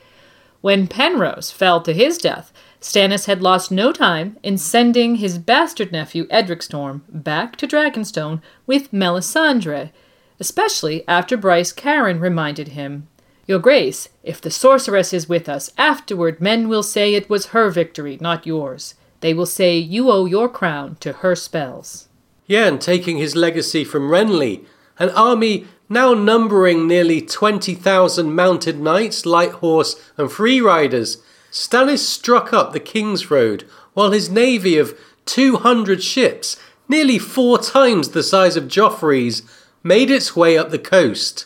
When 0.60 0.88
Penrose 0.88 1.50
fell 1.50 1.82
to 1.82 1.94
his 1.94 2.18
death, 2.18 2.52
Stannis 2.82 3.28
had 3.28 3.41
lost 3.41 3.72
no 3.72 3.94
time 3.94 4.38
in 4.44 4.58
sending 4.58 5.16
his 5.16 5.38
bastard 5.38 5.94
nephew 5.94 6.28
Edric 6.30 6.62
Storm 6.62 7.04
back 7.08 7.56
to 7.58 7.68
Dragonstone 7.68 8.41
with 8.66 8.91
Melisandre, 8.91 9.91
especially 10.38 11.08
after 11.08 11.38
Bryce 11.38 11.72
Caron 11.72 12.20
reminded 12.20 12.70
him, 12.70 13.08
Your 13.48 13.60
Grace, 13.60 14.10
if 14.22 14.41
the 14.41 14.52
sorceress 14.52 15.14
is 15.14 15.30
with 15.30 15.48
us, 15.48 15.72
afterward 15.78 16.41
men 16.41 16.68
will 16.68 16.84
say 16.84 17.14
it 17.14 17.30
was 17.30 17.48
her 17.48 17.70
victory, 17.70 18.18
not 18.20 18.45
yours. 18.45 18.95
They 19.22 19.34
will 19.34 19.45
say 19.45 19.78
you 19.78 20.12
owe 20.12 20.26
your 20.26 20.50
crown 20.50 20.98
to 21.00 21.14
her 21.14 21.36
spells. 21.36 22.10
Yeah, 22.45 22.68
and 22.68 22.82
taking 22.82 23.18
his 23.18 23.36
legacy 23.36 23.84
from 23.84 24.10
Renly, 24.10 24.65
an 24.99 25.10
army 25.11 25.68
now 25.90 26.14
numbering 26.14 26.88
nearly 26.88 27.22
20,000 27.22 28.34
mounted 28.34 28.80
knights, 28.80 29.26
light 29.26 29.52
horse, 29.52 29.95
and 30.18 30.32
free 30.32 30.60
riders, 30.60 31.18
Stannis 31.52 31.99
struck 31.99 32.52
up 32.52 32.74
the 32.74 32.80
King's 32.80 33.30
Road 33.30 33.65
while 33.94 34.11
his 34.11 34.30
navy 34.30 34.78
of 34.78 34.98
200 35.26 36.03
ships, 36.03 36.57
nearly 36.90 37.20
four 37.20 37.60
times 37.60 38.10
the 38.10 38.24
size 38.24 38.57
of 38.57 38.65
Joffrey's, 38.65 39.44
made 39.84 40.10
its 40.10 40.36
way 40.36 40.57
up 40.57 40.72
the 40.72 40.80
coast. 40.80 41.45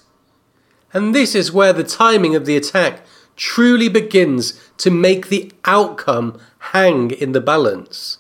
And 0.94 1.14
this 1.14 1.36
is 1.36 1.52
where 1.52 1.74
the 1.74 1.84
timing 1.84 2.36
of 2.36 2.45
the 2.45 2.56
attack 2.56 3.02
truly 3.36 3.90
begins 3.90 4.60
to 4.78 4.90
make 4.90 5.28
the 5.28 5.52
outcome 5.65 6.40
hang 6.72 7.11
in 7.11 7.34
the 7.34 7.41
balance. 7.41 8.19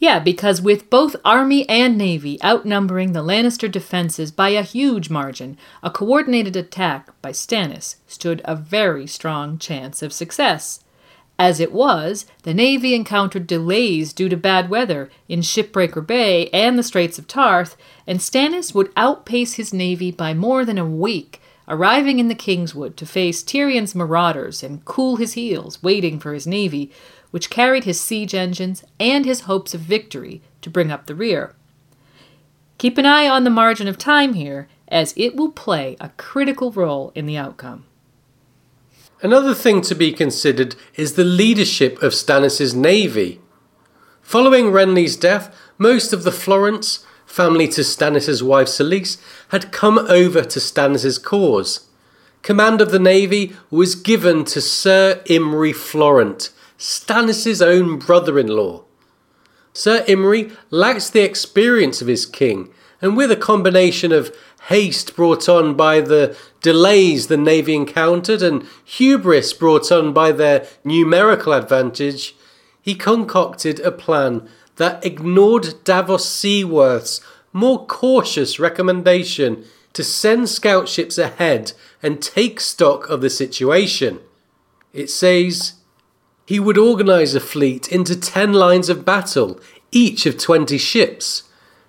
Yeah, 0.00 0.18
because 0.18 0.62
with 0.62 0.88
both 0.88 1.14
army 1.26 1.68
and 1.68 1.98
navy 1.98 2.42
outnumbering 2.42 3.12
the 3.12 3.22
Lannister 3.22 3.70
defenses 3.70 4.30
by 4.30 4.48
a 4.48 4.62
huge 4.62 5.10
margin, 5.10 5.58
a 5.82 5.90
coordinated 5.90 6.56
attack 6.56 7.10
by 7.20 7.32
Stannis 7.32 7.96
stood 8.06 8.40
a 8.46 8.56
very 8.56 9.06
strong 9.06 9.58
chance 9.58 10.00
of 10.02 10.14
success. 10.14 10.82
As 11.38 11.60
it 11.60 11.70
was, 11.70 12.24
the 12.44 12.54
navy 12.54 12.94
encountered 12.94 13.46
delays 13.46 14.14
due 14.14 14.30
to 14.30 14.38
bad 14.38 14.70
weather 14.70 15.10
in 15.28 15.40
Shipbreaker 15.40 16.06
Bay 16.06 16.48
and 16.48 16.78
the 16.78 16.82
Straits 16.82 17.18
of 17.18 17.26
Tarth, 17.26 17.76
and 18.06 18.20
Stannis 18.20 18.74
would 18.74 18.92
outpace 18.96 19.54
his 19.54 19.74
navy 19.74 20.10
by 20.10 20.32
more 20.32 20.64
than 20.64 20.78
a 20.78 20.86
week, 20.86 21.42
arriving 21.68 22.18
in 22.18 22.28
the 22.28 22.34
Kingswood 22.34 22.96
to 22.96 23.04
face 23.04 23.42
Tyrion's 23.42 23.94
marauders 23.94 24.62
and 24.62 24.84
cool 24.86 25.16
his 25.16 25.34
heels, 25.34 25.82
waiting 25.82 26.18
for 26.18 26.32
his 26.32 26.46
navy, 26.46 26.90
which 27.30 27.50
carried 27.50 27.84
his 27.84 28.00
siege 28.00 28.34
engines 28.34 28.84
and 28.98 29.24
his 29.24 29.42
hopes 29.42 29.74
of 29.74 29.80
victory 29.80 30.42
to 30.62 30.70
bring 30.70 30.90
up 30.90 31.06
the 31.06 31.14
rear. 31.14 31.54
Keep 32.78 32.98
an 32.98 33.06
eye 33.06 33.28
on 33.28 33.44
the 33.44 33.50
margin 33.50 33.88
of 33.88 33.98
time 33.98 34.34
here, 34.34 34.68
as 34.88 35.14
it 35.16 35.36
will 35.36 35.52
play 35.52 35.96
a 36.00 36.08
critical 36.16 36.72
role 36.72 37.12
in 37.14 37.26
the 37.26 37.36
outcome. 37.36 37.84
Another 39.22 39.54
thing 39.54 39.82
to 39.82 39.94
be 39.94 40.12
considered 40.12 40.76
is 40.94 41.12
the 41.12 41.24
leadership 41.24 42.02
of 42.02 42.12
Stannis' 42.12 42.74
navy. 42.74 43.40
Following 44.22 44.66
Renly's 44.66 45.16
death, 45.16 45.54
most 45.76 46.12
of 46.12 46.24
the 46.24 46.30
Florents, 46.30 47.04
family 47.26 47.68
to 47.68 47.82
Stannis' 47.82 48.42
wife 48.42 48.68
Selyse, 48.68 49.20
had 49.48 49.72
come 49.72 49.98
over 49.98 50.42
to 50.42 50.58
Stannis' 50.58 51.22
cause. 51.22 51.88
Command 52.42 52.80
of 52.80 52.90
the 52.90 52.98
navy 52.98 53.54
was 53.70 53.94
given 53.94 54.44
to 54.46 54.60
Sir 54.62 55.22
Imry 55.26 55.74
Florent, 55.74 56.50
Stannis' 56.80 57.60
own 57.60 57.98
brother 57.98 58.38
in 58.38 58.46
law. 58.48 58.84
Sir 59.74 60.02
Imry 60.08 60.56
lacks 60.70 61.10
the 61.10 61.20
experience 61.20 62.00
of 62.00 62.08
his 62.08 62.24
king, 62.24 62.70
and 63.02 63.18
with 63.18 63.30
a 63.30 63.36
combination 63.36 64.12
of 64.12 64.34
haste 64.68 65.14
brought 65.14 65.46
on 65.46 65.74
by 65.74 66.00
the 66.00 66.34
delays 66.62 67.26
the 67.26 67.36
navy 67.36 67.74
encountered 67.74 68.42
and 68.42 68.66
hubris 68.84 69.52
brought 69.52 69.92
on 69.92 70.14
by 70.14 70.32
their 70.32 70.66
numerical 70.82 71.52
advantage, 71.52 72.34
he 72.80 72.94
concocted 72.94 73.78
a 73.80 73.92
plan 73.92 74.48
that 74.76 75.04
ignored 75.04 75.84
Davos 75.84 76.24
Seaworth's 76.24 77.20
more 77.52 77.84
cautious 77.86 78.58
recommendation 78.58 79.64
to 79.92 80.02
send 80.02 80.48
scout 80.48 80.88
ships 80.88 81.18
ahead 81.18 81.74
and 82.02 82.22
take 82.22 82.58
stock 82.58 83.10
of 83.10 83.20
the 83.20 83.28
situation. 83.28 84.20
It 84.94 85.10
says, 85.10 85.74
he 86.50 86.58
would 86.58 86.76
organise 86.76 87.32
a 87.32 87.38
fleet 87.38 87.86
into 87.92 88.18
10 88.18 88.52
lines 88.52 88.88
of 88.88 89.04
battle, 89.04 89.60
each 89.92 90.26
of 90.26 90.36
20 90.36 90.76
ships. 90.78 91.44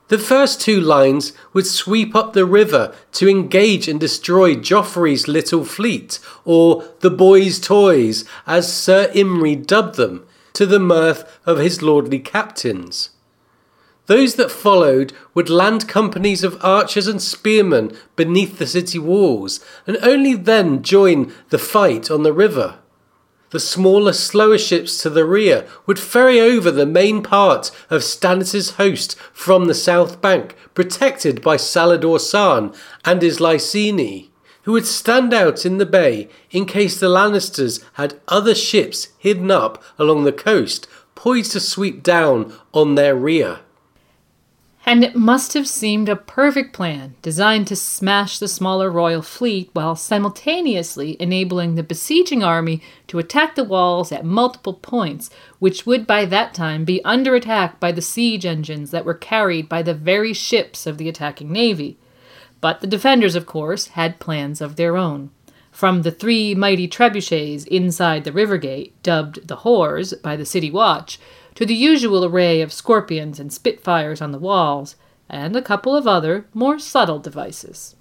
The 0.09 0.19
first 0.19 0.61
two 0.61 0.79
lines 0.79 1.33
would 1.51 1.65
sweep 1.65 2.13
up 2.13 2.33
the 2.33 2.45
river 2.45 2.93
to 3.13 3.27
engage 3.27 3.87
and 3.87 3.99
destroy 3.99 4.53
Joffrey's 4.53 5.27
little 5.27 5.65
fleet, 5.65 6.19
or 6.45 6.83
the 6.99 7.09
boys' 7.09 7.59
toys, 7.59 8.23
as 8.45 8.71
Sir 8.71 9.09
Imry 9.15 9.65
dubbed 9.65 9.95
them, 9.95 10.27
to 10.53 10.67
the 10.67 10.79
mirth 10.79 11.39
of 11.43 11.57
his 11.57 11.81
lordly 11.81 12.19
captains. 12.19 13.09
Those 14.05 14.35
that 14.35 14.51
followed 14.51 15.11
would 15.33 15.49
land 15.49 15.87
companies 15.87 16.43
of 16.43 16.63
archers 16.63 17.07
and 17.07 17.19
spearmen 17.19 17.97
beneath 18.15 18.59
the 18.59 18.67
city 18.67 18.99
walls, 18.99 19.59
and 19.87 19.97
only 20.03 20.35
then 20.35 20.83
join 20.83 21.33
the 21.49 21.57
fight 21.57 22.11
on 22.11 22.21
the 22.21 22.31
river. 22.31 22.77
The 23.51 23.59
smaller, 23.59 24.13
slower 24.13 24.57
ships 24.57 25.01
to 25.01 25.09
the 25.09 25.25
rear 25.25 25.67
would 25.85 25.99
ferry 25.99 26.39
over 26.39 26.71
the 26.71 26.85
main 26.85 27.21
part 27.21 27.69
of 27.89 28.01
Stannis' 28.01 28.75
host 28.75 29.17
from 29.33 29.65
the 29.65 29.73
south 29.73 30.21
bank, 30.21 30.55
protected 30.73 31.41
by 31.41 31.57
Salladhor 31.57 32.17
Saan 32.17 32.73
and 33.03 33.21
his 33.21 33.39
Lyseni, 33.39 34.29
who 34.63 34.71
would 34.71 34.85
stand 34.85 35.33
out 35.33 35.65
in 35.65 35.79
the 35.79 35.85
bay 35.85 36.29
in 36.51 36.65
case 36.65 36.97
the 36.97 37.07
Lannisters 37.07 37.83
had 37.93 38.21
other 38.29 38.55
ships 38.55 39.09
hidden 39.17 39.51
up 39.51 39.83
along 39.99 40.23
the 40.23 40.31
coast, 40.31 40.87
poised 41.13 41.51
to 41.51 41.59
sweep 41.59 42.03
down 42.03 42.53
on 42.73 42.95
their 42.95 43.15
rear. 43.15 43.59
And 44.83 45.03
it 45.03 45.15
must 45.15 45.53
have 45.53 45.67
seemed 45.67 46.09
a 46.09 46.15
perfect 46.15 46.73
plan, 46.73 47.13
designed 47.21 47.67
to 47.67 47.75
smash 47.75 48.39
the 48.39 48.47
smaller 48.47 48.89
royal 48.89 49.21
fleet 49.21 49.69
while 49.73 49.95
simultaneously 49.95 51.15
enabling 51.19 51.75
the 51.75 51.83
besieging 51.83 52.43
army 52.43 52.81
to 53.07 53.19
attack 53.19 53.55
the 53.55 53.63
walls 53.63 54.11
at 54.11 54.25
multiple 54.25 54.73
points, 54.73 55.29
which 55.59 55.85
would 55.85 56.07
by 56.07 56.25
that 56.25 56.55
time 56.55 56.83
be 56.83 57.03
under 57.05 57.35
attack 57.35 57.79
by 57.79 57.91
the 57.91 58.01
siege 58.01 58.45
engines 58.45 58.89
that 58.91 59.05
were 59.05 59.13
carried 59.13 59.69
by 59.69 59.83
the 59.83 59.93
very 59.93 60.33
ships 60.33 60.87
of 60.87 60.97
the 60.97 61.07
attacking 61.07 61.51
navy. 61.51 61.97
But 62.59 62.81
the 62.81 62.87
defenders, 62.87 63.35
of 63.35 63.45
course, 63.45 63.89
had 63.89 64.19
plans 64.19 64.61
of 64.61 64.75
their 64.77 64.97
own. 64.97 65.29
From 65.71 66.01
the 66.01 66.11
three 66.11 66.53
mighty 66.53 66.87
trebuchets 66.87 67.65
inside 67.67 68.23
the 68.23 68.31
river 68.31 68.57
gate, 68.57 69.01
dubbed 69.03 69.47
the 69.47 69.57
Whores 69.57 70.19
by 70.21 70.35
the 70.35 70.45
city 70.45 70.69
watch, 70.69 71.17
to 71.55 71.65
the 71.65 71.75
usual 71.75 72.23
array 72.25 72.61
of 72.61 72.73
scorpions 72.73 73.39
and 73.39 73.51
spitfires 73.51 74.21
on 74.21 74.31
the 74.31 74.39
walls, 74.39 74.95
and 75.29 75.55
a 75.55 75.61
couple 75.61 75.95
of 75.95 76.07
other, 76.07 76.45
more 76.53 76.79
subtle 76.79 77.19
devices. 77.19 77.95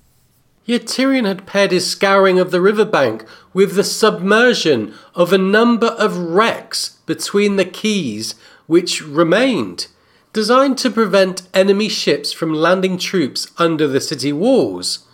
Yet 0.65 0.87
Tyrion 0.87 1.27
had 1.27 1.47
paired 1.47 1.73
his 1.73 1.91
scouring 1.91 2.39
of 2.39 2.51
the 2.51 2.61
riverbank 2.61 3.25
with 3.53 3.75
the 3.75 3.85
submersion 3.85 4.95
of 5.15 5.33
a 5.33 5.39
number 5.39 5.89
of 5.89 6.17
wrecks 6.17 6.99
between 7.07 7.57
the 7.57 7.65
quays 7.65 8.35
which 8.67 9.03
remained, 9.03 9.89
designed 10.33 10.79
to 10.79 10.91
prevent 10.91 11.49
enemy 11.53 11.89
ships 11.89 12.33
from 12.33 12.55
landing 12.55 12.99
troops 12.99 13.51
under 13.59 13.89
the 13.89 14.01
city 14.01 14.33
walls. 14.33 15.07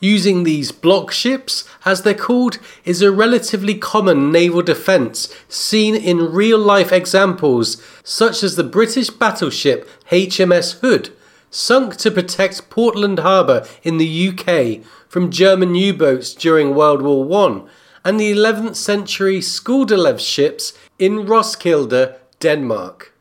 Using 0.00 0.42
these 0.42 0.72
block 0.72 1.10
ships, 1.10 1.66
as 1.86 2.02
they're 2.02 2.12
called, 2.12 2.58
is 2.84 3.00
a 3.00 3.10
relatively 3.10 3.74
common 3.74 4.30
naval 4.30 4.60
defence 4.60 5.34
seen 5.48 5.94
in 5.94 6.32
real 6.32 6.58
life 6.58 6.92
examples, 6.92 7.82
such 8.04 8.42
as 8.42 8.56
the 8.56 8.64
British 8.64 9.08
battleship 9.08 9.88
HMS 10.10 10.80
Hood, 10.80 11.10
sunk 11.50 11.96
to 11.96 12.10
protect 12.10 12.68
Portland 12.68 13.20
Harbour 13.20 13.66
in 13.82 13.96
the 13.96 14.28
UK 14.28 14.84
from 15.08 15.30
German 15.30 15.74
U 15.74 15.94
boats 15.94 16.34
during 16.34 16.74
World 16.74 17.00
War 17.00 17.48
I, 17.48 17.62
and 18.04 18.20
the 18.20 18.32
11th 18.32 18.76
century 18.76 19.38
Skuldelev 19.38 20.20
ships 20.20 20.74
in 20.98 21.24
Roskilde, 21.24 22.16
Denmark. 22.38 23.14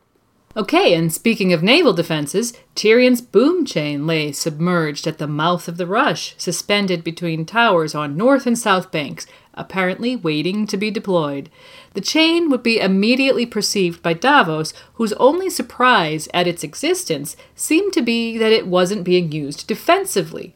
Okay, 0.58 0.94
and 0.94 1.12
speaking 1.12 1.52
of 1.52 1.62
naval 1.62 1.92
defenses, 1.92 2.54
Tyrion's 2.76 3.20
boom 3.20 3.66
chain 3.66 4.08
lay 4.08 4.32
submerged 4.32 5.06
at 5.06 5.18
the 5.18 5.28
mouth 5.28 5.68
of 5.68 5.76
the 5.76 5.86
rush, 5.86 6.34
suspended 6.38 7.04
between 7.04 7.46
towers 7.46 7.94
on 7.94 8.16
north 8.16 8.48
and 8.48 8.58
south 8.58 8.90
banks, 8.90 9.28
apparently 9.54 10.16
waiting 10.16 10.66
to 10.68 10.78
be 10.78 10.90
deployed. 10.90 11.50
The 11.94 12.00
chain 12.00 12.50
would 12.50 12.64
be 12.64 12.80
immediately 12.80 13.46
perceived 13.46 14.02
by 14.02 14.14
Davos, 14.14 14.74
whose 14.94 15.12
only 15.14 15.50
surprise 15.50 16.30
at 16.34 16.48
its 16.48 16.64
existence 16.64 17.36
seemed 17.54 17.92
to 17.92 18.02
be 18.02 18.38
that 18.38 18.54
it 18.54 18.66
wasn't 18.66 19.04
being 19.04 19.34
used 19.34 19.68
defensively. 19.68 20.56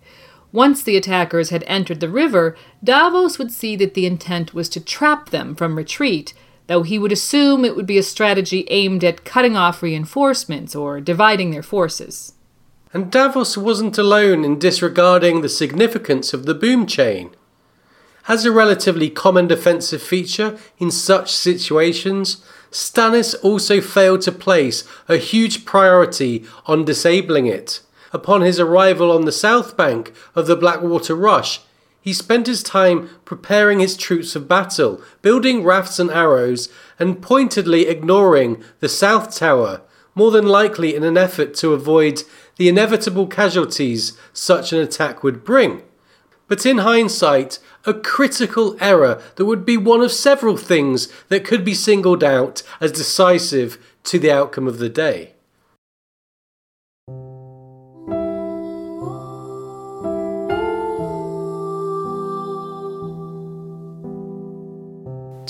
Once 0.54 0.82
the 0.82 0.96
attackers 0.96 1.50
had 1.50 1.66
entered 1.68 2.00
the 2.00 2.10
river, 2.10 2.56
Davos 2.82 3.38
would 3.38 3.52
see 3.52 3.76
that 3.76 3.96
the 3.96 4.06
intent 4.06 4.54
was 4.54 4.70
to 4.70 4.80
trap 4.80 5.30
them 5.30 5.56
from 5.56 5.76
retreat 5.76 6.34
though 6.70 6.84
he 6.84 7.00
would 7.00 7.12
assume 7.12 7.66
it 7.66 7.76
would 7.76 7.88
be 7.88 7.98
a 7.98 8.04
strategy 8.04 8.64
aimed 8.70 9.04
at 9.04 9.26
cutting 9.26 9.58
off 9.58 9.82
reinforcements 9.82 10.76
or 10.76 11.02
dividing 11.02 11.50
their 11.50 11.64
forces. 11.64 12.34
And 12.94 13.12
Davos 13.12 13.58
wasn't 13.58 13.98
alone 13.98 14.46
in 14.46 14.60
disregarding 14.60 15.42
the 15.42 15.50
significance 15.50 16.32
of 16.32 16.46
the 16.46 16.54
boom 16.54 16.86
chain. 16.86 17.32
As 18.28 18.46
a 18.46 18.52
relatively 18.52 19.10
common 19.10 19.48
defensive 19.48 20.04
feature 20.04 20.60
in 20.78 20.92
such 20.92 21.34
situations, 21.34 22.46
Stannis 22.70 23.34
also 23.42 23.82
failed 23.82 24.22
to 24.22 24.32
place 24.32 24.84
a 25.08 25.18
huge 25.18 25.66
priority 25.66 26.46
on 26.68 26.86
disabling 26.86 27.48
it. 27.48 27.82
Upon 28.14 28.42
his 28.42 28.60
arrival 28.60 29.12
on 29.12 29.26
the 29.26 29.32
south 29.32 29.76
bank 29.76 30.14
of 30.36 30.46
the 30.46 30.56
Blackwater 30.56 31.16
Rush, 31.16 31.62
he 32.02 32.14
spent 32.14 32.48
his 32.48 32.64
time 32.64 33.10
preparing 33.26 33.80
his 33.80 33.98
troops 33.98 34.34
for 34.34 34.40
battle, 34.40 35.02
building 35.22 35.64
rafts 35.64 36.00
and 36.00 36.10
arrows, 36.10 36.70
and 36.98 37.22
pointedly 37.22 37.88
ignoring 37.88 38.64
the 38.80 38.90
South 38.90 39.36
Tower, 39.36 39.82
more 40.16 40.32
than 40.32 40.48
likely 40.48 40.96
in 40.96 41.04
an 41.04 41.18
effort 41.18 41.54
to 41.56 41.74
avoid 41.74 42.24
the 42.58 42.70
inevitable 42.70 43.28
casualties 43.28 44.18
such 44.34 44.74
an 44.74 44.80
attack 44.80 45.24
would 45.24 45.44
bring. 45.44 45.82
but 46.50 46.66
in 46.66 46.80
hindsight, 46.80 47.60
a 47.86 47.94
critical 47.94 48.76
error 48.82 49.22
that 49.36 49.46
would 49.46 49.66
be 49.66 49.78
one 49.78 50.02
of 50.02 50.12
several 50.12 50.58
things 50.58 51.08
that 51.30 51.46
could 51.46 51.64
be 51.64 51.76
singled 51.76 52.24
out 52.24 52.64
as 52.82 52.92
decisive 52.92 53.78
to 54.04 54.18
the 54.18 54.32
outcome 54.32 54.68
of 54.68 54.80
the 54.80 54.90
day. 54.90 55.34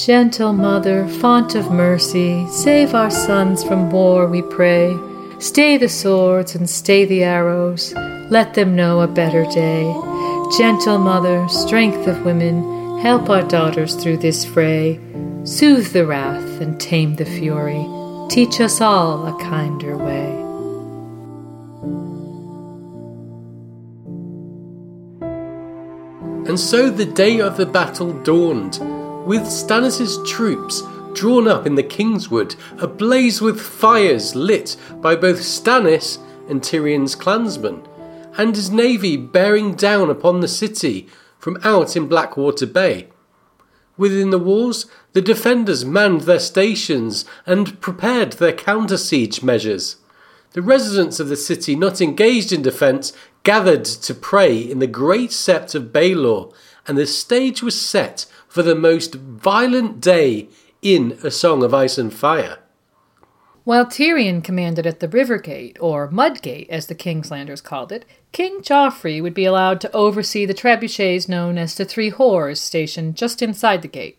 Gentle 0.06 0.54
Mother, 0.54 1.06
font 1.20 1.56
of 1.56 1.72
mercy, 1.72 2.48
save 2.48 2.96
our 2.96 3.12
sons 3.12 3.66
from 3.66 3.92
war, 3.92 4.28
we 4.28 4.42
pray. 4.42 4.98
Stay 5.40 5.76
the 5.76 5.90
swords 5.90 6.56
and 6.56 6.70
stay 6.70 7.04
the 7.04 7.22
arrows, 7.22 7.94
let 8.30 8.54
them 8.54 8.78
know 8.78 9.02
a 9.02 9.08
better 9.08 9.44
day. 9.48 9.84
Gentle 10.58 11.00
Mother, 11.00 11.46
strength 11.50 12.08
of 12.08 12.24
women, 12.24 12.98
help 13.00 13.30
our 13.30 13.44
daughters 13.44 13.94
through 13.96 14.16
this 14.18 14.46
fray. 14.46 14.98
Soothe 15.44 15.92
the 15.92 16.06
wrath 16.06 16.62
and 16.62 16.80
tame 16.80 17.16
the 17.16 17.26
fury, 17.26 17.86
teach 18.30 18.62
us 18.62 18.80
all 18.80 19.28
a 19.28 19.38
kinder 19.44 19.98
way. 19.98 20.30
And 26.48 26.58
so 26.58 26.90
the 26.90 27.06
day 27.06 27.42
of 27.42 27.58
the 27.58 27.66
battle 27.66 28.14
dawned, 28.24 28.80
with 29.30 29.44
Stannis' 29.44 30.26
troops 30.26 30.82
drawn 31.14 31.48
up 31.48 31.68
in 31.68 31.76
the 31.76 31.84
Kingswood, 31.84 32.56
ablaze 32.80 33.42
with 33.42 33.62
fires 33.62 34.34
lit 34.36 34.76
by 35.02 35.16
both 35.16 35.42
Stannis 35.42 36.18
and 36.50 36.64
Tyrion's 36.64 37.14
clansmen, 37.14 37.88
and 38.40 38.56
his 38.56 38.72
navy 38.72 39.18
bearing 39.18 39.76
down 39.76 40.10
upon 40.10 40.40
the 40.40 40.48
city 40.48 41.08
from 41.38 41.60
out 41.64 41.96
in 41.96 42.08
Blackwater 42.08 42.66
Bay. 42.66 43.10
Within 43.98 44.32
the 44.32 44.40
walls, 44.40 44.88
the 45.14 45.22
defenders 45.22 45.86
manned 45.86 46.22
their 46.22 46.40
stations 46.40 47.24
and 47.46 47.80
prepared 47.80 48.34
their 48.34 48.52
counter 48.52 48.98
siege 48.98 49.44
measures. 49.44 49.98
The 50.54 50.64
residents 50.64 51.20
of 51.20 51.28
the 51.30 51.38
city 51.38 51.76
not 51.76 52.02
engaged 52.02 52.52
in 52.52 52.64
defence 52.64 53.14
gathered 53.44 53.86
to 53.86 54.16
pray 54.16 54.58
in 54.58 54.80
the 54.80 54.88
great 54.88 55.30
sept 55.30 55.76
of 55.76 55.94
Baelor, 55.94 56.52
and 56.88 56.98
the 56.98 57.06
stage 57.06 57.62
was 57.62 57.80
set 57.80 58.26
for 58.50 58.64
the 58.64 58.76
most 58.76 59.16
violent 59.16 60.02
day 60.02 60.50
in 60.82 61.18
A 61.24 61.32
Song 61.32 61.64
of 61.64 61.74
Ice 61.74 61.98
and 61.98 62.14
Fire. 62.14 62.58
While 63.64 63.86
Tyrion 63.86 64.44
commanded 64.44 64.88
at 64.88 65.00
the 65.00 65.08
River 65.08 65.38
Gate, 65.38 65.78
or 65.80 66.10
Mud 66.10 66.42
Gate 66.42 66.68
as 66.72 66.88
the 66.88 66.96
Kingslanders 66.96 67.64
called 67.64 67.92
it, 67.92 68.04
King 68.32 68.62
Joffrey 68.62 69.22
would 69.22 69.36
be 69.36 69.46
allowed 69.46 69.80
to 69.82 69.92
oversee 69.96 70.46
the 70.46 70.56
trebuchets 70.56 71.30
known 71.30 71.60
as 71.60 71.76
the 71.76 71.86
Three 71.86 72.10
Whores 72.10 72.58
stationed 72.58 73.16
just 73.16 73.44
inside 73.44 73.84
the 73.84 73.88
gate. 73.88 74.18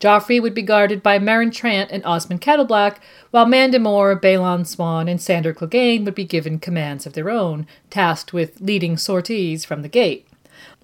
Joffrey 0.00 0.40
would 0.40 0.54
be 0.54 0.62
guarded 0.62 1.02
by 1.02 1.18
Meryn 1.18 1.50
Trant 1.50 1.88
and 1.90 2.04
Osmond 2.04 2.40
Kettleblack, 2.40 2.96
while 3.30 3.46
Mandon 3.46 3.82
Moore, 3.82 4.18
Balon 4.18 4.66
Swan, 4.66 5.08
and 5.08 5.20
Sandor 5.20 5.54
Clegane 5.54 6.04
would 6.04 6.14
be 6.14 6.24
given 6.24 6.58
commands 6.58 7.06
of 7.06 7.14
their 7.14 7.30
own, 7.30 7.66
tasked 7.90 8.32
with 8.32 8.60
leading 8.60 8.96
sorties 8.96 9.64
from 9.64 9.82
the 9.82 9.88
gate. 9.88 10.26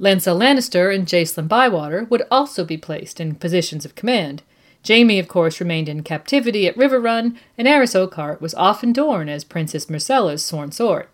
Lancel 0.02 0.36
Lannister 0.36 0.92
and 0.92 1.06
Jacelyn 1.06 1.46
Bywater 1.46 2.08
would 2.10 2.24
also 2.28 2.64
be 2.64 2.76
placed 2.76 3.20
in 3.20 3.36
positions 3.36 3.84
of 3.84 3.94
command. 3.94 4.42
Jaime, 4.86 5.20
of 5.20 5.28
course, 5.28 5.60
remained 5.60 5.88
in 5.88 6.02
captivity 6.02 6.66
at 6.66 6.76
Riverrun, 6.76 7.36
and 7.56 7.68
Arys 7.68 7.94
Oakheart 7.94 8.40
was 8.40 8.52
often 8.56 8.92
Dorne 8.92 9.28
as 9.28 9.44
Princess 9.44 9.86
Myrcella's 9.86 10.44
sworn 10.44 10.72
sword. 10.72 11.06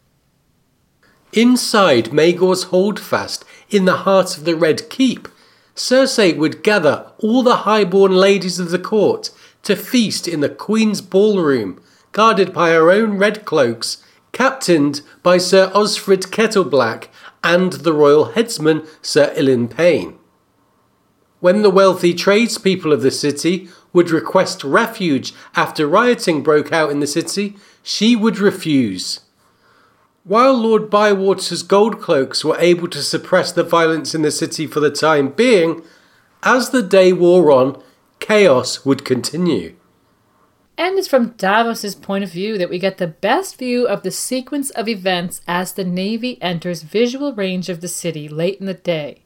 Inside 1.35 2.07
Maegor's 2.07 2.65
holdfast, 2.65 3.45
in 3.69 3.85
the 3.85 3.99
heart 3.99 4.39
of 4.39 4.47
the 4.47 4.57
Red 4.57 4.89
Keep, 4.89 5.29
Cersei 5.77 6.35
would 6.35 6.65
gather 6.65 7.13
all 7.19 7.43
the 7.43 7.57
highborn 7.57 8.13
ladies 8.13 8.59
of 8.59 8.71
the 8.71 8.79
court 8.79 9.31
to 9.65 9.77
feast 9.77 10.27
in 10.27 10.41
the 10.41 10.49
Queen's 10.49 11.03
ballroom, 11.03 11.79
guarded 12.13 12.55
by 12.55 12.71
her 12.71 12.91
own 12.91 13.19
red 13.19 13.45
cloaks, 13.45 14.03
captained 14.33 15.03
by 15.23 15.37
Sir 15.37 15.71
Osfryd 15.75 16.31
Kettleblack 16.31 17.09
and 17.43 17.73
the 17.73 17.93
royal 17.93 18.27
headsman 18.33 18.87
Sir 19.03 19.33
Ilyn 19.37 19.69
Payne. 19.69 20.19
When 21.41 21.63
the 21.63 21.71
wealthy 21.71 22.15
tradespeople 22.15 22.93
of 22.93 23.03
the 23.03 23.11
city 23.11 23.69
would 23.93 24.11
request 24.11 24.65
refuge 24.65 25.33
after 25.55 25.87
rioting 25.87 26.43
broke 26.43 26.73
out 26.73 26.91
in 26.91 27.01
the 27.01 27.07
city, 27.07 27.57
she 27.83 28.17
would 28.17 28.39
refuse. 28.39 29.21
While 30.25 30.55
Lord 30.55 30.91
Bywater's 30.91 31.63
gold 31.63 32.01
cloaks 32.01 32.45
were 32.45 32.59
able 32.59 32.89
to 32.89 33.03
suppress 33.03 33.51
the 33.53 33.63
violence 33.63 34.15
in 34.15 34.23
the 34.23 34.31
city 34.31 34.67
for 34.67 34.81
the 34.81 34.91
time 34.91 35.29
being, 35.29 35.83
as 36.43 36.71
the 36.71 36.83
day 36.83 37.13
wore 37.13 37.51
on, 37.51 37.83
chaos 38.21 38.85
would 38.85 39.05
continue. 39.05 39.75
And 40.79 40.97
it's 40.97 41.09
from 41.09 41.31
Davos's 41.31 41.97
point 41.97 42.23
of 42.23 42.31
view 42.31 42.57
that 42.57 42.71
we 42.71 42.79
get 42.79 42.99
the 42.99 43.09
best 43.09 43.59
view 43.59 43.89
of 43.89 44.05
the 44.05 44.13
sequence 44.13 44.71
of 44.71 44.87
events 44.87 45.41
as 45.49 45.73
the 45.73 45.83
Navy 45.83 46.41
enters 46.41 46.85
visual 46.85 47.35
range 47.35 47.69
of 47.69 47.81
the 47.81 47.89
city 47.89 48.29
late 48.29 48.61
in 48.61 48.67
the 48.67 48.75
day. 48.75 49.23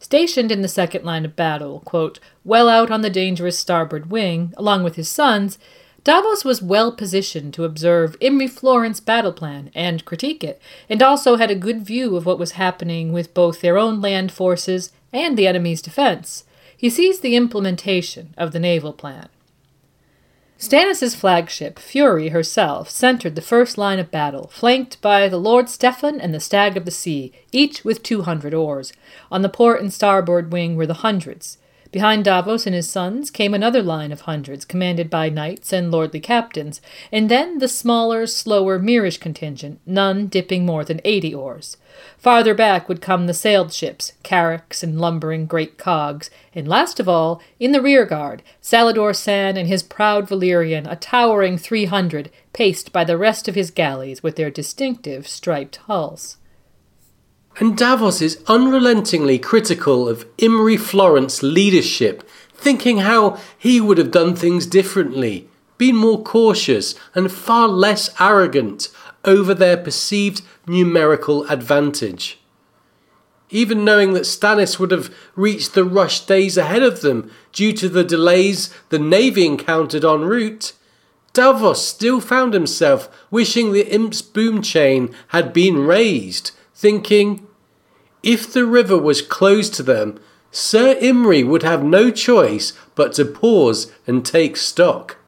Stationed 0.00 0.50
in 0.50 0.62
the 0.62 0.68
second 0.68 1.04
line 1.04 1.24
of 1.24 1.36
battle, 1.36 1.78
quote, 1.84 2.18
well 2.44 2.68
out 2.68 2.90
on 2.90 3.02
the 3.02 3.08
dangerous 3.08 3.56
starboard 3.56 4.10
wing, 4.10 4.52
along 4.56 4.82
with 4.82 4.96
his 4.96 5.08
sons, 5.08 5.60
Davos 6.02 6.44
was 6.44 6.60
well 6.60 6.90
positioned 6.90 7.54
to 7.54 7.64
observe 7.64 8.18
Imry 8.18 8.50
Florent's 8.50 8.98
battle 8.98 9.32
plan 9.32 9.70
and 9.76 10.04
critique 10.04 10.42
it, 10.42 10.60
and 10.88 11.00
also 11.04 11.36
had 11.36 11.52
a 11.52 11.54
good 11.54 11.82
view 11.82 12.16
of 12.16 12.26
what 12.26 12.38
was 12.38 12.52
happening 12.52 13.12
with 13.12 13.32
both 13.32 13.60
their 13.60 13.78
own 13.78 14.00
land 14.00 14.32
forces 14.32 14.90
and 15.12 15.36
the 15.36 15.46
enemy's 15.46 15.82
defense. 15.82 16.42
He 16.76 16.90
sees 16.90 17.20
the 17.20 17.36
implementation 17.36 18.34
of 18.36 18.50
the 18.50 18.58
naval 18.58 18.92
plan. 18.92 19.28
Stannis's 20.60 21.14
flagship, 21.14 21.78
Fury 21.78 22.28
herself, 22.28 22.90
centered 22.90 23.34
the 23.34 23.40
first 23.40 23.78
line 23.78 23.98
of 23.98 24.10
battle, 24.10 24.48
flanked 24.52 25.00
by 25.00 25.26
the 25.26 25.38
Lord 25.38 25.70
Steffon 25.70 26.20
and 26.20 26.34
the 26.34 26.38
Stag 26.38 26.76
of 26.76 26.84
the 26.84 26.90
Sea, 26.90 27.32
each 27.50 27.82
with 27.82 28.02
two 28.02 28.22
hundred 28.22 28.52
oars. 28.52 28.92
On 29.32 29.40
the 29.40 29.48
port 29.48 29.80
and 29.80 29.90
starboard 29.90 30.52
wing 30.52 30.76
were 30.76 30.86
the 30.86 31.00
hundreds. 31.00 31.56
Behind 31.92 32.24
Davos 32.24 32.66
and 32.66 32.74
his 32.74 32.88
sons 32.88 33.32
came 33.32 33.52
another 33.52 33.82
line 33.82 34.12
of 34.12 34.20
hundreds, 34.20 34.64
commanded 34.64 35.10
by 35.10 35.28
knights 35.28 35.72
and 35.72 35.90
lordly 35.90 36.20
captains, 36.20 36.80
and 37.10 37.28
then 37.28 37.58
the 37.58 37.66
smaller, 37.66 38.28
slower 38.28 38.78
Myrish 38.78 39.18
contingent, 39.18 39.80
none 39.84 40.28
dipping 40.28 40.64
more 40.64 40.84
than 40.84 41.00
eighty 41.04 41.34
oars. 41.34 41.76
Farther 42.16 42.54
back 42.54 42.88
would 42.88 43.00
come 43.00 43.26
the 43.26 43.34
sailed 43.34 43.72
ships, 43.72 44.12
carracks 44.22 44.84
and 44.84 45.00
lumbering 45.00 45.46
great 45.46 45.78
cogs, 45.78 46.30
and 46.54 46.68
last 46.68 47.00
of 47.00 47.08
all, 47.08 47.42
in 47.58 47.72
the 47.72 47.82
rearguard, 47.82 48.44
Salladhor 48.62 49.10
Saan 49.10 49.58
and 49.58 49.66
his 49.66 49.82
proud 49.82 50.28
Valyrian, 50.28 50.88
a 50.88 50.94
towering 50.94 51.58
three 51.58 51.86
hundred, 51.86 52.30
paced 52.52 52.92
by 52.92 53.02
the 53.02 53.18
rest 53.18 53.48
of 53.48 53.56
his 53.56 53.72
galleys 53.72 54.22
with 54.22 54.36
their 54.36 54.50
distinctive 54.50 55.26
striped 55.26 55.76
hulls. 55.76 56.36
And 57.58 57.76
Davos 57.76 58.22
is 58.22 58.42
unrelentingly 58.46 59.38
critical 59.38 60.08
of 60.08 60.24
Imry 60.36 60.78
Florent's 60.78 61.42
leadership, 61.42 62.26
thinking 62.54 62.98
how 62.98 63.38
he 63.58 63.80
would 63.80 63.98
have 63.98 64.10
done 64.10 64.34
things 64.36 64.66
differently, 64.66 65.48
been 65.76 65.96
more 65.96 66.22
cautious 66.22 66.94
and 67.14 67.32
far 67.32 67.68
less 67.68 68.14
arrogant 68.20 68.88
over 69.24 69.54
their 69.54 69.76
perceived 69.76 70.42
numerical 70.66 71.44
advantage. 71.50 72.38
Even 73.50 73.84
knowing 73.84 74.12
that 74.12 74.22
Stannis 74.22 74.78
would 74.78 74.92
have 74.92 75.12
reached 75.34 75.74
the 75.74 75.84
rush 75.84 76.20
days 76.20 76.56
ahead 76.56 76.82
of 76.82 77.00
them 77.00 77.30
due 77.52 77.72
to 77.72 77.88
the 77.88 78.04
delays 78.04 78.72
the 78.90 78.98
Navy 78.98 79.44
encountered 79.44 80.04
en 80.04 80.22
route, 80.22 80.72
Davos 81.32 81.84
still 81.84 82.20
found 82.20 82.54
himself 82.54 83.08
wishing 83.30 83.72
the 83.72 83.92
Imp's 83.92 84.22
boom 84.22 84.62
chain 84.62 85.14
had 85.28 85.52
been 85.52 85.86
raised, 85.86 86.52
thinking, 86.80 87.46
if 88.22 88.50
the 88.50 88.64
river 88.64 88.96
was 88.96 89.20
closed 89.20 89.74
to 89.74 89.82
them, 89.82 90.18
Sir 90.50 90.94
Imry 90.94 91.46
would 91.46 91.62
have 91.62 91.84
no 91.84 92.10
choice 92.10 92.72
but 92.94 93.12
to 93.14 93.24
pause 93.26 93.92
and 94.06 94.24
take 94.24 94.56
stock. 94.56 95.18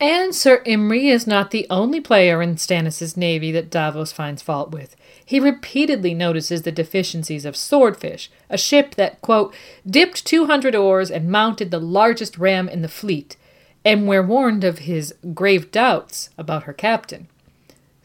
And 0.00 0.34
Sir 0.34 0.62
Imry 0.66 1.04
is 1.10 1.26
not 1.28 1.52
the 1.52 1.66
only 1.70 2.00
player 2.00 2.42
in 2.42 2.56
Stannis' 2.56 3.16
navy 3.16 3.52
that 3.52 3.70
Davos 3.70 4.12
finds 4.12 4.42
fault 4.42 4.72
with. 4.72 4.96
He 5.24 5.38
repeatedly 5.38 6.12
notices 6.12 6.62
the 6.62 6.72
deficiencies 6.72 7.44
of 7.44 7.56
Swordfish, 7.56 8.28
a 8.50 8.58
ship 8.58 8.96
that, 8.96 9.22
quote, 9.22 9.54
dipped 9.88 10.26
200 10.26 10.74
oars 10.74 11.10
and 11.10 11.30
mounted 11.30 11.70
the 11.70 11.80
largest 11.80 12.36
ram 12.36 12.68
in 12.68 12.82
the 12.82 12.88
fleet, 12.88 13.36
and 13.84 14.08
we're 14.08 14.26
warned 14.26 14.64
of 14.64 14.80
his 14.80 15.14
grave 15.32 15.70
doubts 15.70 16.30
about 16.36 16.64
her 16.64 16.74
captain. 16.74 17.28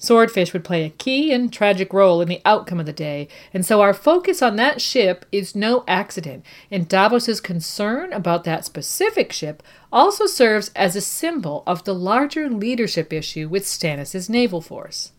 Swordfish 0.02 0.52
would 0.52 0.64
play 0.64 0.84
a 0.84 0.90
key 0.90 1.32
and 1.32 1.54
tragic 1.54 1.94
role 1.94 2.22
in 2.22 2.28
the 2.28 2.42
outcome 2.44 2.80
of 2.80 2.88
the 2.88 2.92
day, 2.92 3.28
and 3.54 3.64
so 3.64 3.82
our 3.82 3.94
focus 3.94 4.42
on 4.42 4.56
that 4.56 4.82
ship 4.82 5.28
is 5.32 5.56
no 5.56 5.84
accident, 5.88 6.44
and 6.72 6.90
Davos's 6.90 7.40
concern 7.40 8.12
about 8.12 8.44
that 8.44 8.66
specific 8.66 9.32
ship 9.32 9.62
also 9.94 10.26
serves 10.26 10.72
as 10.76 10.96
a 10.96 11.02
symbol 11.02 11.62
of 11.68 11.84
the 11.84 11.94
larger 11.94 12.50
leadership 12.50 13.14
issue 13.14 13.48
with 13.48 13.64
Stannis' 13.64 14.28
naval 14.28 14.60
force. 14.60 15.12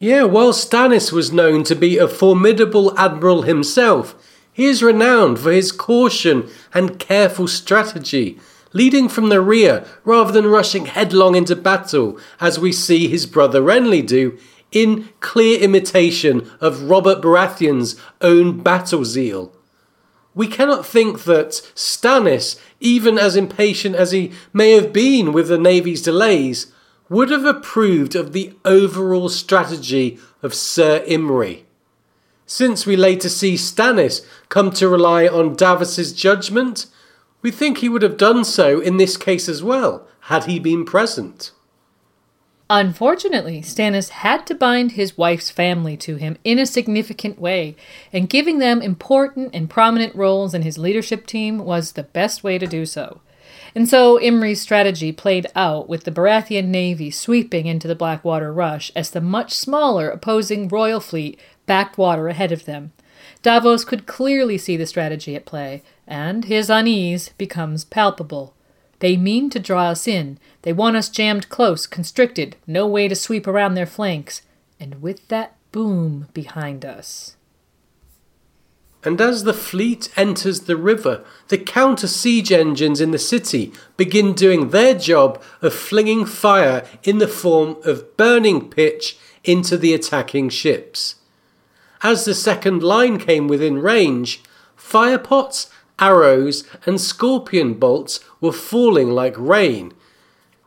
Yeah, 0.00 0.24
while 0.24 0.52
Stannis 0.52 1.12
was 1.12 1.32
known 1.32 1.62
to 1.64 1.76
be 1.76 1.96
a 1.96 2.08
formidable 2.08 2.92
admiral 2.98 3.42
himself, 3.42 4.16
he 4.52 4.64
is 4.64 4.82
renowned 4.82 5.38
for 5.38 5.52
his 5.52 5.70
caution 5.70 6.50
and 6.74 6.98
careful 6.98 7.46
strategy, 7.46 8.40
leading 8.72 9.08
from 9.08 9.28
the 9.28 9.40
rear 9.40 9.84
rather 10.04 10.32
than 10.32 10.46
rushing 10.46 10.86
headlong 10.86 11.34
into 11.34 11.56
battle, 11.56 12.18
as 12.40 12.58
we 12.58 12.72
see 12.72 13.08
his 13.08 13.26
brother 13.26 13.60
Renly 13.60 14.06
do, 14.06 14.38
in 14.72 15.08
clear 15.20 15.58
imitation 15.60 16.48
of 16.60 16.82
Robert 16.82 17.20
Baratheon's 17.20 17.96
own 18.20 18.62
battle 18.62 19.04
zeal. 19.04 19.52
We 20.34 20.46
cannot 20.46 20.86
think 20.86 21.24
that 21.24 21.60
Stannis, 21.74 22.58
even 22.78 23.18
as 23.18 23.34
impatient 23.34 23.96
as 23.96 24.12
he 24.12 24.32
may 24.52 24.72
have 24.72 24.92
been 24.92 25.32
with 25.32 25.48
the 25.48 25.58
Navy's 25.58 26.02
delays, 26.02 26.72
would 27.08 27.30
have 27.30 27.44
approved 27.44 28.14
of 28.14 28.32
the 28.32 28.54
overall 28.64 29.28
strategy 29.28 30.18
of 30.42 30.54
Sir 30.54 31.04
Imry. 31.08 31.62
Since 32.46 32.86
we 32.86 32.96
later 32.96 33.28
see 33.28 33.54
Stannis 33.54 34.24
come 34.48 34.70
to 34.72 34.88
rely 34.88 35.26
on 35.26 35.56
Davos's 35.56 36.12
judgment, 36.12 36.86
we 37.42 37.50
think 37.50 37.78
he 37.78 37.88
would 37.88 38.02
have 38.02 38.16
done 38.16 38.44
so 38.44 38.80
in 38.80 38.96
this 38.96 39.16
case 39.16 39.48
as 39.48 39.62
well, 39.62 40.06
had 40.22 40.44
he 40.44 40.58
been 40.58 40.84
present. 40.84 41.52
Unfortunately, 42.72 43.62
Stannis 43.62 44.10
had 44.10 44.46
to 44.46 44.54
bind 44.54 44.92
his 44.92 45.18
wife's 45.18 45.50
family 45.50 45.96
to 45.96 46.14
him 46.14 46.36
in 46.44 46.56
a 46.58 46.66
significant 46.66 47.40
way, 47.40 47.74
and 48.12 48.28
giving 48.28 48.58
them 48.58 48.80
important 48.80 49.52
and 49.52 49.68
prominent 49.68 50.14
roles 50.14 50.54
in 50.54 50.62
his 50.62 50.78
leadership 50.78 51.26
team 51.26 51.58
was 51.58 51.92
the 51.92 52.04
best 52.04 52.44
way 52.44 52.58
to 52.58 52.68
do 52.68 52.86
so. 52.86 53.20
And 53.74 53.88
so 53.88 54.18
Imry's 54.18 54.60
strategy 54.60 55.10
played 55.10 55.48
out 55.56 55.88
with 55.88 56.04
the 56.04 56.12
Baratheon 56.12 56.66
navy 56.66 57.10
sweeping 57.10 57.66
into 57.66 57.88
the 57.88 57.96
Blackwater 57.96 58.52
Rush 58.52 58.92
as 58.94 59.10
the 59.10 59.20
much 59.20 59.52
smaller 59.52 60.08
opposing 60.08 60.68
royal 60.68 61.00
fleet 61.00 61.40
backed 61.66 61.98
water 61.98 62.28
ahead 62.28 62.52
of 62.52 62.66
them. 62.66 62.92
Davos 63.42 63.84
could 63.84 64.06
clearly 64.06 64.58
see 64.58 64.76
the 64.76 64.86
strategy 64.86 65.34
at 65.34 65.46
play, 65.46 65.82
and 66.10 66.46
his 66.46 66.68
unease 66.68 67.30
becomes 67.38 67.84
palpable. 67.84 68.52
They 68.98 69.16
mean 69.16 69.48
to 69.50 69.60
draw 69.60 69.84
us 69.84 70.06
in. 70.06 70.38
They 70.62 70.72
want 70.74 70.96
us 70.96 71.08
jammed 71.08 71.48
close, 71.48 71.86
constricted, 71.86 72.56
no 72.66 72.86
way 72.86 73.08
to 73.08 73.14
sweep 73.14 73.46
around 73.46 73.74
their 73.74 73.86
flanks. 73.86 74.42
And 74.78 75.00
with 75.00 75.26
that 75.28 75.56
boom 75.72 76.28
behind 76.34 76.84
us. 76.84 77.36
And 79.02 79.18
as 79.20 79.44
the 79.44 79.54
fleet 79.54 80.10
enters 80.16 80.62
the 80.62 80.76
river, 80.76 81.24
the 81.48 81.56
counter 81.56 82.08
siege 82.08 82.52
engines 82.52 83.00
in 83.00 83.12
the 83.12 83.18
city 83.18 83.72
begin 83.96 84.34
doing 84.34 84.70
their 84.70 84.94
job 84.94 85.42
of 85.62 85.72
flinging 85.72 86.26
fire 86.26 86.84
in 87.02 87.18
the 87.18 87.28
form 87.28 87.76
of 87.84 88.16
burning 88.18 88.68
pitch 88.68 89.16
into 89.42 89.78
the 89.78 89.94
attacking 89.94 90.50
ships. 90.50 91.14
As 92.02 92.26
the 92.26 92.34
second 92.34 92.82
line 92.82 93.18
came 93.18 93.48
within 93.48 93.78
range, 93.78 94.42
firepots 94.76 95.70
arrows, 96.00 96.64
and 96.86 97.00
scorpion 97.00 97.74
bolts 97.74 98.20
were 98.40 98.52
falling 98.52 99.10
like 99.10 99.34
rain. 99.36 99.92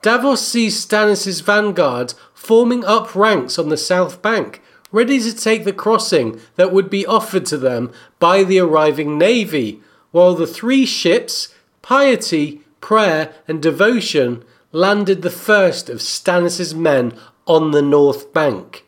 Davos 0.02 0.46
sees 0.46 0.86
Stannis' 0.86 1.42
vanguard 1.42 2.14
forming 2.34 2.84
up 2.86 3.16
ranks 3.16 3.58
on 3.58 3.70
the 3.70 3.78
south 3.78 4.22
bank, 4.22 4.62
ready 4.92 5.20
to 5.20 5.36
take 5.36 5.64
the 5.64 5.74
crossing 5.74 6.40
that 6.56 6.72
would 6.72 6.90
be 6.90 7.06
offered 7.06 7.46
to 7.48 7.58
them 7.58 7.92
by 8.20 8.44
the 8.44 8.60
arriving 8.60 9.18
navy, 9.18 9.82
while 10.12 10.36
the 10.36 10.46
three 10.46 10.86
ships, 10.86 11.54
Piety, 11.82 12.62
Prayer, 12.82 13.34
and 13.48 13.62
Devotion, 13.62 14.44
landed 14.72 15.22
the 15.22 15.30
first 15.30 15.90
of 15.90 16.00
Stannis' 16.00 16.76
men 16.76 17.14
on 17.48 17.72
the 17.72 17.82
north 17.82 18.34
bank. 18.34 18.86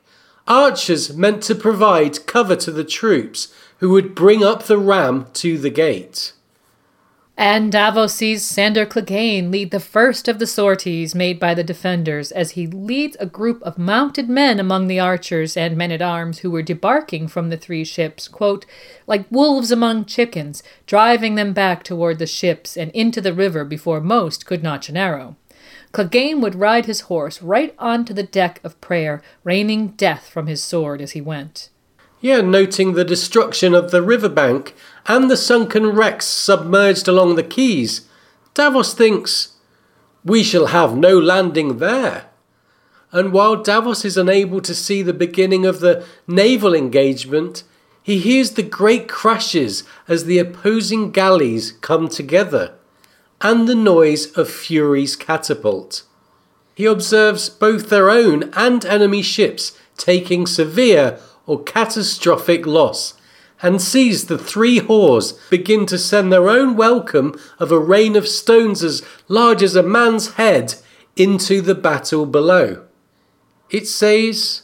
Archers 0.47 1.15
meant 1.15 1.41
to 1.43 1.55
provide 1.55 2.27
cover 2.27 2.55
to 2.57 2.71
the 2.71 2.83
troops 2.83 3.53
who 3.79 3.89
would 3.89 4.13
bring 4.13 4.43
up 4.43 4.63
the 4.63 4.77
ram 4.77 5.27
to 5.33 5.57
the 5.57 5.69
gate. 5.69 6.33
And 7.37 7.69
Davos 7.69 8.13
sees 8.13 8.45
Sandor 8.45 8.85
Clegane 8.85 9.51
lead 9.51 9.71
the 9.71 9.81
first 9.81 10.29
of 10.29 10.39
the 10.39 10.47
sorties 10.47 11.13
made 11.13 11.37
by 11.37 11.53
the 11.53 11.65
defenders 11.65 12.31
as 12.31 12.51
he 12.51 12.65
leads 12.65 13.17
a 13.19 13.25
group 13.25 13.61
of 13.63 13.77
mounted 13.77 14.29
men 14.29 14.57
among 14.57 14.87
the 14.87 15.01
archers 15.01 15.57
and 15.57 15.75
men 15.75 15.91
at 15.91 16.01
arms 16.01 16.39
who 16.39 16.51
were 16.51 16.63
debarking 16.63 17.29
from 17.29 17.49
the 17.49 17.57
three 17.57 17.83
ships, 17.83 18.29
quote, 18.29 18.65
like 19.05 19.25
wolves 19.29 19.69
among 19.69 20.05
chickens, 20.05 20.63
driving 20.85 21.35
them 21.35 21.51
back 21.51 21.83
toward 21.83 22.19
the 22.19 22.25
ships 22.25 22.77
and 22.77 22.89
into 22.91 23.19
the 23.19 23.33
river 23.33 23.65
before 23.65 23.99
most 23.99 24.45
could 24.45 24.63
notch 24.63 24.87
an 24.87 24.95
arrow. 24.95 25.35
Clegane 25.91 26.39
would 26.39 26.55
ride 26.55 26.85
his 26.85 27.01
horse 27.01 27.41
right 27.41 27.75
onto 27.77 28.13
the 28.13 28.23
deck 28.23 28.61
of 28.63 28.79
prayer, 28.79 29.21
raining 29.43 29.87
death 29.87 30.29
from 30.29 30.47
his 30.47 30.63
sword 30.63 31.01
as 31.01 31.11
he 31.11 31.21
went. 31.21 31.69
Yeah, 32.25 32.41
noting 32.41 32.93
the 32.93 33.05
destruction 33.05 33.75
of 33.75 33.91
the 33.91 34.01
riverbank 34.01 34.73
and 35.05 35.29
the 35.29 35.37
sunken 35.37 35.91
wrecks 35.91 36.25
submerged 36.25 37.07
along 37.07 37.35
the 37.35 37.43
quays, 37.43 38.07
Davos 38.55 38.95
thinks, 38.95 39.57
we 40.23 40.41
shall 40.41 40.65
have 40.65 40.97
no 40.97 41.19
landing 41.19 41.77
there. 41.77 42.25
And 43.11 43.31
while 43.31 43.61
Davos 43.61 44.03
is 44.03 44.17
unable 44.17 44.59
to 44.61 44.73
see 44.73 45.03
the 45.03 45.13
beginning 45.13 45.67
of 45.67 45.81
the 45.81 46.03
naval 46.25 46.73
engagement, 46.73 47.61
he 48.01 48.17
hears 48.17 48.53
the 48.53 48.63
great 48.63 49.07
crashes 49.07 49.83
as 50.07 50.25
the 50.25 50.39
opposing 50.39 51.11
galleys 51.11 51.73
come 51.73 52.07
together, 52.07 52.73
and 53.39 53.69
the 53.69 53.75
noise 53.75 54.35
of 54.35 54.49
Fury's 54.49 55.15
catapult. 55.15 56.01
He 56.73 56.85
observes 56.85 57.49
both 57.49 57.89
their 57.89 58.09
own 58.09 58.51
and 58.53 58.83
enemy 58.83 59.21
ships 59.21 59.77
taking 59.95 60.47
severe 60.47 61.19
or 61.45 61.63
catastrophic 61.63 62.65
loss 62.65 63.13
and 63.61 63.81
sees 63.81 64.25
the 64.25 64.37
three 64.37 64.79
whores 64.79 65.37
begin 65.49 65.85
to 65.85 65.97
send 65.97 66.31
their 66.31 66.49
own 66.49 66.75
welcome 66.75 67.39
of 67.59 67.71
a 67.71 67.79
rain 67.79 68.15
of 68.15 68.27
stones 68.27 68.83
as 68.83 69.01
large 69.27 69.63
as 69.63 69.75
a 69.75 69.83
man's 69.83 70.33
head 70.33 70.75
into 71.15 71.61
the 71.61 71.75
battle 71.75 72.25
below. 72.25 72.85
It 73.69 73.87
says, 73.87 74.63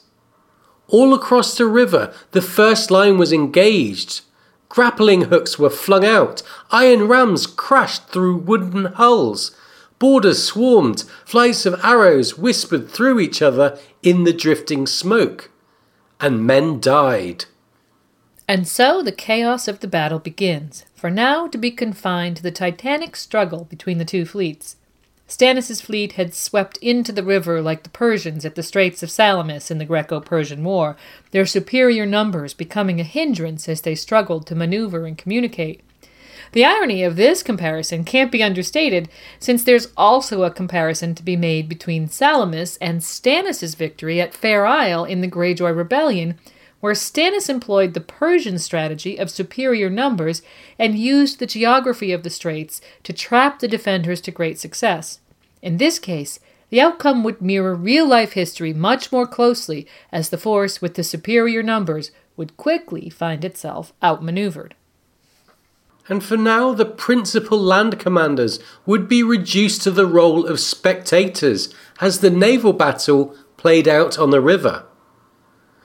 All 0.88 1.14
across 1.14 1.58
the 1.58 1.66
river, 1.66 2.14
the 2.32 2.42
first 2.42 2.92
line 2.92 3.18
was 3.18 3.32
engaged. 3.32 4.22
Grappling 4.70 5.24
hooks 5.24 5.60
were 5.60 5.70
flung 5.70 6.06
out, 6.06 6.44
iron 6.72 7.08
rams 7.08 7.46
crashed 7.46 8.08
through 8.08 8.38
wooden 8.38 8.86
hulls. 8.86 9.56
Boarders 10.00 10.44
swarmed, 10.44 11.04
flights 11.26 11.66
of 11.66 11.80
arrows 11.84 12.38
whispered 12.38 12.90
through 12.90 13.20
each 13.20 13.42
other 13.42 13.78
in 14.02 14.24
the 14.24 14.34
drifting 14.34 14.88
smoke. 14.88 15.51
And 16.22 16.46
men 16.46 16.80
died. 16.80 17.46
And 18.48 18.68
so 18.68 19.02
the 19.02 19.12
chaos 19.12 19.68
of 19.68 19.80
the 19.80 19.88
battle 19.88 20.20
begins, 20.20 20.86
for 20.94 21.10
now 21.10 21.48
to 21.48 21.58
be 21.58 21.72
confined 21.72 22.38
to 22.38 22.44
the 22.44 22.52
titanic 22.52 23.16
struggle 23.16 23.66
between 23.66 23.98
the 23.98 24.06
two 24.06 24.26
fleets. 24.26 24.76
Stannis' 25.28 25.82
fleet 25.82 26.14
had 26.14 26.36
swept 26.36 26.78
into 26.78 27.14
the 27.14 27.24
river 27.24 27.62
like 27.62 27.84
the 27.84 27.90
Persians 27.90 28.44
at 28.44 28.56
the 28.56 28.62
Straits 28.62 29.02
of 29.02 29.10
Salamis 29.10 29.72
in 29.72 29.78
the 29.78 29.86
Greco 29.86 30.20
Persian 30.20 30.64
War, 30.64 30.98
their 31.32 31.46
superior 31.46 32.06
numbers 32.06 32.54
becoming 32.54 33.00
a 33.00 33.06
hindrance 33.06 33.70
as 33.70 33.82
they 33.82 33.96
struggled 33.96 34.46
to 34.48 34.56
maneuver 34.56 35.06
and 35.06 35.18
communicate. 35.18 35.82
The 36.54 36.66
irony 36.66 37.02
of 37.04 37.16
this 37.16 37.44
comparison 37.44 38.04
can't 38.04 38.32
be 38.32 38.44
understated, 38.44 39.08
since 39.40 39.64
there's 39.64 39.88
also 39.96 40.44
a 40.44 40.52
comparison 40.52 41.16
to 41.16 41.24
be 41.24 41.38
made 41.38 41.70
between 41.70 42.10
Salamis 42.10 42.76
and 42.78 43.00
Stannis' 43.00 43.76
victory 43.76 44.20
at 44.20 44.34
Fair 44.34 44.66
Isle 44.66 45.06
in 45.06 45.22
the 45.22 45.30
Greyjoy 45.30 45.76
Rebellion, 45.76 46.38
where 46.82 46.94
Stannis 46.94 47.50
employed 47.50 47.94
the 47.94 48.02
Persian 48.02 48.60
strategy 48.60 49.16
of 49.18 49.30
superior 49.30 49.90
numbers 49.90 50.42
and 50.78 51.00
used 51.00 51.40
the 51.40 51.46
geography 51.46 52.12
of 52.12 52.24
the 52.24 52.30
straits 52.30 52.82
to 53.04 53.14
trap 53.14 53.60
the 53.60 53.68
defenders 53.68 54.20
to 54.22 54.32
great 54.32 54.60
success. 54.60 55.20
In 55.62 55.78
this 55.78 56.00
case, 56.00 56.40
the 56.70 56.82
outcome 56.82 57.24
would 57.24 57.42
mirror 57.42 57.76
real 57.76 58.08
life 58.08 58.34
history 58.34 58.74
much 58.74 59.10
more 59.10 59.28
closely, 59.28 59.88
as 60.12 60.30
the 60.30 60.38
force 60.38 60.82
with 60.82 60.96
the 60.96 61.04
superior 61.04 61.64
numbers 61.64 62.12
would 62.36 62.58
quickly 62.58 63.10
find 63.10 63.46
itself 63.46 63.94
outmaneuvered. 64.04 64.76
And 66.10 66.24
for 66.24 66.38
now, 66.38 66.74
the 66.74 66.86
principal 66.86 67.60
land 67.60 68.00
commanders 68.00 68.60
would 68.86 69.08
be 69.08 69.24
reduced 69.24 69.82
to 69.84 69.92
the 69.92 70.08
role 70.08 70.46
of 70.46 70.60
spectators 70.60 71.74
as 72.00 72.20
the 72.20 72.30
naval 72.30 72.74
battle 72.74 73.36
played 73.58 73.88
out 73.88 74.18
on 74.18 74.32
the 74.32 74.42
river. 74.42 74.86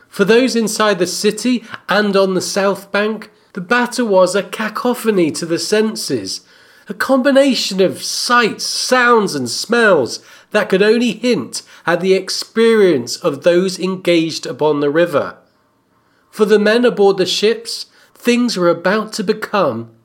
For 0.08 0.24
those 0.24 0.56
inside 0.56 0.98
the 0.98 1.06
city 1.06 1.64
and 1.88 2.16
on 2.16 2.34
the 2.34 2.40
south 2.40 2.90
bank, 2.90 3.30
the 3.52 3.60
battle 3.60 4.08
was 4.08 4.34
a 4.34 4.42
cacophony 4.42 5.30
to 5.32 5.44
the 5.44 5.58
senses, 5.58 6.40
a 6.88 6.94
combination 6.94 7.80
of 7.80 8.02
sights, 8.02 8.64
sounds, 8.64 9.34
and 9.34 9.50
smells 9.50 10.20
that 10.52 10.68
could 10.68 10.82
only 10.82 11.12
hint 11.12 11.62
at 11.84 12.00
the 12.00 12.14
experience 12.14 13.16
of 13.16 13.42
those 13.42 13.78
engaged 13.78 14.46
upon 14.46 14.80
the 14.80 14.90
river. 14.90 15.36
For 16.30 16.44
the 16.44 16.58
men 16.58 16.84
aboard 16.84 17.18
the 17.18 17.26
ships, 17.26 17.86
things 18.14 18.56
were 18.56 18.70
about 18.70 19.12
to 19.14 19.24
become 19.24 19.95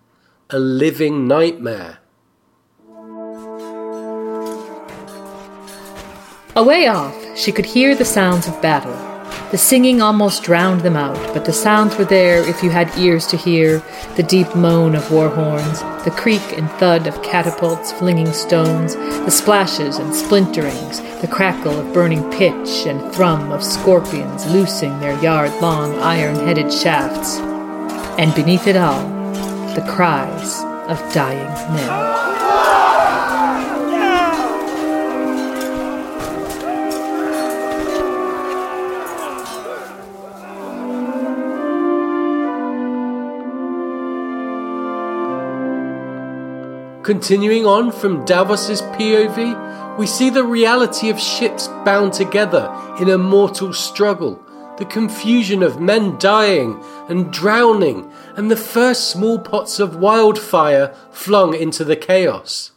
a 0.54 0.60
living 0.60 1.30
nightmare. 1.30 2.00
Away 6.58 6.88
off, 6.88 7.16
she 7.38 7.54
could 7.54 7.66
hear 7.66 7.96
the 7.96 8.04
sounds 8.04 8.50
of 8.50 8.62
battle. 8.62 8.98
The 9.52 9.58
singing 9.58 10.02
almost 10.02 10.44
drowned 10.44 10.82
them 10.82 10.98
out, 10.98 11.16
but 11.34 11.46
the 11.46 11.54
sounds 11.54 11.98
were 11.98 12.04
there 12.04 12.46
if 12.46 12.62
you 12.62 12.70
had 12.70 12.98
ears 12.98 13.28
to 13.28 13.38
hear. 13.38 13.82
The 14.18 14.24
deep 14.24 14.54
moan 14.54 14.94
of 14.96 15.10
war 15.10 15.30
horns, 15.30 15.80
the 16.04 16.12
creak 16.12 16.58
and 16.58 16.70
thud 16.72 17.08
of 17.08 17.24
catapults 17.24 17.94
flinging 17.94 18.34
stones, 18.34 18.96
the 18.96 19.32
splashes 19.32 20.00
and 20.00 20.14
splinterings, 20.14 21.00
the 21.22 21.30
crackle 21.30 21.80
of 21.80 21.94
burning 21.94 22.30
pitch 22.30 22.86
and 22.86 23.14
thrum 23.14 23.54
of 23.54 23.64
scorpions 23.64 24.46
loosing 24.52 25.00
their 25.00 25.18
yard 25.24 25.54
long 25.62 25.98
iron 26.00 26.36
headed 26.36 26.74
shafts, 26.74 27.38
and 28.20 28.36
beneath 28.36 28.68
it 28.68 28.76
all, 28.76 29.21
the 29.76 29.82
cries 29.88 30.64
of 30.90 31.14
dying 31.14 31.48
men. 31.74 32.22
Continuing 47.04 47.66
on 47.66 47.92
from 47.92 48.24
Davos's 48.26 48.82
POV, 48.82 49.98
we 49.98 50.06
see 50.06 50.30
the 50.30 50.44
reality 50.44 51.10
of 51.10 51.20
ships 51.20 51.68
bound 51.84 52.14
together 52.14 52.70
in 53.00 53.10
a 53.10 53.18
mortal 53.18 53.74
struggle, 53.74 54.42
the 54.78 54.86
confusion 54.86 55.64
of 55.64 55.82
men 55.82 56.18
dying 56.20 56.82
and 57.10 57.32
drowning, 57.34 58.12
and 58.36 58.50
the 58.50 58.58
first 58.58 59.10
small 59.10 59.40
pots 59.40 59.80
of 59.80 59.96
wildfire 59.96 60.96
flung 61.12 61.54
into 61.54 61.84
the 61.84 61.96
chaos. 61.96 62.72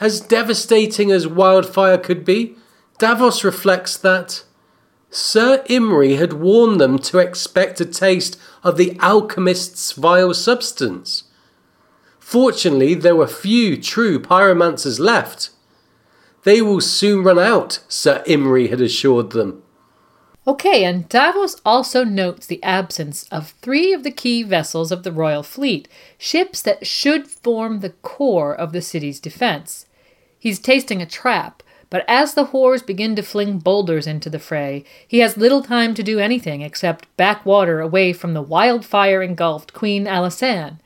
As 0.00 0.20
devastating 0.20 1.10
as 1.10 1.26
wildfire 1.26 1.98
could 1.98 2.24
be, 2.24 2.56
Davos 2.98 3.44
reflects 3.44 3.96
that 3.96 4.44
Sir 5.10 5.62
Imry 5.68 6.16
had 6.18 6.32
warned 6.32 6.80
them 6.80 6.98
to 7.00 7.18
expect 7.18 7.80
a 7.80 7.84
taste 7.84 8.38
of 8.62 8.76
the 8.76 8.96
alchemist's 9.00 9.92
vile 9.92 10.34
substance 10.34 11.24
Fortunately, 12.32 12.94
there 12.94 13.14
were 13.14 13.26
few 13.26 13.76
true 13.76 14.18
pyromancers 14.18 14.98
left. 14.98 15.50
They 16.44 16.62
will 16.62 16.80
soon 16.80 17.22
run 17.22 17.38
out, 17.38 17.80
Sir 17.88 18.22
Imry 18.26 18.70
had 18.70 18.80
assured 18.80 19.32
them. 19.32 19.62
Okay, 20.44 20.84
and 20.84 21.08
Davos 21.08 21.60
also 21.64 22.02
notes 22.04 22.46
the 22.46 22.62
absence 22.64 23.28
of 23.30 23.50
three 23.62 23.92
of 23.92 24.02
the 24.02 24.10
key 24.10 24.42
vessels 24.42 24.90
of 24.90 25.04
the 25.04 25.12
royal 25.12 25.44
fleet, 25.44 25.86
ships 26.18 26.60
that 26.62 26.84
should 26.84 27.28
form 27.28 27.78
the 27.78 27.90
core 27.90 28.52
of 28.52 28.72
the 28.72 28.82
city's 28.82 29.20
defense. 29.20 29.86
He's 30.36 30.58
tasting 30.58 31.00
a 31.00 31.06
trap, 31.06 31.62
but 31.90 32.04
as 32.08 32.34
the 32.34 32.46
whores 32.46 32.84
begin 32.84 33.14
to 33.14 33.22
fling 33.22 33.58
boulders 33.58 34.08
into 34.08 34.28
the 34.28 34.40
fray, 34.40 34.84
he 35.06 35.20
has 35.20 35.36
little 35.36 35.62
time 35.62 35.94
to 35.94 36.02
do 36.02 36.18
anything 36.18 36.62
except 36.62 37.14
back 37.16 37.46
water 37.46 37.80
away 37.80 38.12
from 38.12 38.34
the 38.34 38.42
wildfire 38.42 39.22
engulfed 39.22 39.72
Queen 39.72 40.06
Alysanne. 40.06 40.78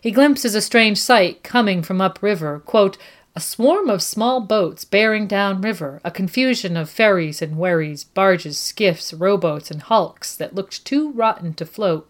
He 0.00 0.12
glimpses 0.12 0.54
a 0.54 0.60
strange 0.60 0.98
sight 0.98 1.42
coming 1.42 1.82
from 1.82 2.00
upriver, 2.00 2.60
quote, 2.60 2.96
a 3.36 3.40
swarm 3.40 3.90
of 3.90 4.00
small 4.00 4.40
boats 4.40 4.84
bearing 4.84 5.26
down 5.26 5.60
river, 5.60 6.00
a 6.04 6.10
confusion 6.10 6.76
of 6.76 6.88
ferries 6.88 7.42
and 7.42 7.58
wherries, 7.58 8.04
barges, 8.04 8.56
skiffs, 8.56 9.12
rowboats, 9.12 9.72
and 9.72 9.82
hulks 9.82 10.36
that 10.36 10.54
looked 10.54 10.84
too 10.84 11.10
rotten 11.12 11.52
to 11.54 11.66
float. 11.66 12.08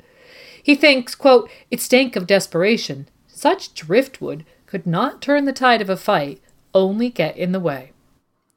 He 0.62 0.74
thinks, 0.74 1.14
quote, 1.14 1.50
it 1.70 1.80
stank 1.80 2.14
of 2.14 2.26
desperation. 2.26 3.08
Such 3.26 3.72
driftwood 3.72 4.44
could 4.66 4.86
not 4.86 5.22
turn 5.22 5.46
the 5.46 5.52
tide 5.52 5.80
of 5.80 5.88
a 5.88 5.96
fight, 5.96 6.42
only 6.74 7.08
get 7.08 7.36
in 7.38 7.52
the 7.52 7.60
way. 7.60 7.92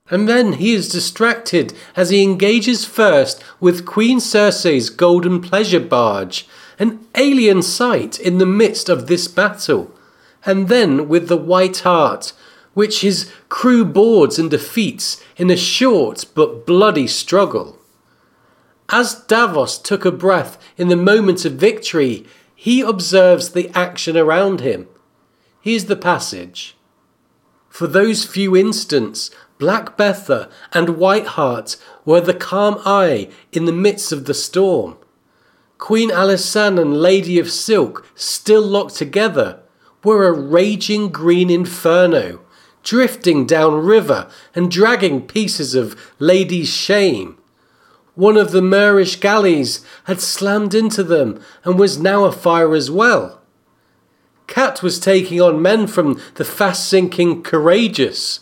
And 0.09 0.27
then 0.27 0.53
he 0.53 0.73
is 0.73 0.89
distracted 0.89 1.73
as 1.95 2.09
he 2.09 2.21
engages 2.21 2.85
first 2.85 3.43
with 3.59 3.85
Queen 3.85 4.19
Cersei's 4.19 4.89
golden 4.89 5.41
pleasure 5.41 5.79
barge, 5.79 6.47
an 6.79 6.99
alien 7.15 7.61
sight 7.61 8.19
in 8.19 8.37
the 8.39 8.45
midst 8.45 8.89
of 8.89 9.07
this 9.07 9.27
battle, 9.27 9.91
and 10.45 10.67
then 10.67 11.07
with 11.07 11.27
the 11.27 11.37
White 11.37 11.79
Hart, 11.79 12.33
which 12.77 13.01
his 13.01 13.31
crew 13.49 13.83
boards 13.83 14.37
and 14.37 14.51
defeats 14.51 15.19
in 15.35 15.49
a 15.49 15.57
short 15.57 16.23
but 16.35 16.63
bloody 16.63 17.07
struggle. 17.07 17.79
As 18.89 19.15
Davos 19.15 19.79
took 19.79 20.05
a 20.05 20.11
breath 20.11 20.59
in 20.77 20.87
the 20.87 20.95
moment 20.95 21.43
of 21.43 21.53
victory, 21.53 22.27
he 22.53 22.81
observes 22.81 23.49
the 23.49 23.71
action 23.73 24.15
around 24.15 24.61
him. 24.61 24.87
Here's 25.59 25.85
the 25.85 25.95
passage. 25.95 26.77
For 27.67 27.87
those 27.87 28.25
few 28.25 28.55
instants, 28.55 29.31
Black 29.57 29.97
Betha 29.97 30.47
and 30.71 30.99
White 30.99 31.29
Hart 31.29 31.77
were 32.05 32.21
the 32.21 32.35
calm 32.35 32.79
eye 32.85 33.29
in 33.51 33.65
the 33.65 33.71
midst 33.71 34.11
of 34.11 34.25
the 34.25 34.35
storm. 34.35 34.97
Queen 35.79 36.11
Alysanne 36.11 36.79
and 36.79 37.01
Lady 37.01 37.39
of 37.39 37.49
Silk, 37.49 38.05
still 38.13 38.61
locked 38.61 38.93
together, 38.93 39.61
were 40.03 40.27
a 40.27 40.31
raging 40.31 41.09
green 41.09 41.49
inferno, 41.49 42.41
drifting 42.87 43.45
down 43.45 43.75
river 43.83 44.29
and 44.55 44.71
dragging 44.71 45.27
pieces 45.27 45.75
of 45.75 45.93
Lady's 46.19 46.69
shame. 46.69 47.37
One 48.15 48.37
of 48.37 48.51
the 48.51 48.61
Myrish 48.61 49.19
galleys 49.19 49.85
had 50.05 50.21
slammed 50.21 50.73
into 50.73 51.03
them 51.03 51.41
and 51.65 51.77
was 51.77 51.99
now 51.99 52.23
afire 52.23 52.73
as 52.73 52.89
well. 52.89 53.41
Cat 54.47 54.81
was 54.81 55.01
taking 55.01 55.41
on 55.41 55.61
men 55.61 55.85
from 55.85 56.17
the 56.35 56.45
fast 56.45 56.87
sinking 56.87 57.43
Courageous. 57.43 58.39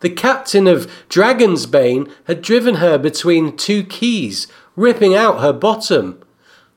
The 0.00 0.10
captain 0.10 0.66
of 0.66 0.90
Dragonsbane 1.08 2.10
had 2.24 2.42
driven 2.42 2.76
her 2.76 2.98
between 2.98 3.56
two 3.56 3.84
quays 3.84 4.48
ripping 4.74 5.14
out 5.14 5.40
her 5.40 5.52
bottom. 5.52 6.20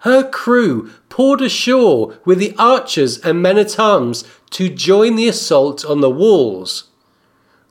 Her 0.01 0.27
crew 0.27 0.89
poured 1.09 1.41
ashore 1.41 2.17
with 2.25 2.39
the 2.39 2.55
archers 2.57 3.19
and 3.19 3.41
men 3.41 3.59
at 3.59 3.79
arms 3.79 4.23
to 4.51 4.67
join 4.67 5.15
the 5.15 5.27
assault 5.27 5.85
on 5.85 6.01
the 6.01 6.09
walls. 6.09 6.85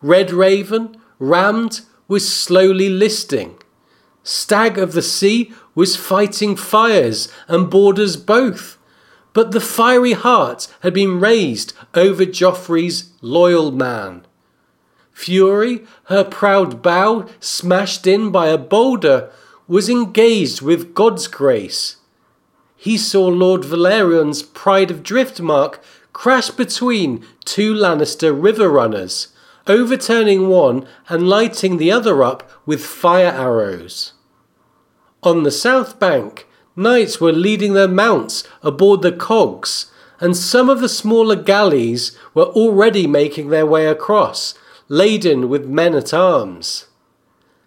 Red 0.00 0.30
Raven, 0.30 0.96
rammed, 1.18 1.80
was 2.06 2.32
slowly 2.32 2.88
listing. 2.88 3.56
Stag 4.22 4.78
of 4.78 4.92
the 4.92 5.02
Sea 5.02 5.52
was 5.74 5.96
fighting 5.96 6.54
fires 6.54 7.32
and 7.48 7.68
borders 7.68 8.16
both. 8.16 8.78
But 9.32 9.50
the 9.50 9.60
fiery 9.60 10.12
heart 10.12 10.68
had 10.82 10.94
been 10.94 11.18
raised 11.18 11.72
over 11.94 12.24
Joffrey's 12.24 13.10
loyal 13.20 13.72
man. 13.72 14.24
Fury, 15.12 15.84
her 16.04 16.22
proud 16.22 16.80
bow 16.80 17.26
smashed 17.40 18.06
in 18.06 18.30
by 18.30 18.48
a 18.48 18.58
boulder, 18.58 19.30
was 19.66 19.88
engaged 19.88 20.62
with 20.62 20.94
God's 20.94 21.26
grace. 21.26 21.96
He 22.82 22.96
saw 22.96 23.26
Lord 23.26 23.62
Velaryon's 23.62 24.42
Pride 24.42 24.90
of 24.90 25.02
Driftmark 25.02 25.80
crash 26.14 26.48
between 26.48 27.22
two 27.44 27.74
Lannister 27.74 28.32
river 28.32 28.70
runners, 28.70 29.28
overturning 29.66 30.48
one 30.48 30.88
and 31.06 31.28
lighting 31.28 31.76
the 31.76 31.92
other 31.92 32.22
up 32.22 32.50
with 32.64 32.82
fire 32.82 33.26
arrows. 33.36 34.14
On 35.22 35.42
the 35.42 35.50
south 35.50 35.98
bank, 35.98 36.46
knights 36.74 37.20
were 37.20 37.34
leading 37.34 37.74
their 37.74 37.86
mounts 37.86 38.44
aboard 38.62 39.02
the 39.02 39.12
cogs, 39.12 39.92
and 40.18 40.34
some 40.34 40.70
of 40.70 40.80
the 40.80 40.88
smaller 40.88 41.36
galleys 41.36 42.16
were 42.32 42.46
already 42.46 43.06
making 43.06 43.50
their 43.50 43.66
way 43.66 43.88
across, 43.88 44.54
laden 44.88 45.50
with 45.50 45.66
men 45.66 45.94
at 45.94 46.14
arms. 46.14 46.86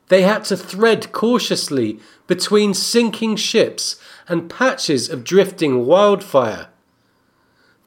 They 0.07 0.23
had 0.23 0.45
to 0.45 0.57
thread 0.57 1.11
cautiously 1.11 1.99
between 2.25 2.73
sinking 2.73 3.35
ships 3.35 3.99
and 4.27 4.49
patches 4.49 5.09
of 5.09 5.23
drifting 5.23 5.85
wildfire. 5.85 6.67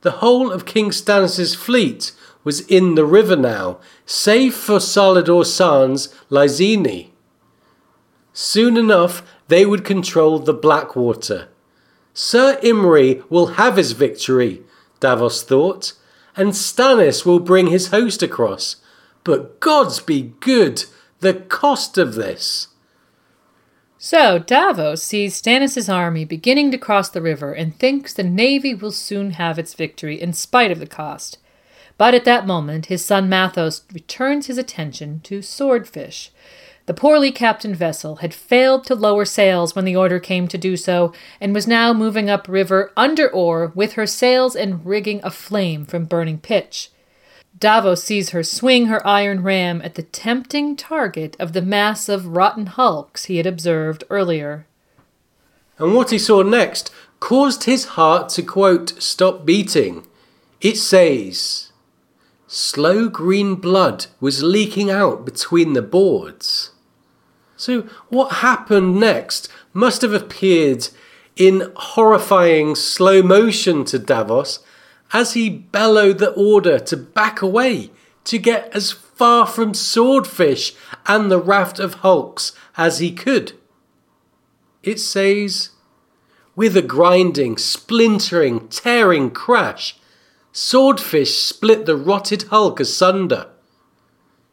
The 0.02 0.22
whole 0.22 0.52
of 0.52 0.66
King 0.66 0.90
Stannis' 0.90 1.56
fleet 1.56 2.12
was 2.44 2.60
in 2.60 2.94
the 2.94 3.04
river 3.04 3.36
now, 3.36 3.78
save 4.04 4.54
for 4.54 4.78
Salladhor 4.78 5.44
Saan's 5.44 6.08
Lyseni. 6.30 7.10
Soon 8.32 8.76
enough, 8.76 9.22
they 9.48 9.64
would 9.64 9.84
control 9.84 10.38
the 10.38 10.52
Blackwater. 10.52 11.48
Sir 12.14 12.58
Imry 12.62 13.28
will 13.30 13.58
have 13.58 13.76
his 13.76 13.92
victory, 13.92 14.62
Davos 15.00 15.42
thought, 15.42 15.94
and 16.36 16.50
Stannis 16.50 17.24
will 17.24 17.40
bring 17.40 17.68
his 17.68 17.88
host 17.88 18.22
across. 18.22 18.76
But 19.24 19.58
gods 19.60 20.00
be 20.00 20.34
good! 20.40 20.84
the 21.20 21.34
cost 21.34 21.98
of 21.98 22.14
this. 22.14 22.68
So 23.98 24.38
Davos 24.38 25.02
sees 25.02 25.40
Stannis' 25.40 25.92
army 25.92 26.26
beginning 26.26 26.70
to 26.70 26.78
cross 26.78 27.08
the 27.08 27.22
river 27.22 27.52
and 27.52 27.74
thinks 27.78 28.12
the 28.12 28.22
navy 28.22 28.74
will 28.74 28.92
soon 28.92 29.32
have 29.32 29.58
its 29.58 29.72
victory 29.72 30.20
in 30.20 30.34
spite 30.34 30.70
of 30.70 30.80
the 30.80 30.86
cost. 30.86 31.38
But 31.96 32.12
at 32.12 32.26
that 32.26 32.46
moment, 32.46 32.86
his 32.86 33.02
son 33.02 33.28
Matthos 33.28 33.82
returns 33.92 34.46
his 34.46 34.58
attention 34.58 35.20
to 35.20 35.40
Swordfish. 35.40 36.30
The 36.84 36.94
poorly 36.94 37.32
captained 37.32 37.76
vessel 37.76 38.16
had 38.16 38.34
failed 38.34 38.84
to 38.84 38.94
lower 38.94 39.24
sails 39.24 39.74
when 39.74 39.86
the 39.86 39.96
order 39.96 40.20
came 40.20 40.46
to 40.48 40.58
do 40.58 40.76
so, 40.76 41.12
and 41.40 41.54
was 41.54 41.66
now 41.66 41.94
moving 41.94 42.28
up 42.28 42.48
river 42.48 42.92
under 42.96 43.28
oar 43.28 43.72
with 43.74 43.94
her 43.94 44.06
sails 44.06 44.54
and 44.54 44.84
rigging 44.84 45.20
aflame 45.24 45.86
from 45.86 46.04
burning 46.04 46.38
pitch. 46.38 46.90
Davos 47.58 48.02
sees 48.02 48.30
her 48.30 48.42
swing 48.42 48.86
her 48.86 49.06
iron 49.06 49.42
ram 49.42 49.80
at 49.82 49.94
the 49.94 50.02
tempting 50.02 50.76
target 50.76 51.36
of 51.38 51.52
the 51.52 51.62
mass 51.62 52.08
of 52.08 52.36
rotten 52.36 52.66
hulks 52.66 53.26
he 53.26 53.38
had 53.38 53.46
observed 53.46 54.04
earlier. 54.10 54.66
And 55.78 55.94
what 55.94 56.10
he 56.10 56.18
saw 56.18 56.42
next 56.42 56.90
caused 57.20 57.64
his 57.64 57.84
heart 57.96 58.28
to 58.30 58.42
quote, 58.42 59.00
stop 59.02 59.46
beating. 59.46 60.06
It 60.60 60.76
says, 60.76 61.72
Slow 62.46 63.08
green 63.08 63.56
blood 63.56 64.06
was 64.20 64.42
leaking 64.42 64.90
out 64.90 65.24
between 65.24 65.72
the 65.72 65.82
boards. 65.82 66.70
So, 67.56 67.82
what 68.08 68.36
happened 68.36 69.00
next 69.00 69.48
must 69.72 70.02
have 70.02 70.12
appeared 70.12 70.88
in 71.36 71.72
horrifying 71.74 72.74
slow 72.74 73.22
motion 73.22 73.84
to 73.86 73.98
Davos 73.98 74.60
as 75.12 75.34
he 75.34 75.48
bellowed 75.48 76.18
the 76.18 76.32
order 76.32 76.78
to 76.78 76.96
back 76.96 77.42
away 77.42 77.90
to 78.24 78.38
get 78.38 78.68
as 78.74 78.90
far 78.90 79.46
from 79.46 79.72
Swordfish 79.72 80.74
and 81.06 81.30
the 81.30 81.40
raft 81.40 81.78
of 81.78 81.94
hulks 81.94 82.52
as 82.76 82.98
he 82.98 83.12
could. 83.12 83.52
It 84.82 85.00
says, 85.00 85.70
with 86.54 86.76
a 86.76 86.82
grinding, 86.82 87.58
splintering, 87.58 88.68
tearing 88.68 89.30
crash, 89.30 89.98
Swordfish 90.52 91.36
split 91.36 91.86
the 91.86 91.96
rotted 91.96 92.44
hulk 92.44 92.80
asunder. 92.80 93.48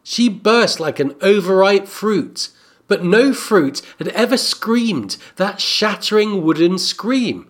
She 0.03 0.27
burst 0.27 0.79
like 0.79 0.99
an 0.99 1.15
overripe 1.21 1.87
fruit, 1.87 2.49
but 2.89 3.05
no 3.05 3.33
fruit 3.33 3.81
had 3.99 4.09
ever 4.09 4.37
screamed 4.37 5.15
that 5.37 5.61
shattering 5.61 6.43
wooden 6.43 6.77
scream. 6.77 7.49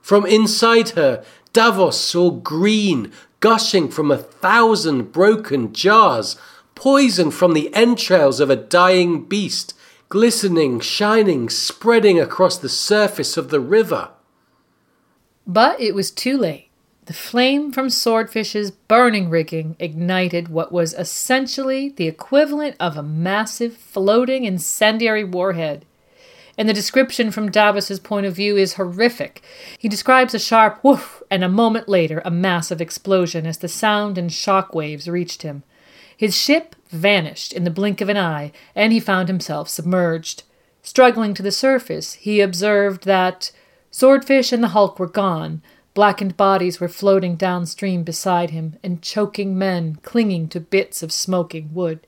From 0.00 0.24
inside 0.24 0.90
her, 0.90 1.22
Davos 1.52 2.00
saw 2.00 2.30
green 2.30 3.12
gushing 3.40 3.88
from 3.88 4.10
a 4.10 4.18
thousand 4.18 5.12
broken 5.12 5.72
jars, 5.72 6.36
poison 6.74 7.30
from 7.30 7.54
the 7.54 7.74
entrails 7.74 8.38
of 8.38 8.50
a 8.50 8.56
dying 8.56 9.24
beast, 9.24 9.74
glistening, 10.08 10.80
shining, 10.80 11.48
spreading 11.48 12.20
across 12.20 12.58
the 12.58 12.68
surface 12.68 13.36
of 13.36 13.48
the 13.48 13.60
river. 13.60 14.10
But 15.46 15.80
it 15.80 15.94
was 15.94 16.10
too 16.10 16.36
late. 16.36 16.68
The 17.06 17.14
flame 17.14 17.72
from 17.72 17.88
Swordfish's 17.88 18.70
burning 18.70 19.30
rigging 19.30 19.74
ignited 19.80 20.48
what 20.48 20.70
was 20.70 20.94
essentially 20.94 21.88
the 21.88 22.06
equivalent 22.06 22.76
of 22.78 22.96
a 22.96 23.02
massive 23.02 23.76
floating 23.76 24.44
incendiary 24.44 25.24
warhead. 25.24 25.84
And 26.60 26.68
the 26.68 26.74
description 26.74 27.30
from 27.30 27.50
Davos's 27.50 27.98
point 27.98 28.26
of 28.26 28.36
view 28.36 28.58
is 28.58 28.74
horrific. 28.74 29.42
He 29.78 29.88
describes 29.88 30.34
a 30.34 30.38
sharp 30.38 30.84
whoof 30.84 31.22
and 31.30 31.42
a 31.42 31.48
moment 31.48 31.88
later 31.88 32.20
a 32.22 32.30
massive 32.30 32.82
explosion 32.82 33.46
as 33.46 33.56
the 33.56 33.66
sound 33.66 34.18
and 34.18 34.30
shock 34.30 34.74
waves 34.74 35.08
reached 35.08 35.40
him. 35.40 35.62
His 36.14 36.36
ship 36.36 36.76
vanished 36.90 37.54
in 37.54 37.64
the 37.64 37.70
blink 37.70 38.02
of 38.02 38.10
an 38.10 38.18
eye, 38.18 38.52
and 38.74 38.92
he 38.92 39.00
found 39.00 39.28
himself 39.28 39.70
submerged. 39.70 40.42
Struggling 40.82 41.32
to 41.32 41.42
the 41.42 41.50
surface, 41.50 42.12
he 42.12 42.42
observed 42.42 43.06
that 43.06 43.52
Swordfish 43.90 44.52
and 44.52 44.62
the 44.62 44.68
hulk 44.68 44.98
were 44.98 45.08
gone, 45.08 45.62
Blackened 45.94 46.36
bodies 46.36 46.78
were 46.78 46.88
floating 46.88 47.36
downstream 47.36 48.02
beside 48.02 48.50
him, 48.50 48.76
and 48.82 49.00
choking 49.00 49.56
men 49.56 49.98
clinging 50.02 50.46
to 50.48 50.60
bits 50.60 51.02
of 51.02 51.10
smoking 51.10 51.70
wood. 51.72 52.06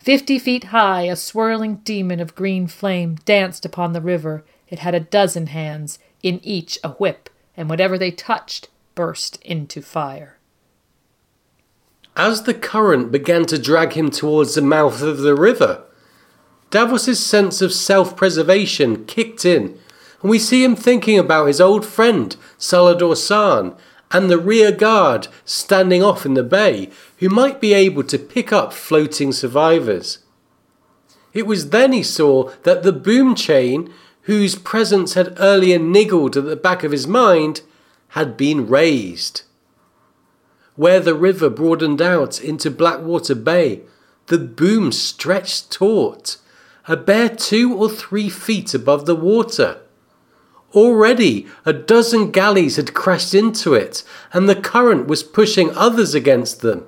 Fifty 0.00 0.38
feet 0.38 0.64
high, 0.64 1.02
a 1.02 1.14
swirling 1.14 1.76
demon 1.76 2.20
of 2.20 2.34
green 2.34 2.66
flame 2.66 3.18
danced 3.26 3.66
upon 3.66 3.92
the 3.92 4.00
river. 4.00 4.44
It 4.68 4.78
had 4.78 4.94
a 4.94 5.00
dozen 5.00 5.48
hands, 5.48 5.98
in 6.22 6.40
each 6.42 6.78
a 6.82 6.90
whip, 6.92 7.28
and 7.56 7.68
whatever 7.68 7.98
they 7.98 8.10
touched 8.10 8.68
burst 8.94 9.40
into 9.42 9.82
fire. 9.82 10.38
As 12.16 12.44
the 12.44 12.54
current 12.54 13.12
began 13.12 13.44
to 13.46 13.58
drag 13.58 13.92
him 13.92 14.10
towards 14.10 14.54
the 14.54 14.62
mouth 14.62 15.02
of 15.02 15.18
the 15.18 15.34
river, 15.34 15.82
Davos's 16.70 17.24
sense 17.24 17.60
of 17.60 17.72
self 17.72 18.16
preservation 18.16 19.04
kicked 19.04 19.44
in 19.44 19.78
and 20.22 20.30
we 20.30 20.38
see 20.38 20.62
him 20.62 20.76
thinking 20.76 21.18
about 21.18 21.46
his 21.46 21.60
old 21.60 21.84
friend 21.84 22.36
Salladhor 22.58 23.14
Saan 23.14 23.76
and 24.10 24.28
the 24.28 24.38
rear 24.38 24.72
guard 24.72 25.28
standing 25.44 26.02
off 26.02 26.26
in 26.26 26.34
the 26.34 26.42
bay 26.42 26.90
who 27.18 27.28
might 27.28 27.60
be 27.60 27.72
able 27.72 28.02
to 28.02 28.18
pick 28.18 28.52
up 28.52 28.72
floating 28.72 29.32
survivors. 29.32 30.18
It 31.32 31.46
was 31.46 31.70
then 31.70 31.92
he 31.92 32.02
saw 32.02 32.50
that 32.64 32.82
the 32.82 32.92
boom 32.92 33.34
chain, 33.34 33.92
whose 34.22 34.56
presence 34.56 35.14
had 35.14 35.36
earlier 35.38 35.78
niggled 35.78 36.36
at 36.36 36.44
the 36.44 36.56
back 36.56 36.82
of 36.82 36.92
his 36.92 37.06
mind, 37.06 37.62
had 38.08 38.36
been 38.36 38.66
raised. 38.66 39.42
Where 40.74 41.00
the 41.00 41.14
river 41.14 41.48
broadened 41.48 42.02
out 42.02 42.40
into 42.40 42.70
Blackwater 42.70 43.34
Bay, 43.34 43.82
the 44.26 44.38
boom 44.38 44.90
stretched 44.92 45.70
taut, 45.70 46.36
a 46.88 46.96
bare 46.96 47.28
two 47.28 47.74
or 47.74 47.88
three 47.88 48.28
feet 48.28 48.74
above 48.74 49.06
the 49.06 49.14
water. 49.14 49.80
Already 50.74 51.46
a 51.66 51.72
dozen 51.72 52.30
galleys 52.30 52.76
had 52.76 52.94
crashed 52.94 53.34
into 53.34 53.74
it, 53.74 54.04
and 54.32 54.48
the 54.48 54.54
current 54.54 55.08
was 55.08 55.22
pushing 55.22 55.70
others 55.76 56.14
against 56.14 56.60
them. 56.60 56.86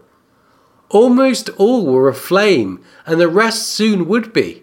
Almost 0.90 1.48
all 1.56 1.86
were 1.86 2.08
aflame, 2.08 2.80
and 3.06 3.20
the 3.20 3.28
rest 3.28 3.68
soon 3.68 4.06
would 4.06 4.32
be. 4.32 4.62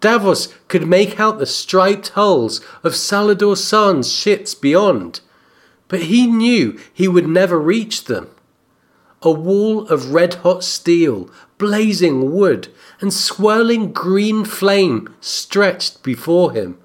Davos 0.00 0.48
could 0.68 0.86
make 0.86 1.20
out 1.20 1.38
the 1.38 1.46
striped 1.46 2.10
hulls 2.10 2.60
of 2.82 2.94
Salladhor 2.94 3.56
Saan's 3.56 4.12
ships 4.12 4.54
beyond, 4.54 5.20
but 5.88 6.04
he 6.04 6.26
knew 6.26 6.78
he 6.92 7.06
would 7.06 7.28
never 7.28 7.58
reach 7.58 8.04
them. 8.04 8.28
A 9.22 9.30
wall 9.30 9.86
of 9.88 10.12
red 10.12 10.34
hot 10.34 10.64
steel, 10.64 11.30
blazing 11.58 12.32
wood, 12.32 12.68
and 13.00 13.12
swirling 13.12 13.92
green 13.92 14.44
flame 14.44 15.14
stretched 15.20 16.02
before 16.02 16.52
him. 16.52 16.78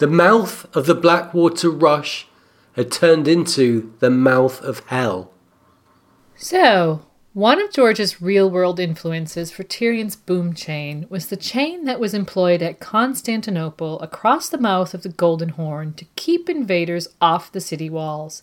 The 0.00 0.06
mouth 0.06 0.66
of 0.74 0.86
the 0.86 0.94
Blackwater 0.94 1.68
Rush 1.68 2.26
had 2.72 2.90
turned 2.90 3.28
into 3.28 3.92
the 3.98 4.08
mouth 4.08 4.62
of 4.62 4.80
hell. 4.86 5.30
So, 6.36 7.02
one 7.34 7.60
of 7.60 7.70
George's 7.70 8.22
real 8.22 8.48
world 8.48 8.80
influences 8.80 9.50
for 9.50 9.62
Tyrion's 9.62 10.16
boom 10.16 10.54
chain 10.54 11.04
was 11.10 11.26
the 11.26 11.36
chain 11.36 11.84
that 11.84 12.00
was 12.00 12.14
employed 12.14 12.62
at 12.62 12.80
Constantinople 12.80 14.00
across 14.00 14.48
the 14.48 14.56
mouth 14.56 14.94
of 14.94 15.02
the 15.02 15.10
Golden 15.10 15.50
Horn 15.50 15.92
to 15.92 16.06
keep 16.16 16.48
invaders 16.48 17.06
off 17.20 17.52
the 17.52 17.60
city 17.60 17.90
walls. 17.90 18.42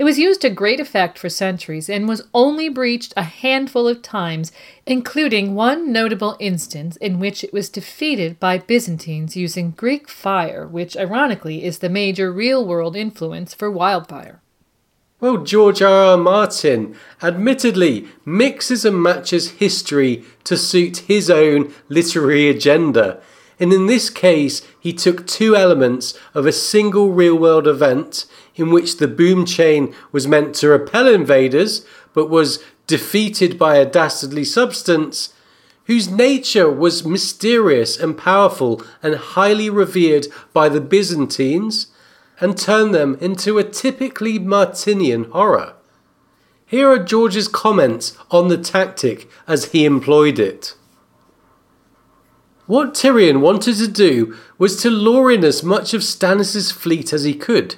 It 0.00 0.04
was 0.04 0.18
used 0.18 0.40
to 0.40 0.48
great 0.48 0.80
effect 0.80 1.18
for 1.18 1.28
centuries 1.28 1.90
and 1.90 2.08
was 2.08 2.26
only 2.32 2.70
breached 2.70 3.12
a 3.18 3.22
handful 3.22 3.86
of 3.86 4.00
times, 4.00 4.50
including 4.86 5.54
one 5.54 5.92
notable 5.92 6.38
instance 6.40 6.96
in 6.96 7.20
which 7.20 7.44
it 7.44 7.52
was 7.52 7.68
defeated 7.68 8.40
by 8.40 8.56
Byzantines 8.56 9.36
using 9.36 9.72
Greek 9.72 10.08
fire, 10.08 10.66
which 10.66 10.96
ironically 10.96 11.62
is 11.62 11.80
the 11.80 11.90
major 11.90 12.32
real 12.32 12.66
world 12.66 12.96
influence 12.96 13.52
for 13.52 13.70
wildfire. 13.70 14.40
Well, 15.20 15.36
George 15.36 15.82
R. 15.82 16.12
R. 16.12 16.16
Martin 16.16 16.96
admittedly 17.22 18.08
mixes 18.24 18.86
and 18.86 19.02
matches 19.02 19.50
history 19.50 20.24
to 20.44 20.56
suit 20.56 20.96
his 21.08 21.28
own 21.28 21.74
literary 21.90 22.48
agenda. 22.48 23.20
And 23.58 23.70
in 23.70 23.86
this 23.86 24.08
case, 24.08 24.62
he 24.80 24.94
took 24.94 25.26
two 25.26 25.54
elements 25.54 26.18
of 26.32 26.46
a 26.46 26.52
single 26.52 27.12
real 27.12 27.36
world 27.36 27.66
event 27.66 28.24
in 28.54 28.70
which 28.70 28.98
the 28.98 29.08
boom 29.08 29.44
chain 29.46 29.94
was 30.12 30.26
meant 30.26 30.54
to 30.54 30.68
repel 30.68 31.06
invaders 31.06 31.84
but 32.12 32.28
was 32.28 32.62
defeated 32.86 33.58
by 33.58 33.76
a 33.76 33.86
dastardly 33.86 34.44
substance 34.44 35.32
whose 35.84 36.10
nature 36.10 36.70
was 36.70 37.04
mysterious 37.04 37.98
and 37.98 38.16
powerful 38.16 38.82
and 39.02 39.14
highly 39.14 39.68
revered 39.68 40.26
by 40.52 40.68
the 40.68 40.80
Byzantines 40.80 41.88
and 42.40 42.56
turned 42.56 42.94
them 42.94 43.16
into 43.20 43.58
a 43.58 43.64
typically 43.64 44.38
Martinian 44.38 45.24
horror. 45.24 45.74
Here 46.64 46.88
are 46.88 47.02
George's 47.02 47.48
comments 47.48 48.16
on 48.30 48.48
the 48.48 48.56
tactic 48.56 49.28
as 49.46 49.72
he 49.72 49.84
employed 49.84 50.38
it. 50.38 50.74
What 52.66 52.94
Tyrion 52.94 53.40
wanted 53.40 53.76
to 53.78 53.88
do 53.88 54.36
was 54.58 54.80
to 54.82 54.90
lure 54.90 55.32
in 55.32 55.44
as 55.44 55.64
much 55.64 55.92
of 55.92 56.02
Stannis' 56.02 56.72
fleet 56.72 57.12
as 57.12 57.24
he 57.24 57.34
could 57.34 57.74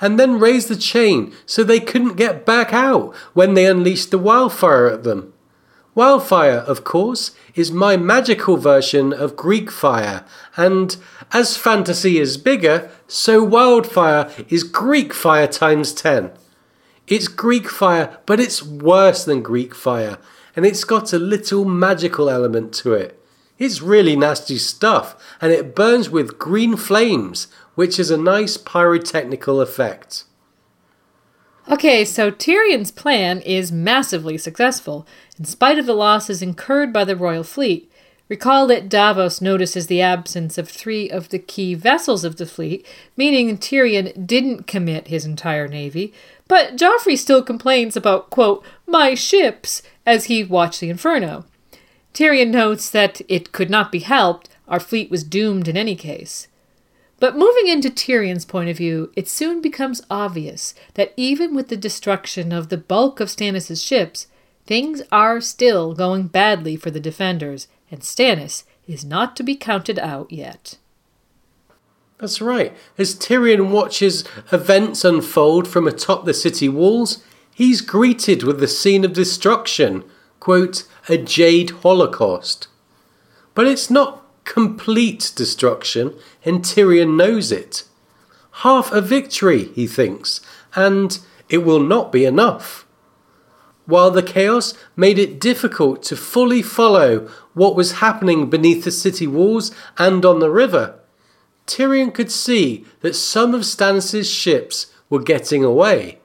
and 0.00 0.18
then 0.18 0.40
raise 0.40 0.66
the 0.66 0.76
chain 0.76 1.32
so 1.46 1.62
they 1.62 1.80
couldn't 1.80 2.16
get 2.16 2.46
back 2.46 2.72
out 2.72 3.14
when 3.34 3.54
they 3.54 3.66
unleashed 3.66 4.10
the 4.10 4.18
wildfire 4.18 4.86
at 4.86 5.02
them. 5.02 5.32
Wildfire, 5.94 6.58
of 6.58 6.84
course, 6.84 7.32
is 7.54 7.72
my 7.72 7.96
magical 7.96 8.56
version 8.56 9.12
of 9.12 9.36
Greek 9.36 9.70
fire, 9.70 10.24
and 10.56 10.96
as 11.32 11.56
fantasy 11.56 12.18
is 12.18 12.36
bigger, 12.36 12.90
so 13.08 13.42
wildfire 13.42 14.30
is 14.48 14.62
Greek 14.62 15.12
fire 15.12 15.48
times 15.48 15.92
10. 15.92 16.30
It's 17.08 17.26
Greek 17.26 17.68
fire, 17.68 18.18
but 18.24 18.38
it's 18.38 18.62
worse 18.62 19.24
than 19.24 19.42
Greek 19.42 19.74
fire, 19.74 20.18
and 20.54 20.64
it's 20.64 20.84
got 20.84 21.12
a 21.12 21.18
little 21.18 21.64
magical 21.64 22.30
element 22.30 22.72
to 22.74 22.94
it. 22.94 23.20
It's 23.58 23.82
really 23.82 24.14
nasty 24.16 24.58
stuff, 24.58 25.16
and 25.40 25.52
it 25.52 25.74
burns 25.74 26.08
with 26.08 26.38
green 26.38 26.76
flames, 26.76 27.48
which 27.74 27.98
is 27.98 28.10
a 28.10 28.16
nice 28.16 28.56
pyrotechnical 28.56 29.60
effect. 29.60 30.24
Okay, 31.68 32.04
so 32.04 32.30
Tyrion's 32.30 32.90
plan 32.90 33.40
is 33.42 33.70
massively 33.70 34.36
successful, 34.36 35.06
in 35.38 35.44
spite 35.44 35.78
of 35.78 35.86
the 35.86 35.94
losses 35.94 36.42
incurred 36.42 36.92
by 36.92 37.04
the 37.04 37.16
royal 37.16 37.44
fleet. 37.44 37.90
Recall 38.28 38.66
that 38.68 38.88
Davos 38.88 39.40
notices 39.40 39.86
the 39.86 40.00
absence 40.00 40.56
of 40.56 40.68
three 40.68 41.08
of 41.10 41.28
the 41.28 41.38
key 41.38 41.74
vessels 41.74 42.24
of 42.24 42.36
the 42.36 42.46
fleet, 42.46 42.86
meaning 43.16 43.58
Tyrion 43.58 44.26
didn't 44.26 44.66
commit 44.66 45.08
his 45.08 45.24
entire 45.24 45.68
navy, 45.68 46.12
but 46.48 46.76
Joffrey 46.76 47.16
still 47.16 47.42
complains 47.42 47.96
about, 47.96 48.30
quote, 48.30 48.64
my 48.86 49.14
ships, 49.14 49.82
as 50.06 50.24
he 50.24 50.42
watched 50.42 50.80
the 50.80 50.90
inferno. 50.90 51.44
Tyrion 52.14 52.50
notes 52.50 52.90
that 52.90 53.20
it 53.28 53.52
could 53.52 53.70
not 53.70 53.92
be 53.92 54.00
helped, 54.00 54.48
our 54.66 54.80
fleet 54.80 55.10
was 55.10 55.24
doomed 55.24 55.68
in 55.68 55.76
any 55.76 55.94
case. 55.94 56.48
But 57.20 57.36
moving 57.36 57.68
into 57.68 57.90
Tyrion's 57.90 58.46
point 58.46 58.70
of 58.70 58.78
view, 58.78 59.12
it 59.14 59.28
soon 59.28 59.60
becomes 59.60 60.02
obvious 60.10 60.74
that 60.94 61.12
even 61.16 61.54
with 61.54 61.68
the 61.68 61.76
destruction 61.76 62.50
of 62.50 62.70
the 62.70 62.78
bulk 62.78 63.20
of 63.20 63.28
Stannis' 63.28 63.86
ships, 63.86 64.26
things 64.66 65.02
are 65.12 65.40
still 65.40 65.94
going 65.94 66.28
badly 66.28 66.76
for 66.76 66.90
the 66.90 66.98
defenders, 66.98 67.68
and 67.90 68.00
Stannis 68.00 68.64
is 68.86 69.04
not 69.04 69.36
to 69.36 69.42
be 69.42 69.54
counted 69.54 69.98
out 69.98 70.32
yet. 70.32 70.78
That's 72.18 72.40
right. 72.40 72.74
As 72.96 73.14
Tyrion 73.14 73.70
watches 73.70 74.24
events 74.50 75.04
unfold 75.04 75.68
from 75.68 75.86
atop 75.86 76.24
the 76.24 76.34
city 76.34 76.68
walls, 76.68 77.22
he's 77.54 77.82
greeted 77.82 78.42
with 78.42 78.60
the 78.60 78.68
scene 78.68 79.04
of 79.04 79.12
destruction, 79.12 80.04
quote, 80.38 80.84
a 81.08 81.18
jade 81.18 81.70
holocaust. 81.70 82.68
But 83.54 83.66
it's 83.66 83.90
not 83.90 84.19
complete 84.50 85.30
destruction, 85.36 86.12
and 86.44 86.62
Tyrion 86.62 87.16
knows 87.16 87.52
it. 87.52 87.84
Half 88.64 88.90
a 88.90 89.00
victory, 89.00 89.66
he 89.66 89.86
thinks, 89.86 90.40
and 90.74 91.20
it 91.48 91.58
will 91.58 91.78
not 91.78 92.10
be 92.10 92.24
enough. 92.24 92.84
While 93.86 94.10
the 94.10 94.24
chaos 94.24 94.74
made 94.96 95.20
it 95.20 95.40
difficult 95.40 96.02
to 96.04 96.16
fully 96.16 96.62
follow 96.62 97.28
what 97.54 97.76
was 97.76 98.00
happening 98.04 98.50
beneath 98.50 98.82
the 98.82 98.90
city 98.90 99.28
walls 99.28 99.70
and 99.96 100.24
on 100.24 100.40
the 100.40 100.50
river, 100.50 100.98
Tyrion 101.66 102.12
could 102.12 102.32
see 102.32 102.84
that 103.02 103.14
some 103.14 103.54
of 103.54 103.62
Stannis' 103.62 104.24
ships 104.24 104.92
were 105.08 105.22
getting 105.22 105.62
away. 105.62 106.19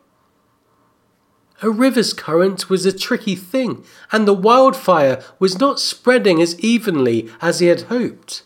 A 1.61 1.69
river's 1.69 2.13
current 2.13 2.69
was 2.69 2.85
a 2.85 2.91
tricky 2.91 3.35
thing, 3.35 3.83
and 4.11 4.27
the 4.27 4.33
wildfire 4.33 5.23
was 5.39 5.59
not 5.59 5.79
spreading 5.79 6.41
as 6.41 6.59
evenly 6.59 7.29
as 7.41 7.59
he 7.59 7.67
had 7.67 7.83
hoped. 7.83 8.43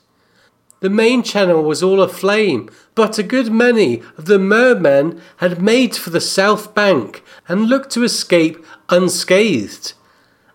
The 0.81 0.89
main 0.89 1.23
channel 1.23 1.63
was 1.63 1.83
all 1.83 2.01
aflame, 2.01 2.69
but 2.95 3.17
a 3.17 3.23
good 3.23 3.51
many 3.51 4.01
of 4.17 4.25
the 4.25 4.39
Myrmen 4.39 5.21
had 5.37 5.61
made 5.61 5.95
for 5.95 6.11
the 6.11 6.21
south 6.21 6.73
bank 6.73 7.23
and 7.47 7.67
looked 7.67 7.91
to 7.91 8.03
escape 8.03 8.63
unscathed, 8.89 9.93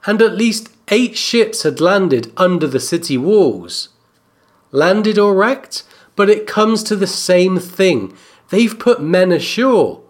and 0.07 0.23
at 0.23 0.37
least 0.37 0.71
eight 0.89 1.17
ships 1.17 1.63
had 1.63 1.81
landed 1.81 2.33
under 2.37 2.67
the 2.67 2.81
city 2.81 3.19
walls. 3.19 3.89
Landed 4.71 5.19
or 5.19 5.35
wrecked, 5.35 5.83
but 6.17 6.31
it 6.31 6.47
comes 6.47 6.83
to 6.85 6.97
the 6.97 7.07
same 7.07 7.59
thing. 7.59 8.17
They've 8.51 8.79
put 8.79 9.03
men 9.03 9.33
ashore. 9.33 10.03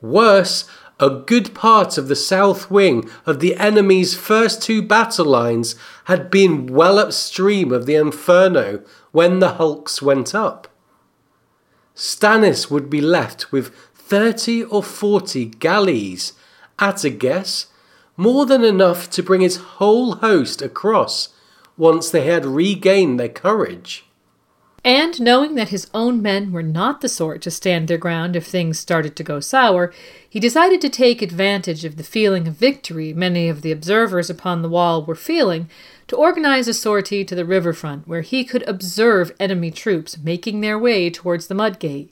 Worse, 0.00 0.68
a 1.00 1.10
good 1.10 1.54
part 1.54 1.96
of 1.96 2.08
the 2.08 2.16
south 2.16 2.70
wing 2.70 3.08
of 3.24 3.40
the 3.40 3.54
enemy's 3.56 4.16
first 4.16 4.62
two 4.62 4.82
battle 4.82 5.26
lines 5.26 5.76
had 6.04 6.30
been 6.30 6.66
well 6.66 6.98
upstream 6.98 7.72
of 7.72 7.86
the 7.86 7.94
Inferno 7.94 8.82
when 9.12 9.38
the 9.38 9.54
hulks 9.54 10.02
went 10.02 10.34
up. 10.34 10.68
Stannis 11.94 12.70
would 12.70 12.90
be 12.90 13.00
left 13.00 13.52
with 13.52 13.74
30 13.94 14.64
or 14.64 14.82
40 14.82 15.46
galleys, 15.46 16.32
at 16.78 17.04
a 17.04 17.10
guess, 17.10 17.66
more 18.16 18.46
than 18.46 18.64
enough 18.64 19.10
to 19.10 19.22
bring 19.22 19.40
his 19.40 19.56
whole 19.56 20.16
host 20.16 20.62
across 20.62 21.28
once 21.76 22.10
they 22.10 22.24
had 22.24 22.44
regained 22.44 23.20
their 23.20 23.28
courage. 23.28 24.07
And 24.84 25.20
knowing 25.20 25.54
that 25.56 25.70
his 25.70 25.88
own 25.92 26.22
men 26.22 26.52
were 26.52 26.62
not 26.62 27.00
the 27.00 27.08
sort 27.08 27.42
to 27.42 27.50
stand 27.50 27.88
their 27.88 27.98
ground 27.98 28.36
if 28.36 28.46
things 28.46 28.78
started 28.78 29.16
to 29.16 29.24
go 29.24 29.40
sour, 29.40 29.92
he 30.28 30.38
decided 30.38 30.80
to 30.80 30.88
take 30.88 31.20
advantage 31.20 31.84
of 31.84 31.96
the 31.96 32.04
feeling 32.04 32.46
of 32.46 32.54
victory 32.54 33.12
many 33.12 33.48
of 33.48 33.62
the 33.62 33.72
observers 33.72 34.30
upon 34.30 34.62
the 34.62 34.68
wall 34.68 35.04
were 35.04 35.14
feeling 35.14 35.68
to 36.06 36.16
organize 36.16 36.68
a 36.68 36.74
sortie 36.74 37.24
to 37.24 37.34
the 37.34 37.44
riverfront 37.44 38.06
where 38.06 38.22
he 38.22 38.44
could 38.44 38.66
observe 38.68 39.34
enemy 39.40 39.70
troops 39.70 40.16
making 40.18 40.60
their 40.60 40.78
way 40.78 41.10
towards 41.10 41.48
the 41.48 41.54
Mudgate. 41.54 42.10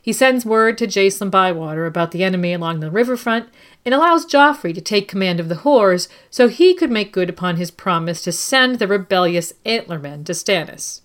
He 0.00 0.12
sends 0.12 0.44
word 0.44 0.76
to 0.78 0.86
Jacelyn 0.86 1.30
Bywater 1.30 1.86
about 1.86 2.10
the 2.10 2.24
enemy 2.24 2.52
along 2.52 2.80
the 2.80 2.90
riverfront 2.90 3.48
and 3.84 3.94
allows 3.94 4.26
Joffrey 4.26 4.74
to 4.74 4.80
take 4.80 5.08
command 5.08 5.40
of 5.40 5.48
the 5.48 5.56
Whores 5.56 6.08
so 6.28 6.48
he 6.48 6.74
could 6.74 6.90
make 6.90 7.12
good 7.12 7.30
upon 7.30 7.56
his 7.56 7.70
promise 7.70 8.20
to 8.22 8.32
send 8.32 8.78
the 8.78 8.86
rebellious 8.86 9.54
Antlermen 9.64 10.24
to 10.24 10.32
Stannis. 10.32 11.00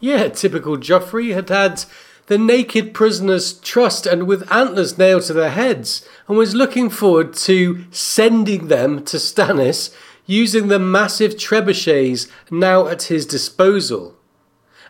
Yeah, 0.00 0.28
typical 0.28 0.76
Joffrey 0.76 1.34
had 1.34 1.48
had 1.48 1.84
the 2.26 2.38
naked 2.38 2.92
prisoners 2.92 3.54
trussed 3.54 4.06
and 4.06 4.26
with 4.26 4.50
antlers 4.52 4.98
nailed 4.98 5.22
to 5.22 5.32
their 5.32 5.50
heads, 5.50 6.06
and 6.28 6.36
was 6.36 6.54
looking 6.54 6.90
forward 6.90 7.32
to 7.34 7.84
sending 7.90 8.68
them 8.68 9.04
to 9.04 9.16
Stannis 9.16 9.94
using 10.26 10.68
the 10.68 10.78
massive 10.78 11.36
trebuchets 11.36 12.28
now 12.50 12.88
at 12.88 13.04
his 13.04 13.26
disposal. 13.26 14.16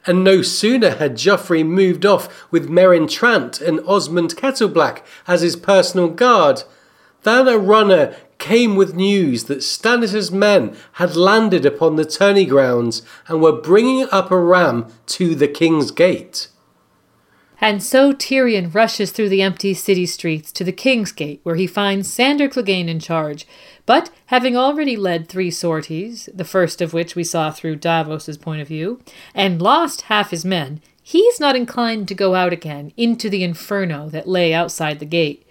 And 0.06 0.24
no 0.24 0.40
sooner 0.40 0.90
had 0.90 1.16
Joffrey 1.16 1.66
moved 1.66 2.06
off 2.06 2.50
with 2.50 2.70
Meryn 2.70 3.06
Trant 3.06 3.60
and 3.60 3.80
Osmond 3.80 4.36
Kettleblack 4.36 5.02
as 5.26 5.42
his 5.42 5.56
personal 5.56 6.08
guard 6.08 6.62
than 7.26 7.48
a 7.48 7.58
runner 7.58 8.14
came 8.38 8.76
with 8.76 8.94
news 8.94 9.44
that 9.44 9.58
Stannis' 9.58 10.30
men 10.30 10.76
had 10.92 11.16
landed 11.16 11.66
upon 11.66 11.96
the 11.96 12.04
tourney 12.04 12.46
grounds 12.46 13.02
and 13.26 13.42
were 13.42 13.60
bringing 13.60 14.06
up 14.12 14.30
a 14.30 14.38
ram 14.38 14.86
to 15.06 15.34
the 15.34 15.48
king's 15.48 15.90
gate. 15.90 16.46
And 17.60 17.82
so 17.82 18.12
Tyrion 18.12 18.72
rushes 18.72 19.10
through 19.10 19.30
the 19.30 19.42
empty 19.42 19.74
city 19.74 20.06
streets 20.06 20.52
to 20.52 20.62
the 20.62 20.72
King's 20.72 21.10
Gate, 21.10 21.40
where 21.42 21.56
he 21.56 21.66
finds 21.66 22.08
Sandor 22.08 22.48
Clegane 22.48 22.86
in 22.86 23.00
charge. 23.00 23.46
But 23.86 24.10
having 24.26 24.58
already 24.58 24.94
led 24.94 25.26
three 25.26 25.50
sorties, 25.50 26.28
the 26.34 26.44
first 26.44 26.82
of 26.82 26.92
which 26.92 27.16
we 27.16 27.24
saw 27.24 27.50
through 27.50 27.76
Davos's 27.76 28.36
point 28.36 28.60
of 28.60 28.68
view, 28.68 29.00
and 29.34 29.62
lost 29.62 30.02
half 30.02 30.30
his 30.30 30.44
men, 30.44 30.82
he's 31.02 31.40
not 31.40 31.56
inclined 31.56 32.08
to 32.08 32.14
go 32.14 32.34
out 32.34 32.52
again 32.52 32.92
into 32.94 33.30
the 33.30 33.42
inferno 33.42 34.10
that 34.10 34.28
lay 34.28 34.52
outside 34.52 34.98
the 34.98 35.06
gate. 35.06 35.45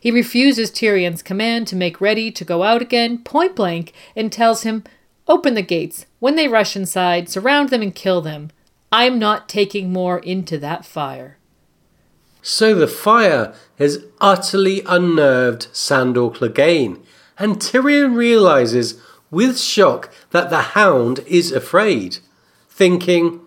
He 0.00 0.10
refuses 0.10 0.70
Tyrion's 0.70 1.22
command 1.22 1.68
to 1.68 1.76
make 1.76 2.00
ready 2.00 2.30
to 2.32 2.44
go 2.44 2.62
out 2.62 2.80
again, 2.80 3.18
point 3.18 3.54
blank, 3.54 3.92
and 4.16 4.32
tells 4.32 4.62
him, 4.62 4.82
Open 5.28 5.54
the 5.54 5.62
gates. 5.62 6.06
When 6.18 6.36
they 6.36 6.48
rush 6.48 6.74
inside, 6.74 7.28
surround 7.28 7.68
them 7.68 7.82
and 7.82 7.94
kill 7.94 8.22
them. 8.22 8.50
I'm 8.90 9.18
not 9.18 9.48
taking 9.48 9.92
more 9.92 10.18
into 10.18 10.58
that 10.58 10.86
fire. 10.86 11.36
So 12.42 12.74
the 12.74 12.88
fire 12.88 13.54
has 13.78 14.04
utterly 14.20 14.82
unnerved 14.86 15.68
Sandor 15.72 16.30
Clegane, 16.30 17.00
and 17.38 17.56
Tyrion 17.56 18.16
realizes 18.16 19.00
with 19.30 19.60
shock 19.60 20.12
that 20.30 20.50
the 20.50 20.62
hound 20.74 21.20
is 21.26 21.52
afraid, 21.52 22.18
thinking, 22.68 23.40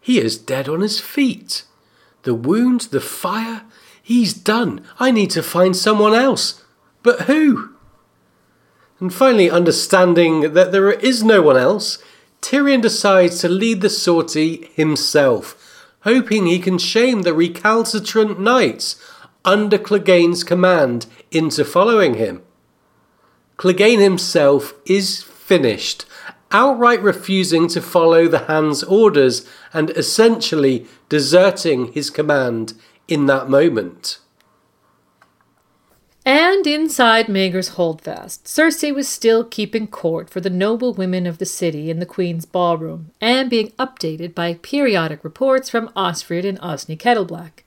He 0.00 0.18
is 0.20 0.38
dead 0.38 0.68
on 0.68 0.80
his 0.80 1.00
feet. 1.00 1.64
The 2.22 2.34
wound, 2.34 2.82
the 2.92 3.00
fire, 3.00 3.62
He's 4.12 4.34
done. 4.34 4.82
I 5.00 5.10
need 5.10 5.30
to 5.30 5.42
find 5.42 5.74
someone 5.74 6.12
else. 6.12 6.62
But 7.02 7.22
who? 7.22 7.70
And 9.00 9.12
finally, 9.12 9.50
understanding 9.50 10.52
that 10.52 10.70
there 10.70 10.90
is 10.90 11.24
no 11.24 11.40
one 11.40 11.56
else, 11.56 11.96
Tyrion 12.42 12.82
decides 12.82 13.38
to 13.38 13.48
lead 13.48 13.80
the 13.80 13.88
sortie 13.88 14.68
himself, 14.74 15.56
hoping 16.00 16.44
he 16.44 16.58
can 16.58 16.76
shame 16.76 17.22
the 17.22 17.32
recalcitrant 17.32 18.38
knights 18.38 19.02
under 19.46 19.78
Clegane's 19.78 20.44
command 20.44 21.06
into 21.30 21.64
following 21.64 22.12
him. 22.12 22.42
Clegane 23.56 24.02
himself 24.02 24.74
is 24.84 25.22
finished, 25.22 26.04
outright 26.50 27.02
refusing 27.02 27.66
to 27.68 27.80
follow 27.80 28.28
the 28.28 28.40
Hand's 28.40 28.82
orders 28.82 29.48
and 29.72 29.88
essentially 29.92 30.86
deserting 31.08 31.92
his 31.92 32.10
command 32.10 32.74
in 33.12 33.26
that 33.26 33.48
moment. 33.48 34.18
And 36.24 36.66
inside 36.66 37.26
Maegor's 37.26 37.70
holdfast, 37.70 38.44
Cersei 38.44 38.94
was 38.94 39.08
still 39.08 39.44
keeping 39.44 39.88
court 39.88 40.30
for 40.30 40.40
the 40.40 40.48
noble 40.48 40.94
women 40.94 41.26
of 41.26 41.38
the 41.38 41.44
city 41.44 41.90
in 41.90 41.98
the 41.98 42.06
Queen's 42.06 42.46
ballroom, 42.46 43.10
and 43.20 43.50
being 43.50 43.72
updated 43.72 44.34
by 44.34 44.54
periodic 44.54 45.24
reports 45.24 45.68
from 45.68 45.88
Osfryd 45.90 46.46
and 46.46 46.60
Osney 46.60 46.96
Kettleblack. 46.96 47.64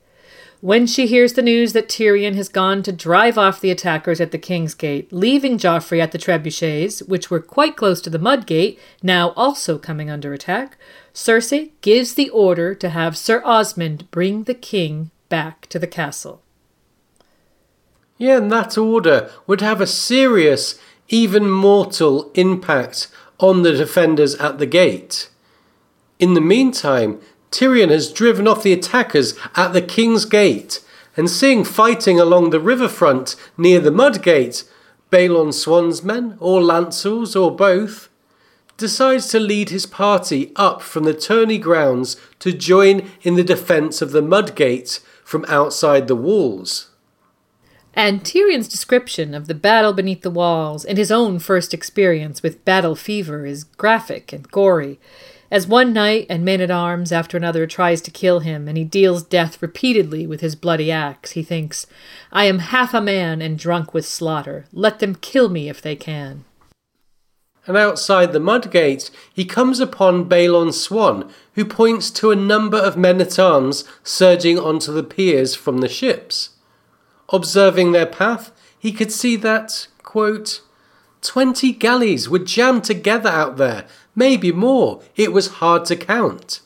When 0.61 0.88
she 0.88 1.05
hears 1.05 1.34
the 1.34 1.41
news 1.41 1.73
that 1.73 1.89
Tyrion 1.89 2.34
has 2.35 2.47
gone 2.47 2.81
to 2.84 2.91
drive 2.93 3.38
off 3.38 3.59
the 3.59 3.72
attackers 3.72 4.22
at 4.22 4.31
the 4.31 4.38
King's 4.38 4.73
Gate, 4.73 5.11
leaving 5.11 5.57
Joffrey 5.57 5.99
at 5.99 6.11
the 6.13 6.17
trebuchets, 6.17 7.07
which 7.07 7.30
were 7.30 7.41
quite 7.41 7.76
close 7.76 7.99
to 8.01 8.09
the 8.09 8.17
Mudgate, 8.17 8.80
now 9.03 9.30
also 9.31 9.77
coming 9.77 10.09
under 10.09 10.34
attack, 10.34 10.77
Cersei 11.13 11.72
gives 11.81 12.15
the 12.15 12.30
order 12.30 12.73
to 12.73 12.89
have 12.89 13.17
Sir 13.17 13.43
Osmond 13.45 14.09
bring 14.11 14.43
the 14.43 14.55
king 14.55 15.11
back 15.30 15.68
to 15.68 15.80
the 15.80 15.88
castle. 15.88 16.41
Yeah, 18.18 18.38
and 18.38 18.52
that 18.52 18.77
order 18.77 19.30
would 19.45 19.61
have 19.61 19.81
a 19.81 19.88
serious, 19.88 20.80
even 21.10 21.49
mortal 21.49 22.31
impact 22.34 23.07
on 23.39 23.64
the 23.64 23.73
defenders 23.73 24.35
at 24.35 24.57
the 24.57 24.65
gate. 24.65 25.30
In 26.19 26.34
the 26.34 26.41
meantime, 26.41 27.19
Tyrion 27.52 27.89
has 27.89 28.11
driven 28.11 28.47
off 28.47 28.64
the 28.64 28.73
attackers 28.73 29.38
at 29.56 29.73
the 29.73 29.81
King's 29.81 30.26
Gate, 30.26 30.81
and 31.18 31.30
seeing 31.30 31.64
fighting 31.64 32.19
along 32.19 32.49
the 32.49 32.60
riverfront 32.60 33.35
near 33.57 33.80
the 33.80 33.91
Mudgate, 33.91 34.64
Balon 35.11 35.53
Swann's 35.53 36.03
men, 36.03 36.38
or 36.39 36.61
Lancels, 36.61 37.35
or 37.35 37.56
both, 37.56 38.10
decides 38.77 39.27
to 39.27 39.39
lead 39.39 39.69
his 39.69 39.85
party 39.85 40.52
up 40.56 40.81
from 40.81 41.03
the 41.03 41.14
tourney 41.14 41.57
grounds 41.57 42.18
to 42.39 42.52
join 42.52 43.10
in 43.22 43.35
the 43.35 43.43
defence 43.43 44.02
of 44.02 44.11
the 44.11 44.22
Mudgate 44.22 44.99
from 45.26 45.43
outside 45.49 46.07
the 46.07 46.15
walls. 46.15 46.91
And 47.95 48.23
Tyrion's 48.23 48.68
description 48.68 49.34
of 49.34 49.47
the 49.47 49.56
battle 49.56 49.91
beneath 49.91 50.22
the 50.22 50.30
walls 50.30 50.85
and 50.85 50.97
his 50.97 51.11
own 51.11 51.39
first 51.39 51.73
experience 51.73 52.43
with 52.43 52.64
battle 52.64 52.95
fever 52.95 53.45
is 53.45 53.64
graphic 53.64 54.31
and 54.31 54.49
gory. 54.52 54.99
As 55.49 55.65
one 55.65 55.93
knight 55.93 56.27
and 56.30 56.45
man 56.45 56.61
at 56.61 56.69
arms 56.69 57.11
after 57.11 57.38
another 57.38 57.65
tries 57.65 58.02
to 58.02 58.11
kill 58.11 58.41
him, 58.41 58.68
and 58.68 58.77
he 58.77 58.84
deals 58.84 59.23
death 59.23 59.61
repeatedly 59.61 60.27
with 60.27 60.41
his 60.41 60.56
bloody 60.56 60.91
axe, 60.91 61.31
he 61.31 61.43
thinks, 61.43 61.88
I 62.31 62.45
am 62.45 62.60
half 62.60 62.93
a 62.93 63.02
man 63.02 63.41
and 63.41 63.57
drunk 63.57 63.93
with 63.93 64.06
slaughter. 64.06 64.65
Let 64.73 64.99
them 64.99 65.15
kill 65.15 65.49
me 65.49 65.69
if 65.69 65.81
they 65.81 65.95
can. 65.95 66.45
And 67.68 67.76
outside 67.76 68.32
the 68.32 68.40
mud 68.40 68.64
Mudgate, 68.64 69.10
he 69.34 69.44
comes 69.44 69.80
upon 69.80 70.30
Balon 70.30 70.72
Swann, 70.72 71.30
who 71.56 71.66
points 71.66 72.12
to 72.12 72.32
a 72.32 72.36
number 72.36 72.78
of 72.78 72.96
men 72.96 73.20
at 73.22 73.40
arms 73.40 73.86
surging 74.04 74.60
onto 74.60 74.92
the 74.92 75.04
piers 75.04 75.56
from 75.56 75.80
the 75.80 75.90
ships. 75.90 76.52
Observing 77.30 77.92
their 77.92 78.06
path, 78.06 78.52
he 78.78 78.92
could 78.92 79.12
see 79.12 79.36
that, 79.38 79.88
quote, 80.04 80.62
twenty 81.22 81.72
galleys 81.72 82.30
were 82.30 82.38
jammed 82.38 82.84
together 82.84 83.30
out 83.30 83.58
there, 83.58 83.88
maybe 84.16 84.52
more. 84.52 85.02
It 85.16 85.34
was 85.34 85.58
hard 85.60 85.86
to 85.86 85.96
count. 85.96 86.62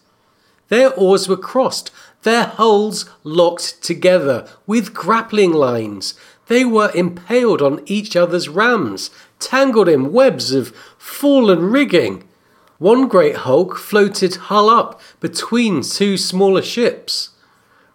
Their 0.68 0.94
oars 0.94 1.30
were 1.30 1.38
crossed, 1.38 1.92
their 2.24 2.44
hulls 2.44 3.10
locked 3.24 3.82
together 3.82 4.48
with 4.68 4.94
grappling 4.94 5.54
lines. 5.54 6.14
They 6.48 6.66
were 6.66 6.92
impaled 6.94 7.62
on 7.62 7.82
each 7.86 8.16
other's 8.16 8.50
rams, 8.50 9.12
tangled 9.40 9.88
in 9.88 10.12
webs 10.12 10.52
of 10.52 10.76
fallen 11.00 11.72
rigging. 11.72 12.26
One 12.78 13.08
great 13.08 13.38
hulk 13.38 13.78
floated 13.78 14.36
hull 14.36 14.70
up 14.70 15.02
between 15.20 15.82
two 15.82 16.18
smaller 16.18 16.62
ships. 16.62 17.30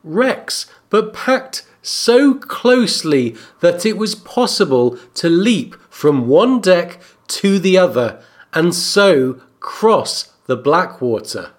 Wrecks, 0.02 0.66
but 0.90 1.14
packed 1.14 1.64
so 1.82 2.34
closely 2.34 3.36
that 3.60 3.86
it 3.86 3.96
was 3.96 4.14
possible 4.14 4.98
to 5.14 5.28
leap 5.28 5.76
from 5.88 6.26
one 6.26 6.60
deck 6.60 7.00
to 7.28 7.58
the 7.58 7.78
other 7.78 8.22
and 8.52 8.74
so 8.74 9.40
cross 9.60 10.32
the 10.46 10.56
Blackwater. 10.56 11.52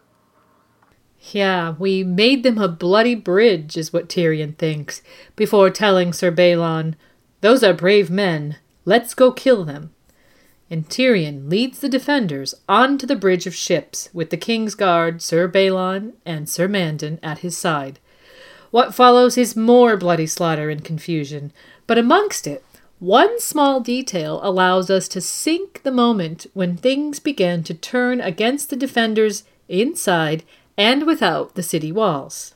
Yeah, 1.31 1.75
we 1.79 2.03
made 2.03 2.43
them 2.43 2.59
a 2.59 2.67
bloody 2.67 3.15
bridge, 3.15 3.77
is 3.77 3.91
what 3.91 4.09
Tyrion 4.09 4.55
thinks, 4.57 5.01
before 5.35 5.71
telling 5.71 6.13
Sir 6.13 6.31
Balon, 6.31 6.93
Those 7.41 7.63
are 7.63 7.73
brave 7.73 8.11
men. 8.11 8.57
Let's 8.85 9.15
go 9.15 9.31
kill 9.31 9.65
them. 9.65 9.94
And 10.69 10.89
Tyrion 10.89 11.49
leads 11.49 11.79
the 11.79 11.89
defenders 11.89 12.55
onto 12.67 13.05
the 13.05 13.15
bridge 13.15 13.45
of 13.45 13.53
ships, 13.53 14.09
with 14.13 14.31
the 14.31 14.37
king's 14.37 14.73
guard, 14.73 15.21
Sir 15.21 15.47
Balon, 15.47 16.13
and 16.25 16.49
Sir 16.49 16.67
Mandon 16.67 17.19
at 17.21 17.39
his 17.39 17.57
side. 17.57 17.99
What 18.71 18.95
follows 18.95 19.37
is 19.37 19.55
more 19.55 19.95
bloody 19.95 20.27
slaughter 20.27 20.69
and 20.69 20.83
confusion, 20.83 21.53
but 21.87 21.97
amongst 21.97 22.47
it, 22.47 22.63
one 22.99 23.39
small 23.39 23.79
detail 23.79 24.39
allows 24.41 24.89
us 24.89 25.07
to 25.09 25.21
sink 25.21 25.83
the 25.83 25.91
moment 25.91 26.47
when 26.53 26.77
things 26.77 27.19
began 27.19 27.61
to 27.63 27.73
turn 27.73 28.19
against 28.19 28.69
the 28.69 28.75
defenders 28.75 29.43
inside 29.69 30.43
and 30.77 31.05
without 31.05 31.55
the 31.55 31.63
city 31.63 31.91
walls. 31.91 32.55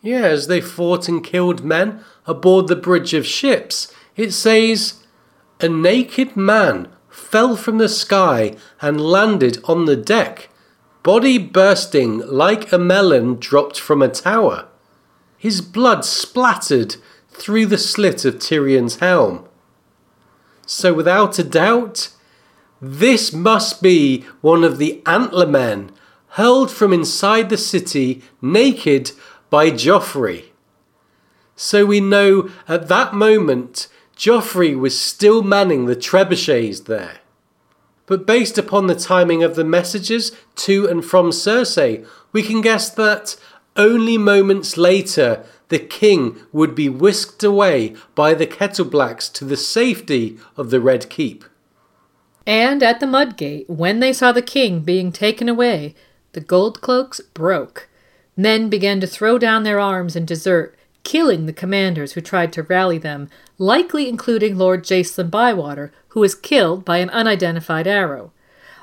Yeah, 0.00 0.24
as 0.24 0.46
they 0.46 0.60
fought 0.60 1.08
and 1.08 1.24
killed 1.24 1.64
men 1.64 2.04
aboard 2.26 2.68
the 2.68 2.76
bridge 2.76 3.14
of 3.14 3.26
ships, 3.26 3.92
it 4.16 4.30
says, 4.30 5.02
A 5.60 5.68
naked 5.68 6.36
man 6.36 6.88
fell 7.08 7.56
from 7.56 7.78
the 7.78 7.88
sky 7.88 8.56
and 8.80 9.00
landed 9.00 9.58
on 9.64 9.86
the 9.86 9.96
deck 9.96 10.50
body 11.02 11.38
bursting 11.38 12.18
like 12.26 12.70
a 12.70 12.78
melon 12.78 13.36
dropped 13.36 13.80
from 13.80 14.02
a 14.02 14.08
tower. 14.08 14.68
His 15.36 15.60
blood 15.60 16.04
splattered 16.04 16.96
through 17.30 17.66
the 17.66 17.78
slit 17.78 18.24
of 18.24 18.38
Tyrion's 18.38 18.96
helm. 18.96 19.46
So, 20.66 20.92
without 20.92 21.38
a 21.38 21.44
doubt, 21.44 22.10
this 22.80 23.32
must 23.32 23.82
be 23.82 24.24
one 24.40 24.64
of 24.64 24.78
the 24.78 25.02
antler 25.06 25.46
men 25.46 25.90
hurled 26.32 26.70
from 26.70 26.92
inside 26.92 27.48
the 27.48 27.56
city 27.56 28.22
naked 28.40 29.12
by 29.50 29.70
Joffrey. 29.70 30.46
So 31.56 31.86
we 31.86 32.00
know 32.00 32.50
at 32.68 32.86
that 32.88 33.14
moment 33.14 33.88
Joffrey 34.18 34.78
was 34.78 34.98
still 34.98 35.42
manning 35.42 35.86
the 35.86 35.96
trebuchets 35.96 36.84
there 36.84 37.20
but 38.08 38.26
based 38.26 38.56
upon 38.56 38.86
the 38.86 38.94
timing 38.94 39.44
of 39.44 39.54
the 39.54 39.64
messages 39.64 40.32
to 40.56 40.88
and 40.88 41.04
from 41.04 41.30
Cersei, 41.30 42.04
we 42.32 42.42
can 42.42 42.62
guess 42.62 42.88
that 42.88 43.36
only 43.76 44.16
moments 44.16 44.78
later 44.78 45.44
the 45.68 45.78
king 45.78 46.38
would 46.50 46.74
be 46.74 46.88
whisked 46.88 47.44
away 47.44 47.94
by 48.14 48.32
the 48.32 48.46
Kettleblacks 48.46 49.30
to 49.34 49.44
the 49.44 49.58
safety 49.58 50.38
of 50.56 50.70
the 50.70 50.80
Red 50.80 51.10
Keep. 51.10 51.44
And 52.46 52.82
at 52.82 52.98
the 52.98 53.06
Mudgate, 53.06 53.68
when 53.68 54.00
they 54.00 54.14
saw 54.14 54.32
the 54.32 54.40
king 54.40 54.80
being 54.80 55.12
taken 55.12 55.46
away, 55.50 55.94
the 56.32 56.40
gold 56.40 56.80
cloaks 56.80 57.20
broke. 57.34 57.90
Men 58.38 58.70
began 58.70 59.00
to 59.00 59.06
throw 59.06 59.36
down 59.36 59.64
their 59.64 59.78
arms 59.78 60.16
and 60.16 60.26
desert, 60.26 60.74
killing 61.04 61.46
the 61.46 61.52
commanders 61.52 62.12
who 62.12 62.20
tried 62.20 62.52
to 62.52 62.62
rally 62.62 62.98
them, 62.98 63.28
likely 63.58 64.08
including 64.08 64.56
Lord 64.56 64.84
Jacelyn 64.84 65.30
Bywater, 65.30 65.92
who 66.08 66.20
was 66.20 66.34
killed 66.34 66.84
by 66.84 66.98
an 66.98 67.10
unidentified 67.10 67.86
arrow. 67.86 68.32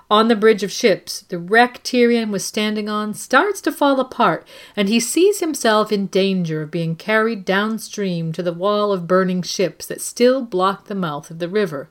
On 0.10 0.28
the 0.28 0.36
bridge 0.36 0.62
of 0.62 0.72
ships, 0.72 1.22
the 1.22 1.40
wreck 1.40 1.84
Tyrion 1.84 2.30
was 2.30 2.46
standing 2.46 2.88
on 2.88 3.16
starts 3.16 3.60
to 3.62 3.72
fall 3.72 4.00
apart, 4.00 4.48
and 4.76 4.88
he 4.88 5.00
sees 5.00 5.40
himself 5.40 5.92
in 5.92 6.08
danger 6.08 6.62
of 6.62 6.70
being 6.70 6.96
carried 6.96 7.44
downstream 7.44 8.32
to 8.34 8.44
the 8.44 8.54
wall 8.54 8.92
of 8.92 9.08
burning 9.08 9.42
ships 9.42 9.88
that 9.88 10.02
still 10.02 10.44
blocked 10.44 10.88
the 10.88 10.96
mouth 10.96 11.32
of 11.32 11.40
the 11.40 11.50
river. 11.50 11.90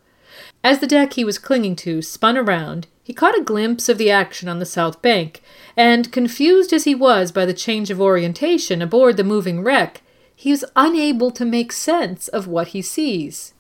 As 0.63 0.79
the 0.79 0.87
deck 0.87 1.15
he 1.15 1.25
was 1.25 1.39
clinging 1.39 1.75
to 1.77 2.03
spun 2.03 2.39
around, 2.39 2.87
he 3.03 3.13
caught 3.13 3.39
a 3.39 3.43
glimpse 3.43 3.89
of 3.89 3.99
the 3.99 4.11
action 4.13 4.49
on 4.49 4.61
the 4.61 4.67
south 4.67 5.03
bank, 5.03 5.43
and, 5.77 6.13
confused 6.13 6.73
as 6.73 6.85
he 6.85 6.95
was 6.95 7.33
by 7.33 7.45
the 7.45 7.53
change 7.53 7.91
of 7.91 8.01
orientation 8.01 8.81
aboard 8.81 9.17
the 9.17 9.25
moving 9.25 9.63
wreck, 9.63 10.03
he 10.35 10.51
is 10.51 10.65
unable 10.77 11.31
to 11.31 11.44
make 11.44 11.73
sense 11.73 12.28
of 12.28 12.47
what 12.47 12.69
he 12.69 12.82
sees. 12.82 13.55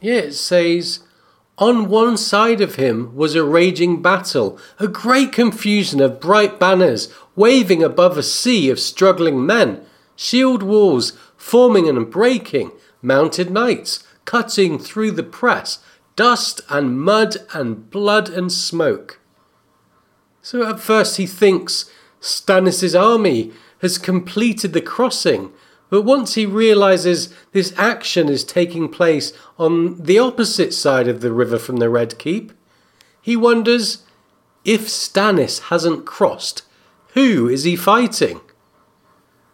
Yeah, 0.00 0.14
it 0.14 0.34
says, 0.34 1.00
on 1.58 1.88
one 1.88 2.16
side 2.16 2.60
of 2.60 2.76
him 2.76 3.14
was 3.14 3.34
a 3.34 3.44
raging 3.44 4.02
battle, 4.02 4.58
a 4.80 4.88
great 4.88 5.32
confusion 5.32 6.00
of 6.00 6.20
bright 6.20 6.58
banners 6.58 7.12
waving 7.36 7.82
above 7.82 8.18
a 8.18 8.22
sea 8.22 8.70
of 8.70 8.80
struggling 8.80 9.44
men, 9.46 9.84
shield 10.16 10.62
walls 10.62 11.12
forming 11.36 11.88
and 11.88 12.10
breaking, 12.10 12.72
mounted 13.00 13.50
knights 13.50 14.04
cutting 14.24 14.78
through 14.78 15.10
the 15.10 15.22
press, 15.22 15.78
dust 16.16 16.60
and 16.68 17.00
mud 17.00 17.36
and 17.52 17.90
blood 17.90 18.28
and 18.28 18.50
smoke. 18.50 19.20
So 20.40 20.68
at 20.68 20.80
first 20.80 21.16
he 21.16 21.26
thinks 21.26 21.90
Stannis' 22.20 22.98
army 22.98 23.52
has 23.82 23.98
completed 23.98 24.72
the 24.72 24.80
crossing, 24.80 25.52
but 25.90 26.02
once 26.02 26.34
he 26.34 26.46
realizes 26.46 27.34
this 27.52 27.74
action 27.76 28.30
is 28.30 28.44
taking 28.44 28.88
place 28.88 29.34
on 29.58 30.02
the 30.02 30.18
opposite 30.18 30.72
side 30.72 31.06
of 31.06 31.20
the 31.20 31.32
river 31.32 31.58
from 31.58 31.76
the 31.76 31.90
Red 31.90 32.18
Keep, 32.18 32.52
he 33.20 33.36
wonders 33.36 34.04
if 34.64 34.86
Stannis 34.86 35.64
hasn't 35.64 36.06
crossed, 36.06 36.62
who 37.14 37.48
is 37.48 37.64
he 37.64 37.76
fighting? 37.76 38.40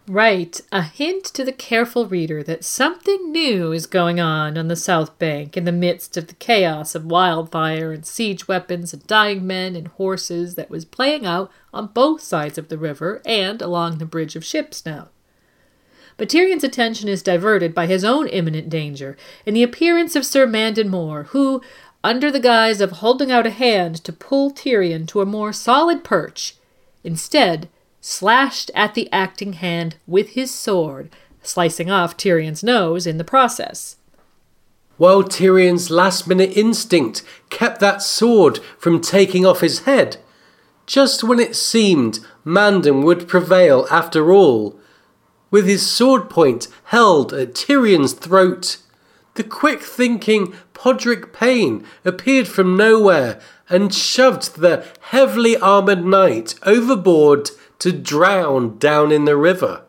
Right, 0.08 0.58
a 0.72 0.80
hint 0.80 1.24
to 1.34 1.44
the 1.44 1.52
careful 1.52 2.06
reader 2.06 2.42
that 2.42 2.64
something 2.64 3.30
new 3.30 3.72
is 3.72 3.86
going 3.86 4.18
on 4.18 4.56
on 4.56 4.68
the 4.68 4.74
South 4.74 5.18
Bank 5.18 5.54
in 5.54 5.64
the 5.64 5.72
midst 5.72 6.16
of 6.16 6.28
the 6.28 6.34
chaos 6.34 6.94
of 6.94 7.04
wildfire 7.04 7.92
and 7.92 8.06
siege 8.06 8.48
weapons 8.48 8.94
and 8.94 9.06
dying 9.06 9.46
men 9.46 9.76
and 9.76 9.88
horses 9.88 10.54
that 10.54 10.70
was 10.70 10.86
playing 10.86 11.26
out 11.26 11.50
on 11.74 11.88
both 11.88 12.22
sides 12.22 12.56
of 12.56 12.68
the 12.68 12.78
river 12.78 13.20
and 13.26 13.60
along 13.60 13.98
the 13.98 14.06
bridge 14.06 14.34
of 14.34 14.46
ships 14.46 14.86
now. 14.86 15.08
But 16.16 16.30
Tyrion's 16.30 16.64
attention 16.64 17.10
is 17.10 17.22
diverted 17.22 17.74
by 17.74 17.84
his 17.84 18.02
own 18.02 18.28
imminent 18.28 18.70
danger 18.70 19.14
and 19.44 19.54
the 19.54 19.62
appearance 19.62 20.16
of 20.16 20.24
Sir 20.24 20.46
Mandon 20.46 20.88
Moore, 20.88 21.24
who, 21.24 21.60
under 22.02 22.30
the 22.30 22.40
guise 22.40 22.80
of 22.80 22.92
holding 22.92 23.30
out 23.30 23.46
a 23.46 23.50
hand 23.50 24.02
to 24.04 24.12
pull 24.14 24.50
Tyrion 24.52 25.06
to 25.08 25.20
a 25.20 25.26
more 25.26 25.52
solid 25.52 26.02
perch, 26.02 26.54
instead 27.04 27.68
slashed 28.00 28.70
at 28.74 28.94
the 28.94 29.10
acting 29.12 29.54
hand 29.54 29.96
with 30.06 30.30
his 30.30 30.52
sword, 30.52 31.10
slicing 31.42 31.90
off 31.90 32.16
Tyrion's 32.16 32.62
nose 32.62 33.06
in 33.06 33.18
the 33.18 33.24
process. 33.24 33.96
While 34.96 35.22
Tyrion's 35.22 35.90
last 35.90 36.26
minute 36.26 36.56
instinct 36.56 37.22
kept 37.50 37.80
that 37.80 38.02
sword 38.02 38.58
from 38.78 39.00
taking 39.00 39.46
off 39.46 39.60
his 39.60 39.80
head, 39.80 40.16
just 40.86 41.22
when 41.22 41.38
it 41.38 41.54
seemed 41.54 42.20
Mandon 42.44 43.02
would 43.02 43.28
prevail 43.28 43.86
after 43.90 44.32
all, 44.32 44.78
with 45.50 45.66
his 45.66 45.88
sword 45.88 46.28
point 46.28 46.68
held 46.84 47.32
at 47.32 47.54
Tyrion's 47.54 48.12
throat, 48.12 48.78
the 49.34 49.44
quick 49.44 49.82
thinking 49.82 50.52
Podrick 50.74 51.32
Payne 51.32 51.84
appeared 52.04 52.48
from 52.48 52.76
nowhere 52.76 53.40
and 53.68 53.94
shoved 53.94 54.56
the 54.56 54.84
heavily 55.00 55.56
armoured 55.56 56.04
knight 56.04 56.54
overboard 56.64 57.50
to 57.78 57.92
drown 57.92 58.78
down 58.78 59.12
in 59.12 59.24
the 59.24 59.36
river. 59.36 59.84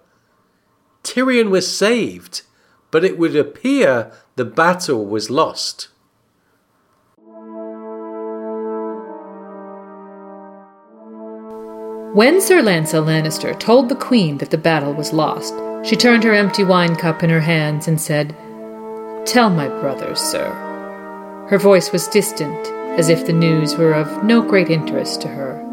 Tyrion 1.03 1.49
was 1.49 1.73
saved, 1.73 2.43
but 2.91 3.03
it 3.03 3.17
would 3.17 3.35
appear 3.35 4.11
the 4.35 4.45
battle 4.45 5.05
was 5.05 5.29
lost. 5.29 5.89
When 12.13 12.41
Sir 12.41 12.61
Lancel 12.61 13.05
Lannister 13.05 13.57
told 13.59 13.87
the 13.87 13.95
Queen 13.95 14.39
that 14.39 14.49
the 14.49 14.57
battle 14.57 14.93
was 14.93 15.13
lost, 15.13 15.53
she 15.83 15.95
turned 15.95 16.23
her 16.23 16.33
empty 16.33 16.63
wine 16.63 16.95
cup 16.95 17.23
in 17.23 17.29
her 17.29 17.39
hands 17.39 17.87
and 17.87 18.01
said, 18.01 18.35
Tell 19.25 19.49
my 19.49 19.67
brothers, 19.79 20.19
sir. 20.19 20.49
Her 21.49 21.59
voice 21.59 21.91
was 21.91 22.07
distant, 22.07 22.67
as 22.99 23.09
if 23.09 23.25
the 23.25 23.33
news 23.33 23.75
were 23.75 23.93
of 23.93 24.23
no 24.23 24.41
great 24.41 24.69
interest 24.69 25.21
to 25.21 25.27
her. 25.27 25.68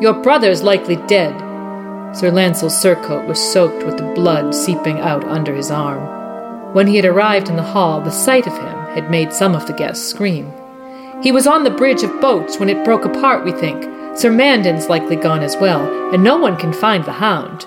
Your 0.00 0.14
brother's 0.14 0.62
likely 0.62 0.94
dead. 1.08 1.36
Sir 2.14 2.30
Lancel's 2.30 2.80
surcoat 2.80 3.26
was 3.26 3.40
soaked 3.40 3.84
with 3.84 3.98
the 3.98 4.12
blood 4.14 4.54
seeping 4.54 5.00
out 5.00 5.24
under 5.24 5.52
his 5.52 5.72
arm. 5.72 6.72
When 6.72 6.86
he 6.86 6.94
had 6.94 7.04
arrived 7.04 7.48
in 7.48 7.56
the 7.56 7.62
hall, 7.62 8.00
the 8.00 8.10
sight 8.10 8.46
of 8.46 8.52
him 8.52 8.78
had 8.94 9.10
made 9.10 9.32
some 9.32 9.56
of 9.56 9.66
the 9.66 9.72
guests 9.72 10.08
scream. 10.08 10.52
He 11.20 11.32
was 11.32 11.48
on 11.48 11.64
the 11.64 11.70
bridge 11.70 12.04
of 12.04 12.20
boats 12.20 12.60
when 12.60 12.68
it 12.68 12.84
broke 12.84 13.04
apart, 13.04 13.44
we 13.44 13.50
think, 13.50 13.82
Sir 14.16 14.30
Mandon's 14.30 14.88
likely 14.88 15.16
gone 15.16 15.42
as 15.42 15.56
well, 15.56 15.82
and 16.14 16.22
no 16.22 16.36
one 16.36 16.56
can 16.56 16.72
find 16.72 17.04
the 17.04 17.12
hound. 17.12 17.66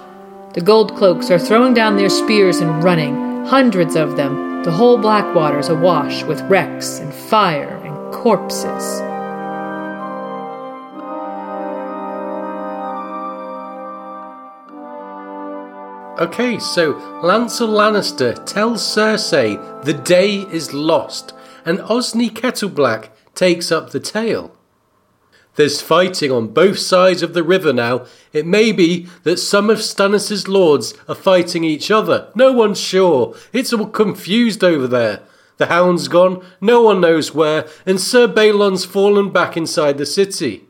The 0.54 0.62
gold 0.62 0.96
cloaks 0.96 1.30
are 1.32 1.40
throwing 1.40 1.74
down 1.74 1.98
their 1.98 2.10
spears 2.10 2.60
and 2.60 2.82
running, 2.82 3.46
hundreds 3.46 3.98
of 3.98 4.16
them, 4.16 4.64
the 4.64 4.72
whole 4.72 4.98
Blackwater's 4.98 5.68
awash 5.68 6.24
with 6.24 6.42
wrecks 6.44 7.00
and 7.00 7.14
fire 7.14 7.76
and 7.84 8.14
corpses. 8.14 9.11
Okay, 16.22 16.60
so 16.60 16.94
Lancel 17.24 17.70
Lannister 17.70 18.46
tells 18.46 18.84
Cersei 18.84 19.58
the 19.84 19.96
day 19.96 20.42
is 20.42 20.72
lost, 20.72 21.34
and 21.66 21.82
Osney 21.82 22.30
Kettleblack 22.30 23.10
takes 23.34 23.72
up 23.72 23.90
the 23.90 24.00
tale. 24.00 24.56
There's 25.56 25.82
fighting 25.82 26.32
on 26.32 26.50
both 26.50 26.78
sides 26.78 27.24
of 27.24 27.34
the 27.34 27.42
river 27.42 27.74
now. 27.74 28.06
It 28.34 28.46
may 28.46 28.72
be 28.72 29.08
that 29.24 29.38
some 29.38 29.72
of 29.72 29.80
Stannis' 29.80 30.48
lords 30.48 30.94
are 31.10 31.16
fighting 31.16 31.64
each 31.64 31.90
other. 31.90 32.32
No 32.36 32.52
one's 32.52 32.80
sure. 32.80 33.36
It's 33.52 33.74
all 33.74 33.88
confused 33.88 34.64
over 34.64 34.86
there. 34.86 35.24
The 35.58 35.66
hound's 35.66 36.08
gone, 36.08 36.46
no 36.62 36.84
one 36.84 37.02
knows 37.02 37.34
where, 37.34 37.68
and 37.84 38.00
Sir 38.00 38.28
Balon's 38.28 38.86
fallen 38.86 39.32
back 39.32 39.58
inside 39.58 39.98
the 39.98 40.06
city. 40.06 40.66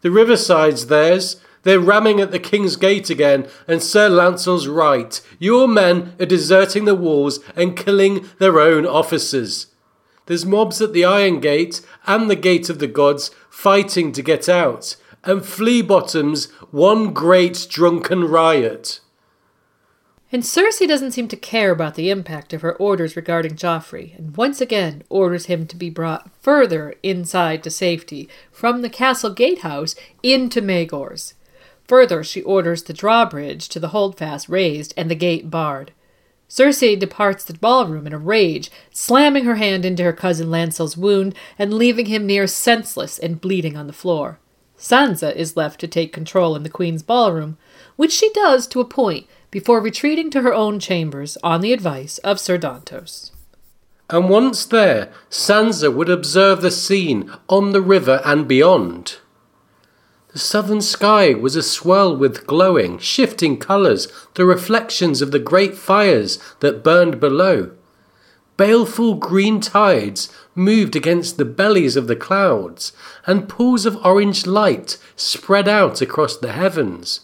The 0.00 0.10
riverside's 0.10 0.86
theirs. 0.86 1.36
They're 1.62 1.80
ramming 1.80 2.20
at 2.20 2.30
the 2.30 2.38
King's 2.38 2.76
Gate 2.76 3.10
again, 3.10 3.46
and 3.68 3.82
Sir 3.82 4.08
Lancel's 4.08 4.66
right. 4.66 5.20
Your 5.38 5.68
men 5.68 6.14
are 6.18 6.26
deserting 6.26 6.86
the 6.86 6.94
walls 6.94 7.40
and 7.54 7.76
killing 7.76 8.28
their 8.38 8.58
own 8.58 8.86
officers. 8.86 9.66
There's 10.26 10.46
mobs 10.46 10.80
at 10.80 10.92
the 10.92 11.04
Iron 11.04 11.40
Gate 11.40 11.80
and 12.06 12.30
the 12.30 12.36
Gate 12.36 12.70
of 12.70 12.78
the 12.78 12.86
Gods 12.86 13.30
fighting 13.50 14.12
to 14.12 14.22
get 14.22 14.48
out, 14.48 14.96
and 15.24 15.44
Flea 15.44 15.82
Bottom's 15.82 16.46
one 16.70 17.12
great 17.12 17.66
drunken 17.68 18.24
riot. 18.24 19.00
And 20.32 20.44
Cersei 20.44 20.86
doesn't 20.86 21.10
seem 21.10 21.26
to 21.28 21.36
care 21.36 21.72
about 21.72 21.96
the 21.96 22.08
impact 22.08 22.52
of 22.52 22.62
her 22.62 22.76
orders 22.76 23.16
regarding 23.16 23.56
Joffrey, 23.56 24.16
and 24.16 24.36
once 24.36 24.60
again 24.60 25.02
orders 25.08 25.46
him 25.46 25.66
to 25.66 25.76
be 25.76 25.90
brought 25.90 26.30
further 26.40 26.94
inside 27.02 27.64
to 27.64 27.70
safety 27.70 28.28
from 28.52 28.80
the 28.80 28.88
castle 28.88 29.34
gatehouse 29.34 29.96
into 30.22 30.62
Maegor's. 30.62 31.34
Further, 31.90 32.22
she 32.22 32.40
orders 32.42 32.84
the 32.84 32.92
drawbridge 32.92 33.68
to 33.70 33.80
the 33.80 33.88
holdfast 33.88 34.48
raised 34.48 34.94
and 34.96 35.10
the 35.10 35.16
gate 35.16 35.50
barred. 35.50 35.90
Cersei 36.48 36.96
departs 36.96 37.42
the 37.42 37.54
ballroom 37.54 38.06
in 38.06 38.12
a 38.12 38.16
rage, 38.18 38.70
slamming 38.92 39.44
her 39.44 39.56
hand 39.56 39.84
into 39.84 40.04
her 40.04 40.12
cousin 40.12 40.52
Lancel's 40.52 40.96
wound 40.96 41.34
and 41.58 41.74
leaving 41.74 42.06
him 42.06 42.28
near 42.28 42.46
senseless 42.46 43.18
and 43.18 43.40
bleeding 43.40 43.76
on 43.76 43.88
the 43.88 43.92
floor. 43.92 44.38
Sansa 44.78 45.34
is 45.34 45.56
left 45.56 45.80
to 45.80 45.88
take 45.88 46.12
control 46.12 46.54
in 46.54 46.62
the 46.62 46.68
Queen's 46.68 47.02
ballroom, 47.02 47.58
which 47.96 48.12
she 48.12 48.30
does 48.34 48.68
to 48.68 48.80
a 48.80 48.84
point 48.84 49.26
before 49.50 49.80
retreating 49.80 50.30
to 50.30 50.42
her 50.42 50.54
own 50.54 50.78
chambers 50.78 51.36
on 51.42 51.60
the 51.60 51.72
advice 51.72 52.18
of 52.18 52.38
Sir 52.38 52.56
Dontos. 52.56 53.32
And 54.08 54.28
once 54.28 54.64
there, 54.64 55.12
Sansa 55.28 55.92
would 55.92 56.08
observe 56.08 56.62
the 56.62 56.70
scene 56.70 57.32
on 57.48 57.72
the 57.72 57.82
river 57.82 58.20
and 58.24 58.46
beyond. 58.46 59.16
The 60.32 60.38
southern 60.38 60.80
sky 60.80 61.34
was 61.34 61.56
aswirl 61.56 62.16
with 62.16 62.46
glowing, 62.46 62.98
shifting 62.98 63.56
colours, 63.56 64.06
the 64.34 64.44
reflections 64.44 65.20
of 65.22 65.32
the 65.32 65.40
great 65.40 65.76
fires 65.76 66.38
that 66.60 66.84
burned 66.84 67.18
below. 67.18 67.72
Baleful 68.56 69.14
green 69.14 69.60
tides 69.60 70.32
moved 70.54 70.94
against 70.94 71.36
the 71.36 71.44
bellies 71.44 71.96
of 71.96 72.06
the 72.06 72.14
clouds, 72.14 72.92
and 73.26 73.48
pools 73.48 73.86
of 73.86 74.04
orange 74.04 74.46
light 74.46 74.98
spread 75.16 75.66
out 75.66 76.00
across 76.00 76.36
the 76.36 76.52
heavens. 76.52 77.22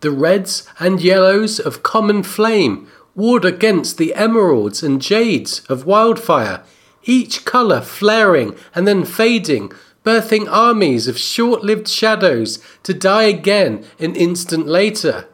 The 0.00 0.12
reds 0.12 0.68
and 0.78 1.00
yellows 1.00 1.58
of 1.58 1.82
common 1.82 2.22
flame 2.22 2.86
warred 3.16 3.44
against 3.44 3.98
the 3.98 4.14
emeralds 4.14 4.82
and 4.82 5.02
jades 5.02 5.60
of 5.68 5.86
wildfire, 5.86 6.62
each 7.02 7.44
colour 7.44 7.80
flaring 7.80 8.54
and 8.76 8.86
then 8.86 9.04
fading 9.04 9.72
birthing 10.04 10.46
armies 10.50 11.08
of 11.08 11.18
short 11.18 11.62
lived 11.62 11.88
shadows 11.88 12.58
to 12.82 12.94
die 12.94 13.24
again 13.24 13.84
an 13.98 14.14
instant 14.16 14.66
later. 14.66 15.26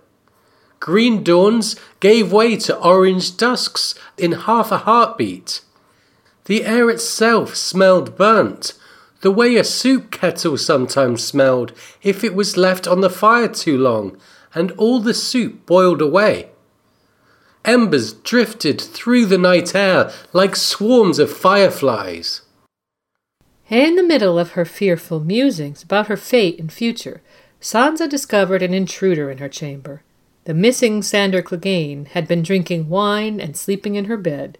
Green 0.80 1.22
dawns 1.22 1.76
gave 2.00 2.32
way 2.32 2.56
to 2.56 2.76
orange 2.78 3.36
dusks 3.36 3.94
in 4.18 4.32
half 4.32 4.70
a 4.70 4.78
heartbeat. 4.78 5.62
The 6.44 6.64
air 6.64 6.90
itself 6.90 7.54
smelled 7.54 8.18
burnt, 8.18 8.74
the 9.22 9.30
way 9.30 9.56
a 9.56 9.64
soup 9.64 10.10
kettle 10.10 10.58
sometimes 10.58 11.24
smelled 11.24 11.72
if 12.02 12.22
it 12.22 12.34
was 12.34 12.58
left 12.58 12.86
on 12.86 13.00
the 13.00 13.08
fire 13.08 13.48
too 13.48 13.78
long 13.78 14.18
and 14.54 14.70
all 14.72 15.00
the 15.00 15.14
soup 15.14 15.64
boiled 15.64 16.02
away. 16.02 16.50
Embers 17.64 18.12
drifted 18.12 18.78
through 18.78 19.24
the 19.24 19.38
night 19.38 19.74
air 19.74 20.12
like 20.34 20.54
swarms 20.54 21.18
of 21.18 21.32
fireflies. 21.32 22.42
In 23.70 23.96
the 23.96 24.02
middle 24.02 24.38
of 24.38 24.52
her 24.52 24.66
fearful 24.66 25.20
musings 25.20 25.82
about 25.82 26.08
her 26.08 26.18
fate 26.18 26.60
and 26.60 26.70
future, 26.70 27.22
Sansa 27.62 28.06
discovered 28.06 28.62
an 28.62 28.74
intruder 28.74 29.30
in 29.30 29.38
her 29.38 29.48
chamber. 29.48 30.02
The 30.44 30.52
missing 30.52 31.02
Sandor 31.02 31.40
Clegane 31.40 32.06
had 32.08 32.28
been 32.28 32.42
drinking 32.42 32.90
wine 32.90 33.40
and 33.40 33.56
sleeping 33.56 33.94
in 33.94 34.04
her 34.04 34.18
bed. 34.18 34.58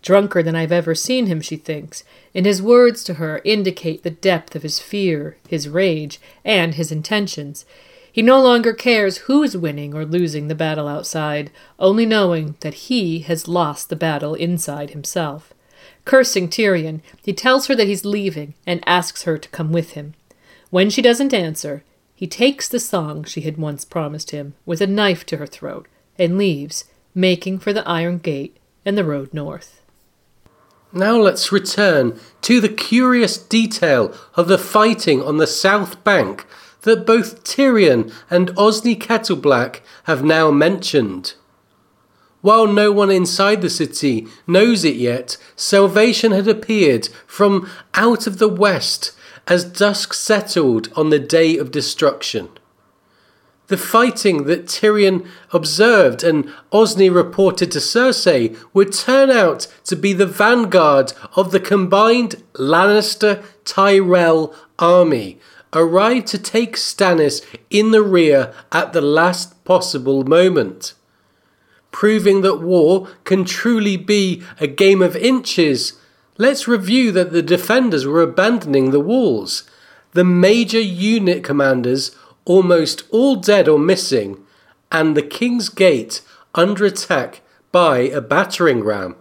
Drunker 0.00 0.44
than 0.44 0.54
I've 0.54 0.70
ever 0.70 0.94
seen 0.94 1.26
him, 1.26 1.40
she 1.40 1.56
thinks, 1.56 2.04
and 2.32 2.46
his 2.46 2.62
words 2.62 3.02
to 3.04 3.14
her 3.14 3.40
indicate 3.44 4.04
the 4.04 4.10
depth 4.10 4.54
of 4.54 4.62
his 4.62 4.78
fear, 4.78 5.36
his 5.48 5.68
rage, 5.68 6.20
and 6.44 6.76
his 6.76 6.92
intentions. 6.92 7.66
He 8.12 8.22
no 8.22 8.40
longer 8.40 8.72
cares 8.72 9.18
who's 9.26 9.56
winning 9.56 9.92
or 9.92 10.04
losing 10.04 10.46
the 10.46 10.54
battle 10.54 10.86
outside, 10.86 11.50
only 11.80 12.06
knowing 12.06 12.54
that 12.60 12.74
he 12.74 13.18
has 13.20 13.48
lost 13.48 13.88
the 13.88 13.96
battle 13.96 14.34
inside 14.34 14.90
himself. 14.90 15.52
Cursing 16.06 16.48
Tyrion, 16.48 17.02
he 17.22 17.34
tells 17.34 17.66
her 17.66 17.74
that 17.74 17.88
he's 17.88 18.04
leaving 18.04 18.54
and 18.66 18.82
asks 18.86 19.24
her 19.24 19.36
to 19.36 19.48
come 19.50 19.72
with 19.72 19.90
him. 19.90 20.14
When 20.70 20.88
she 20.88 21.02
doesn't 21.02 21.34
answer, 21.34 21.84
he 22.14 22.26
takes 22.26 22.68
the 22.68 22.80
song 22.80 23.24
she 23.24 23.42
had 23.42 23.58
once 23.58 23.84
promised 23.84 24.30
him 24.30 24.54
with 24.64 24.80
a 24.80 24.86
knife 24.86 25.26
to 25.26 25.36
her 25.36 25.46
throat 25.46 25.86
and 26.18 26.38
leaves, 26.38 26.84
making 27.14 27.58
for 27.58 27.72
the 27.72 27.86
Iron 27.86 28.18
Gate 28.18 28.56
and 28.84 28.96
the 28.96 29.04
road 29.04 29.34
north. 29.34 29.82
Now 30.92 31.16
let's 31.16 31.52
return 31.52 32.18
to 32.42 32.60
the 32.60 32.68
curious 32.68 33.36
detail 33.36 34.14
of 34.34 34.46
the 34.46 34.58
fighting 34.58 35.22
on 35.22 35.36
the 35.36 35.46
south 35.46 36.02
bank 36.04 36.46
that 36.82 37.04
both 37.04 37.42
Tyrion 37.42 38.12
and 38.30 38.50
Osney 38.56 38.94
Kettleblack 38.94 39.80
have 40.04 40.24
now 40.24 40.52
mentioned. 40.52 41.34
While 42.46 42.68
no 42.68 42.92
one 42.92 43.10
inside 43.10 43.60
the 43.60 43.68
city 43.68 44.28
knows 44.46 44.84
it 44.84 44.94
yet, 44.94 45.36
salvation 45.56 46.30
had 46.30 46.46
appeared 46.46 47.08
from 47.26 47.68
out 47.94 48.28
of 48.28 48.38
the 48.38 48.46
west 48.46 49.10
as 49.48 49.64
dusk 49.64 50.14
settled 50.14 50.88
on 50.94 51.10
the 51.10 51.18
day 51.18 51.58
of 51.58 51.72
destruction. 51.72 52.50
The 53.66 53.76
fighting 53.76 54.44
that 54.44 54.66
Tyrion 54.66 55.26
observed 55.52 56.22
and 56.22 56.48
Osney 56.70 57.10
reported 57.10 57.72
to 57.72 57.80
Cersei 57.80 58.56
would 58.72 58.92
turn 58.92 59.28
out 59.28 59.66
to 59.82 59.96
be 59.96 60.12
the 60.12 60.24
vanguard 60.24 61.14
of 61.34 61.50
the 61.50 61.58
combined 61.58 62.44
Lannister 62.52 63.42
Tyrell 63.64 64.54
army, 64.78 65.40
arrived 65.72 66.28
to 66.28 66.38
take 66.38 66.76
Stannis 66.76 67.44
in 67.70 67.90
the 67.90 68.04
rear 68.04 68.54
at 68.70 68.92
the 68.92 69.00
last 69.00 69.64
possible 69.64 70.22
moment. 70.22 70.94
Proving 71.96 72.42
that 72.42 72.60
war 72.60 73.08
can 73.24 73.46
truly 73.46 73.96
be 73.96 74.42
a 74.60 74.66
game 74.66 75.00
of 75.00 75.16
inches, 75.16 75.94
let's 76.36 76.68
review 76.68 77.10
that 77.12 77.32
the 77.32 77.40
defenders 77.40 78.04
were 78.04 78.20
abandoning 78.20 78.90
the 78.90 79.00
walls. 79.00 79.62
The 80.12 80.22
major 80.22 80.78
unit 80.78 81.42
commanders 81.42 82.14
almost 82.44 83.04
all 83.10 83.36
dead 83.36 83.66
or 83.66 83.78
missing, 83.78 84.44
and 84.92 85.16
the 85.16 85.22
King's 85.22 85.70
Gate 85.70 86.20
under 86.54 86.84
attack 86.84 87.40
by 87.72 88.00
a 88.00 88.20
battering 88.20 88.84
ram. 88.84 89.16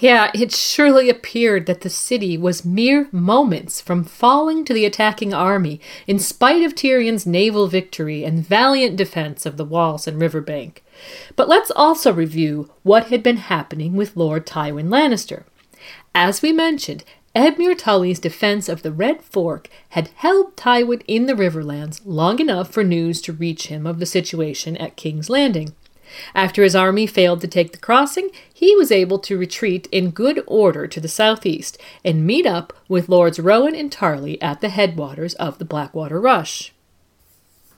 Yeah, 0.00 0.30
it 0.32 0.50
surely 0.50 1.10
appeared 1.10 1.66
that 1.66 1.82
the 1.82 1.90
city 1.90 2.38
was 2.38 2.64
mere 2.64 3.06
moments 3.12 3.82
from 3.82 4.02
falling 4.02 4.64
to 4.64 4.72
the 4.72 4.86
attacking 4.86 5.34
army, 5.34 5.78
in 6.06 6.18
spite 6.18 6.62
of 6.62 6.74
Tyrion's 6.74 7.26
naval 7.26 7.68
victory 7.68 8.24
and 8.24 8.44
valiant 8.44 8.96
defense 8.96 9.44
of 9.44 9.58
the 9.58 9.64
walls 9.64 10.08
and 10.08 10.18
riverbank. 10.18 10.82
But 11.36 11.50
let's 11.50 11.70
also 11.70 12.14
review 12.14 12.70
what 12.82 13.08
had 13.08 13.22
been 13.22 13.36
happening 13.36 13.94
with 13.94 14.16
Lord 14.16 14.46
Tywin 14.46 14.88
Lannister. 14.88 15.44
As 16.14 16.40
we 16.40 16.50
mentioned, 16.50 17.04
Edmure 17.36 17.76
Tully's 17.76 18.18
defense 18.18 18.70
of 18.70 18.82
the 18.82 18.90
Red 18.90 19.22
Fork 19.22 19.68
had 19.90 20.08
held 20.16 20.56
Tywin 20.56 21.02
in 21.06 21.26
the 21.26 21.34
Riverlands 21.34 22.00
long 22.06 22.40
enough 22.40 22.70
for 22.72 22.82
news 22.82 23.20
to 23.20 23.34
reach 23.34 23.66
him 23.66 23.86
of 23.86 24.00
the 24.00 24.06
situation 24.06 24.78
at 24.78 24.96
King's 24.96 25.28
Landing. 25.28 25.74
After 26.34 26.62
his 26.62 26.76
army 26.76 27.06
failed 27.06 27.40
to 27.40 27.48
take 27.48 27.72
the 27.72 27.78
crossing, 27.78 28.30
he 28.52 28.74
was 28.76 28.92
able 28.92 29.18
to 29.20 29.38
retreat 29.38 29.88
in 29.92 30.10
good 30.10 30.42
order 30.46 30.86
to 30.86 31.00
the 31.00 31.08
southeast 31.08 31.78
and 32.04 32.26
meet 32.26 32.46
up 32.46 32.72
with 32.88 33.08
Lords 33.08 33.38
Rowan 33.38 33.74
and 33.74 33.90
Tarly 33.90 34.38
at 34.40 34.60
the 34.60 34.68
headwaters 34.68 35.34
of 35.34 35.58
the 35.58 35.64
Blackwater 35.64 36.20
Rush. 36.20 36.72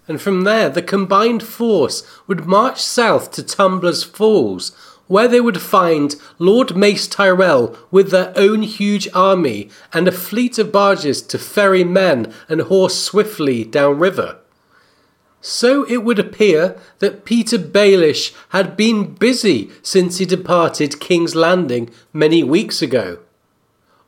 And 0.09 0.21
from 0.21 0.43
there, 0.43 0.69
the 0.69 0.83
combined 0.83 1.43
force 1.43 2.03
would 2.27 2.47
march 2.47 2.83
south 2.83 3.31
to 3.33 3.43
Tumbler's 3.43 4.03
Falls, 4.03 4.73
where 5.07 5.29
they 5.29 5.41
would 5.41 5.61
find 5.61 6.17
Lord 6.39 6.77
Mace 6.77 7.07
Tyrell 7.07 7.77
with 7.91 8.11
their 8.11 8.33
own 8.37 8.63
huge 8.63 9.09
army 9.15 9.69
and 9.93 10.09
a 10.09 10.13
fleet 10.13 10.59
of 10.59 10.73
barges 10.73 11.23
to 11.23 11.39
ferry 11.39 11.85
men 11.85 12.33
and 12.49 12.63
horse 12.63 12.99
swiftly 12.99 13.65
downriver. 13.65 14.39
So 15.43 15.85
it 15.89 16.05
would 16.05 16.20
appear 16.20 16.81
that 17.01 17.24
Petyr 17.24 17.59
Baelish 17.59 18.32
had 18.51 18.77
been 18.77 19.14
busy 19.14 19.73
since 19.82 20.19
he 20.19 20.24
departed 20.24 21.01
King's 21.01 21.35
Landing 21.35 21.90
many 22.12 22.44
weeks 22.44 22.81
ago. 22.81 23.19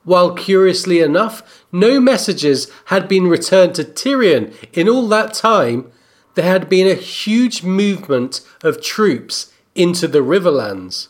While 0.05 0.35
curiously 0.35 1.01
enough, 1.01 1.65
no 1.73 1.99
messages 1.99 2.71
had 2.87 3.09
been 3.09 3.27
returned 3.27 3.75
to 3.75 3.85
Tyrion 3.85 4.55
in 4.73 4.89
all 4.89 5.09
that 5.09 5.35
time, 5.35 5.91
there 6.35 6.45
had 6.45 6.69
been 6.69 6.87
a 6.87 6.95
huge 6.95 7.65
movement 7.65 8.41
of 8.63 8.81
troops 8.81 9.53
into 9.75 10.07
the 10.07 10.21
Riverlands. 10.21 11.09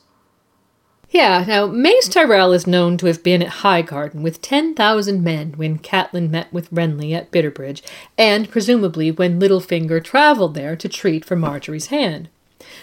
Yeah, 1.15 1.45
now 1.47 1.67
Mace 1.69 2.09
Tyrell 2.09 2.53
is 2.53 2.67
known 2.67 2.99
to 2.99 3.07
have 3.07 3.23
been 3.23 3.41
at 3.41 3.63
Highgarden 3.63 4.23
with 4.23 4.43
10,000 4.43 5.23
men 5.23 5.53
when 5.53 5.79
Catelyn 5.79 6.29
met 6.29 6.53
with 6.53 6.69
Renly 6.73 7.13
at 7.13 7.31
Bitterbridge, 7.31 7.83
and 8.19 8.51
presumably 8.51 9.13
when 9.13 9.39
Littlefinger 9.39 10.03
travelled 10.03 10.55
there 10.55 10.75
to 10.75 10.89
treat 10.89 11.25
for 11.25 11.37
Margaery's 11.37 11.87
hand. 11.87 12.31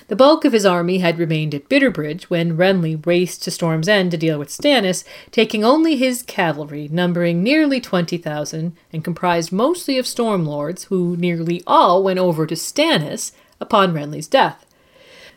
The 0.08 0.16
bulk 0.16 0.46
of 0.46 0.54
his 0.54 0.66
army 0.66 1.00
had 1.00 1.20
remained 1.20 1.54
at 1.54 1.68
Bitterbridge 1.68 2.24
when 2.30 2.56
Renly 2.56 3.06
raced 3.06 3.44
to 3.44 3.52
Storm's 3.52 3.90
End 3.90 4.12
to 4.12 4.18
deal 4.18 4.40
with 4.40 4.48
Stannis, 4.48 5.04
taking 5.32 5.66
only 5.66 5.98
his 5.98 6.24
cavalry, 6.24 6.88
numbering 6.90 7.44
nearly 7.44 7.82
20,000 7.82 8.78
and 8.94 9.04
comprised 9.04 9.52
mostly 9.52 9.98
of 9.98 10.08
Storm 10.08 10.46
Lords, 10.46 10.86
who 10.86 11.18
nearly 11.18 11.62
all 11.68 12.02
went 12.02 12.18
over 12.18 12.48
to 12.48 12.56
Stannis 12.56 13.34
upon 13.60 13.94
Renly's 13.94 14.28
death. 14.28 14.66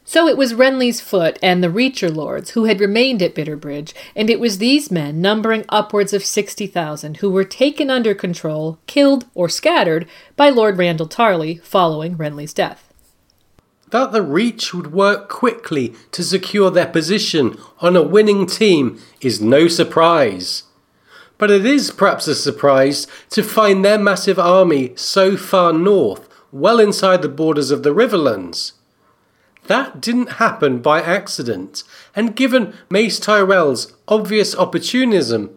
So 0.07 0.29
it 0.29 0.37
was 0.37 0.53
Renly's 0.53 1.01
Foot 1.01 1.39
and 1.43 1.65
the 1.65 1.69
Reacher 1.69 2.15
Lords 2.15 2.51
who 2.51 2.65
had 2.65 2.79
remained 2.79 3.23
at 3.23 3.35
Bitterbridge, 3.35 3.95
and 4.15 4.29
it 4.29 4.39
was 4.39 4.59
these 4.59 4.91
men, 4.91 5.23
numbering 5.23 5.65
upwards 5.71 6.13
of 6.13 6.25
60,000, 6.25 7.17
who 7.17 7.31
were 7.31 7.45
taken 7.45 7.89
under 7.89 8.15
control, 8.15 8.79
killed, 8.87 9.25
or 9.35 9.49
scattered 9.49 10.07
by 10.37 10.51
Lord 10.51 10.77
Randyll 10.77 11.09
Tarly 11.09 11.63
following 11.63 12.17
Renly's 12.17 12.53
death. 12.53 12.93
That 13.91 14.13
the 14.13 14.23
Reach 14.23 14.75
would 14.75 14.93
work 14.93 15.31
quickly 15.31 15.95
to 16.13 16.23
secure 16.23 16.71
their 16.71 16.87
position 16.87 17.57
on 17.81 17.97
a 17.97 18.03
winning 18.03 18.47
team 18.47 19.01
is 19.23 19.41
no 19.41 19.69
surprise. 19.69 20.65
But 21.39 21.51
it 21.51 21.65
is 21.65 21.91
perhaps 21.91 22.29
a 22.29 22.35
surprise 22.35 23.07
to 23.31 23.43
find 23.43 23.83
their 23.83 23.99
massive 23.99 24.39
army 24.39 24.93
so 24.97 25.37
far 25.37 25.73
north, 25.73 26.29
well 26.53 26.79
inside 26.79 27.23
the 27.23 27.29
borders 27.29 27.71
of 27.71 27.83
the 27.83 27.95
Riverlands. 27.95 28.73
That 29.67 30.01
didn't 30.01 30.33
happen 30.33 30.81
by 30.81 31.01
accident, 31.01 31.85
and 32.15 32.37
given 32.37 32.75
Mace 32.91 33.19
Tyrell's 33.19 33.95
obvious 34.07 34.55
opportunism, 34.55 35.57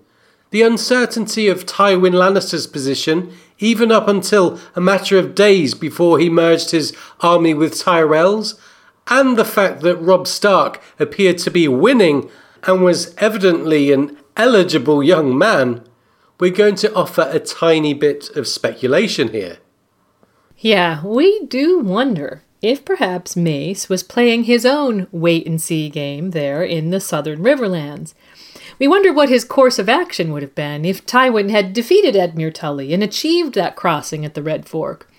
the 0.50 0.62
uncertainty 0.62 1.50
of 1.50 1.66
Tywin 1.66 2.14
Lannister's 2.14 2.68
position, 2.68 3.34
even 3.60 3.92
up 3.92 4.08
until 4.08 4.60
a 4.76 4.82
matter 4.82 5.18
of 5.18 5.36
days 5.36 5.74
before 5.74 6.20
he 6.20 6.30
merged 6.30 6.72
his 6.72 6.96
army 7.20 7.54
with 7.54 7.74
Tyrell's, 7.74 8.60
and 9.08 9.38
the 9.38 9.46
fact 9.46 9.82
that 9.82 9.98
Robb 9.98 10.28
Stark 10.28 10.82
appeared 11.00 11.38
to 11.40 11.52
be 11.52 11.68
winning 11.68 12.30
and 12.64 12.84
was 12.84 13.14
evidently 13.18 13.92
an 13.92 14.18
eligible 14.38 15.04
young 15.04 15.38
man, 15.38 15.84
we're 16.40 16.52
going 16.52 16.76
to 16.76 16.94
offer 16.94 17.30
a 17.32 17.40
tiny 17.40 17.94
bit 17.94 18.30
of 18.38 18.48
speculation 18.48 19.30
here. 19.30 19.58
Yeah, 20.58 21.06
we 21.06 21.46
do 21.46 21.80
wonder 21.80 22.44
if 22.62 22.84
perhaps 22.86 23.36
Mace 23.36 23.90
was 23.90 24.04
playing 24.04 24.44
his 24.44 24.66
own 24.66 25.08
wait 25.12 25.46
and 25.46 25.62
see 25.62 25.90
game 25.90 26.32
there 26.32 26.64
in 26.64 26.90
the 26.90 27.00
southern 27.00 27.40
Riverlands. 27.40 28.14
We 28.80 28.88
wonder 28.88 29.12
what 29.12 29.30
his 29.30 29.44
course 29.44 29.80
of 29.80 29.90
action 29.90 30.32
would 30.32 30.44
have 30.44 30.56
been 30.56 30.86
if 30.86 31.06
Tywin 31.06 31.50
had 31.50 31.74
defeated 31.74 32.16
Edmure 32.16 32.54
Tully 32.54 32.94
and 32.94 33.02
achieved 33.02 33.56
that 33.56 33.76
crossing 33.76 34.24
at 34.24 34.36
the 34.36 34.44
Red 34.44 34.68
Fork. 34.68 35.10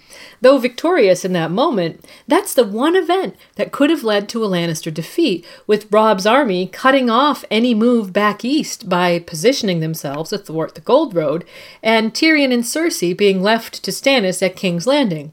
Though 0.41 0.59
victorious 0.59 1.25
in 1.25 1.33
that 1.33 1.51
moment, 1.51 2.05
that's 2.27 2.55
the 2.55 2.65
one 2.65 2.95
event 2.95 3.37
that 3.57 3.73
could 3.73 3.91
have 3.91 4.05
led 4.05 4.29
to 4.29 4.45
a 4.45 4.49
Lannister 4.49 4.93
defeat, 4.93 5.45
with 5.67 5.91
Robb's 5.93 6.27
army 6.27 6.67
cutting 6.67 7.11
off 7.11 7.45
any 7.51 7.75
move 7.75 8.13
back 8.13 8.45
east 8.45 8.89
by 8.89 9.19
positioning 9.19 9.81
themselves 9.81 10.33
athwart 10.33 10.75
the 10.75 10.81
Gold 10.81 11.15
Road, 11.15 11.45
and 11.83 12.15
Tyrion 12.15 12.53
and 12.53 12.63
Cersei 12.63 13.17
being 13.17 13.43
left 13.43 13.83
to 13.83 13.91
Stannis 13.91 14.45
at 14.45 14.57
King's 14.57 14.87
Landing. 14.87 15.33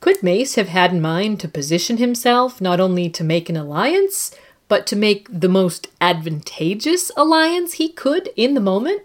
Could 0.00 0.22
Mace 0.22 0.54
have 0.54 0.68
had 0.68 0.92
in 0.92 1.00
mind 1.00 1.40
to 1.40 1.48
position 1.48 1.96
himself 1.96 2.60
not 2.60 2.80
only 2.80 3.10
to 3.10 3.24
make 3.24 3.48
an 3.48 3.56
alliance, 3.56 4.34
but 4.68 4.86
to 4.86 4.96
make 4.96 5.26
the 5.28 5.48
most 5.48 5.88
advantageous 6.00 7.10
alliance 7.16 7.74
he 7.74 7.88
could 7.88 8.30
in 8.36 8.54
the 8.54 8.60
moment? 8.60 9.02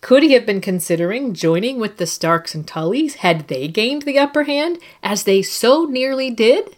Could 0.00 0.22
he 0.22 0.32
have 0.32 0.44
been 0.44 0.60
considering 0.60 1.34
joining 1.34 1.78
with 1.78 1.96
the 1.96 2.06
Starks 2.06 2.54
and 2.54 2.66
Tullys 2.66 3.16
had 3.16 3.48
they 3.48 3.68
gained 3.68 4.02
the 4.02 4.18
upper 4.18 4.42
hand, 4.42 4.78
as 5.02 5.22
they 5.22 5.40
so 5.40 5.84
nearly 5.84 6.30
did? 6.30 6.76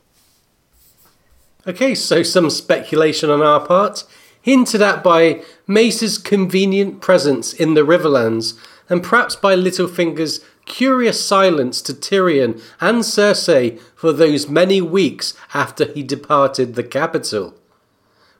Okay, 1.66 1.94
so 1.94 2.22
some 2.22 2.50
speculation 2.50 3.30
on 3.30 3.42
our 3.42 3.66
part, 3.66 4.04
hinted 4.40 4.80
at 4.80 5.02
by 5.02 5.42
Mace's 5.66 6.18
convenient 6.18 7.00
presence 7.00 7.52
in 7.52 7.74
the 7.74 7.84
Riverlands, 7.84 8.56
and 8.88 9.02
perhaps 9.02 9.34
by 9.34 9.56
Littlefinger's 9.56 10.40
curious 10.66 11.24
silence 11.24 11.80
to 11.82 11.94
Tyrion 11.94 12.60
and 12.80 12.98
Cersei 13.02 13.80
for 13.94 14.12
those 14.12 14.48
many 14.48 14.82
weeks 14.82 15.32
after 15.54 15.86
he 15.86 16.02
departed 16.02 16.74
the 16.74 16.84
capital. 16.84 17.54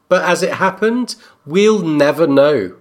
But 0.09 0.25
as 0.25 0.43
it 0.43 0.55
happened, 0.55 1.17
we'll 1.45 1.83
never 1.83 2.27
know. 2.27 2.77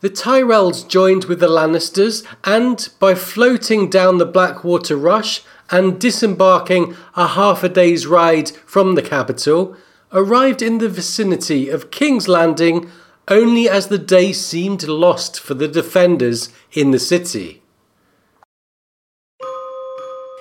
The 0.00 0.08
Tyrells 0.10 0.88
joined 0.88 1.24
with 1.24 1.40
the 1.40 1.48
Lannisters, 1.48 2.24
and 2.44 2.88
by 2.98 3.14
floating 3.14 3.90
down 3.90 4.16
the 4.16 4.24
Blackwater 4.24 4.96
Rush 4.96 5.42
and 5.70 6.00
disembarking 6.00 6.96
a 7.14 7.28
half 7.28 7.62
a 7.62 7.68
day's 7.68 8.06
ride 8.06 8.50
from 8.64 8.94
the 8.94 9.02
capital, 9.02 9.76
arrived 10.12 10.62
in 10.62 10.78
the 10.78 10.88
vicinity 10.88 11.68
of 11.68 11.90
King's 11.90 12.28
Landing 12.28 12.90
only 13.28 13.68
as 13.68 13.88
the 13.88 13.98
day 13.98 14.32
seemed 14.32 14.88
lost 14.88 15.38
for 15.38 15.54
the 15.54 15.68
defenders 15.68 16.48
in 16.72 16.90
the 16.90 16.98
city. 16.98 17.59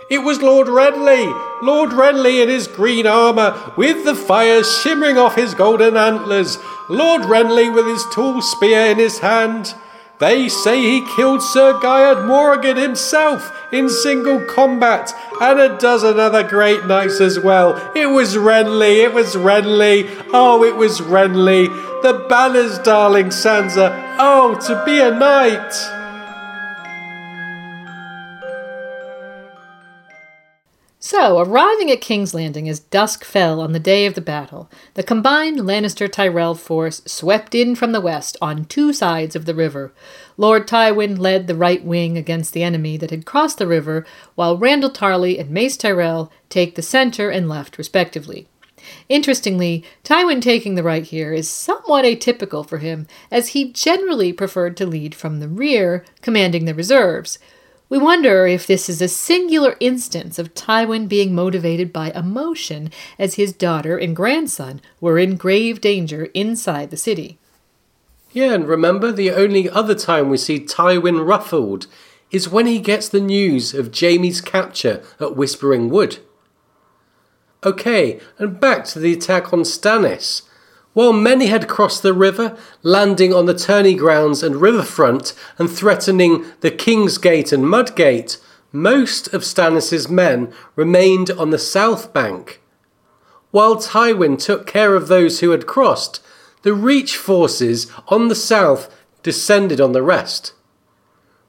It 0.09 0.19
was 0.19 0.41
Lord 0.41 0.67
Renly! 0.67 1.61
Lord 1.61 1.91
Renly 1.91 2.41
in 2.41 2.49
his 2.49 2.67
green 2.67 3.05
armour, 3.05 3.73
with 3.77 4.05
the 4.05 4.15
fires 4.15 4.81
shimmering 4.81 5.17
off 5.17 5.35
his 5.35 5.53
golden 5.53 5.95
antlers. 5.95 6.57
Lord 6.89 7.21
Renly 7.23 7.73
with 7.73 7.85
his 7.85 8.03
tall 8.11 8.41
spear 8.41 8.87
in 8.87 8.97
his 8.97 9.19
hand. 9.19 9.75
They 10.19 10.49
say 10.49 10.81
he 10.81 11.05
killed 11.15 11.41
Sir 11.41 11.79
Guyard 11.79 12.25
Morrigan 12.25 12.75
himself 12.75 13.51
in 13.71 13.87
single 13.87 14.43
combat, 14.45 15.13
and 15.39 15.59
a 15.59 15.77
dozen 15.77 16.19
other 16.19 16.43
great 16.43 16.85
knights 16.85 17.21
as 17.21 17.39
well. 17.39 17.75
It 17.95 18.07
was 18.07 18.35
Renly, 18.35 19.03
it 19.03 19.13
was 19.13 19.35
Renly, 19.35 20.09
oh, 20.33 20.63
it 20.63 20.75
was 20.75 21.01
Renly. 21.01 21.67
The 22.01 22.25
banners, 22.27 22.79
darling 22.79 23.27
Sansa, 23.27 24.15
oh, 24.17 24.59
to 24.67 24.83
be 24.85 24.99
a 24.99 25.11
knight. 25.11 25.98
So, 31.01 31.39
arriving 31.39 31.89
at 31.89 32.01
King's 32.01 32.33
Landing 32.33 32.67
as 32.67 32.81
dusk 32.81 33.23
fell 33.23 33.61
on 33.61 33.71
the 33.71 33.79
day 33.79 34.05
of 34.05 34.15
the 34.15 34.21
battle, 34.21 34.69
the 34.95 35.03
combined 35.03 35.59
Lannister 35.59 36.11
Tyrell 36.11 36.55
force 36.55 37.01
swept 37.05 37.55
in 37.55 37.75
from 37.75 37.93
the 37.93 38.01
west 38.01 38.35
on 38.41 38.65
two 38.65 38.91
sides 38.91 39.33
of 39.33 39.45
the 39.45 39.55
river. 39.55 39.93
Lord 40.35 40.67
Tywin 40.67 41.17
led 41.17 41.47
the 41.47 41.55
right 41.55 41.85
wing 41.85 42.17
against 42.17 42.51
the 42.51 42.63
enemy 42.63 42.97
that 42.97 43.11
had 43.11 43.25
crossed 43.25 43.59
the 43.59 43.67
river, 43.67 44.05
while 44.35 44.57
Randyll 44.57 44.93
Tarly 44.93 45.39
and 45.39 45.51
Mace 45.51 45.77
Tyrell 45.77 46.29
take 46.49 46.75
the 46.75 46.81
center 46.81 47.29
and 47.29 47.47
left, 47.47 47.77
respectively. 47.77 48.49
Interestingly, 49.07 49.85
Tywin 50.03 50.41
taking 50.41 50.75
the 50.75 50.83
right 50.83 51.05
here 51.05 51.31
is 51.31 51.49
somewhat 51.49 52.03
atypical 52.03 52.67
for 52.67 52.79
him, 52.79 53.07
as 53.31 53.49
he 53.49 53.71
generally 53.71 54.33
preferred 54.33 54.75
to 54.75 54.85
lead 54.85 55.15
from 55.15 55.39
the 55.39 55.47
rear, 55.47 56.03
commanding 56.21 56.65
the 56.65 56.75
reserves. 56.75 57.39
We 57.89 57.97
wonder 57.97 58.45
if 58.45 58.67
this 58.67 58.87
is 58.87 59.01
a 59.01 59.07
singular 59.07 59.75
instance 59.79 60.37
of 60.37 60.53
Tywin 60.53 61.09
being 61.09 61.33
motivated 61.33 61.91
by 61.91 62.11
emotion, 62.11 62.91
as 63.17 63.33
his 63.33 63.51
daughter 63.51 63.97
and 63.97 64.15
grandson 64.15 64.79
were 65.01 65.17
in 65.17 65.37
grave 65.37 65.81
danger 65.81 66.25
inside 66.35 66.91
the 66.91 66.97
city. 66.97 67.39
Yeah, 68.31 68.53
and 68.53 68.67
remember, 68.67 69.11
the 69.11 69.31
only 69.31 69.67
other 69.67 69.95
time 69.95 70.29
we 70.29 70.37
see 70.37 70.59
Tywin 70.59 71.25
ruffled 71.25 71.87
is 72.29 72.47
when 72.47 72.67
he 72.67 72.77
gets 72.77 73.09
the 73.09 73.19
news 73.19 73.73
of 73.73 73.91
Jaime's 73.91 74.39
capture 74.39 75.03
at 75.19 75.35
Whispering 75.35 75.89
Wood. 75.89 76.19
Okay, 77.65 78.19
and 78.37 78.59
back 78.59 78.85
to 78.85 78.99
the 78.99 79.13
attack 79.13 79.51
on 79.51 79.61
Stannis. 79.61 80.43
While 80.99 81.13
many 81.13 81.45
had 81.45 81.69
crossed 81.69 82.03
the 82.03 82.13
river, 82.13 82.57
landing 82.83 83.33
on 83.33 83.45
the 83.45 83.53
tourney 83.53 83.93
grounds 83.93 84.43
and 84.43 84.57
riverfront 84.57 85.33
and 85.57 85.71
threatening 85.71 86.43
the 86.59 86.71
King's 86.71 87.17
Gate 87.17 87.53
and 87.53 87.63
Mudgate, 87.63 88.35
most 88.73 89.33
of 89.33 89.45
Stannis's 89.45 90.09
men 90.09 90.51
remained 90.75 91.31
on 91.31 91.51
the 91.51 91.57
south 91.57 92.11
bank. 92.11 92.61
While 93.51 93.77
Tywin 93.77 94.37
took 94.37 94.67
care 94.67 94.93
of 94.93 95.07
those 95.07 95.39
who 95.39 95.51
had 95.51 95.65
crossed, 95.65 96.21
the 96.63 96.73
Reach 96.73 97.15
forces 97.15 97.89
on 98.09 98.27
the 98.27 98.35
south 98.35 98.93
descended 99.23 99.79
on 99.79 99.93
the 99.93 100.03
rest. 100.03 100.51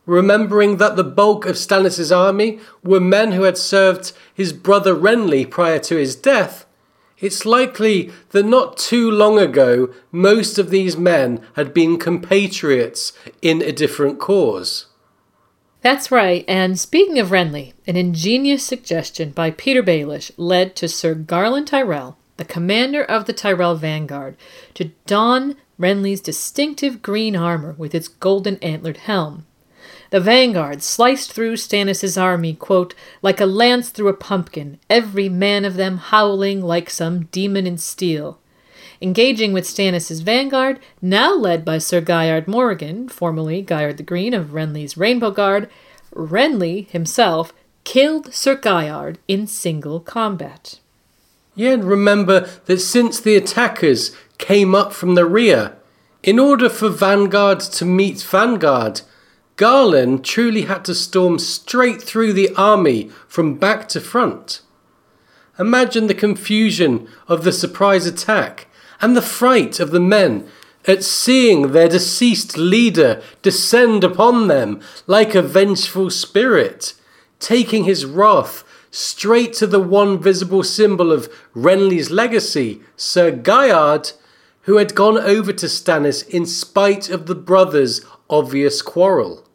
Remembering 0.06 0.76
that 0.76 0.94
the 0.94 1.02
bulk 1.02 1.44
of 1.44 1.58
Stannis's 1.58 2.12
army 2.12 2.60
were 2.84 3.00
men 3.00 3.32
who 3.32 3.42
had 3.42 3.58
served 3.58 4.12
his 4.32 4.52
brother 4.52 4.94
Renly 4.94 5.44
prior 5.44 5.80
to 5.80 5.96
his 5.96 6.14
death, 6.14 6.66
it's 7.20 7.44
likely 7.44 8.10
that 8.30 8.44
not 8.44 8.76
too 8.76 9.10
long 9.10 9.38
ago 9.38 9.92
most 10.10 10.58
of 10.58 10.70
these 10.70 10.96
men 10.96 11.40
had 11.54 11.74
been 11.74 11.98
compatriots 11.98 13.12
in 13.42 13.62
a 13.62 13.72
different 13.72 14.18
cause. 14.18 14.86
That's 15.82 16.10
right, 16.10 16.44
and 16.46 16.78
speaking 16.78 17.18
of 17.18 17.28
Renly, 17.28 17.72
an 17.86 17.96
ingenious 17.96 18.62
suggestion 18.62 19.30
by 19.30 19.50
Petyr 19.50 19.82
Baelish 19.82 20.30
led 20.36 20.76
to 20.76 20.88
Sir 20.88 21.14
Garland 21.14 21.68
Tyrell, 21.68 22.18
the 22.36 22.44
commander 22.44 23.02
of 23.02 23.24
the 23.24 23.32
Tyrell 23.32 23.76
vanguard, 23.76 24.36
to 24.74 24.90
don 25.06 25.56
Renly's 25.78 26.20
distinctive 26.20 27.00
green 27.00 27.34
armor 27.34 27.74
with 27.78 27.94
its 27.94 28.08
golden 28.08 28.58
antlered 28.58 28.98
helm. 28.98 29.46
The 30.10 30.20
vanguard 30.20 30.82
sliced 30.82 31.32
through 31.32 31.56
Stannis's 31.56 32.18
army, 32.18 32.54
quote, 32.54 32.94
like 33.22 33.40
a 33.40 33.46
lance 33.46 33.90
through 33.90 34.08
a 34.08 34.14
pumpkin, 34.14 34.80
every 34.90 35.28
man 35.28 35.64
of 35.64 35.74
them 35.74 35.98
howling 35.98 36.60
like 36.62 36.90
some 36.90 37.26
demon 37.26 37.66
in 37.66 37.78
steel. 37.78 38.38
Engaging 39.00 39.52
with 39.52 39.66
Stannis's 39.66 40.20
vanguard, 40.20 40.80
now 41.00 41.34
led 41.34 41.64
by 41.64 41.78
Sir 41.78 42.00
Guyard 42.00 42.48
Morrigan, 42.48 43.08
formerly 43.08 43.62
Guyard 43.62 43.96
the 43.96 44.02
Green 44.02 44.34
of 44.34 44.48
Renly's 44.48 44.96
Rainbow 44.96 45.30
Guard, 45.30 45.70
Renly 46.12 46.88
himself 46.90 47.52
killed 47.84 48.34
Sir 48.34 48.56
Guyard 48.56 49.16
in 49.28 49.46
single 49.46 50.00
combat. 50.00 50.80
Yeah, 51.54 51.70
and 51.70 51.84
remember 51.84 52.48
that 52.66 52.78
since 52.78 53.20
the 53.20 53.36
attackers 53.36 54.14
came 54.38 54.74
up 54.74 54.92
from 54.92 55.14
the 55.14 55.24
rear, 55.24 55.76
in 56.22 56.38
order 56.38 56.68
for 56.68 56.88
Vanguard 56.88 57.60
to 57.60 57.84
meet 57.84 58.20
Vanguard, 58.22 59.02
Garland 59.60 60.24
truly 60.24 60.62
had 60.62 60.86
to 60.86 60.94
storm 60.94 61.38
straight 61.38 62.00
through 62.00 62.32
the 62.32 62.48
army 62.56 63.10
from 63.28 63.58
back 63.58 63.90
to 63.90 64.00
front. 64.00 64.62
Imagine 65.58 66.06
the 66.06 66.14
confusion 66.14 67.06
of 67.28 67.44
the 67.44 67.52
surprise 67.52 68.06
attack 68.06 68.68
and 69.02 69.14
the 69.14 69.20
fright 69.20 69.78
of 69.78 69.90
the 69.90 70.00
men 70.00 70.48
at 70.86 71.04
seeing 71.04 71.72
their 71.72 71.90
deceased 71.90 72.56
leader 72.56 73.20
descend 73.42 74.02
upon 74.02 74.48
them 74.48 74.80
like 75.06 75.34
a 75.34 75.42
vengeful 75.42 76.08
spirit, 76.08 76.94
taking 77.38 77.84
his 77.84 78.06
wrath 78.06 78.64
straight 78.90 79.52
to 79.52 79.66
the 79.66 79.78
one 79.78 80.18
visible 80.18 80.62
symbol 80.62 81.12
of 81.12 81.28
Renly's 81.54 82.10
legacy, 82.10 82.80
Sir 82.96 83.30
Guyard, 83.30 84.12
who 84.62 84.78
had 84.78 84.94
gone 84.94 85.18
over 85.18 85.52
to 85.52 85.66
Stannis 85.66 86.26
in 86.30 86.46
spite 86.46 87.10
of 87.10 87.26
the 87.26 87.34
brothers' 87.34 88.00
obvious 88.30 88.80
quarrel 88.80 89.46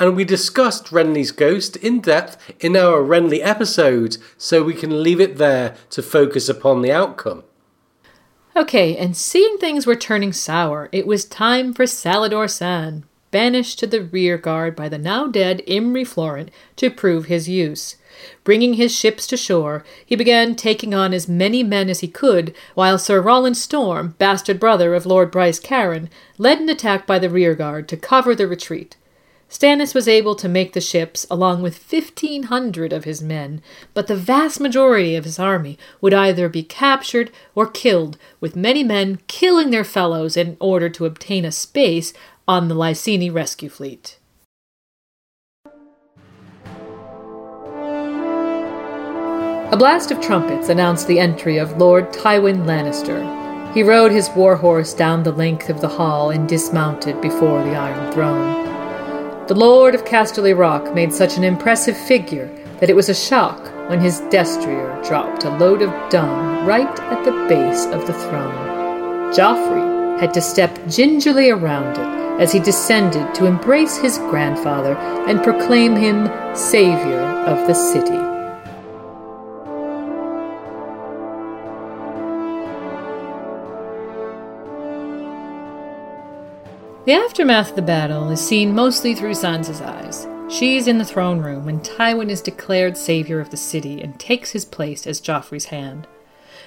and 0.00 0.16
we 0.16 0.24
discussed 0.24 0.86
Renly's 0.86 1.30
ghost 1.30 1.76
in 1.76 2.00
depth 2.00 2.52
in 2.58 2.74
our 2.74 3.02
Renly 3.02 3.40
episode, 3.42 4.16
so 4.38 4.62
we 4.62 4.72
can 4.72 5.02
leave 5.02 5.20
it 5.20 5.36
there 5.36 5.76
to 5.90 6.02
focus 6.02 6.48
upon 6.48 6.80
the 6.80 6.90
outcome. 6.90 7.44
Okay, 8.56 8.96
and 8.96 9.16
seeing 9.16 9.58
things 9.58 9.86
were 9.86 9.94
turning 9.94 10.32
sour, 10.32 10.88
it 10.90 11.06
was 11.06 11.24
time 11.26 11.74
for 11.74 11.84
Salladhor 11.84 12.46
Saan, 12.46 13.04
banished 13.30 13.78
to 13.78 13.86
the 13.86 14.02
rear 14.02 14.38
guard 14.38 14.74
by 14.74 14.88
the 14.88 14.98
now 14.98 15.26
dead 15.26 15.62
Imry 15.68 16.06
Florent, 16.06 16.50
to 16.76 16.90
prove 16.90 17.26
his 17.26 17.48
use. 17.48 17.96
Bringing 18.42 18.74
his 18.74 18.94
ships 18.94 19.26
to 19.28 19.36
shore, 19.36 19.84
he 20.04 20.16
began 20.16 20.56
taking 20.56 20.94
on 20.94 21.14
as 21.14 21.28
many 21.28 21.62
men 21.62 21.88
as 21.88 22.00
he 22.00 22.08
could, 22.08 22.54
while 22.74 22.98
Sir 22.98 23.20
Rolland 23.20 23.56
Storm, 23.56 24.14
bastard 24.18 24.58
brother 24.58 24.94
of 24.94 25.06
Lord 25.06 25.30
Bryce 25.30 25.60
Caron, 25.60 26.08
led 26.38 26.58
an 26.58 26.68
attack 26.68 27.06
by 27.06 27.18
the 27.18 27.30
rearguard 27.30 27.86
to 27.88 27.96
cover 27.96 28.34
the 28.34 28.48
retreat. 28.48 28.96
Stannis 29.50 29.96
was 29.96 30.06
able 30.06 30.36
to 30.36 30.48
make 30.48 30.74
the 30.74 30.80
ships 30.80 31.26
along 31.28 31.60
with 31.60 31.92
1,500 31.92 32.92
of 32.92 33.02
his 33.02 33.20
men, 33.20 33.60
but 33.94 34.06
the 34.06 34.14
vast 34.14 34.60
majority 34.60 35.16
of 35.16 35.24
his 35.24 35.40
army 35.40 35.76
would 36.00 36.14
either 36.14 36.48
be 36.48 36.62
captured 36.62 37.32
or 37.56 37.66
killed, 37.66 38.16
with 38.38 38.54
many 38.54 38.84
men 38.84 39.18
killing 39.26 39.70
their 39.70 39.82
fellows 39.82 40.36
in 40.36 40.56
order 40.60 40.88
to 40.88 41.04
obtain 41.04 41.44
a 41.44 41.50
space 41.50 42.12
on 42.46 42.68
the 42.68 42.76
Lyseni 42.76 43.28
rescue 43.28 43.68
fleet. 43.68 44.18
A 49.72 49.76
blast 49.76 50.12
of 50.12 50.20
trumpets 50.20 50.68
announced 50.68 51.08
the 51.08 51.18
entry 51.18 51.58
of 51.58 51.76
Lord 51.76 52.12
Tywin 52.12 52.66
Lannister. 52.66 53.74
He 53.74 53.82
rode 53.82 54.12
his 54.12 54.30
war 54.30 54.54
horse 54.54 54.94
down 54.94 55.24
the 55.24 55.32
length 55.32 55.70
of 55.70 55.80
the 55.80 55.88
hall 55.88 56.30
and 56.30 56.48
dismounted 56.48 57.20
before 57.20 57.64
the 57.64 57.74
Iron 57.74 58.12
Throne. 58.12 58.69
The 59.50 59.56
Lord 59.56 59.96
of 59.96 60.04
Casterly 60.04 60.56
Rock 60.56 60.94
made 60.94 61.12
such 61.12 61.36
an 61.36 61.42
impressive 61.42 61.96
figure 61.96 62.48
that 62.78 62.88
it 62.88 62.94
was 62.94 63.08
a 63.08 63.14
shock 63.16 63.58
when 63.90 63.98
his 63.98 64.20
destrier 64.30 65.02
dropped 65.02 65.42
a 65.42 65.50
load 65.58 65.82
of 65.82 65.90
dung 66.08 66.64
right 66.64 66.86
at 66.86 67.24
the 67.24 67.32
base 67.48 67.86
of 67.86 68.06
the 68.06 68.12
throne. 68.12 68.54
Joffrey 69.32 70.20
had 70.20 70.32
to 70.34 70.40
step 70.40 70.78
gingerly 70.86 71.50
around 71.50 71.98
it 71.98 72.40
as 72.40 72.52
he 72.52 72.60
descended 72.60 73.34
to 73.34 73.46
embrace 73.46 73.96
his 73.96 74.18
grandfather 74.18 74.94
and 75.26 75.42
proclaim 75.42 75.96
him 75.96 76.30
savior 76.54 77.20
of 77.20 77.66
the 77.66 77.74
city. 77.74 78.39
The 87.06 87.14
aftermath 87.14 87.70
of 87.70 87.76
the 87.76 87.82
battle 87.82 88.28
is 88.28 88.46
seen 88.46 88.74
mostly 88.74 89.14
through 89.14 89.32
Sansa's 89.32 89.80
eyes. 89.80 90.28
She's 90.52 90.86
in 90.86 90.98
the 90.98 91.04
throne 91.04 91.40
room 91.40 91.64
when 91.64 91.80
Tywin 91.80 92.28
is 92.28 92.42
declared 92.42 92.94
savior 92.94 93.40
of 93.40 93.48
the 93.48 93.56
city 93.56 94.02
and 94.02 94.20
takes 94.20 94.50
his 94.50 94.66
place 94.66 95.06
as 95.06 95.18
Joffrey's 95.18 95.66
hand. 95.66 96.06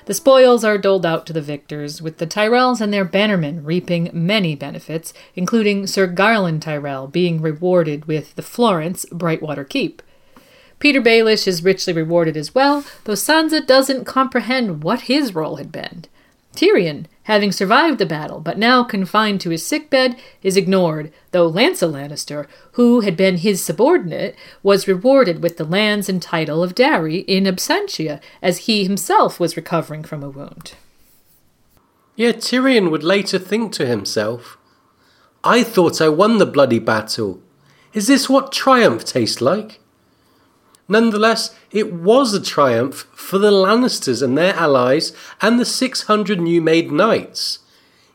The 0.05 0.15
spoils 0.15 0.65
are 0.65 0.79
doled 0.79 1.05
out 1.05 1.27
to 1.27 1.33
the 1.33 1.41
victors, 1.41 2.01
with 2.01 2.17
the 2.17 2.25
Tyrells 2.25 2.81
and 2.81 2.91
their 2.91 3.05
bannermen 3.05 3.63
reaping 3.63 4.09
many 4.11 4.55
benefits, 4.55 5.13
including 5.35 5.85
Sir 5.85 6.07
Garland 6.07 6.63
Tyrell 6.63 7.05
being 7.05 7.39
rewarded 7.39 8.05
with 8.05 8.33
the 8.33 8.41
Florents' 8.41 9.05
Brightwater 9.11 9.69
Keep. 9.69 10.01
Petyr 10.79 11.03
Baelish 11.03 11.47
is 11.47 11.63
richly 11.63 11.93
rewarded 11.93 12.35
as 12.35 12.55
well, 12.55 12.83
though 13.03 13.13
Sansa 13.13 13.65
doesn't 13.65 14.05
comprehend 14.05 14.83
what 14.83 15.01
his 15.01 15.35
role 15.35 15.57
had 15.57 15.71
been. 15.71 16.05
Tyrion 16.55 17.05
having 17.23 17.51
survived 17.51 17.97
the 17.97 18.05
battle 18.05 18.39
but 18.39 18.57
now 18.57 18.83
confined 18.83 19.41
to 19.41 19.49
his 19.49 19.65
sickbed, 19.65 20.15
is 20.41 20.57
ignored, 20.57 21.11
though 21.31 21.49
Lancel 21.49 21.91
Lannister, 21.91 22.47
who 22.73 23.01
had 23.01 23.17
been 23.17 23.37
his 23.37 23.63
subordinate, 23.63 24.35
was 24.61 24.87
rewarded 24.87 25.41
with 25.41 25.57
the 25.57 25.63
lands 25.63 26.09
and 26.09 26.21
title 26.21 26.63
of 26.63 26.75
Darry 26.75 27.17
in 27.19 27.45
absentia, 27.45 28.21
as 28.41 28.59
he 28.59 28.83
himself 28.83 29.39
was 29.39 29.57
recovering 29.57 30.03
from 30.03 30.23
a 30.23 30.29
wound. 30.29 30.75
Yet 32.15 32.37
Tyrion 32.37 32.91
would 32.91 33.03
later 33.03 33.39
think 33.39 33.73
to 33.73 33.85
himself, 33.85 34.57
I 35.43 35.63
thought 35.63 35.99
I 35.99 36.09
won 36.09 36.37
the 36.37 36.45
bloody 36.45 36.79
battle. 36.79 37.41
Is 37.93 38.07
this 38.07 38.29
what 38.29 38.51
triumph 38.51 39.03
tastes 39.03 39.41
like? 39.41 39.79
Nonetheless, 40.87 41.55
it 41.71 41.93
was 41.93 42.33
a 42.33 42.41
triumph 42.41 43.07
for 43.13 43.37
the 43.37 43.51
Lannisters 43.51 44.21
and 44.21 44.37
their 44.37 44.53
allies 44.53 45.13
and 45.41 45.59
the 45.59 45.65
600 45.65 46.41
new 46.41 46.61
made 46.61 46.91
knights. 46.91 47.59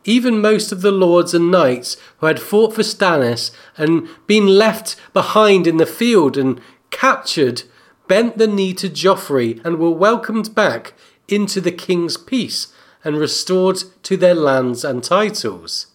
Even 0.05 0.41
most 0.41 0.73
of 0.73 0.83
the 0.83 0.93
lords 0.93 1.35
and 1.35 1.51
knights 1.51 1.97
who 2.19 2.27
had 2.27 2.41
fought 2.41 2.75
for 2.75 2.83
Stannis 2.83 3.51
and 3.77 4.09
been 4.27 4.47
left 4.47 4.97
behind 5.13 5.67
in 5.67 5.77
the 5.79 5.87
field 5.87 6.37
and 6.37 6.61
captured 6.91 7.63
bent 8.07 8.39
the 8.39 8.47
knee 8.47 8.73
to 8.75 8.89
Joffrey 8.89 9.65
and 9.65 9.79
were 9.79 9.91
welcomed 9.91 10.55
back 10.55 10.95
into 11.29 11.61
the 11.61 11.73
king's 11.73 12.17
peace 12.17 12.73
and 13.05 13.19
restored 13.19 13.83
to 14.03 14.17
their 14.17 14.35
lands 14.35 14.85
and 14.85 15.05
titles. 15.05 15.87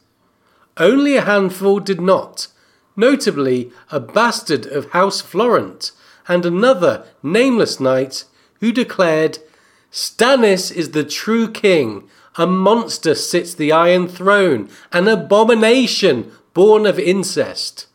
Only 0.78 1.16
a 1.18 1.22
handful 1.22 1.80
did 1.80 2.00
not, 2.00 2.48
notably 2.96 3.72
a 3.92 4.00
bastard 4.00 4.66
of 4.66 4.92
House 4.92 5.22
Florent 5.22 5.92
and 6.28 6.46
another 6.46 7.06
nameless 7.22 7.80
knight 7.80 8.26
who 8.60 8.72
declared, 8.72 9.40
Stannis 9.92 10.72
is 10.72 10.92
the 10.92 11.04
true 11.04 11.52
king, 11.52 12.10
a 12.36 12.48
monster 12.48 13.14
sits 13.14 13.54
the 13.54 13.72
Iron 13.72 14.08
Throne, 14.08 14.70
an 14.92 15.08
abomination 15.08 16.32
born 16.54 16.86
of 16.86 16.98
incest. 16.98 17.88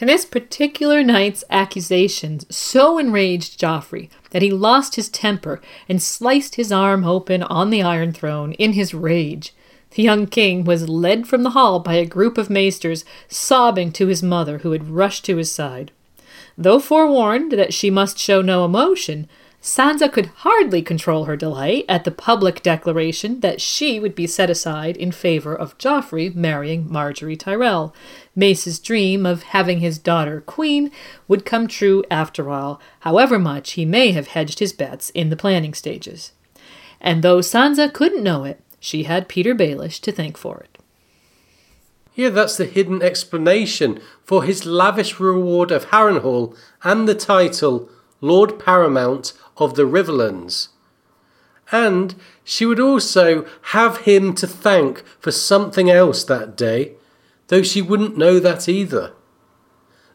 And 0.00 0.08
this 0.08 0.24
particular 0.24 1.02
knight's 1.02 1.44
accusations 1.48 2.44
so 2.54 2.98
enraged 2.98 3.60
Joffrey 3.60 4.10
that 4.30 4.42
he 4.42 4.50
lost 4.50 4.96
his 4.96 5.08
temper 5.08 5.60
and 5.88 6.02
sliced 6.02 6.56
his 6.56 6.72
arm 6.72 7.04
open 7.04 7.42
on 7.44 7.70
the 7.70 7.82
Iron 7.82 8.12
Throne 8.12 8.52
in 8.54 8.72
his 8.72 8.94
rage. 8.94 9.54
The 9.92 10.02
young 10.02 10.26
king 10.26 10.64
was 10.64 10.88
led 10.88 11.28
from 11.28 11.42
the 11.42 11.50
hall 11.50 11.78
by 11.78 11.94
a 11.94 12.06
group 12.06 12.36
of 12.36 12.50
maesters, 12.50 13.04
sobbing 13.28 13.92
to 13.92 14.08
his 14.08 14.22
mother, 14.22 14.58
who 14.58 14.72
had 14.72 14.88
rushed 14.88 15.24
to 15.26 15.36
his 15.36 15.52
side. 15.52 15.92
Though 16.56 16.78
forewarned 16.78 17.52
that 17.52 17.74
she 17.74 17.90
must 17.90 18.18
show 18.18 18.42
no 18.42 18.64
emotion, 18.64 19.28
Sansa 19.62 20.12
could 20.12 20.26
hardly 20.38 20.82
control 20.82 21.26
her 21.26 21.36
delight 21.36 21.84
at 21.88 22.02
the 22.02 22.10
public 22.10 22.64
declaration 22.64 23.38
that 23.40 23.60
she 23.60 24.00
would 24.00 24.16
be 24.16 24.26
set 24.26 24.50
aside 24.50 24.96
in 24.96 25.12
favor 25.12 25.54
of 25.54 25.78
Joffrey 25.78 26.34
marrying 26.34 26.88
Margaery 26.88 27.38
Tyrell. 27.38 27.94
Mace's 28.34 28.80
dream 28.80 29.24
of 29.24 29.44
having 29.44 29.78
his 29.78 29.98
daughter 29.98 30.40
queen 30.40 30.90
would 31.28 31.44
come 31.44 31.68
true 31.68 32.02
after 32.10 32.50
all, 32.50 32.80
however 33.00 33.38
much 33.38 33.72
he 33.72 33.84
may 33.84 34.10
have 34.10 34.28
hedged 34.28 34.58
his 34.58 34.72
bets 34.72 35.10
in 35.10 35.30
the 35.30 35.36
planning 35.36 35.74
stages. 35.74 36.32
And 37.00 37.22
though 37.22 37.38
Sansa 37.38 37.92
couldn't 37.92 38.24
know 38.24 38.42
it, 38.42 38.60
she 38.80 39.04
had 39.04 39.28
Petyr 39.28 39.56
Baelish 39.56 40.00
to 40.00 40.10
thank 40.10 40.36
for 40.36 40.58
it. 40.58 40.81
Yeah, 42.14 42.28
that's 42.28 42.56
the 42.56 42.66
hidden 42.66 43.02
explanation 43.02 44.00
for 44.22 44.44
his 44.44 44.66
lavish 44.66 45.18
reward 45.18 45.70
of 45.70 45.86
Harrenhal 45.86 46.54
and 46.84 47.08
the 47.08 47.14
title 47.14 47.88
Lord 48.20 48.58
Paramount 48.58 49.32
of 49.56 49.74
the 49.74 49.84
Riverlands. 49.84 50.68
And 51.70 52.14
she 52.44 52.66
would 52.66 52.80
also 52.80 53.46
have 53.72 53.98
him 53.98 54.34
to 54.34 54.46
thank 54.46 55.04
for 55.18 55.30
something 55.30 55.90
else 55.90 56.22
that 56.24 56.54
day, 56.56 56.92
though 57.48 57.62
she 57.62 57.80
wouldn't 57.80 58.18
know 58.18 58.38
that 58.38 58.68
either. 58.68 59.12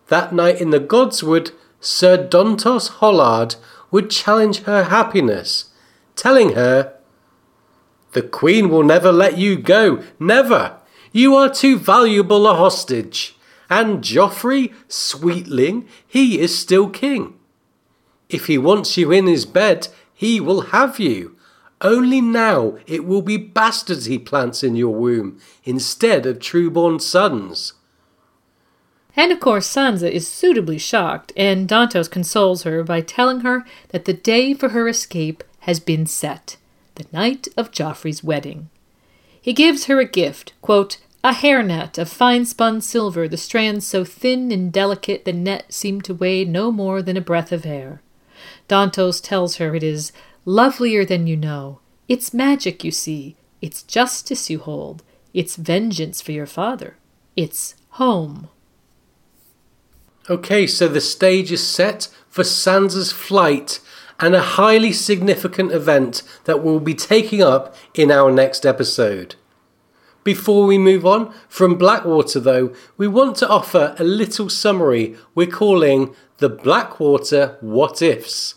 That 0.08 0.34
night 0.34 0.62
in 0.62 0.70
the 0.70 0.80
Godswood, 0.80 1.52
Sir 1.80 2.28
Dontos 2.28 2.90
Hollard 3.00 3.56
would 3.90 4.12
challenge 4.12 4.64
her 4.64 4.84
happiness, 4.84 5.72
telling 6.16 6.54
her, 6.54 6.94
The 8.12 8.22
Queen 8.22 8.70
will 8.70 8.84
never 8.84 9.12
let 9.12 9.38
you 9.38 9.58
go, 9.58 10.04
never! 10.20 10.78
You 11.12 11.36
are 11.36 11.50
too 11.50 11.78
valuable 11.78 12.48
a 12.48 12.56
hostage. 12.56 13.36
And 13.70 14.04
Joffrey, 14.04 14.74
sweetling, 14.88 15.88
he 16.08 16.40
is 16.40 16.58
still 16.58 16.90
king. 16.90 17.34
If 18.30 18.48
he 18.48 18.58
wants 18.58 18.98
you 18.98 19.12
in 19.12 19.28
his 19.28 19.46
bed, 19.46 19.90
he 20.14 20.40
will 20.40 20.62
have 20.62 21.00
you. 21.00 21.36
Only 21.82 22.22
now 22.22 22.78
it 22.88 23.06
will 23.06 23.22
be 23.22 23.38
bastards 23.38 24.06
he 24.06 24.18
plants 24.18 24.64
in 24.64 24.76
your 24.76 24.94
womb, 24.94 25.40
instead 25.64 26.26
of 26.26 26.40
true-born 26.40 27.00
sons. 27.00 27.74
And 29.16 29.32
of 29.32 29.40
course, 29.40 29.68
Sansa 29.68 30.10
is 30.10 30.28
suitably 30.28 30.78
shocked, 30.78 31.34
and 31.36 31.68
Dontos 31.68 32.10
consoles 32.10 32.64
her 32.64 32.84
by 32.84 33.02
telling 33.02 33.42
her 33.42 33.66
that 33.90 34.06
the 34.06 34.14
day 34.14 34.54
for 34.54 34.70
her 34.70 34.88
escape 34.88 35.44
has 35.62 35.80
been 35.80 36.06
set 36.06 36.58
the 36.96 37.06
night 37.12 37.48
of 37.58 37.72
Joffrey's 37.72 38.24
wedding. 38.24 38.70
He 39.48 39.54
gives 39.54 39.86
her 39.86 39.98
a 40.02 40.06
gift, 40.06 40.52
quote, 40.62 40.98
a 41.24 41.32
hairnet 41.32 41.98
of 41.98 42.10
fine 42.10 42.44
spun 42.44 42.82
silver, 42.82 43.30
the 43.30 43.38
strands 43.38 43.88
so 43.88 44.04
thin 44.04 44.52
and 44.52 44.74
delicate 44.74 45.24
the 45.24 45.32
net 45.32 45.72
seemed 45.72 46.04
to 46.04 46.14
weigh 46.14 46.44
no 46.44 46.70
more 46.70 47.02
than 47.02 47.16
a 47.16 47.22
breath 47.22 47.54
of 47.54 47.66
air. 47.66 48.02
Dontos 48.68 49.24
tells 49.24 49.56
her 49.56 49.74
it 49.74 49.84
is 49.84 50.12
lovelier 50.44 51.06
than 51.06 51.28
you 51.28 51.38
know. 51.38 51.80
It's 52.10 52.34
magic, 52.34 52.84
you 52.84 52.92
see. 52.92 53.38
It's 53.62 53.84
justice 53.84 54.50
you 54.50 54.60
hold. 54.60 55.02
It's 55.34 55.56
vengeance 55.56 56.22
for 56.22 56.34
your 56.34 56.46
father. 56.46 56.98
It's 57.38 57.76
home. 57.92 58.50
Okay, 60.30 60.68
so 60.68 60.90
the 60.90 61.00
stage 61.00 61.54
is 61.54 61.66
set 61.66 62.10
for 62.28 62.44
Sansa's 62.44 63.14
flight 63.14 63.80
and 64.20 64.36
a 64.36 64.42
highly 64.42 64.92
significant 64.92 65.72
event 65.72 66.24
that 66.46 66.64
we'll 66.64 66.80
be 66.80 66.94
taking 66.94 67.42
up 67.42 67.76
in 67.94 68.12
our 68.12 68.32
next 68.32 68.66
episode. 68.66 69.36
Before 70.24 70.66
we 70.66 70.78
move 70.78 71.06
on 71.06 71.34
from 71.48 71.78
Blackwater, 71.78 72.40
though, 72.40 72.74
we 72.98 73.08
want 73.08 73.38
to 73.38 73.48
offer 73.48 73.96
a 73.98 74.04
little 74.04 74.50
summary 74.50 75.16
we're 75.34 75.48
calling 75.48 76.14
the 76.40 76.50
Blackwater 76.50 77.58
What 77.62 78.02
Ifs. 78.02 78.56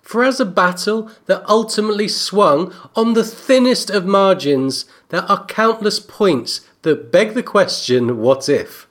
For 0.00 0.24
as 0.24 0.40
a 0.40 0.44
battle 0.44 1.08
that 1.26 1.48
ultimately 1.48 2.08
swung 2.08 2.74
on 2.96 3.14
the 3.14 3.24
thinnest 3.24 3.90
of 3.90 4.04
margins, 4.04 4.84
there 5.10 5.22
are 5.22 5.46
countless 5.46 6.00
points 6.00 6.62
that 6.82 7.12
beg 7.12 7.34
the 7.34 7.42
question 7.42 8.18
what 8.18 8.48
if? 8.48 8.88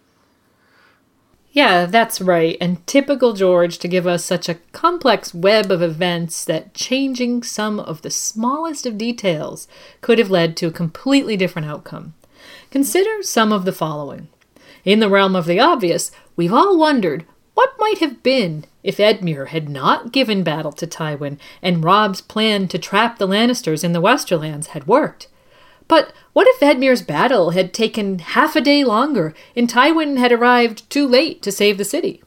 Yeah, 1.54 1.86
that's 1.86 2.22
right. 2.22 2.58
And 2.62 2.86
typical 2.88 3.34
George 3.34 3.78
to 3.80 3.90
give 3.90 4.08
us 4.08 4.24
such 4.24 4.48
a 4.48 4.56
complex 4.72 5.34
web 5.34 5.70
of 5.70 5.82
events 5.82 6.46
that 6.46 6.74
changing 6.74 7.44
some 7.44 7.78
of 7.80 8.02
the 8.04 8.10
smallest 8.10 8.86
of 8.86 8.98
details 8.98 9.68
could 10.00 10.18
have 10.18 10.32
led 10.32 10.56
to 10.58 10.68
a 10.68 10.72
completely 10.72 11.36
different 11.36 11.68
outcome. 11.68 12.14
Consider 12.70 13.22
some 13.22 13.52
of 13.52 13.66
the 13.66 13.74
following. 13.74 14.30
In 14.86 15.00
the 15.00 15.10
realm 15.10 15.36
of 15.36 15.46
the 15.46 15.60
obvious, 15.60 16.10
we've 16.38 16.54
all 16.54 16.78
wondered 16.78 17.26
what 17.54 17.76
might 17.78 17.98
have 18.00 18.24
been 18.24 18.64
if 18.82 18.98
Edmure 18.98 19.48
had 19.48 19.68
not 19.68 20.14
given 20.14 20.44
battle 20.44 20.72
to 20.72 20.88
Tywin 20.88 21.38
and 21.62 21.84
Robb's 21.84 22.22
plan 22.22 22.70
to 22.70 22.80
trap 22.80 23.18
the 23.18 23.28
Lannisters 23.28 23.84
in 23.84 23.92
the 23.92 24.02
Westerlands 24.02 24.68
had 24.68 24.88
worked. 24.88 25.28
But 25.90 26.14
what 26.34 26.48
if 26.48 26.62
Edmure's 26.62 27.02
battle 27.02 27.52
had 27.52 27.74
taken 27.74 28.20
half 28.20 28.56
a 28.56 28.62
day 28.62 28.84
longer 28.84 29.34
and 29.56 29.70
Tywin 29.70 30.18
had 30.18 30.32
arrived 30.32 30.90
too 30.90 31.08
late 31.08 31.42
to 31.42 31.52
save 31.52 31.78
the 31.78 31.86
city? 31.86 32.24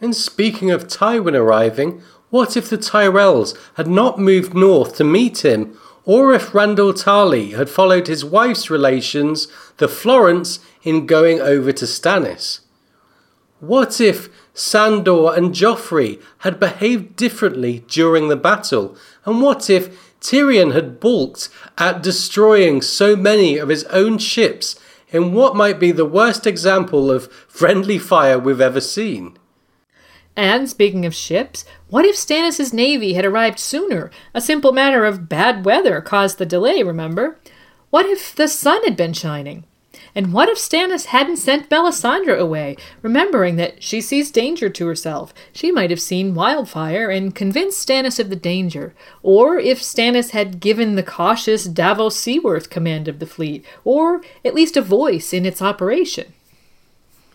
And 0.00 0.14
speaking 0.14 0.70
of 0.70 0.86
Tywin 0.86 1.34
arriving, 1.34 2.02
what 2.30 2.56
if 2.56 2.68
the 2.68 2.76
Tyrells 2.76 3.56
had 3.74 3.86
not 3.86 4.18
moved 4.18 4.52
north 4.52 4.96
to 4.96 5.04
meet 5.04 5.44
him, 5.44 5.78
or 6.04 6.34
if 6.34 6.52
Randyll 6.52 6.92
Tarly 6.92 7.54
had 7.56 7.70
followed 7.70 8.06
his 8.06 8.24
wife's 8.24 8.68
relations, 8.68 9.48
the 9.78 9.88
Florents, 9.88 10.60
in 10.82 11.06
going 11.06 11.40
over 11.40 11.72
to 11.72 11.84
Stannis? 11.84 12.60
What 13.60 14.00
if 14.00 14.28
Sandor 14.52 15.34
and 15.34 15.54
Joffrey 15.54 16.20
had 16.38 16.60
behaved 16.60 17.16
differently 17.16 17.84
during 17.88 18.28
the 18.28 18.36
battle? 18.36 18.96
And 19.24 19.40
what 19.40 19.70
if 19.70 20.05
Tyrion 20.20 20.72
had 20.72 21.00
balked 21.00 21.48
at 21.78 22.02
destroying 22.02 22.82
so 22.82 23.16
many 23.16 23.58
of 23.58 23.68
his 23.68 23.84
own 23.84 24.18
ships 24.18 24.78
in 25.10 25.32
what 25.32 25.56
might 25.56 25.78
be 25.78 25.92
the 25.92 26.04
worst 26.04 26.46
example 26.46 27.10
of 27.10 27.30
friendly 27.48 27.98
fire 27.98 28.38
we've 28.38 28.60
ever 28.60 28.80
seen. 28.80 29.36
And 30.36 30.68
speaking 30.68 31.06
of 31.06 31.14
ships, 31.14 31.64
what 31.88 32.04
if 32.04 32.14
Stannis' 32.14 32.72
navy 32.72 33.14
had 33.14 33.24
arrived 33.24 33.58
sooner? 33.58 34.10
A 34.34 34.40
simple 34.40 34.72
matter 34.72 35.04
of 35.04 35.28
bad 35.28 35.64
weather 35.64 36.00
caused 36.02 36.36
the 36.36 36.44
delay, 36.44 36.82
remember? 36.82 37.38
What 37.90 38.04
if 38.04 38.34
the 38.34 38.48
sun 38.48 38.84
had 38.84 38.96
been 38.96 39.14
shining? 39.14 39.64
And 40.16 40.32
what 40.32 40.48
if 40.48 40.56
Stannis 40.56 41.04
hadn't 41.04 41.36
sent 41.36 41.68
Melisandre 41.68 42.38
away, 42.38 42.78
remembering 43.02 43.56
that 43.56 43.82
she 43.82 44.00
sees 44.00 44.30
danger 44.30 44.70
to 44.70 44.86
herself? 44.86 45.34
She 45.52 45.70
might 45.70 45.90
have 45.90 46.00
seen 46.00 46.34
wildfire 46.34 47.10
and 47.10 47.34
convinced 47.34 47.86
Stannis 47.86 48.18
of 48.18 48.30
the 48.30 48.34
danger. 48.34 48.94
Or 49.22 49.58
if 49.58 49.82
Stannis 49.82 50.30
had 50.30 50.58
given 50.58 50.94
the 50.94 51.02
cautious 51.02 51.66
Davos 51.66 52.16
Seaworth 52.16 52.70
command 52.70 53.08
of 53.08 53.18
the 53.18 53.26
fleet, 53.26 53.62
or 53.84 54.22
at 54.42 54.54
least 54.54 54.78
a 54.78 54.80
voice 54.80 55.34
in 55.34 55.44
its 55.44 55.60
operation. 55.60 56.32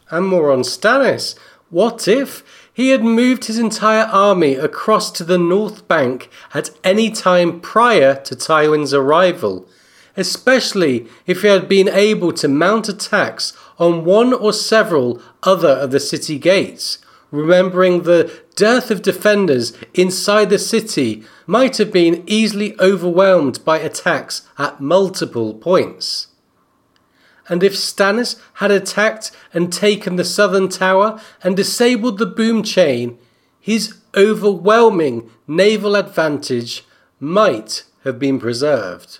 And 0.10 0.26
more 0.26 0.52
on 0.52 0.62
Stannis. 0.62 1.38
What 1.70 2.08
if 2.08 2.44
he 2.74 2.90
had 2.90 3.03
moved 3.03 3.45
his 3.45 3.60
entire 3.60 4.06
army 4.06 4.56
across 4.56 5.12
to 5.12 5.24
the 5.24 5.38
north 5.38 5.88
bank 5.88 6.32
at 6.56 6.72
any 6.84 7.12
time 7.12 7.62
prior 7.62 8.16
to 8.24 8.36
Tywin's 8.36 8.91
arrival? 8.91 9.68
Especially 10.18 11.08
if 11.26 11.42
he 11.42 11.48
had 11.48 11.68
been 11.68 11.88
able 11.90 12.34
to 12.34 12.48
mount 12.48 12.90
attacks 12.90 13.54
on 13.80 14.06
one 14.06 14.34
or 14.34 14.54
several 14.54 15.22
other 15.44 15.70
of 15.70 15.92
the 15.92 16.00
city 16.00 16.38
gates, 16.38 17.00
remembering 17.32 18.04
the 18.04 18.32
dearth 18.56 18.92
of 18.92 19.02
defenders 19.02 19.74
inside 19.94 20.50
the 20.50 20.60
city 20.60 21.24
might 21.48 21.78
have 21.78 21.92
been 21.92 22.24
easily 22.28 22.80
overwhelmed 22.80 23.64
by 23.64 23.80
attacks 23.80 24.48
at 24.58 24.82
multiple 24.82 25.54
points. 25.54 26.28
And 27.48 27.64
if 27.64 27.74
Stannis 27.74 28.40
had 28.56 28.72
attacked 28.72 29.32
and 29.54 29.74
taken 29.74 30.16
the 30.16 30.24
southern 30.24 30.70
tower 30.70 31.20
and 31.44 31.58
disabled 31.58 32.18
the 32.18 32.26
boom 32.26 32.64
chain, 32.64 33.18
his 33.60 33.98
overwhelming 34.16 35.30
naval 35.48 35.96
advantage 35.96 36.86
might 37.20 37.84
have 38.04 38.20
been 38.20 38.40
preserved. 38.40 39.20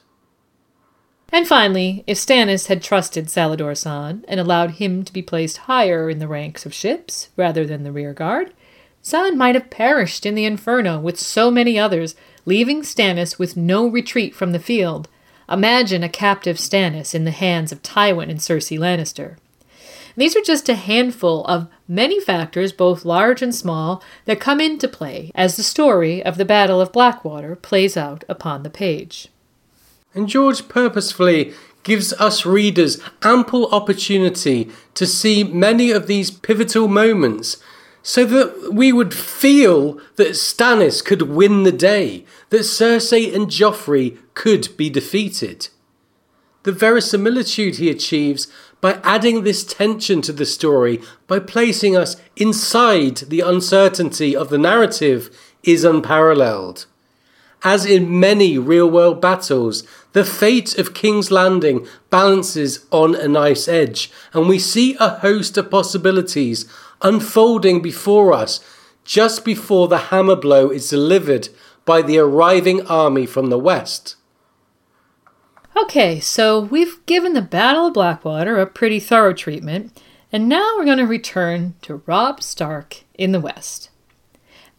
And 1.33 1.47
finally, 1.47 2.03
if 2.07 2.17
Stannis 2.17 2.67
had 2.67 2.83
trusted 2.83 3.27
Salladhor 3.27 3.71
Saan 3.71 4.25
and 4.27 4.39
allowed 4.39 4.71
him 4.71 5.03
to 5.03 5.13
be 5.13 5.21
placed 5.21 5.59
higher 5.59 6.09
in 6.09 6.19
the 6.19 6.27
ranks 6.27 6.65
of 6.65 6.73
ships 6.73 7.29
rather 7.37 7.65
than 7.65 7.83
the 7.83 7.91
rearguard, 7.91 8.53
Saan 9.01 9.37
might 9.37 9.55
have 9.55 9.69
perished 9.69 10.25
in 10.25 10.35
the 10.35 10.45
Inferno 10.45 10.99
with 10.99 11.17
so 11.17 11.49
many 11.49 11.79
others, 11.79 12.15
leaving 12.45 12.81
Stannis 12.81 13.39
with 13.39 13.55
no 13.55 13.87
retreat 13.87 14.35
from 14.35 14.51
the 14.51 14.59
field. 14.59 15.07
Imagine 15.49 16.03
a 16.03 16.09
captive 16.09 16.57
Stannis 16.57 17.15
in 17.15 17.23
the 17.23 17.31
hands 17.31 17.71
of 17.71 17.81
Tywin 17.81 18.29
and 18.29 18.39
Cersei 18.39 18.77
Lannister. 18.77 19.37
These 20.17 20.35
are 20.35 20.41
just 20.41 20.67
a 20.67 20.75
handful 20.75 21.45
of 21.45 21.69
many 21.87 22.19
factors, 22.19 22.73
both 22.73 23.05
large 23.05 23.41
and 23.41 23.55
small, 23.55 24.03
that 24.25 24.41
come 24.41 24.59
into 24.59 24.89
play 24.89 25.31
as 25.33 25.55
the 25.55 25.63
story 25.63 26.23
of 26.23 26.35
the 26.35 26.45
Battle 26.45 26.81
of 26.81 26.91
Blackwater 26.91 27.55
plays 27.55 27.95
out 27.95 28.25
upon 28.27 28.63
the 28.63 28.69
page. 28.69 29.29
And 30.13 30.27
George 30.27 30.67
purposefully 30.67 31.53
gives 31.83 32.13
us 32.13 32.45
readers 32.45 32.99
ample 33.23 33.67
opportunity 33.73 34.69
to 34.93 35.05
see 35.07 35.43
many 35.43 35.91
of 35.91 36.07
these 36.07 36.29
pivotal 36.29 36.88
moments 36.88 37.57
so 38.03 38.25
that 38.25 38.73
we 38.73 38.91
would 38.91 39.13
feel 39.13 39.99
that 40.15 40.29
Stannis 40.29 41.03
could 41.03 41.23
win 41.23 41.63
the 41.63 41.71
day, 41.71 42.25
that 42.49 42.61
Cersei 42.61 43.33
and 43.33 43.47
Joffrey 43.47 44.17
could 44.33 44.75
be 44.75 44.89
defeated. 44.89 45.69
The 46.63 46.71
verisimilitude 46.71 47.77
he 47.77 47.89
achieves 47.89 48.47
by 48.81 48.99
adding 49.03 49.43
this 49.43 49.63
tension 49.63 50.21
to 50.23 50.33
the 50.33 50.45
story, 50.45 51.01
by 51.27 51.39
placing 51.39 51.95
us 51.95 52.15
inside 52.35 53.17
the 53.17 53.41
uncertainty 53.41 54.35
of 54.35 54.49
the 54.49 54.57
narrative, 54.57 55.29
is 55.63 55.83
unparalleled. 55.83 56.88
As 57.63 57.85
in 57.85 58.19
many 58.19 58.57
real 58.57 58.89
world 58.89 59.21
battles, 59.21 59.83
the 60.13 60.25
fate 60.25 60.77
of 60.77 60.93
King's 60.93 61.31
Landing 61.31 61.88
balances 62.09 62.85
on 62.91 63.15
a 63.15 63.27
nice 63.27 63.67
edge, 63.67 64.11
and 64.33 64.47
we 64.47 64.59
see 64.59 64.95
a 64.99 65.19
host 65.19 65.57
of 65.57 65.71
possibilities 65.71 66.65
unfolding 67.01 67.81
before 67.81 68.33
us 68.33 68.59
just 69.03 69.43
before 69.43 69.88
the 69.88 69.97
hammer 69.97 70.35
blow 70.35 70.69
is 70.69 70.89
delivered 70.89 71.49
by 71.85 72.01
the 72.01 72.17
arriving 72.17 72.85
army 72.88 73.25
from 73.25 73.49
the 73.49 73.59
west. 73.59 74.15
Okay, 75.75 76.19
so 76.19 76.59
we've 76.59 77.03
given 77.05 77.33
the 77.33 77.41
Battle 77.41 77.88
of 77.88 77.93
Blackwater 77.93 78.59
a 78.59 78.67
pretty 78.67 78.99
thorough 78.99 79.33
treatment, 79.33 79.99
and 80.31 80.47
now 80.47 80.75
we're 80.75 80.85
going 80.85 80.97
to 80.97 81.07
return 81.07 81.75
to 81.81 82.01
Robb 82.05 82.43
Stark 82.43 83.03
in 83.15 83.31
the 83.31 83.39
west. 83.39 83.89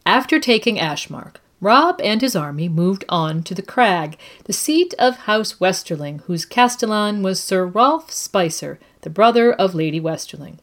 After 0.05 0.39
taking 0.39 0.77
Ashemark, 0.77 1.37
Robb 1.63 2.01
and 2.01 2.19
his 2.19 2.35
army 2.35 2.67
moved 2.67 3.05
on 3.07 3.41
to 3.43 3.55
the 3.55 3.61
Crag, 3.61 4.17
the 4.43 4.51
seat 4.51 4.93
of 4.99 5.15
House 5.19 5.61
Westerling, 5.61 6.19
whose 6.23 6.45
castellan 6.45 7.23
was 7.23 7.39
Sir 7.39 7.65
Rolph 7.65 8.11
Spicer, 8.11 8.79
the 9.01 9.09
brother 9.09 9.53
of 9.53 9.73
Lady 9.73 10.01
Westerling. 10.01 10.59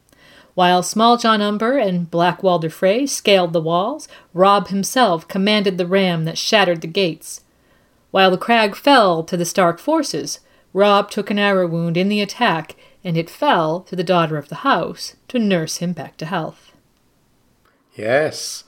While 0.52 0.82
Smalljon 0.82 1.40
Umber 1.40 1.78
and 1.78 2.10
Black 2.10 2.42
Walder 2.42 2.68
Frey 2.68 3.06
scaled 3.06 3.54
the 3.54 3.62
walls, 3.62 4.08
Robb 4.34 4.68
himself 4.68 5.26
commanded 5.26 5.78
the 5.78 5.86
ram 5.86 6.26
that 6.26 6.36
shattered 6.36 6.82
the 6.82 6.86
gates. 6.86 7.40
While 8.10 8.30
the 8.30 8.36
crag 8.36 8.76
fell 8.76 9.24
to 9.24 9.38
the 9.38 9.46
Stark 9.46 9.78
forces, 9.78 10.40
Robb 10.74 11.10
took 11.10 11.30
an 11.30 11.38
arrow 11.38 11.66
wound 11.66 11.96
in 11.96 12.10
the 12.10 12.20
attack, 12.20 12.76
and 13.02 13.16
it 13.16 13.30
fell 13.30 13.80
to 13.84 13.96
the 13.96 14.04
daughter 14.04 14.36
of 14.36 14.50
the 14.50 14.56
house 14.56 15.16
to 15.28 15.38
nurse 15.38 15.78
him 15.78 15.94
back 15.94 16.18
to 16.18 16.26
health. 16.26 16.74
Yes, 17.94 18.64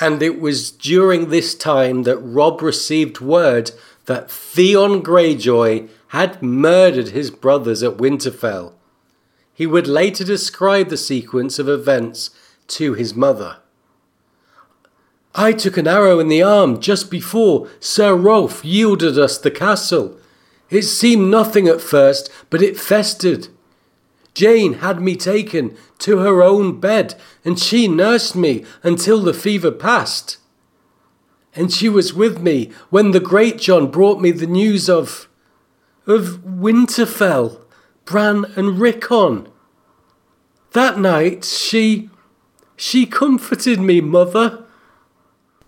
and 0.00 0.22
it 0.22 0.40
was 0.40 0.70
during 0.70 1.28
this 1.28 1.54
time 1.54 2.04
that 2.04 2.18
Robb 2.18 2.62
received 2.62 3.20
word 3.20 3.72
that 4.06 4.30
Theon 4.30 5.02
Greyjoy 5.02 5.88
had 6.08 6.42
murdered 6.42 7.08
his 7.08 7.30
brothers 7.30 7.82
at 7.82 7.98
Winterfell. 7.98 8.72
He 9.52 9.66
would 9.66 9.86
later 9.86 10.24
describe 10.24 10.88
the 10.88 10.96
sequence 10.96 11.58
of 11.58 11.68
events 11.68 12.30
to 12.68 12.94
his 12.94 13.14
mother. 13.14 13.58
I 15.34 15.52
took 15.52 15.76
an 15.76 15.86
arrow 15.86 16.18
in 16.18 16.28
the 16.28 16.42
arm 16.42 16.80
just 16.80 17.10
before 17.10 17.68
Sir 17.78 18.16
Rolph 18.16 18.64
yielded 18.64 19.18
us 19.18 19.38
the 19.38 19.50
castle. 19.50 20.18
It 20.70 20.82
seemed 20.82 21.30
nothing 21.30 21.68
at 21.68 21.80
first, 21.80 22.30
but 22.48 22.62
it 22.62 22.80
festered. 22.80 23.48
Jane 24.34 24.74
had 24.74 25.00
me 25.00 25.14
taken 25.14 25.76
to 26.00 26.18
her 26.18 26.42
own 26.42 26.80
bed, 26.80 27.14
and 27.44 27.58
she 27.58 27.88
nursed 27.88 28.34
me 28.34 28.64
until 28.82 29.22
the 29.22 29.34
fever 29.34 29.70
passed. 29.70 30.38
And 31.54 31.72
she 31.72 31.88
was 31.88 32.14
with 32.14 32.40
me 32.40 32.70
when 32.90 33.10
the 33.10 33.20
Greatjon 33.20 33.90
brought 33.90 34.20
me 34.20 34.30
the 34.30 34.46
news 34.46 34.88
of. 34.88 35.28
of 36.06 36.40
Winterfell, 36.44 37.60
Bran 38.04 38.44
and 38.56 38.78
Rickon. 38.78 39.48
That 40.72 40.98
night 40.98 41.44
she. 41.44 42.10
she 42.76 43.06
comforted 43.06 43.80
me, 43.80 44.00
mother. 44.00 44.64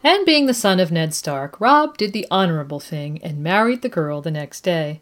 And 0.04 0.26
being 0.26 0.46
the 0.46 0.54
son 0.54 0.80
of 0.80 0.90
Ned 0.90 1.14
Stark, 1.14 1.60
Robb 1.60 1.96
did 1.96 2.12
the 2.12 2.26
honorable 2.30 2.80
thing 2.80 3.20
and 3.22 3.42
married 3.42 3.82
the 3.82 3.88
girl 3.88 4.20
the 4.20 4.32
next 4.32 4.62
day. 4.62 5.00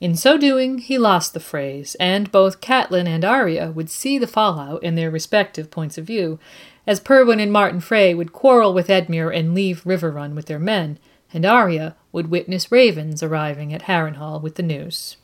In 0.00 0.16
so 0.16 0.36
doing, 0.36 0.78
he 0.78 0.98
lost 0.98 1.34
the 1.34 1.40
Freys, 1.40 1.96
and 2.00 2.30
both 2.32 2.60
Catelyn 2.60 3.06
and 3.06 3.24
Arya 3.24 3.70
would 3.70 3.88
see 3.88 4.18
the 4.18 4.26
fallout 4.26 4.82
in 4.82 4.96
their 4.96 5.10
respective 5.10 5.70
points 5.70 5.96
of 5.96 6.04
view, 6.04 6.38
as 6.86 7.00
Perwyn 7.00 7.40
and 7.40 7.52
Martyn 7.52 7.80
Frey 7.80 8.12
would 8.12 8.32
quarrel 8.32 8.74
with 8.74 8.88
Edmure 8.88 9.34
and 9.34 9.54
leave 9.54 9.84
Riverrun 9.84 10.34
with 10.34 10.46
their 10.46 10.58
men, 10.58 10.98
and 11.32 11.46
Arya 11.46 11.96
would 12.12 12.30
witness 12.30 12.70
ravens 12.70 13.22
arriving 13.22 13.72
at 13.72 13.82
Harrenhal 13.82 14.42
with 14.42 14.56
the 14.56 14.62
news. 14.62 15.16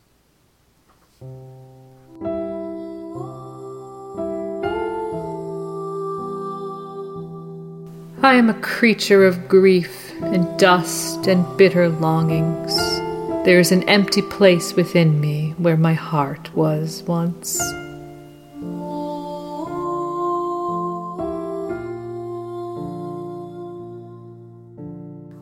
I 8.22 8.34
am 8.34 8.48
a 8.48 8.60
creature 8.60 9.26
of 9.26 9.48
grief 9.48 10.12
and 10.22 10.58
dust 10.58 11.26
and 11.26 11.44
bitter 11.56 11.88
longings. 11.88 13.09
There 13.42 13.58
is 13.58 13.72
an 13.72 13.88
empty 13.88 14.20
place 14.20 14.76
within 14.76 15.18
me 15.18 15.54
where 15.56 15.78
my 15.78 15.94
heart 15.94 16.54
was 16.54 17.02
once. 17.04 17.58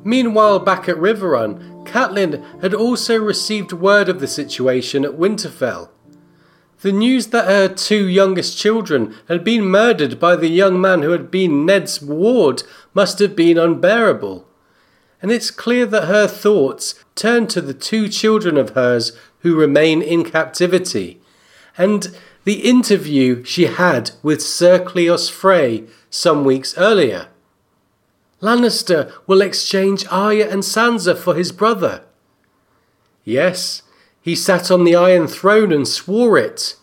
Meanwhile, 0.04 0.60
back 0.60 0.88
at 0.88 0.96
Riverrun, 0.96 1.84
Catelyn 1.86 2.44
had 2.62 2.72
also 2.72 3.18
received 3.18 3.72
word 3.72 4.08
of 4.08 4.20
the 4.20 4.28
situation 4.28 5.04
at 5.04 5.18
Winterfell. 5.18 5.88
The 6.82 6.92
news 6.92 7.26
that 7.28 7.46
her 7.46 7.66
two 7.66 8.06
youngest 8.06 8.56
children 8.56 9.16
had 9.26 9.42
been 9.42 9.64
murdered 9.64 10.20
by 10.20 10.36
the 10.36 10.46
young 10.46 10.80
man 10.80 11.02
who 11.02 11.10
had 11.10 11.32
been 11.32 11.66
Ned's 11.66 12.00
ward 12.00 12.62
must 12.94 13.18
have 13.18 13.34
been 13.34 13.58
unbearable 13.58 14.48
and 15.20 15.30
it's 15.30 15.50
clear 15.50 15.86
that 15.86 16.06
her 16.06 16.26
thoughts 16.26 16.94
turn 17.18 17.46
to 17.48 17.60
the 17.60 17.74
two 17.74 18.08
children 18.08 18.56
of 18.56 18.70
hers 18.70 19.12
who 19.40 19.54
remain 19.54 20.00
in 20.00 20.24
captivity, 20.24 21.20
and 21.76 22.16
the 22.44 22.66
interview 22.66 23.44
she 23.44 23.66
had 23.66 24.12
with 24.22 24.40
Sir 24.40 24.78
Cleos 24.78 25.30
Frey 25.30 25.84
some 26.08 26.44
weeks 26.44 26.76
earlier. 26.78 27.28
Lannister 28.40 29.12
will 29.26 29.42
exchange 29.42 30.06
Arya 30.10 30.48
and 30.48 30.62
Sansa 30.62 31.16
for 31.16 31.34
his 31.34 31.52
brother. 31.52 32.04
Yes, 33.24 33.82
he 34.20 34.34
sat 34.34 34.70
on 34.70 34.84
the 34.84 34.94
Iron 34.94 35.26
Throne 35.26 35.72
and 35.72 35.86
swore 35.86 36.38
it, 36.38 36.76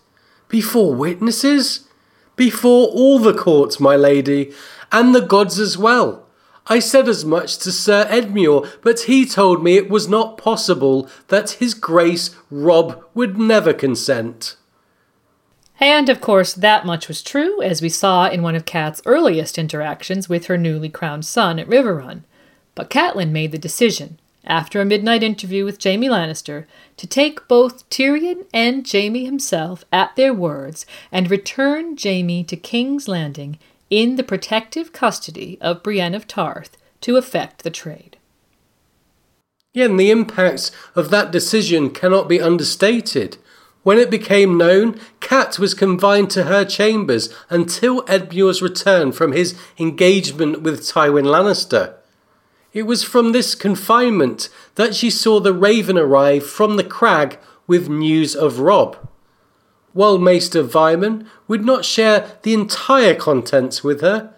Before 0.50 0.94
witnesses? 0.94 1.88
Before 2.36 2.88
all 2.90 3.20
the 3.20 3.34
courts, 3.34 3.80
my 3.80 3.96
lady, 3.96 4.52
and 4.92 5.16
the 5.16 5.22
gods 5.22 5.60
as 5.60 5.78
well. 5.78 6.25
I 6.68 6.80
said 6.80 7.08
as 7.08 7.24
much 7.24 7.58
to 7.60 7.72
Sir 7.72 8.06
Edmure, 8.10 8.68
but 8.82 9.02
he 9.02 9.26
told 9.26 9.64
me 9.64 9.76
it 9.76 9.90
was 9.90 10.08
not 10.08 10.38
possible, 10.38 11.08
that 11.28 11.52
his 11.52 11.76
grace 11.76 12.36
Robb 12.50 13.04
would 13.14 13.38
never 13.38 13.72
consent. 13.72 14.56
And 15.80 16.10
of 16.10 16.22
course, 16.22 16.54
that 16.54 16.86
much 16.86 17.08
was 17.08 17.22
true, 17.22 17.62
as 17.62 17.82
we 17.82 17.90
saw 17.90 18.28
in 18.28 18.42
one 18.42 18.56
of 18.56 18.66
Cat's 18.66 19.02
earliest 19.06 19.60
interactions 19.60 20.28
with 20.28 20.48
her 20.48 20.58
newly 20.58 20.90
crowned 20.90 21.26
son 21.26 21.60
at 21.60 21.68
Riverrun. 21.68 22.24
But 22.74 22.90
Catelyn 22.90 23.32
made 23.32 23.52
the 23.52 23.58
decision, 23.58 24.18
after 24.44 24.82
a 24.82 24.86
midnight 24.86 25.22
interview 25.22 25.66
with 25.66 25.84
Jaime 25.84 26.08
Lannister, 26.08 26.66
to 26.98 27.06
take 27.06 27.48
both 27.48 27.88
Tyrion 27.90 28.46
and 28.54 28.90
Jaime 28.90 29.26
himself 29.26 29.84
at 29.92 30.16
their 30.16 30.34
words 30.34 30.86
and 31.12 31.30
return 31.30 31.96
Jaime 32.02 32.44
to 32.46 32.56
King's 32.56 33.08
Landing 33.08 33.60
in 33.90 34.16
the 34.16 34.24
protective 34.24 34.92
custody 34.92 35.58
of 35.62 35.84
Brienne 35.84 36.16
of 36.16 36.28
Tarth 36.28 36.78
to 37.02 37.18
effect 37.18 37.64
the 37.64 37.70
trade. 37.70 38.18
Yeah, 39.74 39.86
and 39.86 40.00
the 40.00 40.10
impacts 40.10 40.72
of 40.96 41.10
that 41.10 41.32
decision 41.32 41.90
cannot 41.90 42.30
be 42.30 42.42
understated. 42.42 43.38
When 43.84 44.00
it 44.00 44.10
became 44.10 44.58
known, 44.58 45.00
Cat 45.20 45.60
was 45.60 45.74
confined 45.74 46.32
to 46.32 46.46
her 46.46 46.66
chambers 46.66 47.30
until 47.50 48.02
Edmure's 48.04 48.62
return 48.62 49.12
from 49.12 49.34
his 49.34 49.56
engagement 49.78 50.62
with 50.62 50.80
Tywin 50.82 51.26
Lannister. 51.26 51.96
It 52.74 52.84
was 52.84 53.04
from 53.04 53.32
this 53.32 53.54
confinement 53.54 54.50
that 54.76 54.96
she 54.96 55.10
saw 55.10 55.40
the 55.40 55.54
raven 55.54 55.98
arrive 55.98 56.46
from 56.46 56.78
the 56.78 56.84
crag 56.84 57.38
with 57.68 57.88
news 57.88 58.36
of 58.36 58.60
Robb. 58.60 58.98
While 59.96 60.18
Maester 60.18 60.62
Vyman 60.62 61.26
would 61.48 61.64
not 61.64 61.86
share 61.86 62.38
the 62.42 62.54
entire 62.54 63.16
contents 63.16 63.82
with 63.82 64.02
her, 64.02 64.34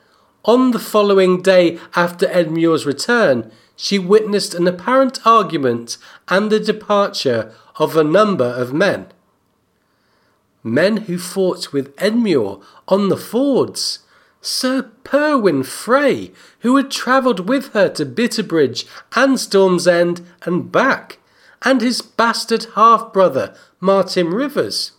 on 0.45 0.69
the 0.69 0.77
following 0.77 1.41
day 1.41 1.79
after 1.95 2.27
Edmure's 2.27 2.85
return, 2.85 3.51
she 3.75 3.97
witnessed 3.97 4.53
an 4.53 4.67
apparent 4.67 5.25
argument 5.25 5.97
and 6.27 6.51
the 6.51 6.59
departure 6.59 7.51
of 7.77 7.97
a 7.97 8.03
number 8.03 8.45
of 8.45 8.71
men. 8.71 9.07
Men 10.61 10.97
who 10.97 11.17
fought 11.17 11.73
with 11.73 11.95
Edmure 11.95 12.61
on 12.87 13.09
the 13.09 13.17
fords, 13.17 14.05
Sir 14.41 14.91
Perwyn 15.03 15.63
Frey, 15.63 16.33
who 16.59 16.75
had 16.75 16.91
travelled 16.91 17.49
with 17.49 17.73
her 17.73 17.89
to 17.89 18.05
Bitterbridge 18.05 18.85
and 19.15 19.39
Storm's 19.39 19.87
End 19.87 20.21
and 20.43 20.71
back, 20.71 21.17
and 21.63 21.81
his 21.81 22.03
bastard 22.03 22.67
half 22.75 23.11
brother, 23.11 23.55
Martyn 23.79 24.29
Rivers. 24.29 24.91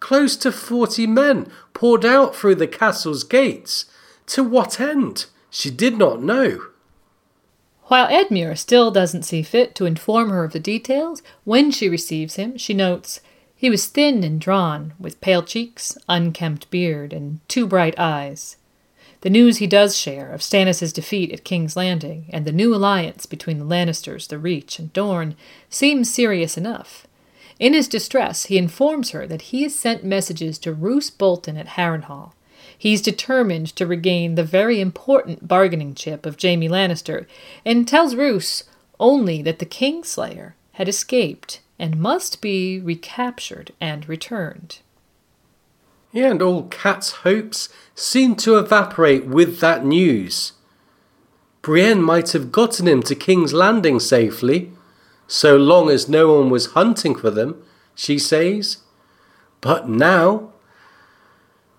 Close 0.00 0.34
to 0.36 0.50
forty 0.50 1.06
men 1.06 1.46
poured 1.74 2.04
out 2.04 2.34
through 2.34 2.56
the 2.56 2.66
castle's 2.66 3.22
gates. 3.22 3.84
To 4.26 4.42
what 4.42 4.80
end? 4.80 5.26
She 5.50 5.70
did 5.70 5.96
not 5.96 6.22
know. 6.22 6.60
While 7.84 8.08
Edmure 8.08 8.56
still 8.56 8.90
doesn't 8.90 9.24
see 9.24 9.42
fit 9.42 9.74
to 9.74 9.84
inform 9.84 10.30
her 10.30 10.44
of 10.44 10.52
the 10.52 10.60
details, 10.60 11.22
when 11.44 11.70
she 11.70 11.88
receives 11.88 12.36
him, 12.36 12.56
she 12.56 12.72
notes, 12.72 13.20
he 13.54 13.68
was 13.68 13.86
thin 13.86 14.24
and 14.24 14.40
drawn, 14.40 14.94
with 14.98 15.20
pale 15.20 15.42
cheeks, 15.42 15.98
unkempt 16.08 16.70
beard, 16.70 17.12
and 17.12 17.40
two 17.46 17.66
bright 17.66 17.98
eyes. 17.98 18.56
The 19.22 19.28
news 19.28 19.58
he 19.58 19.66
does 19.66 19.98
share 19.98 20.30
of 20.32 20.40
Stannis' 20.40 20.94
defeat 20.94 21.30
at 21.32 21.44
King's 21.44 21.76
Landing 21.76 22.26
and 22.30 22.46
the 22.46 22.52
new 22.52 22.74
alliance 22.74 23.26
between 23.26 23.58
the 23.58 23.66
Lannisters, 23.66 24.28
the 24.28 24.38
Reach, 24.38 24.78
and 24.78 24.92
Dorne 24.92 25.36
seems 25.68 26.10
serious 26.10 26.56
enough. 26.56 27.06
In 27.60 27.74
his 27.74 27.88
distress, 27.88 28.46
he 28.46 28.56
informs 28.56 29.10
her 29.10 29.26
that 29.26 29.42
he 29.42 29.62
has 29.64 29.74
sent 29.74 30.02
messages 30.02 30.58
to 30.60 30.72
Roose 30.72 31.10
Bolton 31.10 31.58
at 31.58 31.76
Harrenhal. 31.76 32.32
He's 32.76 33.02
determined 33.02 33.76
to 33.76 33.86
regain 33.86 34.34
the 34.34 34.42
very 34.42 34.80
important 34.80 35.46
bargaining 35.46 35.94
chip 35.94 36.24
of 36.24 36.40
Jaime 36.40 36.70
Lannister, 36.70 37.26
and 37.62 37.86
tells 37.86 38.14
Roose 38.14 38.64
only 38.98 39.42
that 39.42 39.58
the 39.58 39.66
Kingslayer 39.66 40.54
had 40.72 40.88
escaped 40.88 41.60
and 41.78 42.00
must 42.00 42.40
be 42.40 42.80
recaptured 42.80 43.72
and 43.78 44.08
returned. 44.08 44.78
Yeah, 46.12 46.30
and 46.30 46.40
all 46.40 46.64
Cat's 46.64 47.12
hopes 47.12 47.68
seemed 47.94 48.38
to 48.40 48.56
evaporate 48.56 49.26
with 49.26 49.60
that 49.60 49.84
news. 49.84 50.52
Brienne 51.60 52.02
might 52.02 52.32
have 52.32 52.50
gotten 52.50 52.88
him 52.88 53.02
to 53.02 53.14
King's 53.14 53.52
Landing 53.52 54.00
safely, 54.00 54.72
so 55.30 55.56
long 55.56 55.88
as 55.88 56.08
no 56.08 56.34
one 56.34 56.50
was 56.50 56.72
hunting 56.72 57.14
for 57.14 57.30
them, 57.30 57.62
she 57.94 58.18
says. 58.18 58.78
But 59.60 59.88
now, 59.88 60.52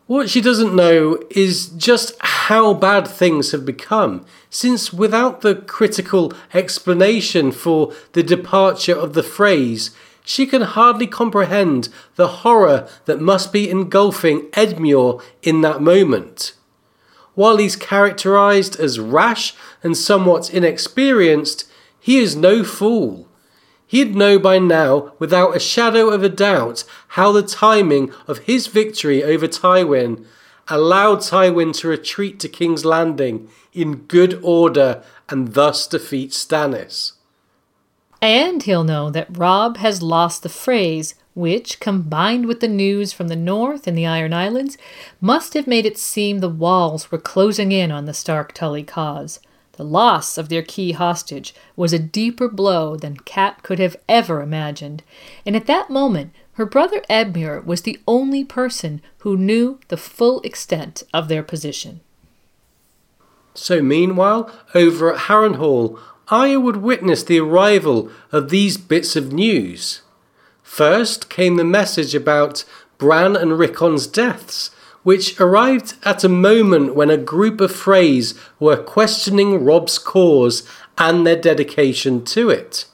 what 0.08 0.30
she 0.30 0.40
doesn't 0.40 0.74
know 0.74 1.22
is 1.30 1.68
just 1.68 2.16
how 2.22 2.74
bad 2.74 3.06
things 3.06 3.52
have 3.52 3.66
become, 3.66 4.26
since 4.50 4.94
without 4.94 5.42
the 5.42 5.56
critical 5.56 6.32
explanation 6.54 7.52
for 7.52 7.94
the 8.14 8.24
departure 8.24 8.96
of 8.96 9.14
the 9.14 9.22
Freys, 9.22 9.94
she 10.24 10.46
can 10.46 10.62
hardly 10.62 11.08
comprehend 11.08 11.90
the 12.16 12.28
horror 12.28 12.88
that 13.04 13.20
must 13.20 13.52
be 13.52 13.70
engulfing 13.70 14.44
Edmure 14.52 15.22
in 15.44 15.60
that 15.60 15.82
moment. 15.82 16.54
While 17.36 17.58
he's 17.58 17.76
characterized 17.76 18.80
as 18.80 18.98
rash 18.98 19.54
and 19.84 19.98
somewhat 19.98 20.54
inexperienced, 20.54 21.70
he 22.00 22.18
is 22.18 22.34
no 22.34 22.64
fool. 22.64 23.28
He'd 23.92 24.16
know 24.16 24.40
by 24.40 24.58
now, 24.58 25.12
without 25.20 25.54
a 25.54 25.60
shadow 25.60 26.12
of 26.12 26.24
a 26.24 26.30
doubt, 26.30 26.86
how 27.10 27.34
the 27.34 27.44
timing 27.44 28.14
of 28.26 28.38
his 28.48 28.68
victory 28.68 29.22
over 29.22 29.50
Tywin 29.50 30.26
allowed 30.70 31.20
Tywin 31.20 31.78
to 31.80 31.90
retreat 31.90 32.40
to 32.40 32.48
King's 32.48 32.86
Landing 32.86 33.50
in 33.74 34.04
good 34.08 34.40
order 34.42 35.04
and 35.28 35.56
thus 35.56 35.88
defeat 35.88 36.32
Stannis. 36.32 37.16
And 38.22 38.64
he'll 38.64 38.86
know 38.86 39.10
that 39.10 39.38
Robb 39.38 39.76
has 39.76 40.02
lost 40.02 40.44
the 40.44 40.48
Freys, 40.48 41.16
which, 41.34 41.82
combined 41.82 42.46
with 42.46 42.62
the 42.62 42.70
news 42.70 43.12
from 43.12 43.28
the 43.28 43.36
north 43.36 43.88
and 43.88 43.98
the 43.98 44.06
Iron 44.06 44.34
Islands, 44.34 44.78
must 45.20 45.54
have 45.54 45.68
made 45.68 45.86
it 45.86 45.98
seem 45.98 46.40
the 46.40 46.48
walls 46.48 47.12
were 47.12 47.18
closing 47.18 47.74
in 47.74 47.92
on 47.92 48.06
the 48.06 48.14
Stark 48.14 48.54
Tully 48.54 48.84
cause. 48.84 49.42
The 49.82 49.88
loss 49.88 50.38
of 50.38 50.50
their 50.50 50.62
key 50.62 50.92
hostage 50.92 51.56
was 51.76 51.92
a 51.92 51.98
deeper 51.98 52.48
blow 52.48 52.96
than 52.96 53.18
Cat 53.18 53.64
could 53.64 53.80
have 53.80 53.98
ever 54.08 54.40
imagined, 54.40 55.02
and 55.44 55.56
at 55.56 55.66
that 55.66 55.90
moment 55.90 56.36
her 56.52 56.68
brother 56.68 57.02
Edmure 57.10 57.66
was 57.66 57.82
the 57.82 58.00
only 58.08 58.46
person 58.46 59.02
who 59.22 59.36
knew 59.36 59.80
the 59.88 59.98
full 59.98 60.40
extent 60.42 61.02
of 61.16 61.30
their 61.30 61.42
position. 61.42 62.02
So, 63.56 63.82
meanwhile, 63.82 64.52
over 64.76 65.14
at 65.14 65.22
Harrenhal, 65.22 65.98
Arya 66.28 66.60
would 66.60 66.78
witness 66.78 67.24
the 67.24 67.40
arrival 67.40 68.12
of 68.32 68.52
these 68.52 68.78
bits 68.78 69.16
of 69.16 69.34
news. 69.34 70.04
First 70.62 71.28
came 71.28 71.56
the 71.56 71.64
message 71.64 72.14
about 72.14 72.66
Bran 73.00 73.36
and 73.36 73.58
Rickon's 73.58 74.06
deaths, 74.06 74.70
which 75.04 75.40
arrived 75.40 75.96
at 76.04 76.24
a 76.24 76.30
moment 76.30 76.96
when 76.96 77.10
a 77.10 77.18
group 77.18 77.60
of 77.60 77.72
Freys 77.72 78.38
were 78.60 78.78
questioning 78.78 79.64
Robb's 79.64 79.98
cause 79.98 80.68
and 80.98 81.26
their 81.26 81.40
dedication 81.40 82.24
to 82.26 82.50
it. 82.50 82.86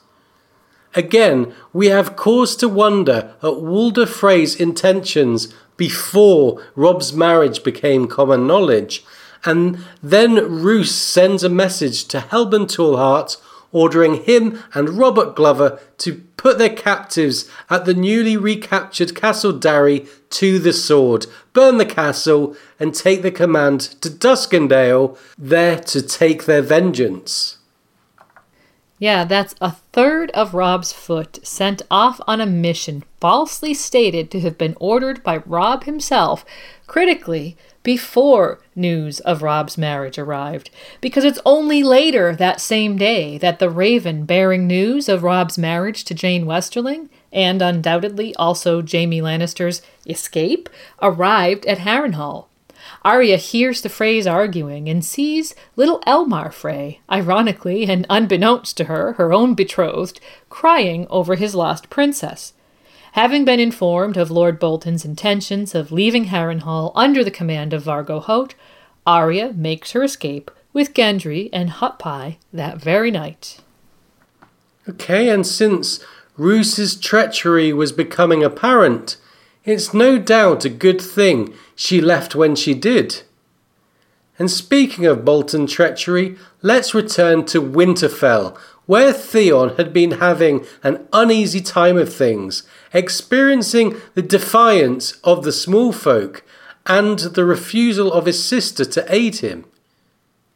Again, 0.94 1.54
we 1.72 1.88
have 1.88 2.16
cause 2.16 2.56
to 2.56 2.68
wonder 2.68 3.34
at 3.42 3.60
Walder 3.60 4.06
Frey's 4.06 4.56
intentions 4.56 5.52
before 5.76 6.64
Robb's 6.74 7.12
marriage 7.12 7.62
became 7.62 8.08
common 8.08 8.46
knowledge, 8.46 9.04
and 9.44 9.84
then 10.02 10.34
Roose 10.60 10.94
sends 10.94 11.44
a 11.44 11.48
message 11.48 12.06
to 12.06 12.20
Helman 12.20 12.66
Tallhart 12.66 13.36
ordering 13.70 14.24
him 14.24 14.62
and 14.74 14.88
Robett 14.88 15.36
Glover 15.36 15.78
to 15.98 16.24
put 16.38 16.56
their 16.56 16.74
captives 16.74 17.50
at 17.68 17.84
the 17.84 17.92
newly 17.92 18.38
recaptured 18.38 19.14
Castle 19.14 19.52
Darry 19.52 20.06
to 20.30 20.58
the 20.58 20.72
sword, 20.72 21.26
burn 21.52 21.76
the 21.76 21.84
castle, 21.84 22.56
and 22.80 22.94
take 22.94 23.20
the 23.20 23.30
command 23.30 23.80
to 24.00 24.08
Duskendale, 24.08 25.18
there 25.36 25.78
to 25.80 26.00
take 26.00 26.46
their 26.46 26.62
vengeance. 26.62 27.58
Yeah, 28.98 29.24
that's 29.24 29.54
a 29.60 29.72
third 29.92 30.30
of 30.32 30.54
Robb's 30.54 30.92
foot 30.92 31.38
sent 31.46 31.82
off 31.90 32.20
on 32.26 32.40
a 32.40 32.46
mission 32.46 33.04
falsely 33.20 33.74
stated 33.74 34.30
to 34.30 34.40
have 34.40 34.58
been 34.58 34.76
ordered 34.80 35.22
by 35.22 35.38
Robb 35.38 35.84
himself, 35.84 36.44
critically, 36.86 37.56
before 37.88 38.60
news 38.76 39.18
of 39.20 39.40
Robb's 39.40 39.78
marriage 39.78 40.18
arrived, 40.18 40.68
because 41.00 41.24
it's 41.24 41.40
only 41.46 41.82
later 41.82 42.36
that 42.36 42.60
same 42.60 42.98
day 42.98 43.38
that 43.38 43.60
the 43.60 43.70
Raven 43.70 44.26
bearing 44.26 44.66
news 44.66 45.08
of 45.08 45.22
Robb's 45.22 45.56
marriage 45.56 46.04
to 46.04 46.12
Jeyne 46.12 46.44
Westerling, 46.44 47.08
and 47.32 47.62
undoubtedly 47.62 48.34
also 48.34 48.82
Jaime 48.82 49.22
Lannister's 49.22 49.80
escape, 50.06 50.68
arrived 51.00 51.64
at 51.64 51.78
Harrenhal. 51.78 52.48
Arya 53.06 53.38
hears 53.38 53.80
the 53.80 53.88
Freys 53.88 54.30
arguing 54.30 54.90
and 54.90 55.02
sees 55.02 55.54
little 55.74 56.00
Elmar 56.06 56.52
Frey, 56.52 57.00
ironically 57.10 57.86
and 57.86 58.04
unbeknownst 58.10 58.76
to 58.76 58.84
her, 58.84 59.14
her 59.14 59.32
own 59.32 59.54
betrothed, 59.54 60.20
crying 60.50 61.06
over 61.08 61.36
his 61.36 61.54
lost 61.54 61.88
princess. 61.88 62.52
Having 63.12 63.44
been 63.44 63.60
informed 63.60 64.16
of 64.16 64.30
Lord 64.30 64.58
Bolton's 64.58 65.04
intentions 65.04 65.74
of 65.74 65.92
leaving 65.92 66.26
Harrenhal 66.26 66.92
under 66.94 67.24
the 67.24 67.30
command 67.30 67.72
of 67.72 67.84
Vargo 67.84 68.22
Hoat, 68.22 68.54
Arya 69.06 69.52
makes 69.54 69.92
her 69.92 70.02
escape 70.02 70.50
with 70.72 70.94
Gendry 70.94 71.48
and 71.52 71.70
Hot 71.70 71.98
Pie 71.98 72.38
that 72.52 72.78
very 72.78 73.10
night. 73.10 73.58
Okay, 74.88 75.28
and 75.28 75.46
since 75.46 76.04
Roose's 76.36 76.94
treachery 76.94 77.72
was 77.72 77.92
becoming 77.92 78.44
apparent, 78.44 79.16
it's 79.64 79.92
no 79.92 80.18
doubt 80.18 80.64
a 80.64 80.70
good 80.70 81.00
thing 81.00 81.52
she 81.74 82.00
left 82.00 82.34
when 82.34 82.54
she 82.54 82.74
did. 82.74 83.22
And 84.38 84.50
speaking 84.50 85.04
of 85.04 85.24
Bolton 85.24 85.66
treachery, 85.66 86.36
let's 86.62 86.94
return 86.94 87.44
to 87.46 87.60
Winterfell, 87.60 88.56
where 88.86 89.12
Theon 89.12 89.76
had 89.76 89.92
been 89.92 90.12
having 90.12 90.64
an 90.82 91.06
uneasy 91.12 91.60
time 91.60 91.96
of 91.98 92.14
things, 92.14 92.62
experiencing 92.92 94.00
the 94.14 94.22
defiance 94.22 95.12
of 95.24 95.44
the 95.44 95.52
small 95.52 95.92
folk 95.92 96.44
and 96.86 97.18
the 97.18 97.44
refusal 97.44 98.12
of 98.12 98.26
his 98.26 98.42
sister 98.42 98.84
to 98.84 99.04
aid 99.14 99.36
him. 99.36 99.64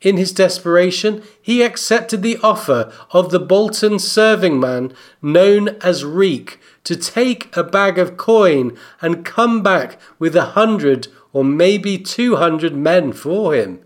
In 0.00 0.16
his 0.16 0.32
desperation, 0.32 1.22
he 1.40 1.62
accepted 1.62 2.22
the 2.22 2.38
offer 2.42 2.92
of 3.12 3.30
the 3.30 3.38
Bolton 3.38 3.98
serving 3.98 4.58
man 4.58 4.92
known 5.20 5.68
as 5.80 6.04
Reek 6.04 6.58
to 6.84 6.96
take 6.96 7.56
a 7.56 7.62
bag 7.62 7.98
of 7.98 8.16
coin 8.16 8.76
and 9.00 9.24
come 9.24 9.62
back 9.62 10.00
with 10.18 10.34
a 10.34 10.56
hundred 10.56 11.06
or 11.32 11.44
maybe 11.44 11.98
two 11.98 12.36
hundred 12.36 12.74
men 12.74 13.12
for 13.12 13.54
him. 13.54 13.80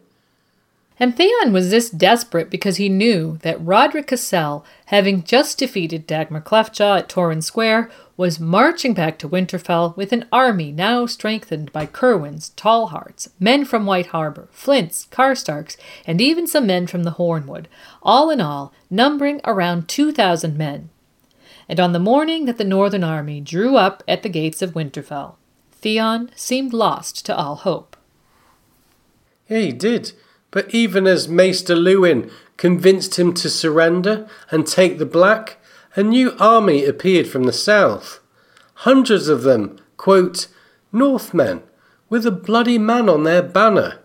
And 0.98 1.14
Theon 1.14 1.52
was 1.52 1.70
this 1.70 1.90
desperate 1.90 2.48
because 2.48 2.78
he 2.78 2.88
knew 2.88 3.38
that 3.42 3.60
Rodrik 3.60 4.06
Cassel, 4.06 4.64
having 4.86 5.22
just 5.22 5.58
defeated 5.58 6.06
Dagmar 6.06 6.40
Cleftjaw 6.40 7.00
at 7.00 7.08
Torrhen 7.08 7.42
Square, 7.42 7.90
was 8.16 8.40
marching 8.40 8.94
back 8.94 9.18
to 9.18 9.28
Winterfell 9.28 9.94
with 9.94 10.10
an 10.12 10.24
army 10.32 10.72
now 10.72 11.04
strengthened 11.04 11.70
by 11.70 11.84
Cerwyns, 11.84 12.54
Tallharts, 12.54 13.28
men 13.38 13.66
from 13.66 13.84
White 13.84 14.06
Harbor, 14.06 14.48
Flints, 14.52 15.06
Karstarks, 15.10 15.76
and 16.06 16.18
even 16.18 16.46
some 16.46 16.66
men 16.66 16.86
from 16.86 17.02
the 17.02 17.12
Hornwood, 17.12 17.66
all 18.02 18.30
in 18.30 18.40
all 18.40 18.72
numbering 18.88 19.42
around 19.44 19.88
2,000 19.88 20.56
men. 20.56 20.88
And 21.68 21.78
on 21.78 21.92
the 21.92 21.98
morning 21.98 22.46
that 22.46 22.56
the 22.56 22.64
Northern 22.64 23.04
army 23.04 23.42
drew 23.42 23.76
up 23.76 24.02
at 24.08 24.22
the 24.22 24.30
gates 24.30 24.62
of 24.62 24.72
Winterfell, 24.72 25.34
Theon 25.72 26.30
seemed 26.34 26.72
lost 26.72 27.26
to 27.26 27.36
all 27.36 27.56
hope. 27.56 27.98
Yeah, 29.46 29.58
he 29.58 29.72
did. 29.72 30.12
But 30.56 30.72
even 30.72 31.06
as 31.06 31.28
Maester 31.28 31.76
Luwin 31.76 32.30
convinced 32.56 33.18
him 33.18 33.34
to 33.34 33.50
surrender 33.50 34.26
and 34.50 34.66
take 34.66 34.96
the 34.96 35.04
black, 35.04 35.58
a 35.94 36.02
new 36.02 36.34
army 36.38 36.86
appeared 36.86 37.26
from 37.26 37.42
the 37.42 37.52
south. 37.52 38.20
Hundreds 38.76 39.28
of 39.28 39.42
them, 39.42 39.78
quote, 39.98 40.48
Northmen, 40.92 41.62
with 42.08 42.24
a 42.24 42.30
bloody 42.30 42.78
man 42.78 43.06
on 43.10 43.24
their 43.24 43.42
banner. 43.42 43.98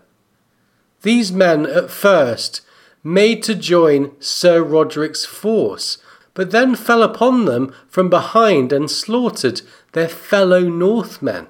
These 1.00 1.32
men 1.32 1.64
at 1.64 1.90
first 1.90 2.60
made 3.02 3.42
to 3.44 3.54
join 3.54 4.10
Sir 4.20 4.62
Rodrik's 4.62 5.24
force, 5.24 5.96
but 6.34 6.50
then 6.50 6.74
fell 6.74 7.02
upon 7.02 7.46
them 7.46 7.74
from 7.88 8.10
behind 8.10 8.74
and 8.74 8.90
slaughtered 8.90 9.62
their 9.92 10.06
fellow 10.06 10.60
Northmen. 10.60 11.46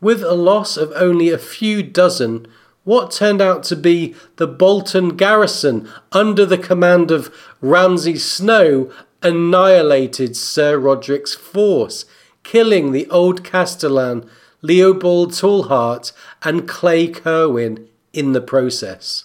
With 0.00 0.22
a 0.22 0.32
loss 0.32 0.78
of 0.78 0.94
only 0.96 1.28
a 1.28 1.36
few 1.36 1.82
dozen, 1.82 2.46
what 2.86 3.10
turned 3.10 3.42
out 3.42 3.64
to 3.64 3.74
be 3.74 4.14
the 4.36 4.46
Bolton 4.46 5.16
garrison 5.16 5.88
under 6.12 6.46
the 6.46 6.56
command 6.56 7.10
of 7.10 7.34
Ramsay 7.60 8.16
Snow 8.16 8.92
annihilated 9.22 10.36
Sir 10.36 10.78
Rodrik's 10.78 11.34
force, 11.34 12.04
killing 12.44 12.92
the 12.92 13.10
old 13.10 13.42
Castellan 13.42 14.30
Leobald 14.62 15.32
Tallhart 15.32 16.12
and 16.44 16.68
Clay 16.68 17.08
Cerwyn 17.08 17.88
in 18.12 18.32
the 18.32 18.40
process. 18.40 19.24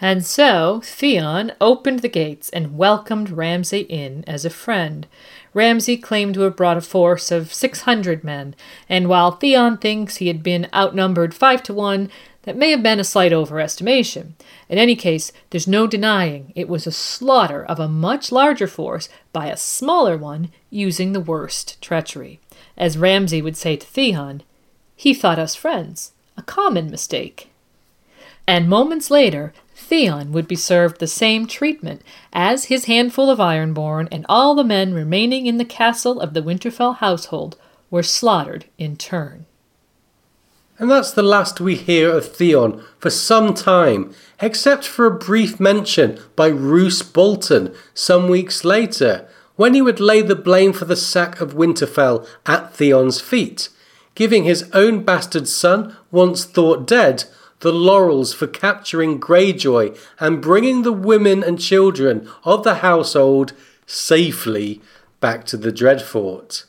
And 0.00 0.24
so 0.24 0.80
Theon 0.84 1.52
opened 1.60 2.00
the 2.00 2.08
gates 2.08 2.50
and 2.50 2.76
welcomed 2.76 3.30
Ramsay 3.30 3.80
in 3.80 4.22
as 4.28 4.44
a 4.44 4.50
friend, 4.50 5.08
Ramsay 5.54 5.96
claimed 5.96 6.34
to 6.34 6.42
have 6.42 6.56
brought 6.56 6.76
a 6.76 6.82
force 6.82 7.30
of 7.30 7.54
600 7.54 8.24
men, 8.24 8.54
and 8.88 9.08
while 9.08 9.30
Theon 9.30 9.78
thinks 9.78 10.16
he 10.16 10.26
had 10.26 10.42
been 10.42 10.68
outnumbered 10.74 11.32
5 11.32 11.62
to 11.64 11.74
1, 11.74 12.10
that 12.42 12.56
may 12.56 12.70
have 12.70 12.82
been 12.82 13.00
a 13.00 13.04
slight 13.04 13.32
overestimation. 13.32 14.32
In 14.68 14.76
any 14.76 14.96
case, 14.96 15.32
there's 15.50 15.66
no 15.66 15.86
denying 15.86 16.52
it 16.54 16.68
was 16.68 16.86
a 16.86 16.92
slaughter 16.92 17.64
of 17.64 17.80
a 17.80 17.88
much 17.88 18.30
larger 18.30 18.66
force 18.66 19.08
by 19.32 19.46
a 19.46 19.56
smaller 19.56 20.18
one 20.18 20.50
using 20.70 21.12
the 21.12 21.20
worst 21.20 21.80
treachery. 21.80 22.40
As 22.76 22.98
Ramsay 22.98 23.40
would 23.40 23.56
say 23.56 23.76
to 23.76 23.86
Theon, 23.86 24.42
he 24.96 25.14
thought 25.14 25.38
us 25.38 25.54
friends, 25.54 26.12
a 26.36 26.42
common 26.42 26.90
mistake. 26.90 27.50
And 28.46 28.68
moments 28.68 29.10
later, 29.10 29.54
Theon 29.84 30.32
would 30.32 30.48
be 30.48 30.56
served 30.56 30.98
the 30.98 31.06
same 31.06 31.46
treatment 31.46 32.02
as 32.32 32.64
his 32.64 32.86
handful 32.86 33.30
of 33.30 33.38
Ironborn, 33.38 34.08
and 34.10 34.24
all 34.28 34.54
the 34.54 34.64
men 34.64 34.94
remaining 34.94 35.46
in 35.46 35.58
the 35.58 35.64
castle 35.64 36.20
of 36.20 36.32
the 36.32 36.42
Winterfell 36.42 36.96
household 36.96 37.56
were 37.90 38.02
slaughtered 38.02 38.64
in 38.78 38.96
turn. 38.96 39.46
And 40.78 40.90
that's 40.90 41.12
the 41.12 41.22
last 41.22 41.60
we 41.60 41.76
hear 41.76 42.10
of 42.10 42.34
Theon 42.34 42.82
for 42.98 43.10
some 43.10 43.54
time, 43.54 44.12
except 44.40 44.84
for 44.84 45.06
a 45.06 45.18
brief 45.18 45.60
mention 45.60 46.18
by 46.34 46.48
Roose 46.48 47.02
Bolton 47.02 47.72
some 47.92 48.28
weeks 48.28 48.64
later, 48.64 49.28
when 49.56 49.74
he 49.74 49.82
would 49.82 50.00
lay 50.00 50.22
the 50.22 50.34
blame 50.34 50.72
for 50.72 50.86
the 50.86 50.96
sack 50.96 51.40
of 51.40 51.54
Winterfell 51.54 52.26
at 52.46 52.74
Theon's 52.74 53.20
feet, 53.20 53.68
giving 54.16 54.44
his 54.44 54.68
own 54.72 55.04
bastard 55.04 55.46
son, 55.46 55.96
once 56.10 56.44
thought 56.44 56.86
dead, 56.86 57.24
the 57.64 57.72
laurels 57.72 58.34
for 58.34 58.46
capturing 58.46 59.18
Greyjoy 59.18 59.98
and 60.20 60.42
bringing 60.42 60.82
the 60.82 60.92
women 60.92 61.42
and 61.42 61.58
children 61.58 62.28
of 62.44 62.62
the 62.62 62.76
household 62.76 63.54
safely 63.86 64.82
back 65.18 65.46
to 65.46 65.56
the 65.56 65.72
Dreadfort. 65.72 66.66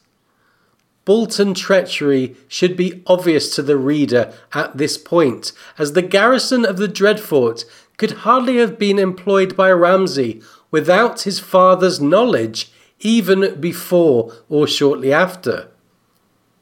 Bolton 1.03 1.53
treachery 1.53 2.37
should 2.47 2.77
be 2.77 3.03
obvious 3.07 3.53
to 3.55 3.61
the 3.61 3.75
reader 3.75 4.33
at 4.53 4.77
this 4.77 4.97
point, 4.97 5.51
as 5.77 5.91
the 5.91 6.01
garrison 6.01 6.63
of 6.63 6.77
the 6.77 6.87
Dreadfort 6.87 7.65
could 7.97 8.11
hardly 8.23 8.55
have 8.55 8.79
been 8.79 8.97
employed 8.97 9.57
by 9.57 9.71
Ramsay 9.71 10.41
without 10.71 11.23
his 11.23 11.41
father's 11.41 11.99
knowledge, 11.99 12.71
even 13.01 13.59
before 13.59 14.31
or 14.47 14.65
shortly 14.65 15.11
after. 15.11 15.67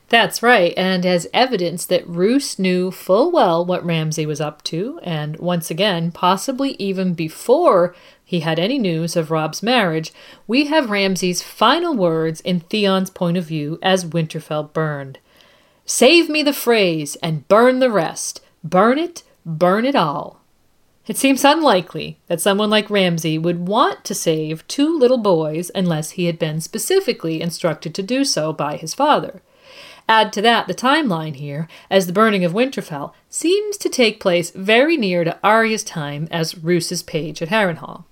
That's 0.09 0.43
right, 0.43 0.73
and 0.77 1.05
as 1.05 1.27
evidence 1.33 1.85
that 1.87 2.07
Roose 2.07 2.59
knew 2.59 2.91
full 2.91 3.31
well 3.31 3.65
what 3.65 3.85
Ramsay 3.85 4.25
was 4.25 4.39
up 4.39 4.63
to, 4.65 4.99
and 5.01 5.37
once 5.37 5.71
again, 5.71 6.11
possibly 6.11 6.75
even 6.77 7.13
before 7.13 7.95
he 8.23 8.41
had 8.41 8.59
any 8.59 8.77
news 8.77 9.15
of 9.15 9.31
Robb's 9.31 9.63
marriage, 9.63 10.13
we 10.45 10.65
have 10.65 10.91
Ramsay's 10.91 11.41
final 11.41 11.95
words 11.95 12.41
in 12.41 12.59
Theon's 12.59 13.09
point 13.09 13.37
of 13.37 13.45
view 13.45 13.79
as 13.81 14.05
Winterfell 14.05 14.71
burned. 14.71 15.19
Save 15.85 16.29
me 16.29 16.43
the 16.43 16.51
Freys 16.51 17.17
and 17.21 17.47
burn 17.47 17.79
the 17.79 17.91
rest. 17.91 18.41
Burn 18.63 18.97
it, 18.97 19.23
burn 19.45 19.85
it 19.85 19.95
all. 19.95 20.41
It 21.05 21.17
seems 21.17 21.43
unlikely 21.43 22.17
that 22.27 22.39
someone 22.39 22.69
like 22.69 22.89
Ramsay 22.89 23.37
would 23.37 23.67
want 23.67 24.05
to 24.05 24.15
save 24.15 24.65
two 24.67 24.97
little 24.97 25.17
boys 25.17 25.69
unless 25.75 26.11
he 26.11 26.25
had 26.25 26.39
been 26.39 26.61
specifically 26.61 27.41
instructed 27.41 27.93
to 27.95 28.03
do 28.03 28.23
so 28.23 28.53
by 28.53 28.77
his 28.77 28.93
father. 28.93 29.41
Add 30.09 30.33
to 30.33 30.41
that 30.41 30.67
the 30.67 30.73
timeline 30.73 31.35
here, 31.35 31.67
as 31.89 32.07
the 32.07 32.13
burning 32.13 32.43
of 32.43 32.51
Winterfell 32.53 33.13
seems 33.29 33.77
to 33.77 33.89
take 33.89 34.19
place 34.19 34.51
very 34.51 34.97
near 34.97 35.23
to 35.23 35.37
Arya's 35.43 35.83
time 35.83 36.27
as 36.29 36.57
Roose's 36.57 37.01
page 37.01 37.41
at 37.41 37.49
Harrenhal. 37.49 38.03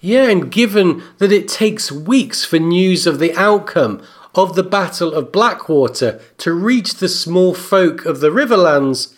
Yeah, 0.00 0.28
and 0.28 0.50
given 0.50 1.02
that 1.18 1.32
it 1.32 1.48
takes 1.48 1.90
weeks 1.90 2.44
for 2.44 2.58
news 2.58 3.06
of 3.06 3.18
the 3.18 3.34
outcome 3.34 4.02
of 4.34 4.54
the 4.54 4.62
Battle 4.62 5.14
of 5.14 5.32
Blackwater 5.32 6.20
to 6.38 6.52
reach 6.52 6.94
the 6.94 7.08
small 7.08 7.54
folk 7.54 8.04
of 8.04 8.20
the 8.20 8.30
Riverlands, 8.30 9.14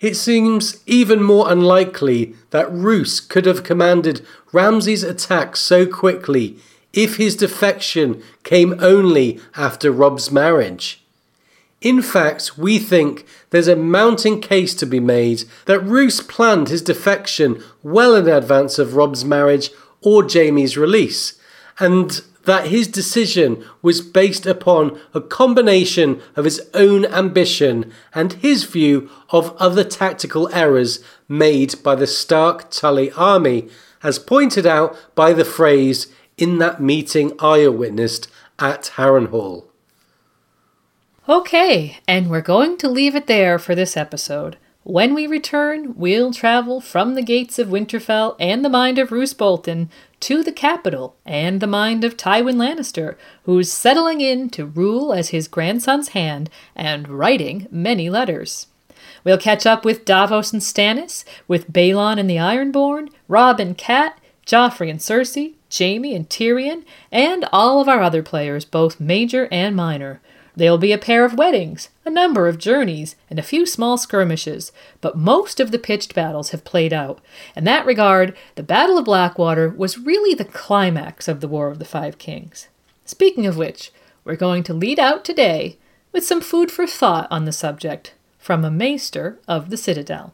it 0.00 0.14
seems 0.16 0.82
even 0.86 1.22
more 1.22 1.50
unlikely 1.50 2.34
that 2.50 2.70
Roose 2.70 3.20
could 3.20 3.46
have 3.46 3.64
commanded 3.64 4.26
Ramsay's 4.52 5.02
attack 5.02 5.56
so 5.56 5.86
quickly 5.86 6.58
if 6.96 7.16
his 7.16 7.36
defection 7.36 8.22
came 8.42 8.74
only 8.80 9.38
after 9.54 9.92
Robb's 9.92 10.32
marriage. 10.32 11.04
In 11.82 12.00
fact, 12.00 12.56
we 12.56 12.78
think 12.78 13.26
there's 13.50 13.68
a 13.68 13.76
mounting 13.76 14.40
case 14.40 14.74
to 14.76 14.86
be 14.86 14.98
made 14.98 15.44
that 15.66 15.84
Roose 15.84 16.20
planned 16.22 16.68
his 16.68 16.80
defection 16.82 17.62
well 17.82 18.16
in 18.16 18.26
advance 18.26 18.78
of 18.78 18.96
Robb's 18.96 19.24
marriage 19.24 19.70
or 20.00 20.26
Jaime's 20.26 20.76
release, 20.78 21.38
and 21.78 22.22
that 22.44 22.68
his 22.68 22.88
decision 22.88 23.62
was 23.82 24.00
based 24.00 24.46
upon 24.46 24.98
a 25.12 25.20
combination 25.20 26.22
of 26.34 26.44
his 26.44 26.62
own 26.72 27.04
ambition 27.06 27.92
and 28.14 28.34
his 28.34 28.64
view 28.64 29.10
of 29.30 29.54
other 29.58 29.84
tactical 29.84 30.48
errors 30.54 31.00
made 31.28 31.74
by 31.82 31.94
the 31.94 32.06
Stark 32.06 32.70
Tully 32.70 33.10
army, 33.12 33.68
as 34.02 34.18
pointed 34.18 34.64
out 34.64 34.96
by 35.14 35.32
the 35.32 35.44
Freys 35.44 36.06
in 36.36 36.58
that 36.58 36.80
meeting 36.80 37.32
I 37.38 37.66
witnessed 37.68 38.28
at 38.58 38.92
Harrenhal. 38.96 39.64
Okay, 41.28 41.98
and 42.06 42.30
we're 42.30 42.40
going 42.40 42.76
to 42.78 42.88
leave 42.88 43.16
it 43.16 43.26
there 43.26 43.58
for 43.58 43.74
this 43.74 43.96
episode. 43.96 44.56
When 44.84 45.14
we 45.14 45.26
return, 45.26 45.96
we'll 45.96 46.32
travel 46.32 46.80
from 46.80 47.14
the 47.16 47.22
gates 47.22 47.58
of 47.58 47.66
Winterfell 47.66 48.36
and 48.38 48.64
the 48.64 48.68
mind 48.68 49.00
of 49.00 49.10
Roose 49.10 49.34
Bolton 49.34 49.90
to 50.20 50.44
the 50.44 50.52
capital 50.52 51.16
and 51.26 51.60
the 51.60 51.66
mind 51.66 52.04
of 52.04 52.16
Tywin 52.16 52.54
Lannister, 52.54 53.16
who's 53.42 53.72
settling 53.72 54.20
in 54.20 54.48
to 54.50 54.64
rule 54.64 55.12
as 55.12 55.30
his 55.30 55.48
grandson's 55.48 56.10
hand 56.10 56.48
and 56.76 57.08
writing 57.08 57.66
many 57.68 58.08
letters. 58.08 58.68
We'll 59.24 59.38
catch 59.38 59.66
up 59.66 59.84
with 59.84 60.04
Davos 60.04 60.52
and 60.52 60.62
Stannis, 60.62 61.24
with 61.48 61.72
Balon 61.72 62.20
and 62.20 62.30
the 62.30 62.36
Ironborn, 62.36 63.08
Robb 63.26 63.58
and 63.58 63.76
Cat, 63.76 64.20
Joffrey 64.46 64.88
and 64.88 65.00
Cersei, 65.00 65.55
Jaime 65.76 66.14
and 66.14 66.28
Tyrion, 66.28 66.84
and 67.10 67.44
all 67.52 67.80
of 67.80 67.88
our 67.88 68.02
other 68.02 68.22
players, 68.22 68.64
both 68.64 69.00
major 69.00 69.48
and 69.50 69.74
minor. 69.74 70.20
There'll 70.56 70.78
be 70.78 70.92
a 70.92 70.98
pair 70.98 71.26
of 71.26 71.36
weddings, 71.36 71.90
a 72.06 72.10
number 72.10 72.48
of 72.48 72.56
journeys, 72.56 73.14
and 73.28 73.38
a 73.38 73.42
few 73.42 73.66
small 73.66 73.98
skirmishes, 73.98 74.72
but 75.02 75.18
most 75.18 75.60
of 75.60 75.70
the 75.70 75.78
pitched 75.78 76.14
battles 76.14 76.50
have 76.50 76.64
played 76.64 76.94
out. 76.94 77.20
In 77.54 77.64
that 77.64 77.84
regard, 77.84 78.34
the 78.54 78.62
Battle 78.62 78.96
of 78.96 79.04
Blackwater 79.04 79.68
was 79.68 79.98
really 79.98 80.34
the 80.34 80.46
climax 80.46 81.28
of 81.28 81.40
the 81.40 81.48
War 81.48 81.68
of 81.68 81.78
the 81.78 81.84
Five 81.84 82.16
Kings. 82.16 82.68
Speaking 83.04 83.44
of 83.44 83.58
which, 83.58 83.92
we're 84.24 84.34
going 84.34 84.62
to 84.62 84.72
lead 84.72 84.98
out 84.98 85.26
today 85.26 85.76
with 86.10 86.24
some 86.24 86.40
food 86.40 86.70
for 86.70 86.86
thought 86.86 87.28
on 87.30 87.44
the 87.44 87.52
subject 87.52 88.14
from 88.38 88.64
a 88.64 88.70
maester 88.70 89.38
of 89.46 89.68
the 89.68 89.76
Citadel. 89.76 90.32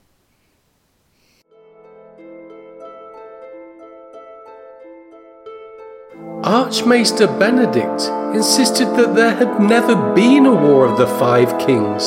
Archmaester 6.44 7.28
Benedict 7.28 8.02
insisted 8.34 8.86
that 8.96 9.14
there 9.14 9.32
had 9.32 9.60
never 9.60 9.94
been 10.12 10.44
a 10.44 10.52
War 10.52 10.86
of 10.86 10.98
the 10.98 11.06
Five 11.06 11.56
Kings, 11.64 12.06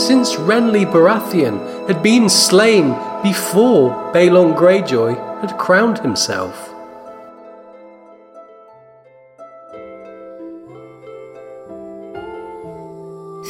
since 0.00 0.36
Renly 0.36 0.84
Baratheon 0.84 1.88
had 1.88 2.00
been 2.00 2.28
slain 2.28 2.90
before 3.24 3.90
Balon 4.12 4.56
Greyjoy 4.56 5.40
had 5.40 5.58
crowned 5.58 5.98
himself. 5.98 6.73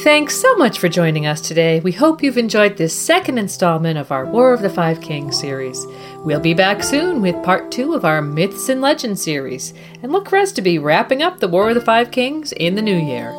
Thanks 0.05 0.39
so 0.39 0.55
much 0.55 0.77
for 0.77 0.87
joining 0.87 1.25
us 1.25 1.41
today. 1.41 1.79
We 1.79 1.91
hope 1.91 2.21
you've 2.21 2.37
enjoyed 2.37 2.77
this 2.77 2.95
second 2.95 3.39
installment 3.39 3.97
of 3.97 4.11
our 4.11 4.23
War 4.23 4.53
of 4.53 4.61
the 4.61 4.69
Five 4.69 5.01
Kings 5.01 5.39
series. 5.39 5.83
We'll 6.17 6.39
be 6.39 6.53
back 6.53 6.83
soon 6.83 7.23
with 7.23 7.43
part 7.43 7.71
two 7.71 7.95
of 7.95 8.05
our 8.05 8.21
Myths 8.21 8.69
and 8.69 8.81
Legends 8.81 9.23
series, 9.23 9.73
and 10.03 10.11
look 10.11 10.29
for 10.29 10.37
us 10.37 10.51
to 10.51 10.61
be 10.61 10.77
wrapping 10.77 11.23
up 11.23 11.39
the 11.39 11.47
War 11.47 11.69
of 11.69 11.73
the 11.73 11.81
Five 11.81 12.11
Kings 12.11 12.51
in 12.51 12.75
the 12.75 12.83
new 12.83 12.95
year. 12.95 13.31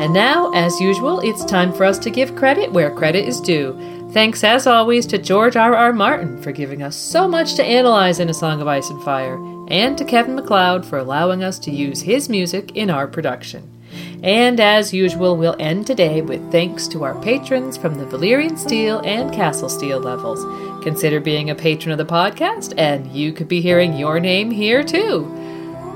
And 0.00 0.14
now, 0.14 0.50
as 0.52 0.80
usual, 0.80 1.20
it's 1.20 1.44
time 1.44 1.74
for 1.74 1.84
us 1.84 1.98
to 1.98 2.10
give 2.10 2.36
credit 2.36 2.72
where 2.72 2.90
credit 2.90 3.28
is 3.28 3.38
due. 3.38 4.08
Thanks, 4.12 4.42
as 4.42 4.66
always, 4.66 5.04
to 5.08 5.18
George 5.18 5.56
R. 5.56 5.74
R. 5.74 5.92
Martin 5.92 6.40
for 6.40 6.52
giving 6.52 6.82
us 6.82 6.96
so 6.96 7.28
much 7.28 7.52
to 7.56 7.62
analyze 7.62 8.18
in 8.18 8.30
A 8.30 8.34
Song 8.34 8.62
of 8.62 8.66
Ice 8.66 8.88
and 8.88 9.02
Fire, 9.02 9.36
and 9.68 9.98
to 9.98 10.06
Kevin 10.06 10.36
MacLeod 10.36 10.86
for 10.86 10.96
allowing 10.96 11.44
us 11.44 11.58
to 11.58 11.70
use 11.70 12.00
his 12.00 12.30
music 12.30 12.74
in 12.74 12.88
our 12.88 13.06
production. 13.06 13.73
And 14.22 14.60
as 14.60 14.92
usual, 14.92 15.36
we'll 15.36 15.56
end 15.58 15.86
today 15.86 16.22
with 16.22 16.50
thanks 16.50 16.88
to 16.88 17.04
our 17.04 17.20
patrons 17.22 17.76
from 17.76 17.94
the 17.94 18.06
Valyrian 18.06 18.58
Steel 18.58 19.00
and 19.00 19.32
Castle 19.32 19.68
Steel 19.68 20.00
levels. 20.00 20.44
Consider 20.82 21.20
being 21.20 21.50
a 21.50 21.54
patron 21.54 21.92
of 21.92 21.98
the 21.98 22.04
podcast, 22.04 22.74
and 22.76 23.10
you 23.12 23.32
could 23.32 23.48
be 23.48 23.60
hearing 23.60 23.96
your 23.96 24.20
name 24.20 24.50
here 24.50 24.82
too. 24.82 25.24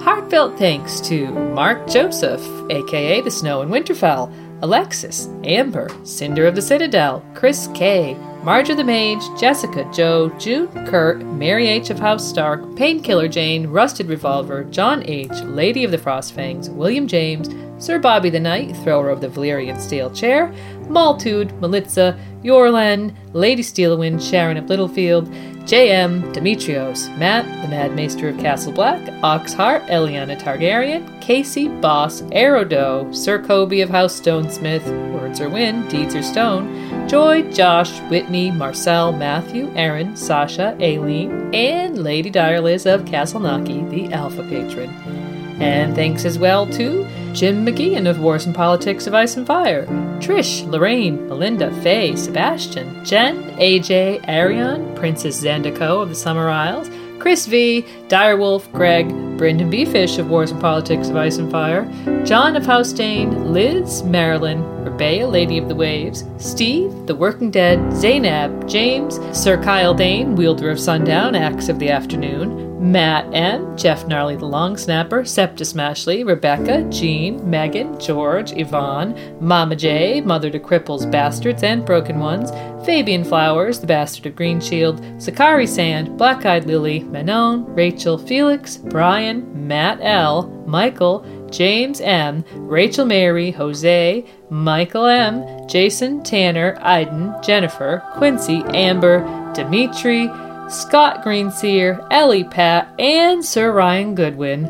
Heartfelt 0.00 0.58
thanks 0.58 1.00
to 1.00 1.26
Mark 1.28 1.88
Joseph, 1.88 2.46
aka 2.70 3.20
the 3.20 3.30
Snow 3.30 3.62
in 3.62 3.68
Winterfell, 3.68 4.32
Alexis, 4.62 5.28
Amber, 5.44 5.88
Cinder 6.04 6.46
of 6.46 6.54
the 6.54 6.62
Citadel, 6.62 7.24
Chris 7.34 7.68
K, 7.74 8.14
Marge 8.42 8.68
the 8.68 8.84
Mage, 8.84 9.22
Jessica, 9.38 9.88
Joe, 9.92 10.30
June, 10.38 10.68
Kurt, 10.86 11.18
Mary 11.18 11.66
H. 11.66 11.90
of 11.90 11.98
House 11.98 12.26
Stark, 12.26 12.76
Painkiller 12.76 13.28
Jane, 13.28 13.66
Rusted 13.66 14.06
Revolver, 14.06 14.64
John 14.64 15.02
H., 15.06 15.30
Lady 15.42 15.82
of 15.84 15.90
the 15.90 15.98
Frostfangs, 15.98 16.72
William 16.72 17.08
James, 17.08 17.50
Sir 17.84 17.98
Bobby 17.98 18.30
the 18.30 18.40
Knight, 18.40 18.76
thrower 18.78 19.10
of 19.10 19.20
the 19.20 19.28
Valyrian 19.28 19.78
steel 19.80 20.10
chair, 20.10 20.54
Maltude, 20.84 21.50
Melitza, 21.60 22.18
Yorlen, 22.42 23.14
Lady 23.34 23.62
Steelwind, 23.62 24.22
Sharon 24.22 24.56
of 24.56 24.68
Littlefield, 24.68 25.28
J.M., 25.68 26.22
Demetrios, 26.32 27.14
Matt, 27.18 27.44
the 27.60 27.68
Mad 27.68 27.94
Maester 27.94 28.30
of 28.30 28.38
Castle 28.38 28.72
Black, 28.72 29.02
Oxheart, 29.22 29.86
Eliana 29.88 30.40
Targaryen, 30.40 31.20
Casey, 31.20 31.68
Boss, 31.68 32.22
Aerodo, 32.22 33.14
Sir 33.14 33.38
Kobe 33.44 33.80
of 33.80 33.90
House 33.90 34.18
Stonesmith, 34.18 34.86
Words 35.12 35.42
are 35.42 35.50
Wind, 35.50 35.90
Deeds 35.90 36.14
are 36.14 36.22
Stone, 36.22 37.06
Joy, 37.06 37.42
Josh, 37.52 38.00
Whitney, 38.08 38.50
Marcel, 38.50 39.12
Matthew, 39.12 39.70
Aaron, 39.76 40.16
Sasha, 40.16 40.74
Aileen, 40.80 41.54
and 41.54 41.98
Lady 41.98 42.30
Direliz 42.30 42.86
of 42.86 43.04
Castle 43.04 43.40
Naki, 43.40 43.82
the 43.90 44.10
Alpha 44.10 44.44
Patron. 44.44 45.27
And 45.60 45.94
thanks 45.94 46.24
as 46.24 46.38
well 46.38 46.66
to 46.68 47.06
Jim 47.32 47.66
McGeehan 47.66 48.08
of 48.08 48.20
Wars 48.20 48.46
and 48.46 48.54
Politics 48.54 49.06
of 49.06 49.14
Ice 49.14 49.36
and 49.36 49.46
Fire, 49.46 49.86
Trish, 50.20 50.68
Lorraine, 50.68 51.28
Melinda, 51.28 51.70
Faye, 51.82 52.16
Sebastian, 52.16 53.04
Jen, 53.04 53.42
AJ, 53.58 54.26
Arion, 54.28 54.94
Princess 54.94 55.42
Zandico 55.42 56.02
of 56.02 56.08
the 56.08 56.14
Summer 56.14 56.48
Isles, 56.48 56.88
Chris 57.28 57.44
V, 57.44 57.84
Direwolf, 58.08 58.72
Greg, 58.72 59.06
Brendan 59.36 59.68
B. 59.68 59.84
Fish 59.84 60.16
of 60.16 60.30
Wars 60.30 60.50
and 60.50 60.58
Politics 60.62 61.10
of 61.10 61.16
Ice 61.16 61.36
and 61.36 61.52
Fire, 61.52 61.84
John 62.24 62.56
of 62.56 62.64
House 62.64 62.90
Dane, 62.90 63.52
Liz, 63.52 64.02
Marilyn, 64.02 64.62
Rebea, 64.82 65.30
Lady 65.30 65.58
of 65.58 65.68
the 65.68 65.74
Waves, 65.74 66.24
Steve, 66.38 66.90
The 67.06 67.14
Working 67.14 67.50
Dead, 67.50 67.92
Zainab, 67.92 68.66
James, 68.66 69.20
Sir 69.38 69.62
Kyle 69.62 69.92
Dane, 69.92 70.36
Wielder 70.36 70.70
of 70.70 70.80
Sundown, 70.80 71.34
Axe 71.34 71.68
of 71.68 71.78
the 71.78 71.90
Afternoon, 71.90 72.68
Matt 72.80 73.26
M., 73.34 73.76
Jeff 73.76 74.06
Gnarly 74.06 74.36
the 74.36 74.46
Long 74.46 74.78
Snapper, 74.78 75.22
Septus 75.22 75.74
Mashley, 75.74 76.26
Rebecca, 76.26 76.82
Jean, 76.84 77.50
Megan, 77.50 78.00
George, 78.00 78.52
Yvonne, 78.52 79.14
Mama 79.38 79.76
J, 79.76 80.22
Mother 80.22 80.48
to 80.48 80.58
Cripples, 80.58 81.10
Bastards, 81.10 81.62
and 81.62 81.84
Broken 81.84 82.20
Ones, 82.20 82.52
Fabian 82.88 83.22
Flowers, 83.22 83.80
the 83.80 83.86
Bastard 83.86 84.24
of 84.24 84.34
Green 84.34 84.62
Shield, 84.62 85.04
Sakari 85.22 85.66
Sand, 85.66 86.16
Black 86.16 86.46
Eyed 86.46 86.64
Lily, 86.64 87.00
Manon, 87.00 87.66
Rachel, 87.74 88.16
Felix, 88.16 88.78
Brian, 88.78 89.68
Matt 89.68 89.98
L., 90.00 90.46
Michael, 90.66 91.22
James 91.50 92.00
M., 92.00 92.46
Rachel 92.54 93.04
Mary, 93.04 93.50
Jose, 93.50 94.24
Michael 94.48 95.04
M., 95.04 95.68
Jason, 95.68 96.22
Tanner, 96.22 96.78
Iden, 96.80 97.34
Jennifer, 97.42 98.02
Quincy, 98.16 98.64
Amber, 98.68 99.20
Dimitri, 99.54 100.28
Scott 100.70 101.22
Greenseer, 101.22 102.06
Ellie 102.10 102.44
Pat, 102.44 102.88
and 102.98 103.44
Sir 103.44 103.70
Ryan 103.70 104.14
Goodwin, 104.14 104.62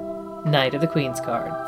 Knight 0.45 0.75
of 0.75 0.81
the 0.81 0.89
Queen's 0.89 1.21
Guard. 1.21 1.68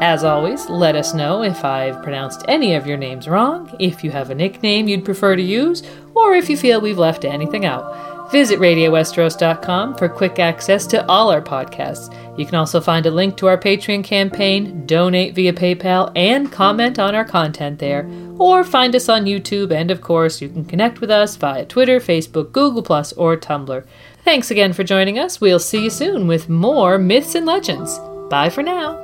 As 0.00 0.24
always, 0.24 0.68
let 0.68 0.96
us 0.96 1.14
know 1.14 1.42
if 1.42 1.64
I've 1.64 2.02
pronounced 2.02 2.44
any 2.48 2.74
of 2.74 2.86
your 2.86 2.96
names 2.96 3.28
wrong, 3.28 3.74
if 3.78 4.02
you 4.02 4.10
have 4.10 4.30
a 4.30 4.34
nickname 4.34 4.88
you'd 4.88 5.04
prefer 5.04 5.36
to 5.36 5.42
use, 5.42 5.82
or 6.14 6.34
if 6.34 6.50
you 6.50 6.56
feel 6.56 6.80
we've 6.80 6.98
left 6.98 7.24
anything 7.24 7.64
out. 7.64 8.30
Visit 8.32 8.58
RadioWesteros.com 8.58 9.96
for 9.96 10.08
quick 10.08 10.38
access 10.38 10.86
to 10.88 11.06
all 11.06 11.30
our 11.30 11.42
podcasts. 11.42 12.12
You 12.38 12.46
can 12.46 12.56
also 12.56 12.80
find 12.80 13.06
a 13.06 13.10
link 13.10 13.36
to 13.36 13.46
our 13.46 13.58
Patreon 13.58 14.02
campaign, 14.02 14.86
donate 14.86 15.34
via 15.34 15.52
PayPal, 15.52 16.10
and 16.16 16.50
comment 16.50 16.98
on 16.98 17.14
our 17.14 17.24
content 17.24 17.78
there. 17.78 18.10
Or 18.38 18.64
find 18.64 18.96
us 18.96 19.08
on 19.08 19.26
YouTube, 19.26 19.70
and 19.70 19.90
of 19.90 20.00
course, 20.00 20.40
you 20.40 20.48
can 20.48 20.64
connect 20.64 21.00
with 21.00 21.10
us 21.10 21.36
via 21.36 21.64
Twitter, 21.66 22.00
Facebook, 22.00 22.50
Google, 22.50 22.82
or 23.16 23.36
Tumblr. 23.36 23.86
Thanks 24.24 24.50
again 24.50 24.72
for 24.72 24.82
joining 24.82 25.18
us. 25.18 25.40
We'll 25.40 25.58
see 25.58 25.84
you 25.84 25.90
soon 25.90 26.26
with 26.26 26.48
more 26.48 26.98
myths 26.98 27.34
and 27.34 27.46
legends. 27.46 27.98
Bye 28.30 28.50
for 28.50 28.62
now. 28.62 29.03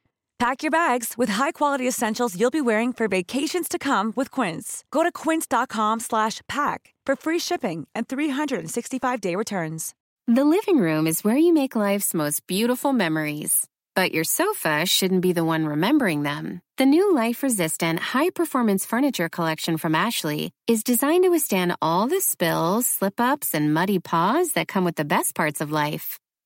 Pack 0.41 0.63
your 0.63 0.71
bags 0.71 1.19
with 1.19 1.29
high-quality 1.29 1.87
essentials 1.87 2.35
you'll 2.35 2.49
be 2.49 2.61
wearing 2.61 2.93
for 2.93 3.07
vacations 3.07 3.69
to 3.69 3.77
come 3.77 4.11
with 4.15 4.31
Quince. 4.31 4.83
Go 4.89 5.03
to 5.03 5.11
quince.com/pack 5.11 6.79
for 7.05 7.15
free 7.15 7.37
shipping 7.37 7.87
and 7.93 8.07
365-day 8.07 9.35
returns. 9.35 9.93
The 10.25 10.43
living 10.43 10.79
room 10.79 11.05
is 11.05 11.23
where 11.23 11.37
you 11.37 11.53
make 11.53 11.75
life's 11.75 12.15
most 12.15 12.47
beautiful 12.47 12.91
memories. 12.91 13.67
But 13.93 14.13
your 14.13 14.23
sofa 14.23 14.85
shouldn't 14.87 15.21
be 15.21 15.33
the 15.33 15.43
one 15.43 15.67
remembering 15.67 16.23
them. 16.23 16.61
The 16.77 16.87
new 16.87 17.13
life 17.13 17.43
resistant, 17.43 17.99
high 17.99 18.31
performance 18.31 18.83
furniture 18.83 19.29
collection 19.29 19.77
from 19.77 19.93
Ashley 19.93 20.49
is 20.65 20.83
designed 20.83 21.23
to 21.25 21.29
withstand 21.29 21.75
all 21.83 22.07
the 22.07 22.21
spills, 22.21 22.87
slip 22.87 23.19
ups, 23.19 23.53
and 23.53 23.75
muddy 23.75 23.99
paws 23.99 24.53
that 24.53 24.67
come 24.67 24.85
with 24.85 24.95
the 24.95 25.05
best 25.05 25.35
parts 25.35 25.61
of 25.61 25.71
life. 25.71 26.17